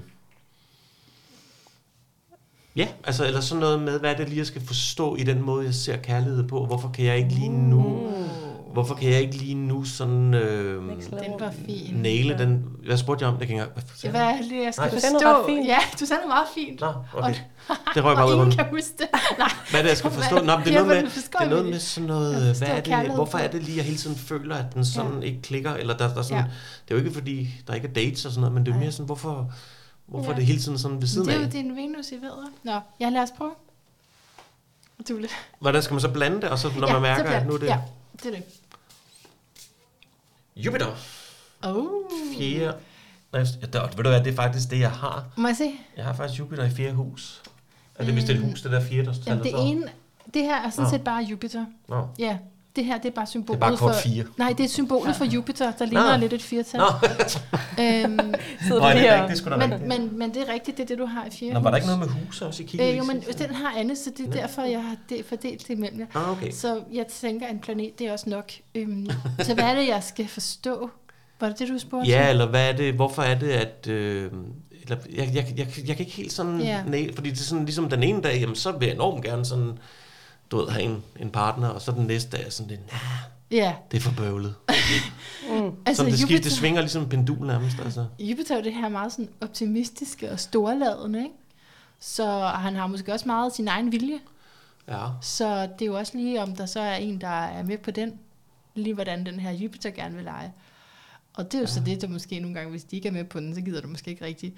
Ja, 2.76 2.88
altså, 3.04 3.26
eller 3.26 3.42
sådan 3.42 3.60
noget 3.60 3.82
med, 3.82 4.00
hvad 4.00 4.12
er 4.12 4.18
det 4.18 4.28
lige, 4.30 4.38
jeg 4.40 4.46
skal 4.46 4.62
forstå 4.66 5.16
i 5.16 5.24
den 5.24 5.42
måde, 5.42 5.66
jeg 5.66 5.74
ser 5.74 5.98
kærlighed 5.98 6.48
på. 6.48 6.66
Hvorfor 6.66 6.90
kan 6.90 7.06
jeg 7.06 7.18
ikke 7.18 7.30
lige 7.30 7.50
nu... 7.50 8.08
Hvorfor 8.74 8.96
kan 8.96 9.10
jeg 9.12 9.22
ikke 9.22 9.36
lige 9.38 9.56
nu 9.56 9.84
sådan... 9.86 10.34
Øh. 10.34 10.82
Den 10.84 11.02
var 11.40 11.54
fin. 11.66 11.96
næle 11.96 12.38
den... 12.38 12.64
Hvad 12.86 12.98
spurgte 12.98 13.24
jeg 13.26 13.34
om? 13.34 13.40
Det 13.40 13.48
kan 13.48 13.58
jeg 13.58 13.66
ikke 13.66 13.82
engang... 14.04 14.12
Hvad 14.12 14.22
er 14.22 14.38
det, 14.60 14.66
jeg 14.66 14.74
skal 14.74 14.82
Nej. 14.82 14.90
Du 14.90 14.96
forstå? 14.96 15.08
sender 15.08 15.40
ret 15.40 15.46
fint. 15.46 15.68
Ja, 15.68 15.78
du 16.00 16.06
sender 16.06 16.28
meget 16.28 16.48
fint. 16.56 16.82
Nå, 16.82 16.88
okay. 17.14 17.36
Det 17.96 18.04
røg 18.04 18.16
bare 18.16 18.26
Og 18.26 18.28
ud 18.28 18.34
af 18.34 18.36
ingen 18.36 18.38
munden. 18.38 18.58
kan 18.58 18.66
huske 18.72 18.94
det. 19.00 19.08
Nej. 19.40 19.50
Hvad 19.70 19.80
er 19.80 19.84
det, 19.84 19.90
jeg 19.90 19.98
skal 19.98 20.10
Hvad- 20.12 20.22
forstå? 20.24 20.36
Nå, 20.46 20.56
men 20.58 20.66
det 20.66 20.70
er 20.72 20.74
noget 20.74 20.86
hvad 20.88 20.96
med, 21.04 21.10
du 21.10 21.16
det 21.16 21.46
er 21.46 21.50
noget 21.50 21.66
med 21.66 21.80
sådan 21.80 22.08
noget, 22.08 22.58
hvad 22.58 22.68
er 22.68 22.82
det, 23.04 23.12
hvorfor 23.16 23.38
er 23.38 23.48
det 23.48 23.64
lige, 23.64 23.78
jeg 23.78 23.86
hele 23.86 23.98
tiden 23.98 24.16
føler, 24.16 24.56
at 24.56 24.66
den 24.74 24.86
sådan 24.86 25.20
Ja. 25.20 25.26
ikke 25.28 25.42
klikker, 25.42 25.74
eller 25.74 25.98
der, 25.98 26.08
der 26.10 26.18
er 26.18 26.22
sådan, 26.22 26.38
Ja. 26.38 26.44
det 26.88 26.94
er 26.94 26.96
jo 27.00 27.06
ikke 27.06 27.14
fordi, 27.14 27.48
der 27.68 27.74
ikke 27.74 27.88
er 27.88 27.94
dates 27.94 28.26
og 28.26 28.32
sådan 28.32 28.42
noget, 28.42 28.54
men 28.54 28.66
det 28.66 28.74
er 28.74 28.80
mere 28.80 28.92
sådan, 28.92 29.06
hvorfor, 29.06 29.52
hvorfor 30.10 30.26
Ja. 30.26 30.32
er 30.32 30.36
det 30.36 30.46
hele 30.46 30.60
tiden 30.60 30.78
sådan 30.80 31.02
ved 31.02 31.08
siden 31.08 31.28
det 31.28 31.34
er 31.36 31.40
jo 31.40 31.46
af? 31.46 31.52
din 31.52 31.76
Venus 31.76 32.12
i 32.12 32.22
vædder. 32.22 32.46
Nå, 32.64 32.80
ja, 33.00 33.10
lad 33.10 33.22
os 33.22 33.32
prøve. 33.38 33.52
Du 35.10 35.16
er 35.16 35.22
lidt. 35.22 35.32
Hvordan 35.60 35.82
skal 35.84 35.94
man 35.94 36.02
så 36.02 36.10
blande 36.12 36.42
det, 36.42 36.50
og 36.50 36.60
så 36.60 36.72
når 36.80 36.88
ja, 36.88 36.94
man 36.94 37.02
mærker, 37.02 37.30
at 37.30 37.48
nu 37.48 37.54
er 37.54 37.58
det 37.58 37.68
Ja, 37.68 37.80
det 38.24 38.26
er 38.26 38.32
det. 38.32 38.44
Jupiter, 40.56 40.88
Oh. 41.64 41.86
fjerde, 42.38 42.78
nej, 43.34 43.42
ja, 43.62 43.66
der, 43.68 43.82
ved 43.88 44.04
du 44.04 44.10
hvad, 44.10 44.24
det 44.24 44.32
er 44.32 44.36
faktisk 44.36 44.70
det, 44.70 44.80
jeg 44.80 44.92
har. 44.92 45.26
Må 45.38 45.48
jeg 45.48 45.58
se? 45.58 45.72
Jeg 45.98 46.06
har 46.06 46.14
faktisk 46.14 46.40
Jupiter 46.40 46.64
i 46.64 46.70
fjerde 46.70 46.94
hus. 46.96 47.42
Er 47.96 48.04
det, 48.06 48.14
hvis 48.14 48.24
det 48.24 48.36
er 48.36 48.40
et 48.40 48.46
hus, 48.46 48.62
det 48.62 48.72
der 48.72 48.82
fjerde, 48.82 49.06
der 49.06 49.14
Jamen, 49.28 49.44
det 49.44 49.52
ene, 49.56 49.84
det 50.34 50.42
her 50.44 50.56
er 50.56 50.70
sådan 50.70 50.84
Nå. 50.84 50.90
set 50.90 51.04
bare 51.04 51.24
Jupiter. 51.24 51.66
Nå. 51.88 52.08
Ja, 52.20 52.38
det 52.76 52.86
her 52.86 52.98
det 52.98 53.06
er 53.10 53.12
bare 53.12 53.26
Det 53.26 53.30
symbolet 53.30 53.58
er 53.58 53.68
bare 53.68 53.78
kort 53.78 53.96
for... 53.96 54.02
fire. 54.02 54.24
Nej, 54.38 54.54
det 54.58 54.64
er 54.64 54.68
symbolet 54.70 55.16
for 55.16 55.26
Jupiter, 55.26 55.72
der 55.72 55.86
ligner 55.86 56.18
Nå. 56.18 56.22
lidt 56.22 56.34
et 56.34 56.42
firtal. 56.42 56.80
Nå, 56.80 56.86
Øhm, 57.80 58.12
Nå, 58.70 58.76
er 58.76 58.94
det 58.94 59.02
lige 59.02 59.22
rigtigt? 59.24 59.46
Det 59.46 59.70
men, 59.70 59.88
men, 59.88 60.18
men 60.20 60.34
det 60.34 60.50
er 60.50 60.54
rigtigt, 60.54 60.78
det 60.78 60.84
er 60.84 60.88
det, 60.88 60.98
du 60.98 61.06
har 61.06 61.26
i 61.26 61.30
fjerde 61.32 61.54
Nå, 61.54 61.60
var 61.60 61.70
der 61.70 61.78
ikke 61.78 61.88
noget 61.88 62.00
med 62.00 62.08
hus 62.26 62.42
også? 62.42 62.64
Jeg 62.64 62.70
kiggede 62.70 62.92
Øh, 62.92 62.98
jo, 62.98 63.04
men 63.04 63.24
sidst. 63.24 63.40
den 63.40 63.56
har 63.56 63.74
Anne, 63.78 63.96
så 63.96 64.12
det 64.18 64.28
er 64.28 64.32
derfor, 64.32 64.62
jeg 64.62 64.84
har 64.84 64.96
det 65.10 65.26
fordelt 65.26 65.68
det 65.68 65.74
imellem 65.74 66.00
jer. 66.00 66.06
Ah, 66.16 66.32
okay. 66.32 66.52
Så 66.52 66.82
jeg 66.94 67.06
tænker, 67.08 67.46
at 67.48 67.54
en 67.54 67.60
planet, 67.60 68.00
det 68.00 68.08
er 68.08 68.12
også 68.12 68.30
nok. 68.30 68.52
Øhm, 68.76 69.10
så 69.42 69.54
hvad 69.54 69.64
er 69.64 69.76
det, 69.76 69.88
jeg 69.88 70.04
skal 70.04 70.28
forstå? 70.28 70.90
Var 71.40 71.48
det 71.50 71.60
det, 71.60 71.68
du 71.68 71.80
spurgte 71.80 72.10
Ja, 72.10 72.22
til? 72.24 72.30
eller 72.30 72.48
hvad 72.48 72.70
er 72.70 72.76
det, 72.76 72.94
hvorfor 72.94 73.22
er 73.22 73.40
det, 73.40 73.50
at... 73.50 73.88
Øh, 73.88 74.32
eller, 74.84 74.98
jeg, 75.16 75.30
jeg, 75.34 75.54
jeg, 75.58 75.68
jeg 75.88 75.96
kan 75.98 76.06
ikke 76.06 76.12
helt 76.12 76.34
sådan... 76.34 76.62
Ja. 76.62 76.84
Nej, 76.88 77.10
fordi 77.16 77.30
det 77.30 77.40
er 77.40 77.44
sådan, 77.44 77.66
ligesom 77.66 77.90
den 77.90 78.04
ene 78.04 78.22
dag, 78.22 78.40
jamen, 78.40 78.56
så 78.56 78.72
vil 78.72 78.86
jeg 78.86 78.96
enormt 78.96 79.24
gerne 79.26 79.46
sådan, 79.46 79.72
du 80.52 80.58
ved, 80.58 80.70
have 80.70 80.84
en, 80.84 81.04
en 81.20 81.30
partner, 81.30 81.68
og 81.68 81.82
så 81.82 81.92
den 81.92 82.08
næste 82.08 82.38
dag 82.38 82.46
er 82.46 82.50
sådan 82.50 82.70
lidt, 82.70 82.92
nah, 82.92 83.30
Ja, 83.52 83.76
det 83.92 83.98
er 83.98 84.02
for 84.02 84.14
bøvlet. 84.18 84.56
Mm. 85.50 85.72
altså 85.86 86.04
det, 86.04 86.14
skift, 86.14 86.22
Jupiter, 86.22 86.44
det 86.44 86.52
svinger 86.52 86.82
ligesom 86.82 87.04
en 87.04 87.10
pendul 87.10 87.48
nærmest, 87.48 87.80
altså. 87.80 88.06
Jupiter 88.20 88.58
er 88.58 88.62
det 88.62 88.74
her 88.74 88.90
meget 88.90 89.12
sådan 89.12 89.30
optimistiske 89.42 90.32
og 90.32 90.40
storladende, 90.40 91.20
ikke? 91.24 91.36
Så 92.00 92.40
han 92.40 92.76
har 92.76 92.88
måske 92.88 93.14
også 93.14 93.26
meget 93.26 93.56
sin 93.56 93.68
egen 93.68 93.92
vilje. 93.92 94.20
Ja. 94.88 95.08
Så 95.22 95.62
det 95.62 95.82
er 95.82 95.86
jo 95.86 95.98
også 95.98 96.18
lige, 96.18 96.42
om 96.42 96.56
der 96.56 96.66
så 96.66 96.80
er 96.80 96.96
en, 96.96 97.22
der 97.22 97.46
er 97.46 97.64
med 97.64 97.78
på 97.78 97.92
den. 97.92 98.20
Lige 98.76 98.94
hvordan 98.94 99.26
den 99.26 99.40
her 99.40 99.52
Jupiter 99.52 99.90
gerne 99.90 100.16
vil 100.16 100.24
lege. 100.24 100.54
Og 101.34 101.46
det 101.46 101.54
er 101.54 101.60
jo 101.60 101.66
ja. 101.66 101.72
så 101.72 101.82
det, 101.86 102.02
der 102.02 102.08
måske 102.08 102.40
nogle 102.40 102.56
gange, 102.56 102.72
hvis 102.72 102.84
de 102.84 102.96
ikke 102.96 103.08
er 103.08 103.14
med 103.14 103.24
på 103.24 103.40
den, 103.40 103.56
så 103.56 103.62
gider 103.62 103.82
du 103.82 103.88
måske 103.88 104.12
ikke 104.12 104.26
rigtigt. 104.26 104.56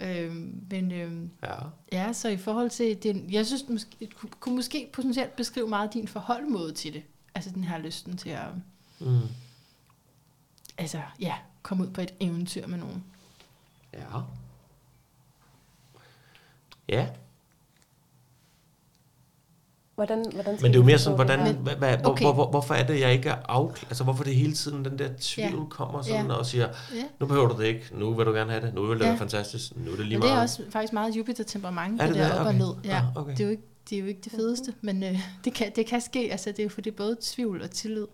Øhm, 0.00 0.66
men 0.70 0.92
øhm, 0.92 1.30
Ja. 1.42 1.54
ja, 1.92 2.12
så 2.12 2.28
i 2.28 2.36
forhold 2.36 2.70
til 2.70 3.02
det, 3.02 3.24
jeg 3.32 3.46
synes, 3.46 3.64
måske, 3.68 4.06
kunne, 4.16 4.30
kunne 4.40 4.54
måske 4.56 4.90
potentielt 4.92 5.36
beskrive 5.36 5.68
meget 5.68 5.94
din 5.94 6.08
forholdmåde 6.08 6.72
til 6.72 6.92
det. 6.92 7.02
Altså 7.34 7.50
den 7.50 7.64
her 7.64 7.78
lysten 7.78 8.16
til 8.16 8.30
at 8.30 8.48
Mm. 9.00 9.20
altså, 10.78 11.00
ja, 11.20 11.34
komme 11.62 11.84
ud 11.84 11.90
på 11.90 12.00
et 12.00 12.14
eventyr 12.20 12.66
med 12.66 12.78
nogen. 12.78 13.04
Ja. 13.92 14.20
Ja, 16.88 17.08
Hvordan, 19.94 20.24
hvordan 20.32 20.56
skal 20.58 20.62
men 20.62 20.72
det 20.72 20.78
er 20.78 20.80
jo 20.82 20.86
mere 20.86 20.98
sådan, 20.98 21.14
hvordan, 21.16 21.54
hvad, 21.56 21.74
hvad, 21.76 21.94
Okay. 21.94 22.04
okay. 22.10 22.24
hvor, 22.24 22.32
hvor, 22.32 22.50
hvorfor 22.50 22.74
er 22.74 22.86
det, 22.86 23.00
jeg 23.00 23.12
ikke 23.12 23.28
er 23.28 23.50
af, 23.50 23.68
altså 23.88 24.04
hvorfor 24.04 24.24
det 24.24 24.34
hele 24.34 24.52
tiden 24.52 24.84
den 24.84 24.98
der 24.98 25.08
tvivl 25.20 25.50
Ja. 25.50 25.64
kommer 25.70 26.02
sådan 26.02 26.26
Ja. 26.26 26.32
og 26.32 26.46
siger, 26.46 26.68
Ja. 26.94 27.02
nu 27.20 27.26
behøver 27.26 27.48
du 27.48 27.60
det 27.62 27.66
ikke, 27.66 27.84
nu 27.92 28.14
vil 28.14 28.26
du 28.26 28.32
gerne 28.32 28.50
have 28.50 28.66
det, 28.66 28.74
nu 28.74 28.86
vil 28.86 28.98
det 28.98 29.04
Ja. 29.04 29.08
være 29.08 29.18
fantastisk, 29.18 29.76
nu 29.76 29.92
er 29.92 29.96
det 29.96 30.06
lige 30.06 30.16
Men 30.18 30.22
det 30.22 30.28
meget. 30.30 30.38
er 30.38 30.42
også 30.42 30.62
faktisk 30.70 30.92
meget 30.92 31.16
Jupiter-temperament, 31.16 32.00
Er 32.02 32.06
det, 32.06 32.14
det 32.14 32.22
der 32.24 32.28
det? 32.30 32.38
op 32.38 32.46
og 32.46 32.46
Okay. 32.46 32.58
ned. 32.58 32.74
Ja, 32.84 32.96
Ah, 32.98 33.16
okay. 33.16 33.32
det, 33.32 33.40
er 33.40 33.44
jo 33.44 33.50
ikke, 33.50 33.62
det 33.90 33.96
er 33.96 34.00
jo 34.00 34.06
ikke 34.06 34.20
det 34.24 34.32
fedeste, 34.32 34.74
men 34.80 35.02
øh, 35.02 35.18
det, 35.44 35.54
kan, 35.54 35.72
det 35.76 35.86
kan 35.86 36.00
ske. 36.00 36.28
Altså, 36.30 36.50
det 36.50 36.58
er 36.58 36.62
jo 36.62 36.68
for 36.68 36.80
det 36.80 36.90
er 36.92 36.96
både 36.96 37.16
tvivl 37.20 37.62
og 37.62 37.70
tillid, 37.70 38.06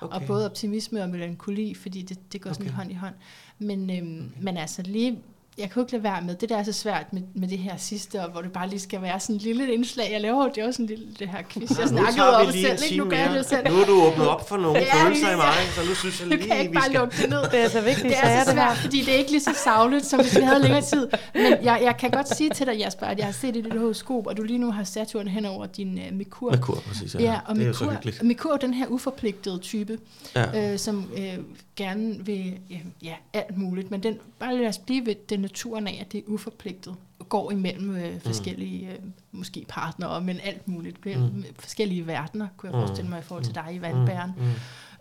okay. 0.00 0.16
og 0.16 0.22
både 0.26 0.44
optimisme 0.46 1.02
og 1.02 1.08
melankoli, 1.08 1.74
fordi 1.74 2.02
det, 2.02 2.32
det 2.32 2.40
går 2.40 2.52
sådan 2.52 2.66
Okay. 2.66 2.76
hånd 2.76 2.90
i 2.90 2.94
hånd. 2.94 3.14
Men, 3.58 3.90
øhm, 3.90 4.32
men 4.40 4.56
altså 4.56 4.82
lige, 4.82 5.18
jeg 5.58 5.70
kan 5.70 5.74
jo 5.76 5.80
ikke 5.80 5.92
lade 5.92 6.02
være 6.02 6.22
med, 6.22 6.34
det 6.34 6.48
der 6.48 6.56
er 6.56 6.62
så 6.62 6.72
svært 6.72 7.12
med, 7.12 7.22
med 7.34 7.48
det 7.48 7.58
her 7.58 7.76
sidste, 7.76 8.20
og 8.24 8.30
hvor 8.30 8.40
det 8.40 8.52
bare 8.52 8.68
lige 8.68 8.80
skal 8.80 9.02
være 9.02 9.20
sådan 9.20 9.36
et 9.36 9.42
lille 9.42 9.72
indslag. 9.74 10.08
Jeg 10.12 10.20
laver 10.20 10.44
jo 10.44 10.50
det 10.54 10.58
er 10.62 10.66
jo 10.66 10.72
sådan 10.72 10.84
en 10.84 10.88
lille 10.88 11.06
det 11.18 11.28
her 11.28 11.38
quiz, 11.50 11.70
jeg 11.70 11.78
nu 11.80 11.88
snakkede 11.88 12.36
om 12.36 12.52
selv, 12.52 12.78
ikke? 12.84 12.96
Nu 13.04 13.10
gør 13.10 13.16
jeg 13.16 13.34
det 13.34 13.46
selv. 13.46 13.68
Nu 13.68 13.74
har 13.74 13.84
du 13.84 14.02
åbnet 14.02 14.28
op 14.28 14.48
for 14.48 14.56
nogle 14.56 14.78
Ja, 14.78 15.04
følelser 15.04 15.32
i 15.32 15.36
mig, 15.36 15.54
så 15.74 15.80
nu 15.88 15.94
synes 15.94 16.20
jeg 16.20 16.28
Nu 16.28 16.34
lige, 16.36 16.40
kan 16.46 16.50
jeg 16.56 16.60
ikke 16.60 16.70
vi 16.70 16.74
bare 16.74 16.84
skal... 16.84 17.00
lukke 17.00 17.16
det 17.22 17.30
ned. 17.30 17.42
Det 17.50 17.64
er 17.64 17.68
så 17.68 17.80
vigtigt, 17.80 18.08
Det 18.08 18.16
er 18.22 18.44
så 18.44 18.50
svært, 18.52 18.76
fordi 18.76 19.00
det 19.00 19.14
er 19.14 19.18
ikke 19.18 19.30
lige 19.30 19.40
så 19.42 19.54
savligt, 19.64 20.06
som 20.06 20.20
hvis 20.20 20.36
vi 20.36 20.42
havde 20.42 20.62
længere 20.62 20.82
tid. 20.82 21.08
Men 21.34 21.52
jeg, 21.62 21.80
jeg 21.82 21.94
kan 21.98 22.10
godt 22.10 22.36
sige 22.36 22.50
til 22.50 22.66
dig, 22.66 22.76
Jasper, 22.78 23.06
at 23.06 23.18
jeg 23.18 23.26
har 23.26 23.32
set 23.32 23.56
i 23.56 23.60
dit 23.60 23.78
horoskop, 23.78 24.26
og 24.26 24.36
du 24.36 24.42
lige 24.42 24.58
nu 24.58 24.72
har 24.72 24.84
Saturn 24.84 25.28
hen 25.28 25.44
over 25.44 25.66
din 25.66 26.00
uh, 26.10 26.16
Merkur. 26.16 26.50
Merkur, 26.50 26.82
præcis. 26.88 27.14
Ja, 27.14 27.20
Ja, 27.20 27.38
og 27.46 27.54
det 27.56 27.62
er 27.62 27.66
Merkur. 27.66 28.24
Merkur 28.24 28.52
er 28.52 28.56
den 28.56 28.74
her 28.74 28.86
uforpligtede 28.86 29.58
type, 29.58 29.98
Ja. 30.36 30.72
øh, 30.72 30.78
som 30.78 31.10
øh, 31.18 31.38
gerne 31.78 32.26
vil 32.26 32.58
ja, 32.70 32.78
ja, 33.02 33.14
alt 33.32 33.58
muligt. 33.58 33.90
Men 33.90 34.02
den, 34.02 34.18
bare 34.38 34.56
lad 34.56 34.66
os 34.68 34.78
blive 34.78 35.06
ved 35.06 35.14
den 35.28 35.40
naturen 35.40 35.86
af, 35.86 35.98
at 36.00 36.12
det 36.12 36.18
er 36.18 36.22
uforpligtet. 36.26 36.94
Går 37.28 37.50
imellem 37.50 37.96
øh, 37.96 38.20
forskellige, 38.20 38.88
øh, 38.90 38.98
måske 39.32 39.64
partnere, 39.68 40.20
men 40.20 40.40
alt 40.42 40.68
muligt. 40.68 41.06
Mm. 41.06 41.12
Mm. 41.22 41.44
Forskellige 41.58 42.06
verdener, 42.06 42.48
kunne 42.56 42.70
jeg 42.72 42.80
Mm. 42.80 42.86
forestille 42.86 43.10
mig, 43.10 43.18
i 43.18 43.22
forhold 43.22 43.44
til 43.44 43.54
dig 43.54 43.66
i 43.74 43.80
vandbæren. 43.80 44.30
Mm, 44.36 44.44
mm. 44.44 44.50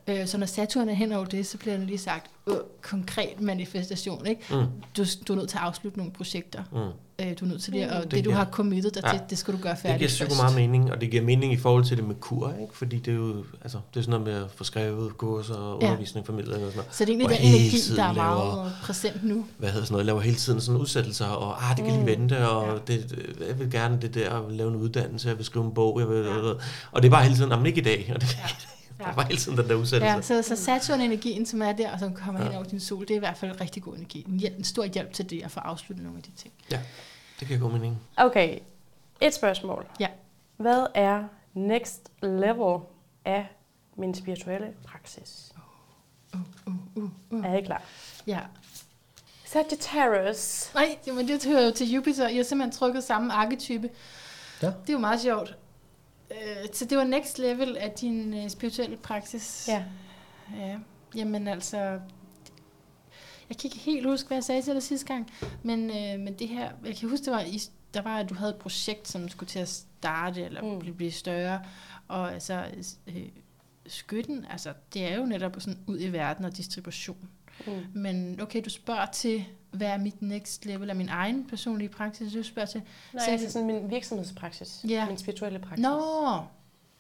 Øh, 0.08 0.28
så 0.28 0.38
når 0.38 0.46
Saturn 0.46 0.90
er 0.90 0.94
hen 0.94 1.12
over 1.12 1.26
det, 1.26 1.46
så 1.46 1.58
bliver 1.58 1.78
der 1.78 1.86
lige 1.86 1.98
sagt, 1.98 2.26
øh, 2.48 2.56
konkret 2.82 3.42
manifestation, 3.42 4.26
ikke? 4.26 4.42
Mm, 4.52 4.66
Du, 4.98 5.06
du 5.28 5.34
er 5.34 5.38
nødt 5.38 5.50
til 5.50 5.58
at 5.58 5.64
afslutte 5.64 5.98
nogle 5.98 6.14
projekter. 6.14 6.64
mm. 6.72 6.78
Øh, 7.26 7.34
du 7.40 7.46
er 7.46 7.50
nødt 7.50 7.62
til 7.64 7.74
det, 7.74 7.90
og 7.92 8.04
det, 8.04 8.12
Det 8.12 8.26
du 8.26 8.32
har 8.32 8.46
committet 8.52 8.96
dig 8.96 9.04
til, 9.04 9.12
Ja. 9.14 9.20
det 9.30 9.38
skal 9.38 9.54
du 9.54 9.60
gøre 9.60 9.74
Det 9.74 9.82
færdigt 9.82 10.00
giver 10.00 10.10
super 10.30 10.42
meget 10.44 10.56
mening, 10.56 10.92
og 10.92 11.02
det 11.02 11.12
giver 11.12 11.24
mening 11.24 11.54
i 11.54 11.58
forhold 11.58 11.84
til 11.86 11.98
det 11.98 12.08
med 12.08 12.16
kur, 12.16 12.54
ikke? 12.62 12.78
fordi 12.78 12.98
det 13.00 13.12
er 13.12 13.16
jo 13.16 13.44
altså, 13.62 13.80
det 13.94 14.00
er 14.00 14.04
sådan 14.04 14.20
noget 14.22 14.28
med 14.36 14.44
at 14.46 14.52
få 14.56 14.64
skrevet 14.64 15.18
kurser 15.18 15.54
og 15.54 15.82
Ja. 15.82 15.88
undervisning, 15.88 16.26
formidling 16.26 16.54
og 16.56 16.72
sådan 16.72 16.76
noget. 16.78 16.96
Så 16.96 17.06
det 17.06 17.14
er 17.14 17.18
egentlig 17.18 17.38
den 17.40 17.48
energi, 17.48 17.78
der 17.96 18.04
er 18.04 18.14
laver- 18.14 18.56
meget 18.56 18.72
præsent 18.84 19.24
nu. 19.24 19.46
Hvad 19.58 19.70
hedder 19.70 19.86
sådan 19.86 19.94
noget, 19.94 20.06
laver 20.06 20.20
hele 20.22 20.36
tiden 20.38 20.62
sådan 20.62 20.82
udsættelser, 20.82 21.26
og 21.26 21.70
ah, 21.70 21.78
det 21.78 21.86
kan 21.86 21.94
lige 21.94 22.06
vente, 22.06 22.50
og 22.50 22.88
det, 22.88 23.10
det- 23.10 23.48
jeg 23.48 23.60
vil 23.60 23.72
gerne 23.72 23.98
det 24.02 24.14
der, 24.14 24.30
og 24.30 24.52
lave 24.52 24.70
en 24.70 24.76
uddannelse, 24.76 25.30
jeg 25.30 25.38
vil 25.38 25.46
skrive 25.46 25.66
en 25.66 25.74
bog, 25.74 26.00
jeg 26.00 26.10
vil, 26.10 26.26
Ja. 26.26 26.32
og 26.92 27.02
det 27.02 27.06
er 27.06 27.10
bare 27.10 27.24
hele 27.24 27.36
tiden, 27.36 27.50
men 27.50 27.66
ikke 27.66 27.82
i 27.82 27.84
dag, 27.84 28.12
og 28.16 28.22
det, 28.22 28.38
Ja. 28.38 28.50
Der 28.98 29.06
er 29.06 29.14
bare 29.14 29.26
hele 29.26 29.40
tiden 29.40 29.58
den 29.58 29.70
der 29.70 29.76
udsættelse. 29.76 30.16
Ja, 30.16 30.42
så, 30.42 30.42
så 30.42 30.64
Saturn-energien, 30.64 31.46
som 31.46 31.62
er 31.62 31.72
der, 31.72 31.92
og 31.92 32.00
som 32.00 32.14
kommer 32.14 32.40
ja. 32.40 32.46
Ja. 32.46 32.52
hen 32.52 32.58
over 32.58 32.70
din 32.70 32.80
sol, 32.80 33.02
det 33.02 33.12
er 33.12 33.16
i 33.16 33.20
hvert 33.20 33.38
fald 33.38 33.52
en 33.52 33.62
rigtig 33.62 33.84
god 33.84 33.96
energi. 33.96 34.26
En, 34.28 34.40
hjælp, 34.40 34.58
en 34.58 34.64
stor 34.64 34.86
hjælp 34.86 35.14
til 35.14 35.30
det, 35.30 35.44
at 35.44 35.52
få 35.52 35.60
afsluttet 35.60 36.04
nogle 36.06 36.18
af 36.18 36.24
de 36.24 36.32
ting. 36.32 36.54
Det 37.40 37.48
giver 37.48 37.60
god 37.60 37.72
mening. 37.72 38.02
Okay, 38.18 38.60
et 39.22 39.34
spørgsmål. 39.34 39.86
Ja. 40.00 40.08
Hvad 40.58 40.86
er 40.96 41.24
next 41.54 42.10
level 42.22 42.80
af 43.26 43.48
min 43.98 44.16
spirituelle 44.16 44.68
praksis? 44.84 45.52
Uh, 46.34 46.40
uh, 46.66 46.74
uh, 46.96 47.10
uh. 47.30 47.46
Er 47.46 47.58
I 47.58 47.62
klar? 47.62 47.82
Ja. 48.28 48.40
Sagittarius. 49.46 50.72
Nej, 50.74 50.98
jamen, 51.08 51.28
det 51.28 51.46
hører 51.46 51.66
jo 51.66 51.72
til 51.72 51.92
Jupiter. 51.92 52.28
Jeg 52.28 52.38
har 52.38 52.44
simpelthen 52.44 52.80
trykket 52.80 53.04
samme 53.04 53.34
arketype. 53.34 53.90
Ja. 54.62 54.68
Det 54.68 54.90
er 54.90 54.94
jo 54.94 55.00
meget 55.00 55.22
sjovt. 55.22 55.58
Øh, 56.32 56.68
så 56.74 56.86
det 56.86 56.98
var 56.98 57.04
next 57.04 57.40
level 57.40 57.78
af 57.78 57.92
din 57.92 58.34
øh, 58.34 58.50
spirituelle 58.50 58.98
praksis. 58.98 59.66
Ja. 59.68 59.84
Ja, 60.58 60.78
jamen 61.16 61.48
altså... 61.48 62.00
Jeg 63.50 63.58
kan 63.58 63.68
ikke 63.68 63.78
helt 63.78 64.06
huske, 64.06 64.28
hvad 64.28 64.38
jeg 64.38 64.44
sagde 64.44 64.62
til 64.62 64.74
dig 64.74 64.84
sidste 64.84 65.08
gang, 65.08 65.32
men, 65.64 65.90
øh, 65.90 66.20
men 66.20 66.34
det 66.34 66.48
her, 66.48 66.72
jeg 66.86 66.96
kan 66.96 67.10
huske, 67.10 67.26
det 67.26 67.34
var, 67.34 67.42
i, 67.42 67.60
der 67.94 68.02
var, 68.02 68.18
at 68.18 68.30
du 68.30 68.34
havde 68.34 68.52
et 68.52 68.58
projekt, 68.60 69.08
som 69.08 69.30
skulle 69.30 69.50
til 69.50 69.60
at 69.60 69.70
starte, 69.70 70.44
eller 70.44 70.62
Mm. 70.62 70.80
blive, 70.80 70.96
blive 70.96 71.12
større, 71.12 71.62
og 72.08 72.34
altså, 72.34 72.66
øh, 73.08 73.16
skytten, 73.88 74.46
altså, 74.50 74.74
det 74.94 75.12
er 75.12 75.16
jo 75.18 75.26
netop 75.26 75.56
sådan 75.60 75.80
ud 75.88 76.00
i 76.00 76.08
verden 76.12 76.46
og 76.46 76.58
distribution. 76.58 77.30
Mm. 77.68 77.74
Men 77.94 78.42
okay, 78.42 78.62
du 78.66 78.70
spørger 78.70 79.06
til, 79.06 79.46
hvad 79.72 79.88
er 79.88 79.98
mit 79.98 80.22
next 80.22 80.66
level 80.66 80.90
af 80.90 80.96
min 80.96 81.10
egen 81.10 81.46
personlige 81.48 81.90
praksis, 81.90 82.34
du 82.34 82.44
spørger 82.44 82.66
til, 82.68 82.82
Nej, 83.14 83.26
Så- 83.26 83.32
altså 83.32 83.52
sådan 83.52 83.68
min 83.68 83.90
virksomhedspraksis. 83.90 84.86
Ja. 84.90 85.06
Min 85.08 85.18
spirituelle 85.18 85.60
praksis. 85.60 85.84
nå, 85.84 86.00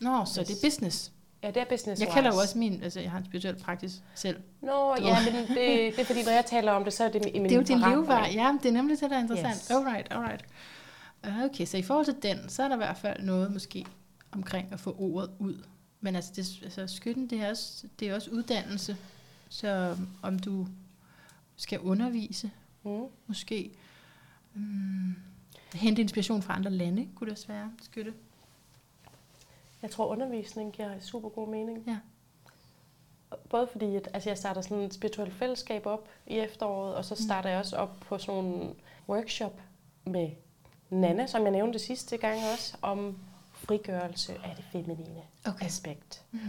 nå, 0.01 0.25
så 0.25 0.39
Yes. 0.41 0.47
det 0.47 0.55
er 0.63 0.67
business. 0.67 1.11
Ja, 1.43 1.47
det 1.47 1.57
er 1.57 1.65
business 1.69 2.01
Jeg 2.01 2.09
kalder 2.09 2.29
jo 2.33 2.37
også 2.39 2.57
min, 2.57 2.83
altså 2.83 2.99
jeg 2.99 3.11
har 3.11 3.17
en 3.17 3.25
spirituel 3.25 3.55
praksis 3.55 4.01
selv. 4.15 4.39
Nå, 4.61 4.95
ja, 5.01 5.17
men 5.25 5.33
det, 5.47 5.55
det 5.57 5.99
er 5.99 6.05
fordi, 6.05 6.23
når 6.23 6.31
jeg 6.31 6.45
taler 6.45 6.71
om 6.71 6.83
det, 6.83 6.93
så 6.93 7.03
er 7.03 7.09
det 7.09 7.25
i 7.33 7.39
min 7.39 7.43
Det 7.43 7.51
er 7.51 7.55
jo 7.55 7.63
din 7.63 7.79
levevej. 7.79 8.31
Ja, 8.33 8.57
det 8.63 8.69
er 8.69 8.73
nemlig 8.73 8.99
det, 9.01 9.09
der 9.09 9.15
er 9.17 9.21
interessant. 9.21 9.55
Yes. 9.55 9.71
Alright, 9.71 10.07
alright. 10.11 10.45
Ah, 11.23 11.43
Okay, 11.45 11.65
så 11.65 11.77
i 11.77 11.81
forhold 11.81 12.05
til 12.05 12.15
den, 12.23 12.49
så 12.49 12.63
er 12.63 12.67
der 12.67 12.75
i 12.75 12.77
hvert 12.77 12.97
fald 12.97 13.23
noget 13.23 13.53
måske 13.53 13.85
omkring 14.31 14.67
at 14.71 14.79
få 14.79 14.95
ordet 14.99 15.29
ud. 15.39 15.63
Men 16.01 16.15
altså, 16.15 16.31
det, 16.35 16.59
altså 16.63 16.95
skytten, 16.95 17.27
det 17.29 17.39
er, 17.41 17.49
også, 17.49 17.83
det 17.99 18.07
er 18.09 18.15
også 18.15 18.29
uddannelse. 18.31 18.97
Så 19.49 19.97
om 20.21 20.39
du 20.39 20.67
skal 21.55 21.79
undervise, 21.79 22.51
Mm. 22.83 23.05
måske. 23.27 23.71
Mm, 24.53 25.15
hente 25.73 26.01
inspiration 26.01 26.41
fra 26.41 26.55
andre 26.55 26.71
lande, 26.71 27.07
kunne 27.15 27.25
det 27.25 27.31
også 27.33 27.47
være, 27.47 27.71
skytte. 27.81 28.13
Jeg 29.81 29.91
tror, 29.91 30.05
undervisning 30.05 30.73
giver 30.73 30.99
super 30.99 31.29
god 31.29 31.47
mening. 31.49 31.83
Ja. 31.87 31.97
Både 33.49 33.67
fordi, 33.71 33.95
at 33.95 34.09
altså 34.13 34.29
jeg 34.29 34.37
starter 34.37 34.61
sådan 34.61 34.77
et 34.83 34.93
spirituelt 34.93 35.33
fællesskab 35.33 35.85
op 35.85 36.09
i 36.27 36.33
efteråret, 36.37 36.95
og 36.95 37.05
så 37.05 37.15
starter 37.15 37.49
jeg 37.49 37.59
også 37.59 37.75
op 37.77 37.97
på 37.99 38.17
sådan 38.17 38.43
en 38.45 38.75
workshop 39.09 39.61
med 40.05 40.29
Nana, 40.89 41.27
som 41.27 41.43
jeg 41.43 41.51
nævnte 41.51 41.79
sidste 41.79 42.17
gang 42.17 42.39
også, 42.53 42.77
om 42.81 43.17
frigørelse 43.53 44.33
af 44.33 44.55
det 44.55 44.65
feminine 44.71 45.21
Okay. 45.45 45.65
aspekt. 45.65 46.23
Mm. 46.31 46.39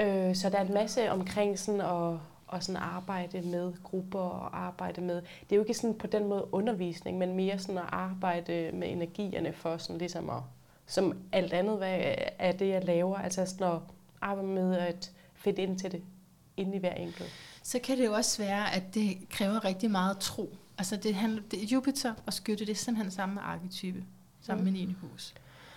Øh, 0.00 0.34
så 0.36 0.50
der 0.50 0.58
er 0.58 0.64
en 0.64 0.74
masse 0.74 1.10
omkring 1.10 1.58
sådan 1.58 1.80
at, 1.80 2.18
at 2.52 2.64
sådan 2.64 2.82
arbejde 2.82 3.40
med 3.42 3.72
grupper 3.82 4.18
og 4.18 4.58
arbejde 4.60 5.00
med, 5.00 5.14
det 5.16 5.52
er 5.52 5.56
jo 5.56 5.62
ikke 5.62 5.74
sådan 5.74 5.94
på 5.98 6.06
den 6.06 6.26
måde 6.28 6.54
undervisning, 6.54 7.18
men 7.18 7.34
mere 7.36 7.58
sådan 7.58 7.78
at 7.78 7.84
arbejde 7.88 8.70
med 8.74 8.88
energierne 8.92 9.52
for 9.52 9.76
sådan 9.76 9.98
ligesom 9.98 10.30
at, 10.30 10.42
som 10.86 11.18
alt 11.32 11.52
andet 11.52 11.76
hvad 11.76 12.14
er 12.38 12.52
det, 12.52 12.68
jeg 12.68 12.84
laver, 12.84 13.16
altså 13.18 13.46
sådan 13.46 13.66
at 13.72 13.80
arbejde 14.20 14.48
med 14.48 14.76
at 14.78 15.12
finde 15.34 15.62
ind 15.62 15.78
til 15.78 15.92
det, 15.92 16.02
inde 16.56 16.76
i 16.76 16.78
hver 16.78 16.94
enkelt. 16.94 17.32
Så 17.62 17.78
kan 17.78 17.98
det 17.98 18.04
jo 18.06 18.12
også 18.12 18.42
være, 18.42 18.74
at 18.74 18.94
det 18.94 19.18
kræver 19.30 19.64
rigtig 19.64 19.90
meget 19.90 20.18
tro. 20.18 20.56
Altså 20.78 20.96
det 20.96 21.14
handler, 21.14 21.42
det, 21.50 21.58
Jupiter 21.72 22.14
og 22.26 22.32
skytte, 22.32 22.66
det 22.66 22.72
er 22.72 22.76
simpelthen 22.76 23.10
samme 23.10 23.40
arketype, 23.40 24.04
sammen 24.40 24.66
Mm. 24.66 24.72
med 24.72 24.80
9. 24.80 24.94
hus. 25.00 25.34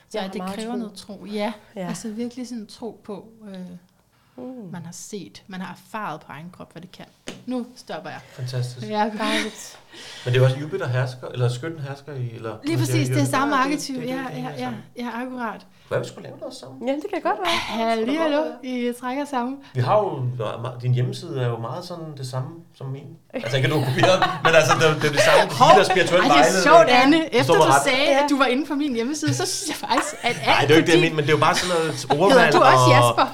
Så 0.10 0.20
Jeg 0.20 0.30
det 0.34 0.42
kræver 0.42 0.72
tro. 0.72 0.78
noget 0.78 0.94
tro. 0.94 1.26
Ja, 1.26 1.32
Ja. 1.34 1.54
ja, 1.82 1.88
altså 1.88 2.10
virkelig 2.12 2.48
sådan 2.48 2.68
tro 2.68 3.00
på, 3.04 3.28
øh, 3.48 3.56
Mm. 4.38 4.44
man 4.72 4.82
har 4.86 4.92
set, 4.94 5.44
man 5.48 5.62
har 5.62 5.74
erfaret 5.74 6.20
på 6.22 6.26
egen 6.32 6.50
krop, 6.58 6.72
hvad 6.72 6.82
det 6.82 6.92
kan. 6.92 7.06
Nu 7.46 7.66
stopper 7.76 8.10
jeg. 8.10 8.20
Fantastisk. 8.34 8.88
Ja, 8.88 9.10
Dejligt. 9.20 9.78
Men 10.26 10.34
det 10.34 10.42
er 10.42 10.46
også 10.46 10.58
Jupiter 10.58 10.88
hersker, 10.88 11.28
eller 11.28 11.50
skytten 11.50 11.80
hersker 11.80 12.14
i, 12.14 12.36
eller... 12.36 12.56
Lige 12.64 12.78
præcis, 12.78 13.08
det 13.10 13.22
er 13.22 13.26
samme 13.26 13.56
Ja, 13.56 13.64
det- 13.70 13.90
Ja, 13.90 14.04
ja, 14.04 14.50
ja, 14.50 14.58
sammen. 14.64 14.82
ja, 14.98 15.08
akkurat. 15.22 15.66
Hvad 15.88 16.00
vi 16.00 16.06
skulle 16.08 16.24
lave 16.28 16.38
noget 16.40 16.56
sammen? 16.56 16.88
Ja, 16.88 16.94
det 16.94 17.04
kan 17.14 17.22
godt 17.22 17.40
være. 17.40 17.56
Halli, 17.88 18.16
hallo, 18.16 18.44
I 18.64 18.94
trækker 19.02 19.26
sammen. 19.26 19.58
Vi 19.74 19.82
har 19.82 19.98
jo, 19.98 20.26
din 20.82 20.94
hjemmeside 20.94 21.42
er 21.42 21.48
jo 21.48 21.58
meget 21.58 21.86
sådan 21.86 22.18
det 22.18 22.28
samme 22.28 22.50
som 22.78 22.88
min. 22.88 23.08
Altså 23.34 23.58
ikke 23.58 23.68
at 23.68 23.74
du 23.74 23.78
den, 23.80 24.20
men 24.44 24.54
altså 24.60 24.74
det, 24.80 24.88
er- 24.90 24.94
det 25.02 25.06
er 25.06 25.12
det 25.12 25.22
samme, 25.22 25.54
Hov, 25.54 25.78
der 25.78 25.84
spirituelle 25.84 26.28
Ej, 26.30 26.38
det 26.48 26.58
er 26.58 26.62
sjovt, 26.64 26.88
Anne. 26.90 27.36
Efter 27.36 27.54
du 27.54 27.72
sagde, 27.84 28.04
Ja. 28.04 28.24
at 28.24 28.30
du 28.30 28.38
var 28.38 28.46
inde 28.46 28.66
på 28.66 28.74
min 28.76 28.94
hjemmeside, 28.96 29.34
så 29.34 29.46
synes 29.46 29.70
jeg 29.70 29.90
faktisk, 29.90 30.14
at 30.22 30.28
alt 30.30 30.46
Nej, 30.46 30.62
det 30.62 30.70
er 30.72 30.76
jo 30.76 30.80
ikke 30.82 30.92
det, 30.92 31.04
jeg 31.04 31.14
men 31.16 31.24
det 31.26 31.30
er 31.34 31.38
jo 31.38 31.44
bare 31.48 31.56
sådan 31.56 31.76
noget 31.76 31.92
Hedder 31.94 32.24
ordvalg. 32.24 32.54
du 32.54 32.60
også 32.60 32.86
og- 32.86 32.92
Jasper? 32.98 33.26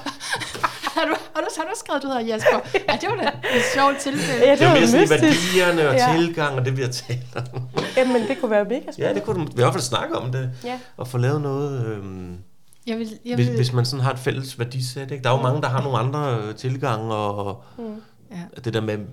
Har, 0.98 1.06
du, 1.06 1.14
har, 1.34 1.40
du, 1.40 1.48
har 1.56 1.64
du 1.64 1.74
skrevet, 1.76 2.02
du 2.02 2.06
hedder 2.08 2.20
Jasper? 2.30 2.58
Ja, 2.88 2.94
det 3.00 3.08
var 3.10 3.16
da 3.22 3.28
et 3.58 3.62
sjovt 3.74 3.96
tilfælde. 3.98 4.44
Ja, 4.46 4.52
Det 4.52 4.62
er 4.62 4.68
jo 4.74 4.74
mere 4.80 5.06
sådan 5.06 5.10
værdierne 5.10 5.88
og 5.88 5.94
Ja. 5.94 6.14
tilgang 6.18 6.54
og 6.58 6.64
det, 6.64 6.76
vi 6.76 6.82
har 6.82 6.88
talt 6.90 7.36
om. 7.54 7.62
Jamen, 7.96 8.28
det 8.28 8.40
kunne 8.40 8.50
være 8.50 8.64
mega 8.64 8.80
spændende. 8.80 9.06
Ja, 9.08 9.14
det 9.14 9.22
kunne 9.24 9.46
du 9.46 9.50
i 9.50 9.54
hvert 9.54 9.72
fald 9.72 9.82
snakke 9.82 10.16
om 10.16 10.32
det. 10.32 10.50
Ja. 10.64 10.78
Og 10.96 11.08
få 11.08 11.18
lavet 11.18 11.40
noget, 11.42 11.86
øhm, 11.86 12.36
Jeg 12.86 12.98
vil, 12.98 13.08
jeg 13.24 13.34
hvis, 13.34 13.46
vil, 13.48 13.56
hvis 13.56 13.72
man 13.72 13.84
sådan 13.84 14.04
har 14.04 14.12
et 14.12 14.18
fælles 14.18 14.58
værdisæt. 14.58 15.10
Ikke? 15.10 15.24
Der 15.24 15.30
er 15.30 15.36
jo 15.36 15.42
mange, 15.42 15.62
der 15.62 15.68
har 15.68 15.82
nogle 15.82 15.98
andre 15.98 16.38
øh, 16.42 16.54
tilgange 16.54 17.14
og 17.14 17.62
Mm. 17.78 17.84
ja. 18.30 18.60
det 18.64 18.74
der 18.74 18.80
med, 18.80 18.94
øh, 18.94 19.04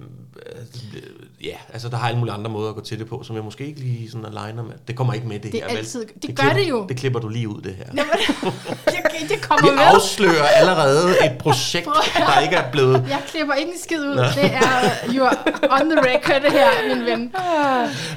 ja, 1.43 1.55
altså 1.73 1.89
der 1.89 1.97
har 1.97 2.07
alle 2.07 2.19
mulige 2.19 2.33
andre 2.33 2.51
måder 2.51 2.69
at 2.69 2.75
gå 2.75 2.81
til 2.81 2.99
det 2.99 3.07
på, 3.09 3.23
som 3.23 3.35
jeg 3.35 3.43
måske 3.43 3.65
ikke 3.67 3.79
lige 3.79 4.11
sådan 4.11 4.25
aligner 4.25 4.63
med. 4.63 4.73
Det 4.87 4.95
kommer 4.95 5.13
ikke 5.13 5.27
med 5.27 5.39
det, 5.39 5.51
Det 5.51 5.63
er 5.63 5.69
her, 5.69 5.77
altid- 5.77 5.99
vel? 5.99 6.07
det 6.21 6.35
gør 6.35 6.43
klipper, 6.43 6.59
det 6.63 6.69
jo. 6.69 6.85
Det 6.89 6.97
klipper 6.97 7.19
du 7.19 7.27
lige 7.29 7.49
ud, 7.49 7.61
det 7.61 7.75
her. 7.75 7.85
Jamen, 7.85 8.11
det, 8.85 9.29
det 9.29 9.29
Vi 9.29 9.35
kommer 9.41 9.71
med. 9.71 9.81
afslører 9.83 10.43
allerede 10.55 11.09
et 11.25 11.37
projekt, 11.39 11.89
der 12.17 12.39
ikke 12.43 12.55
er 12.55 12.71
blevet... 12.71 13.05
Jeg 13.09 13.21
klipper 13.27 13.53
ikke 13.53 13.71
en 13.71 13.79
skid 13.83 13.99
ud. 13.99 14.15
Det 14.15 14.45
er 14.45 14.91
you 15.13 15.25
are 15.25 15.81
on 15.81 15.89
the 15.89 15.99
record 15.99 16.41
det 16.41 16.51
her, 16.51 16.95
min 16.95 17.05
ven. 17.05 17.33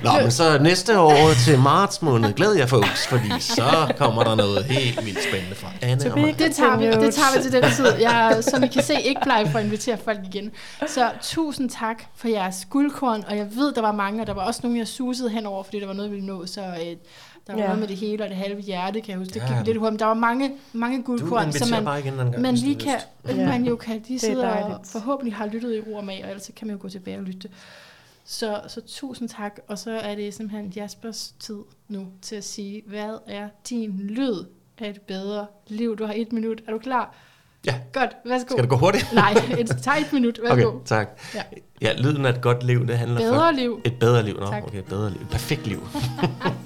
Nå, 0.03 0.11
men 0.23 0.31
så 0.31 0.59
næste 0.63 0.99
år 0.99 1.31
til 1.45 1.59
marts 1.59 2.03
måned, 2.03 2.33
glæder 2.33 2.59
jeg 2.59 2.69
folks, 2.69 3.07
fordi 3.07 3.29
så 3.41 3.93
kommer 3.99 4.25
der 4.25 4.35
noget 4.35 4.65
helt 4.65 5.07
vildt 5.07 5.23
spændende 5.29 5.55
fra 5.57 5.69
Anne 5.83 6.13
og 6.13 6.19
mig. 6.21 6.39
Det 6.39 6.55
tager 6.57 6.77
vi, 6.77 6.87
det 6.87 7.15
tager 7.15 7.37
vi 7.37 7.43
til 7.43 7.53
den 7.53 7.71
tid. 7.77 7.87
Jeg 8.01 8.39
som 8.41 8.63
I 8.65 8.67
kan 8.67 8.83
se, 8.83 8.95
ikke 9.03 9.21
bleg 9.25 9.49
for 9.53 9.59
at 9.59 9.65
invitere 9.65 9.99
folk 10.05 10.19
igen. 10.35 10.51
Så 10.87 11.11
tusind 11.23 11.71
tak 11.71 12.03
for 12.17 12.29
jeres 12.29 12.57
guldkorn, 12.71 13.08
og 13.09 13.37
jeg 13.37 13.55
ved, 13.57 13.73
der 13.75 13.81
var 13.81 13.93
mange, 13.93 14.21
og 14.21 14.27
der 14.27 14.33
var 14.35 14.47
også 14.47 14.61
nogle, 14.63 14.79
jeg 14.79 14.89
susede 14.89 15.31
henover, 15.31 15.63
fordi 15.63 15.81
der 15.81 15.87
var 15.87 15.93
noget, 15.95 16.11
vi 16.11 16.15
ville 16.17 16.27
nå, 16.27 16.47
så 16.47 16.61
øh, 16.61 16.67
der 17.47 17.53
var 17.55 17.57
Ja. 17.59 17.65
noget 17.65 17.79
med 17.79 17.89
det 17.89 17.97
hele 17.97 18.23
og 18.25 18.29
det 18.29 18.37
halve 18.37 18.61
hjerte, 18.61 19.01
kan 19.01 19.11
jeg 19.11 19.19
huske. 19.19 19.35
Det 19.35 19.41
Ja. 19.41 19.57
gik 19.59 19.67
lidt 19.67 19.79
hurtigt, 19.79 19.93
men 19.93 19.99
der 19.99 20.07
var 20.07 20.15
mange, 20.15 20.53
mange 20.73 21.03
guldkorn, 21.03 21.53
så 21.53 21.67
man, 21.71 21.85
bare 21.85 22.01
igen 22.01 22.15
gang. 22.17 22.41
man 22.41 22.55
lige 22.55 22.75
kan. 22.77 22.99
Ja. 23.29 23.47
man 23.49 23.65
jo 23.65 23.77
kan 23.77 24.03
lige 24.09 24.19
sidde 24.19 24.53
og 24.65 24.81
forhåbentlig 24.87 25.35
har 25.35 25.47
lyttet 25.47 25.77
i 25.77 25.81
ro 25.81 25.95
og 25.95 26.05
mag, 26.05 26.21
og 26.25 26.29
ellers 26.31 26.45
så 26.45 26.53
kan 26.57 26.67
man 26.67 26.77
jo 26.77 26.83
gå 26.83 26.89
tilbage 26.89 27.17
og 27.19 27.23
lytte. 27.25 27.49
Så, 28.25 28.61
så 28.69 28.81
tusind 28.87 29.29
tak, 29.29 29.59
og 29.69 29.79
så 29.79 29.91
er 29.91 30.15
det 30.15 30.35
simpelthen 30.35 30.73
Jaspers 30.77 31.35
tid 31.41 31.59
nu 31.89 32.07
til 32.23 32.37
at 32.37 32.45
sige, 32.45 32.83
hvad 32.87 33.19
er 33.27 33.49
din 33.71 33.99
lyd 34.01 34.45
af 34.79 34.91
et 34.91 35.01
bedre 35.01 35.47
liv? 35.67 35.97
Du 35.97 36.05
har 36.07 36.13
et 36.17 36.33
minut. 36.33 36.63
Er 36.67 36.73
du 36.73 36.79
klar? 36.79 37.15
Ja. 37.67 37.75
Godt, 37.93 38.11
værsgo. 38.27 38.47
Skal 38.51 38.63
det 38.63 38.71
gå 38.71 38.77
hurtigt? 38.77 39.13
Nej, 39.15 39.35
et, 39.59 39.69
tag 39.83 40.01
et 40.01 40.13
minut. 40.13 40.39
Værsgo. 40.43 40.69
Okay, 40.69 40.79
tak. 40.87 41.09
Ja. 41.35 41.43
Ja, 41.81 41.93
lyden 41.99 42.27
af 42.27 42.31
et 42.31 42.41
godt 42.41 42.63
liv, 42.63 42.87
det 42.87 42.99
handler 42.99 43.21
Bedre 43.21 43.35
for 43.53 43.57
liv. 43.61 43.81
et 43.85 43.95
bedre 44.01 44.23
liv. 44.23 44.37
Nå, 44.41 44.47
Tak. 44.47 44.63
okay, 44.67 44.79
et 44.79 44.85
bedre 44.85 45.11
liv. 45.11 45.21
Et 45.21 45.29
perfekt 45.29 45.67
liv. 45.67 45.89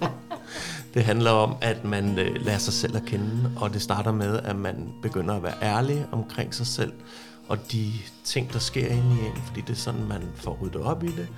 det 0.95 1.05
handler 1.05 1.31
om, 1.31 1.57
at 1.61 1.85
man 1.85 2.19
øh, 2.19 2.45
lærer 2.45 2.59
sig 2.59 2.73
selv 2.75 2.97
at 2.97 3.03
kende, 3.07 3.51
og 3.57 3.73
det 3.73 3.83
starter 3.83 4.13
med, 4.13 4.39
at 4.45 4.57
man 4.57 4.89
begynder 5.03 5.35
at 5.37 5.43
være 5.43 5.55
ærlig 5.63 6.07
omkring 6.13 6.55
sig 6.55 6.67
selv, 6.67 6.93
og 7.49 7.73
de 7.73 7.93
ting, 8.25 8.53
der 8.53 8.59
sker 8.59 8.87
inde 8.87 9.17
i 9.23 9.27
en, 9.27 9.43
fordi 9.47 9.61
det 9.61 9.71
er 9.71 9.77
sådan, 9.77 10.05
man 10.09 10.23
får 10.35 10.59
ryddet 10.63 10.83
op 10.83 11.03
i 11.05 11.07
det. 11.07 11.29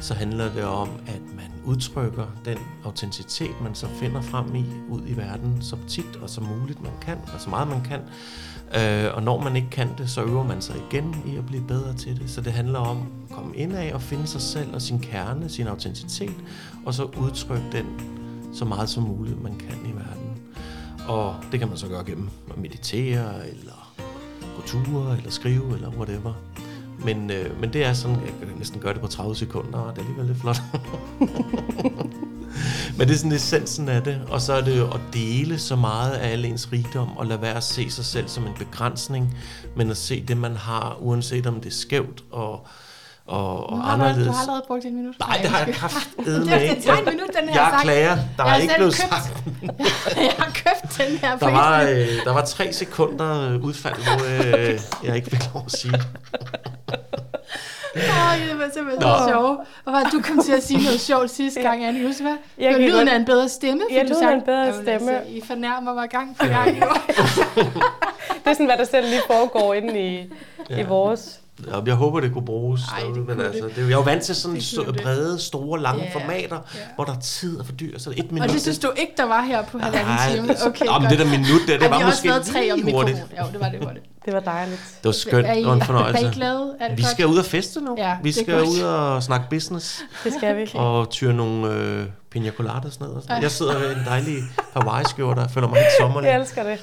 Så 0.00 0.14
handler 0.14 0.52
det 0.54 0.64
om, 0.64 0.88
at 1.06 1.20
man 1.36 1.52
udtrykker 1.64 2.26
den 2.44 2.58
autenticitet, 2.84 3.50
man 3.62 3.74
så 3.74 3.86
finder 4.00 4.20
frem 4.22 4.54
i, 4.54 4.64
ud 4.88 5.00
i 5.06 5.16
verden, 5.16 5.62
så 5.62 5.76
tit 5.88 6.16
og 6.22 6.30
så 6.30 6.40
muligt 6.40 6.82
man 6.82 6.92
kan, 7.02 7.16
og 7.34 7.40
så 7.40 7.50
meget 7.50 7.68
man 7.68 7.80
kan. 7.82 8.00
Øh, 8.76 9.14
og 9.14 9.22
når 9.22 9.40
man 9.40 9.56
ikke 9.56 9.70
kan 9.70 9.88
det, 9.98 10.10
så 10.10 10.22
øver 10.22 10.44
man 10.44 10.62
sig 10.62 10.76
igen 10.90 11.22
i 11.26 11.36
at 11.36 11.46
blive 11.46 11.62
bedre 11.62 11.94
til 11.94 12.20
det. 12.20 12.30
Så 12.30 12.40
det 12.40 12.52
handler 12.52 12.78
om 12.78 12.96
at 13.30 13.36
komme 13.36 13.56
ind 13.56 13.76
af 13.76 13.94
og 13.94 14.02
finde 14.02 14.26
sig 14.26 14.40
selv 14.40 14.74
og 14.74 14.82
sin 14.82 15.00
kerne, 15.00 15.48
sin 15.48 15.66
autenticitet, 15.66 16.36
og 16.86 16.94
så 16.94 17.04
udtrykke 17.04 17.66
den 17.72 17.86
så 18.52 18.64
meget 18.64 18.88
som 18.88 19.02
muligt, 19.02 19.42
man 19.42 19.58
kan 19.58 19.78
i 19.84 19.92
verden. 19.92 20.42
Og 21.08 21.36
det 21.52 21.60
kan 21.60 21.68
man 21.68 21.78
så 21.78 21.88
gøre 21.88 22.04
gennem 22.04 22.28
at 22.50 22.58
meditere, 22.58 23.48
eller 23.48 23.94
gå 24.56 24.62
ture, 24.66 25.16
eller 25.16 25.30
skrive, 25.30 25.74
eller 25.74 25.90
whatever. 25.90 26.34
Men, 27.04 27.30
øh, 27.30 27.60
men 27.60 27.72
det 27.72 27.84
er 27.86 27.92
sådan, 27.92 28.16
jeg 28.16 28.48
kan 28.48 28.58
næsten 28.58 28.80
gøre 28.80 28.92
det 28.92 29.00
på 29.00 29.06
30 29.06 29.36
sekunder, 29.36 29.78
og 29.78 29.92
det 29.96 30.02
er 30.02 30.06
alligevel 30.06 30.26
lidt 30.26 30.40
flot. 30.40 30.56
men 32.98 33.08
det 33.08 33.14
er 33.14 33.18
sådan 33.18 33.32
essensen 33.32 33.88
af 33.88 34.02
det, 34.02 34.20
og 34.30 34.40
så 34.40 34.52
er 34.52 34.60
det 34.60 34.78
jo 34.78 34.90
at 34.90 35.00
dele 35.12 35.58
så 35.58 35.76
meget 35.76 36.10
af 36.12 36.32
al 36.32 36.44
ens 36.44 36.68
rigdom, 36.72 37.16
og 37.16 37.26
lade 37.26 37.42
være 37.42 37.54
at 37.54 37.64
se 37.64 37.90
sig 37.90 38.04
selv 38.04 38.28
som 38.28 38.46
en 38.46 38.52
begrænsning, 38.58 39.36
men 39.76 39.90
at 39.90 39.96
se 39.96 40.24
det, 40.28 40.36
man 40.36 40.56
har, 40.56 40.96
uanset 41.00 41.46
om 41.46 41.60
det 41.60 41.70
er 41.70 41.74
skævt 41.76 42.24
og, 42.32 42.66
og, 43.26 43.70
og 43.70 43.76
Nu 43.76 43.82
har 43.82 43.92
anderledes. 43.92 44.26
du 44.26 44.32
har 44.32 44.40
allerede 44.40 44.62
brugt 44.66 44.84
et 44.84 44.92
minut. 44.92 45.14
Nej, 45.20 45.38
det 45.42 45.50
har 45.50 45.58
jeg 45.66 45.74
kraftedeme 45.74 46.44
Det, 46.54 46.62
ikke. 46.62 46.74
det 46.74 46.84
tager 46.84 46.98
en 46.98 47.04
minut, 47.04 47.28
den 47.40 47.48
her 47.48 47.60
Jeg 47.62 47.68
sang. 47.70 47.82
klager. 47.82 48.16
Der 48.36 48.44
Jeg 48.44 48.56
er 48.56 48.60
ikke 48.60 48.74
blevet 48.76 48.94
købt- 48.94 49.10
sagt. 49.10 49.44
jeg 50.16 50.32
har 50.38 50.50
købt 50.54 50.98
den 50.98 51.18
her 51.18 51.38
Der 51.38 51.50
var, 51.50 51.82
øh, 51.82 52.06
der 52.24 52.32
var 52.32 52.44
tre 52.44 52.72
sekunder 52.72 53.50
øh, 53.50 53.60
udfald, 53.64 53.94
hvor 53.94 54.24
øh, 54.68 54.80
jeg 55.04 55.16
ikke 55.16 55.30
fik 55.30 55.54
lov 55.54 55.62
at 55.66 55.72
sige. 55.72 55.94
Åh, 58.02 58.48
det 58.50 58.58
var 58.58 58.70
simpelthen 58.74 59.08
Nå. 59.08 59.16
så 59.18 59.28
sjovt. 59.28 59.58
Og 59.84 59.92
hvad, 59.92 60.04
du 60.12 60.20
kom 60.22 60.42
til 60.44 60.52
at 60.52 60.62
sige 60.62 60.84
noget 60.84 61.00
sjovt 61.00 61.30
sidste 61.30 61.60
gang, 61.60 61.84
Anne. 61.84 62.06
Husk 62.06 62.20
hvad? 62.20 62.36
Jeg 62.58 62.78
lyden 62.80 62.92
godt- 62.92 63.08
af 63.08 63.16
en 63.16 63.24
bedre 63.24 63.48
stemme. 63.48 63.82
Ja, 63.90 64.02
lyden 64.02 64.28
af 64.28 64.32
en 64.34 64.42
bedre 64.42 64.58
Jamen, 64.60 64.74
stemme. 64.82 65.10
Altså, 65.16 65.32
I 65.32 65.40
fornærmer 65.46 65.94
mig 65.94 66.08
gang 66.10 66.36
på 66.40 66.46
gang. 66.46 66.76
Det 68.44 68.50
er 68.52 68.52
sådan, 68.52 68.66
hvad 68.66 68.76
der 68.76 68.84
selv 68.84 69.06
lige 69.08 69.20
foregår 69.26 69.74
inde 69.74 70.00
i, 70.06 70.32
ja. 70.70 70.78
i 70.80 70.82
vores. 70.84 71.40
Og 71.72 71.86
jeg 71.86 71.94
håber, 71.94 72.20
det 72.20 72.32
kunne 72.32 72.44
bruges. 72.44 72.80
Ej, 72.92 73.00
det 73.06 73.16
men 73.16 73.26
kunne 73.26 73.44
altså, 73.46 73.64
det. 73.66 73.74
det. 73.76 73.78
er 73.78 73.82
jo- 73.82 73.88
Jeg 73.88 73.94
er 73.94 73.98
jo 73.98 74.02
vant 74.04 74.22
til 74.22 74.34
sådan 74.34 74.56
Det 74.56 74.94
det. 74.94 75.02
brede, 75.02 75.38
store, 75.38 75.80
lange 75.80 76.04
Ja, 76.04 76.20
formater, 76.20 76.56
ja. 76.74 76.80
hvor 76.94 77.04
der 77.04 77.12
er 77.12 77.18
tid 77.20 77.58
og 77.60 77.66
fordyr. 77.66 77.98
Så 77.98 78.10
et 78.16 78.32
minut. 78.32 78.48
Og 78.48 78.52
det 78.54 78.62
synes 78.62 78.78
du 78.78 78.90
ikke, 78.96 79.12
der 79.16 79.24
var 79.24 79.42
her 79.42 79.62
på 79.64 79.78
halvanden 79.78 80.14
time? 80.34 80.48
det, 80.48 80.66
Okay, 80.66 80.86
om 80.86 81.00
godt. 81.02 81.10
det 81.10 81.18
der 81.18 81.24
minut 81.24 81.60
der, 81.68 81.78
det 81.78 81.82
Ej, 81.82 81.88
var 81.88 82.06
måske 82.06 82.28
været 82.28 82.46
tre 82.46 82.72
om 82.72 82.78
lige 82.80 82.94
hurtigt. 82.94 83.18
Jo, 83.40 83.44
det 83.52 83.60
var 83.60 83.68
det 83.68 83.84
hurtigt. 83.84 84.04
Det 84.28 84.36
var 84.36 84.52
dejligt. 84.52 84.80
Det 84.98 85.04
var 85.04 85.12
skønt 85.12 85.46
Er 85.46 85.52
I, 85.52 85.64
og 85.64 85.72
en 85.74 85.80
er 85.80 85.84
I 85.84 85.86
fornøjelse. 85.86 86.30
glade? 86.34 86.76
Er 86.80 86.88
det 86.88 86.96
Vi 86.98 87.02
godt? 87.02 87.10
skal 87.12 87.26
ud 87.26 87.38
og 87.38 87.44
feste 87.44 87.80
nu. 87.80 87.94
Ja, 87.98 88.16
vi 88.22 88.30
det 88.30 88.42
skal 88.42 88.62
ud 88.62 88.80
og 88.80 89.22
snakke 89.22 89.46
business 89.50 90.02
Det 90.24 90.32
skal 90.32 90.56
vi. 90.56 90.70
og 90.74 91.10
tyre 91.10 91.32
nogle 91.32 91.72
øh, 91.74 92.06
pina 92.30 92.50
coladas 92.50 93.00
ned. 93.00 93.08
Og 93.08 93.22
sådan. 93.22 93.42
Jeg 93.42 93.50
sidder 93.50 93.88
i 93.88 93.92
en 93.92 94.04
dejlig 94.06 94.36
Hawaii-skjorte 94.72 95.40
og 95.40 95.50
føler 95.50 95.68
mig 95.68 95.76
helt 95.78 95.88
sommerlig. 96.00 96.28
Jeg 96.28 96.40
elsker 96.40 96.62
det. 96.62 96.80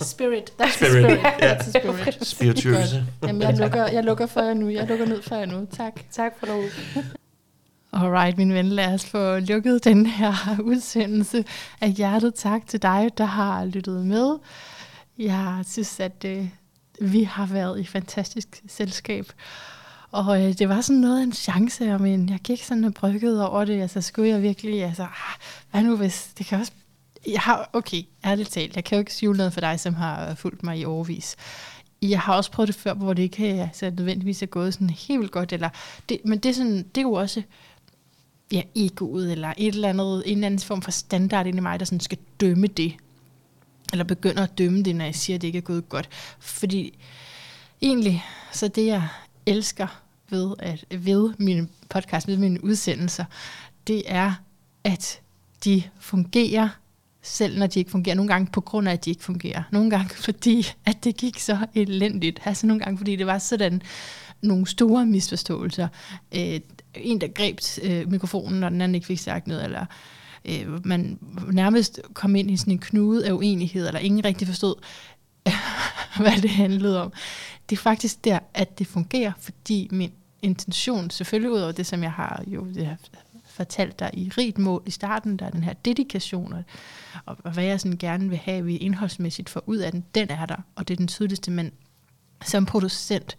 Spirit. 0.00 0.50
That's 0.62 0.70
Spirit, 0.76 0.92
spirit. 1.04 1.20
ja. 1.42 1.54
That's 1.54 1.78
spirit. 1.80 2.26
Spirituøse. 2.28 3.04
Jamen, 3.26 3.42
jeg 3.42 3.54
lukker, 3.58 3.86
jeg 3.86 4.04
lukker 4.04 4.26
for 4.26 4.40
jer 4.40 4.54
nu. 4.54 4.68
Jeg 4.68 4.86
lukker 4.88 5.06
ned 5.06 5.22
for 5.22 5.34
jer 5.36 5.46
nu. 5.46 5.66
Tak. 5.76 5.92
Tak 6.12 6.32
for 6.40 6.46
nu. 6.46 6.62
Alright, 7.92 8.38
min 8.38 8.52
ven, 8.54 8.66
lad 8.68 8.94
os 8.94 9.04
få 9.04 9.38
lukket 9.38 9.84
den 9.84 10.06
her 10.06 10.32
udsendelse 10.62 11.44
af 11.80 11.90
hjertet. 11.90 12.34
Tak 12.34 12.60
til 12.66 12.82
dig, 12.82 13.10
der 13.18 13.24
har 13.24 13.64
lyttet 13.64 14.06
med. 14.06 14.36
Jeg 15.18 15.58
synes, 15.70 16.00
at 16.00 16.24
øh, 16.26 16.46
vi 17.02 17.22
har 17.22 17.46
været 17.46 17.80
i 17.80 17.84
fantastisk 17.84 18.62
selskab. 18.68 19.32
Og 20.12 20.42
øh, 20.42 20.58
det 20.58 20.68
var 20.68 20.80
sådan 20.80 21.00
noget 21.00 21.18
af 21.18 21.22
en 21.22 21.32
chance, 21.32 21.98
men 21.98 22.28
jeg 22.28 22.38
gik 22.38 22.64
sådan 22.64 22.84
og 22.84 22.94
brygget 22.94 23.46
over 23.46 23.64
det. 23.64 23.82
Altså 23.82 24.00
skulle 24.00 24.28
jeg 24.28 24.42
virkelig, 24.42 24.84
altså, 24.84 25.02
ah, 25.02 25.36
hvad 25.70 25.82
nu 25.82 25.96
hvis, 25.96 26.32
det 26.38 26.46
kan 26.46 26.60
også, 26.60 26.72
jeg 27.26 27.40
har, 27.40 27.70
okay, 27.72 28.02
ærligt 28.24 28.50
talt, 28.50 28.76
jeg 28.76 28.84
kan 28.84 28.96
jo 28.96 29.00
ikke 29.00 29.14
sige 29.14 29.32
noget 29.32 29.52
for 29.52 29.60
dig, 29.60 29.80
som 29.80 29.94
har 29.94 30.34
fulgt 30.34 30.62
mig 30.62 30.78
i 30.78 30.84
overvis. 30.84 31.36
Jeg 32.02 32.20
har 32.20 32.36
også 32.36 32.50
prøvet 32.50 32.68
det 32.68 32.76
før, 32.76 32.94
hvor 32.94 33.12
det 33.12 33.22
ikke 33.22 33.46
altså, 33.46 33.90
nødvendigvis 33.96 34.42
er 34.42 34.46
gået 34.46 34.74
sådan 34.74 34.90
helt 34.90 35.20
vildt 35.20 35.32
godt, 35.32 35.52
eller 35.52 35.68
det, 36.08 36.20
men 36.24 36.38
det 36.38 36.48
er, 36.48 36.54
sådan, 36.54 36.76
det 36.76 36.98
er 36.98 37.02
jo 37.02 37.12
også, 37.12 37.42
ja, 38.52 38.62
egoet, 38.74 39.32
eller 39.32 39.52
et 39.56 39.74
eller 39.74 39.88
andet, 39.88 40.22
en 40.26 40.36
eller 40.36 40.46
anden 40.46 40.60
form 40.60 40.82
for 40.82 40.90
standard 40.90 41.46
inde 41.46 41.58
i 41.58 41.60
mig, 41.60 41.80
der 41.80 41.84
sådan 41.84 42.00
skal 42.00 42.18
dømme 42.40 42.66
det. 42.66 42.94
Eller 43.92 44.04
begynder 44.04 44.42
at 44.42 44.58
dømme 44.58 44.82
det, 44.82 44.96
når 44.96 45.04
jeg 45.04 45.14
siger, 45.14 45.34
at 45.34 45.40
det 45.40 45.46
ikke 45.46 45.58
er 45.58 45.62
gået 45.62 45.88
godt. 45.88 46.08
Fordi 46.38 46.98
egentlig, 47.82 48.24
så 48.52 48.68
det 48.68 48.86
jeg 48.86 49.08
elsker 49.46 50.02
ved, 50.30 50.54
at, 50.58 50.84
ved 50.90 51.32
mine 51.38 51.68
podcast, 51.88 52.28
ved 52.28 52.36
mine 52.36 52.64
udsendelser, 52.64 53.24
det 53.86 54.02
er, 54.06 54.32
at 54.84 55.20
de 55.64 55.82
fungerer, 56.00 56.68
selv 57.22 57.58
når 57.58 57.66
de 57.66 57.78
ikke 57.78 57.90
fungerer. 57.90 58.14
Nogle 58.14 58.32
gange 58.32 58.50
på 58.52 58.60
grund 58.60 58.88
af, 58.88 58.92
at 58.92 59.04
de 59.04 59.10
ikke 59.10 59.22
fungerer. 59.22 59.62
Nogle 59.72 59.90
gange 59.90 60.14
fordi, 60.26 60.66
at 60.86 61.04
det 61.04 61.16
gik 61.16 61.38
så 61.38 61.58
elendigt. 61.74 62.40
Altså 62.44 62.66
nogle 62.66 62.82
gange, 62.84 62.98
fordi 62.98 63.16
det 63.16 63.26
var 63.26 63.38
sådan 63.38 63.82
nogle 64.42 64.66
store 64.66 65.06
misforståelser. 65.06 65.88
Øh, 66.36 66.60
en, 66.94 67.20
der 67.20 67.28
greb 67.28 67.58
øh, 67.82 68.10
mikrofonen, 68.10 68.60
når 68.60 68.68
den 68.68 68.80
anden 68.80 68.94
ikke 68.94 69.06
fik 69.06 69.18
sagt 69.18 69.46
noget, 69.46 69.64
eller 69.64 69.86
øh, 70.44 70.86
man 70.86 71.18
nærmest 71.52 72.00
kom 72.14 72.36
ind 72.36 72.50
i 72.50 72.56
sådan 72.56 72.72
en 72.72 72.78
knude 72.78 73.26
af 73.26 73.32
uenighed, 73.32 73.86
eller 73.86 74.00
ingen 74.00 74.24
rigtig 74.24 74.48
forstod, 74.48 74.74
hvad 76.22 76.42
det 76.42 76.50
handlede 76.50 77.02
om. 77.02 77.12
Det 77.70 77.76
er 77.76 77.80
faktisk 77.80 78.24
der, 78.24 78.38
at 78.54 78.78
det 78.78 78.86
fungerer, 78.86 79.32
fordi 79.38 79.88
min 79.90 80.12
intention, 80.42 81.10
selvfølgelig 81.10 81.50
ud 81.50 81.60
over 81.60 81.72
det, 81.72 81.86
som 81.86 82.02
jeg 82.02 82.12
har 82.12 82.44
jo 82.46 82.64
det 82.64 82.86
har 82.86 82.96
fortalt 83.44 83.98
dig 83.98 84.10
i 84.12 84.30
rigt 84.38 84.58
mål 84.58 84.82
i 84.86 84.90
starten, 84.90 85.36
der 85.36 85.46
er 85.46 85.50
den 85.50 85.64
her 85.64 85.72
dedikation, 85.72 86.52
og, 87.26 87.36
og 87.44 87.52
hvad 87.52 87.64
jeg 87.64 87.80
sådan 87.80 87.98
gerne 87.98 88.28
vil 88.28 88.38
have, 88.38 88.64
vi 88.64 88.76
indholdsmæssigt 88.76 89.48
får 89.48 89.62
ud 89.66 89.76
af 89.76 89.92
den, 89.92 90.04
den 90.14 90.30
er 90.30 90.46
der, 90.46 90.56
og 90.76 90.88
det 90.88 90.94
er 90.94 90.98
den 90.98 91.08
tydeligste, 91.08 91.50
men 91.50 91.72
som 92.44 92.66
producent 92.66 93.36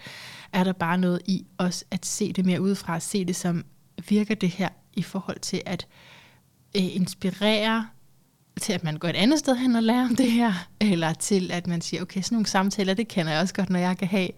er 0.53 0.63
der 0.63 0.73
bare 0.73 0.97
noget 0.97 1.21
i 1.25 1.45
os 1.57 1.85
at 1.91 2.05
se 2.05 2.33
det 2.33 2.45
mere 2.45 2.61
udefra, 2.61 2.95
at 2.95 3.03
se 3.03 3.25
det 3.25 3.35
som, 3.35 3.65
virker 4.09 4.35
det 4.35 4.49
her 4.49 4.69
i 4.93 5.03
forhold 5.03 5.39
til 5.39 5.61
at 5.65 5.87
øh, 5.89 6.12
Øh, 6.77 6.95
inspirere 6.95 7.87
til, 8.61 8.73
at 8.73 8.83
man 8.83 8.97
går 8.97 9.07
et 9.07 9.15
andet 9.15 9.39
sted 9.39 9.55
hen 9.55 9.75
og 9.75 9.83
lærer 9.83 10.05
om 10.05 10.15
det 10.15 10.31
her, 10.31 10.53
eller 10.79 11.13
til, 11.13 11.51
at 11.51 11.67
man 11.67 11.81
siger, 11.81 12.01
okay, 12.01 12.21
sådan 12.21 12.35
nogle 12.35 12.45
samtaler, 12.45 12.93
det 12.93 13.07
kender 13.07 13.31
jeg 13.31 13.41
også 13.41 13.53
godt, 13.53 13.69
når 13.69 13.79
jeg 13.79 13.97
kan 13.97 14.07
have, 14.07 14.29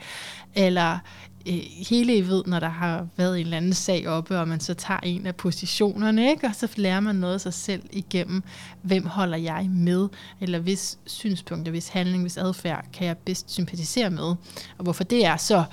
eller 0.55 0.99
øh, 1.47 1.61
hele 1.89 2.17
I 2.17 2.27
ved, 2.27 2.43
når 2.45 2.59
der 2.59 2.69
har 2.69 3.07
været 3.17 3.39
en 3.39 3.45
eller 3.45 3.57
anden 3.57 3.73
sag 3.73 4.07
oppe, 4.07 4.39
og 4.39 4.47
man 4.47 4.59
så 4.59 4.73
tager 4.73 4.99
en 5.03 5.25
af 5.25 5.35
positionerne, 5.35 6.29
ikke? 6.29 6.47
og 6.47 6.55
så 6.55 6.67
lærer 6.75 6.99
man 6.99 7.15
noget 7.15 7.33
af 7.33 7.41
sig 7.41 7.53
selv 7.53 7.83
igennem, 7.91 8.43
hvem 8.81 9.05
holder 9.05 9.37
jeg 9.37 9.69
med, 9.69 10.07
eller 10.41 10.59
hvis 10.59 10.97
synspunkter, 11.05 11.71
hvis 11.71 11.87
handling, 11.87 12.21
hvis 12.21 12.37
adfærd, 12.37 12.85
kan 12.93 13.07
jeg 13.07 13.17
bedst 13.17 13.51
sympatisere 13.51 14.09
med, 14.09 14.35
og 14.77 14.83
hvorfor 14.83 15.03
det 15.03 15.25
er 15.25 15.37
så, 15.37 15.63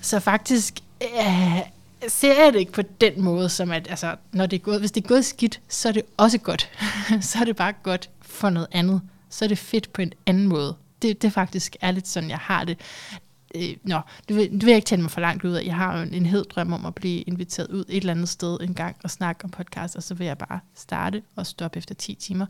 så 0.00 0.20
faktisk 0.20 0.78
øh, 1.02 1.60
ser 2.08 2.44
jeg 2.44 2.52
det 2.52 2.58
ikke 2.58 2.72
på 2.72 2.82
den 2.82 3.22
måde, 3.22 3.48
som 3.48 3.70
at 3.70 3.86
altså, 3.90 4.16
når 4.32 4.46
det 4.46 4.56
er 4.56 4.60
gået, 4.60 4.80
hvis 4.80 4.92
det 4.92 5.04
er 5.04 5.08
gået 5.08 5.24
skidt, 5.24 5.60
så 5.68 5.88
er 5.88 5.92
det 5.92 6.02
også 6.16 6.38
godt. 6.38 6.70
så 7.20 7.38
er 7.40 7.44
det 7.44 7.56
bare 7.56 7.72
godt 7.82 8.10
for 8.22 8.50
noget 8.50 8.68
andet. 8.72 9.00
Så 9.30 9.44
er 9.44 9.48
det 9.48 9.58
fedt 9.58 9.92
på 9.92 10.02
en 10.02 10.12
anden 10.26 10.48
måde. 10.48 10.76
Det, 11.02 11.22
det 11.22 11.32
faktisk 11.32 11.76
er 11.80 11.92
faktisk 11.92 12.06
sådan, 12.06 12.30
jeg 12.30 12.38
har 12.38 12.64
det. 12.64 12.78
Øh, 13.54 13.76
nå, 13.82 14.00
det 14.28 14.36
vil, 14.36 14.50
det 14.50 14.62
vil 14.62 14.68
jeg 14.68 14.76
ikke 14.76 14.86
tale 14.86 15.02
mig 15.02 15.10
for 15.10 15.20
langt 15.20 15.44
ud 15.44 15.52
af. 15.52 15.64
Jeg 15.64 15.74
har 15.74 15.96
jo 15.96 16.02
en, 16.02 16.14
en 16.14 16.26
hed 16.26 16.44
drøm 16.44 16.72
om 16.72 16.86
at 16.86 16.94
blive 16.94 17.22
inviteret 17.22 17.68
ud 17.68 17.84
et 17.88 17.96
eller 17.96 18.12
andet 18.12 18.28
sted 18.28 18.58
en 18.60 18.74
gang 18.74 18.96
og 19.04 19.10
snakke 19.10 19.44
om 19.44 19.50
podcast, 19.50 19.96
og 19.96 20.02
så 20.02 20.14
vil 20.14 20.26
jeg 20.26 20.38
bare 20.38 20.60
starte 20.74 21.22
og 21.36 21.46
stoppe 21.46 21.78
efter 21.78 21.94
10 21.94 22.14
timer, 22.14 22.46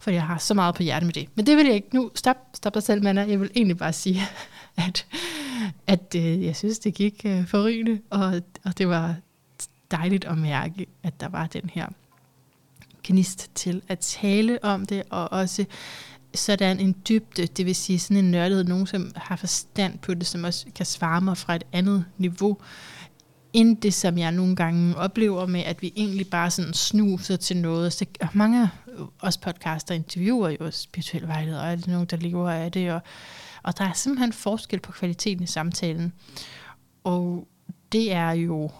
for 0.00 0.10
jeg 0.10 0.26
har 0.26 0.38
så 0.38 0.54
meget 0.54 0.74
på 0.74 0.82
hjertet 0.82 1.06
med 1.06 1.14
det. 1.14 1.28
Men 1.34 1.46
det 1.46 1.56
vil 1.56 1.66
jeg 1.66 1.74
ikke 1.74 1.94
nu. 1.94 2.10
Stop, 2.14 2.36
stop 2.54 2.74
dig 2.74 2.82
selv, 2.82 3.02
Manna. 3.02 3.20
Jeg 3.28 3.40
vil 3.40 3.50
egentlig 3.54 3.78
bare 3.78 3.92
sige, 3.92 4.22
at, 4.86 5.06
at 5.86 6.14
øh, 6.16 6.44
jeg 6.44 6.56
synes, 6.56 6.78
det 6.78 6.94
gik 6.94 7.22
øh, 7.24 7.46
forrygende, 7.46 8.00
og, 8.10 8.42
og 8.64 8.78
det 8.78 8.88
var 8.88 9.14
dejligt 9.90 10.24
at 10.24 10.38
mærke, 10.38 10.86
at 11.02 11.20
der 11.20 11.28
var 11.28 11.46
den 11.46 11.70
her 11.74 11.86
gnist 13.04 13.50
til 13.54 13.82
at 13.88 13.98
tale 13.98 14.64
om 14.64 14.86
det, 14.86 15.02
og 15.10 15.32
også 15.32 15.64
sådan 16.34 16.80
en 16.80 16.96
dybde, 17.08 17.46
det 17.46 17.66
vil 17.66 17.74
sige 17.74 17.98
sådan 17.98 18.24
en 18.24 18.30
nørdighed, 18.30 18.64
nogen 18.64 18.86
som 18.86 19.12
har 19.16 19.36
forstand 19.36 19.98
på 19.98 20.14
det, 20.14 20.26
som 20.26 20.44
også 20.44 20.66
kan 20.74 20.86
svare 20.86 21.20
mig 21.20 21.36
fra 21.36 21.54
et 21.54 21.64
andet 21.72 22.04
niveau, 22.18 22.58
end 23.52 23.76
det, 23.76 23.94
som 23.94 24.18
jeg 24.18 24.32
nogle 24.32 24.56
gange 24.56 24.96
oplever 24.96 25.46
med, 25.46 25.60
at 25.60 25.82
vi 25.82 25.92
egentlig 25.96 26.30
bare 26.30 26.50
sådan 26.50 26.74
snuser 26.74 27.36
til 27.36 27.56
noget. 27.56 27.92
Så 27.92 28.06
mange 28.32 28.62
af 28.62 28.68
os 29.20 29.36
podcaster 29.36 29.94
interviewer 29.94 30.48
jo 30.60 30.70
spirituelle 30.70 31.28
vejledere, 31.28 31.60
og 31.60 31.70
er 31.72 31.76
det 31.76 31.86
nogen, 31.86 32.06
der 32.06 32.16
lever 32.16 32.50
af 32.50 32.72
det, 32.72 32.92
og, 32.92 33.00
og 33.62 33.78
der 33.78 33.84
er 33.84 33.92
simpelthen 33.92 34.32
forskel 34.32 34.80
på 34.80 34.92
kvaliteten 34.92 35.44
i 35.44 35.46
samtalen. 35.46 36.12
Og 37.04 37.48
det 37.92 38.12
er 38.12 38.30
jo 38.30 38.70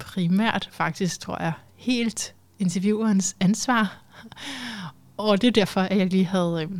primært 0.00 0.68
faktisk, 0.72 1.20
tror 1.20 1.42
jeg, 1.42 1.52
helt 1.76 2.34
interviewerens 2.58 3.36
ansvar. 3.40 4.02
Og 5.22 5.40
det 5.40 5.48
er 5.48 5.52
derfor, 5.52 5.80
at 5.80 5.98
jeg 5.98 6.06
lige 6.06 6.24
havde... 6.24 6.62
Øh, 6.62 6.78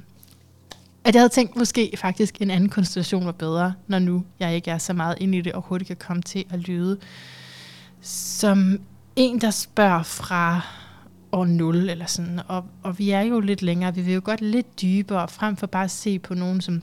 at 1.05 1.15
jeg 1.15 1.21
havde 1.21 1.33
tænkt, 1.33 1.57
måske 1.57 1.95
faktisk 1.97 2.43
en 2.43 2.51
anden 2.51 2.69
konstellation 2.69 3.27
var 3.27 3.33
bedre, 3.33 3.75
når 3.87 3.99
nu 3.99 4.25
jeg 4.41 4.55
ikke 4.55 4.71
er 4.71 4.79
så 4.79 4.93
meget 4.93 5.17
inde 5.21 5.39
i 5.39 5.41
det, 5.41 5.53
og 5.53 5.63
hurtigt 5.63 5.87
kan 5.87 5.97
komme 5.97 6.23
til 6.23 6.45
at 6.51 6.59
lyde 6.59 6.99
som 8.01 8.81
en, 9.17 9.41
der 9.41 9.51
spørger 9.51 10.03
fra 10.03 10.61
år 11.33 11.45
0 11.45 11.91
eller 11.91 12.07
sådan. 12.07 12.41
Og, 12.49 12.65
og 12.83 12.99
vi 12.99 13.11
er 13.11 13.21
jo 13.21 13.41
lidt 13.41 13.63
længere, 13.63 13.95
vi 13.95 14.03
vil 14.03 14.15
jo 14.15 14.21
godt 14.25 14.41
lidt 14.41 14.81
dybere, 14.83 15.29
frem 15.29 15.57
for 15.57 15.67
bare 15.67 15.85
at 15.85 15.91
se 15.91 16.19
på 16.19 16.35
nogen 16.35 16.61
som, 16.61 16.83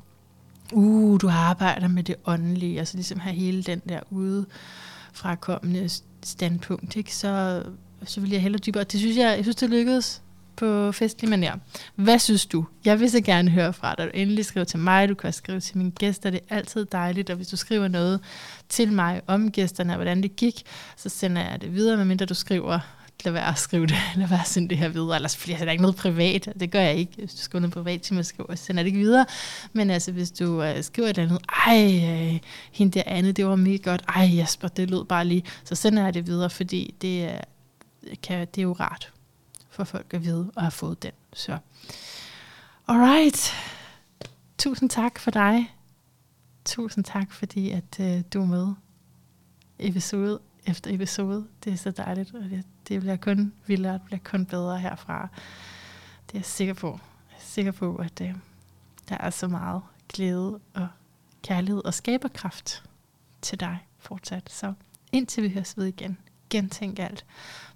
uh, 0.73 1.19
du 1.21 1.29
arbejder 1.29 1.87
med 1.87 2.03
det 2.03 2.15
åndelige, 2.25 2.79
altså 2.79 2.97
ligesom 2.97 3.19
have 3.19 3.35
hele 3.35 3.63
den 3.63 3.81
der 3.89 3.99
ude 4.09 4.45
fra 5.13 5.35
kommende 5.35 5.89
standpunkt, 6.23 6.95
ikke? 6.95 7.15
Så, 7.15 7.63
så 8.03 8.21
vil 8.21 8.31
jeg 8.31 8.41
hellere 8.41 8.59
dybere. 8.59 8.83
Det 8.83 8.99
synes 8.99 9.17
jeg, 9.17 9.35
jeg 9.35 9.45
synes, 9.45 9.55
det 9.55 9.69
lykkedes 9.69 10.21
på 10.59 10.91
festlig 10.91 11.29
manier. 11.29 11.53
Hvad 11.95 12.19
synes 12.19 12.45
du? 12.45 12.65
Jeg 12.85 12.99
vil 12.99 13.11
så 13.11 13.21
gerne 13.21 13.51
høre 13.51 13.73
fra 13.73 13.95
dig. 13.95 14.05
Du 14.05 14.11
endelig 14.13 14.45
skriver 14.45 14.65
til 14.65 14.79
mig, 14.79 15.09
du 15.09 15.15
kan 15.15 15.27
også 15.27 15.37
skrive 15.37 15.59
til 15.59 15.77
mine 15.77 15.91
gæster. 15.91 16.29
Det 16.29 16.39
er 16.49 16.55
altid 16.55 16.85
dejligt, 16.85 17.29
og 17.29 17.35
hvis 17.35 17.47
du 17.47 17.57
skriver 17.57 17.87
noget 17.87 18.19
til 18.69 18.93
mig 18.93 19.21
om 19.27 19.51
gæsterne, 19.51 19.93
og 19.93 19.95
hvordan 19.95 20.23
det 20.23 20.35
gik, 20.35 20.61
så 20.97 21.09
sender 21.09 21.49
jeg 21.49 21.61
det 21.61 21.73
videre, 21.73 21.97
medmindre 21.97 22.25
du 22.25 22.33
skriver 22.33 22.79
lad 23.25 23.33
være 23.33 23.47
at 23.47 23.57
skrive 23.57 23.87
det, 23.87 23.97
lad 24.15 24.27
være 24.27 24.39
at 24.39 24.47
sende 24.47 24.69
det 24.69 24.77
her 24.77 24.89
videre, 24.89 25.15
ellers 25.15 25.37
fordi 25.37 25.51
jeg 25.51 25.61
er 25.61 25.71
ikke 25.71 25.81
noget 25.81 25.95
privat, 25.95 26.53
det 26.59 26.71
gør 26.71 26.81
jeg 26.81 26.95
ikke, 26.95 27.11
hvis 27.17 27.33
du 27.33 27.41
skriver 27.41 27.61
noget 27.61 27.73
privat 27.73 28.01
til 28.01 28.15
mig, 28.15 28.25
skriver, 28.25 28.55
sender 28.55 28.83
det 28.83 28.87
ikke 28.87 28.99
videre, 28.99 29.25
men 29.73 29.89
altså 29.89 30.11
hvis 30.11 30.31
du 30.31 30.63
øh, 30.63 30.83
skriver 30.83 31.09
et 31.09 31.17
eller 31.17 31.29
andet, 31.29 31.45
ej, 31.67 32.31
øh, 32.33 32.39
hende 32.71 32.91
der 32.93 33.03
andet, 33.05 33.37
det 33.37 33.45
var 33.45 33.55
mega 33.55 33.91
godt, 33.91 34.01
ej 34.07 34.29
Jasper, 34.35 34.67
det 34.67 34.89
lød 34.89 35.05
bare 35.05 35.25
lige, 35.25 35.43
så 35.63 35.75
sender 35.75 36.03
jeg 36.03 36.13
det 36.13 36.27
videre, 36.27 36.49
fordi 36.49 36.95
det, 37.01 37.31
kan, 38.23 38.47
det 38.55 38.57
er 38.57 38.63
jo 38.63 38.73
rart 38.73 39.11
for 39.79 39.83
folk 39.97 40.13
at 40.13 40.23
vide 40.23 40.51
og 40.55 40.61
have 40.61 40.71
fået 40.71 41.03
den. 41.03 41.11
Så, 41.33 41.57
alright. 42.87 43.53
Tusind 44.57 44.89
tak 44.89 45.19
for 45.19 45.31
dig. 45.31 45.75
Tusind 46.65 47.03
tak, 47.03 47.31
fordi 47.31 47.69
at 47.69 47.99
øh, 47.99 48.21
du 48.33 48.41
er 48.41 48.45
med 48.45 48.73
episode 49.79 50.39
efter 50.65 50.93
episode. 50.93 51.47
Det 51.63 51.73
er 51.73 51.77
så 51.77 51.91
dejligt, 51.91 52.33
og 52.33 52.43
det, 52.43 52.63
det 52.87 53.01
bliver 53.01 53.15
kun 53.15 53.53
vildere, 53.67 53.93
det 53.93 54.01
bliver 54.01 54.19
kun 54.23 54.45
bedre 54.45 54.79
herfra. 54.79 55.27
Det 56.27 56.35
er 56.35 56.39
jeg 56.39 56.45
sikker 56.45 56.73
på. 56.73 56.99
Jeg 57.31 57.37
er 57.37 57.41
sikker 57.41 57.71
på, 57.71 57.95
at 57.95 58.21
øh, 58.21 58.35
der 59.09 59.17
er 59.19 59.29
så 59.29 59.47
meget 59.47 59.81
glæde 60.09 60.59
og 60.73 60.87
kærlighed 61.43 61.85
og 61.85 61.93
skaberkraft 61.93 62.83
til 63.41 63.59
dig 63.59 63.87
fortsat. 63.97 64.51
Så 64.51 64.73
indtil 65.11 65.43
vi 65.43 65.49
høres 65.49 65.77
ved 65.77 65.85
igen, 65.85 66.17
gentænk 66.49 66.99
alt. 66.99 67.25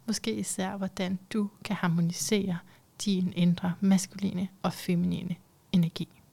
Måske 0.07 0.33
især, 0.33 0.77
hvordan 0.77 1.19
du 1.33 1.49
kan 1.63 1.75
harmonisere 1.75 2.57
din 3.05 3.33
indre 3.35 3.73
maskuline 3.79 4.47
og 4.63 4.73
feminine 4.73 5.35
energi. 5.71 6.07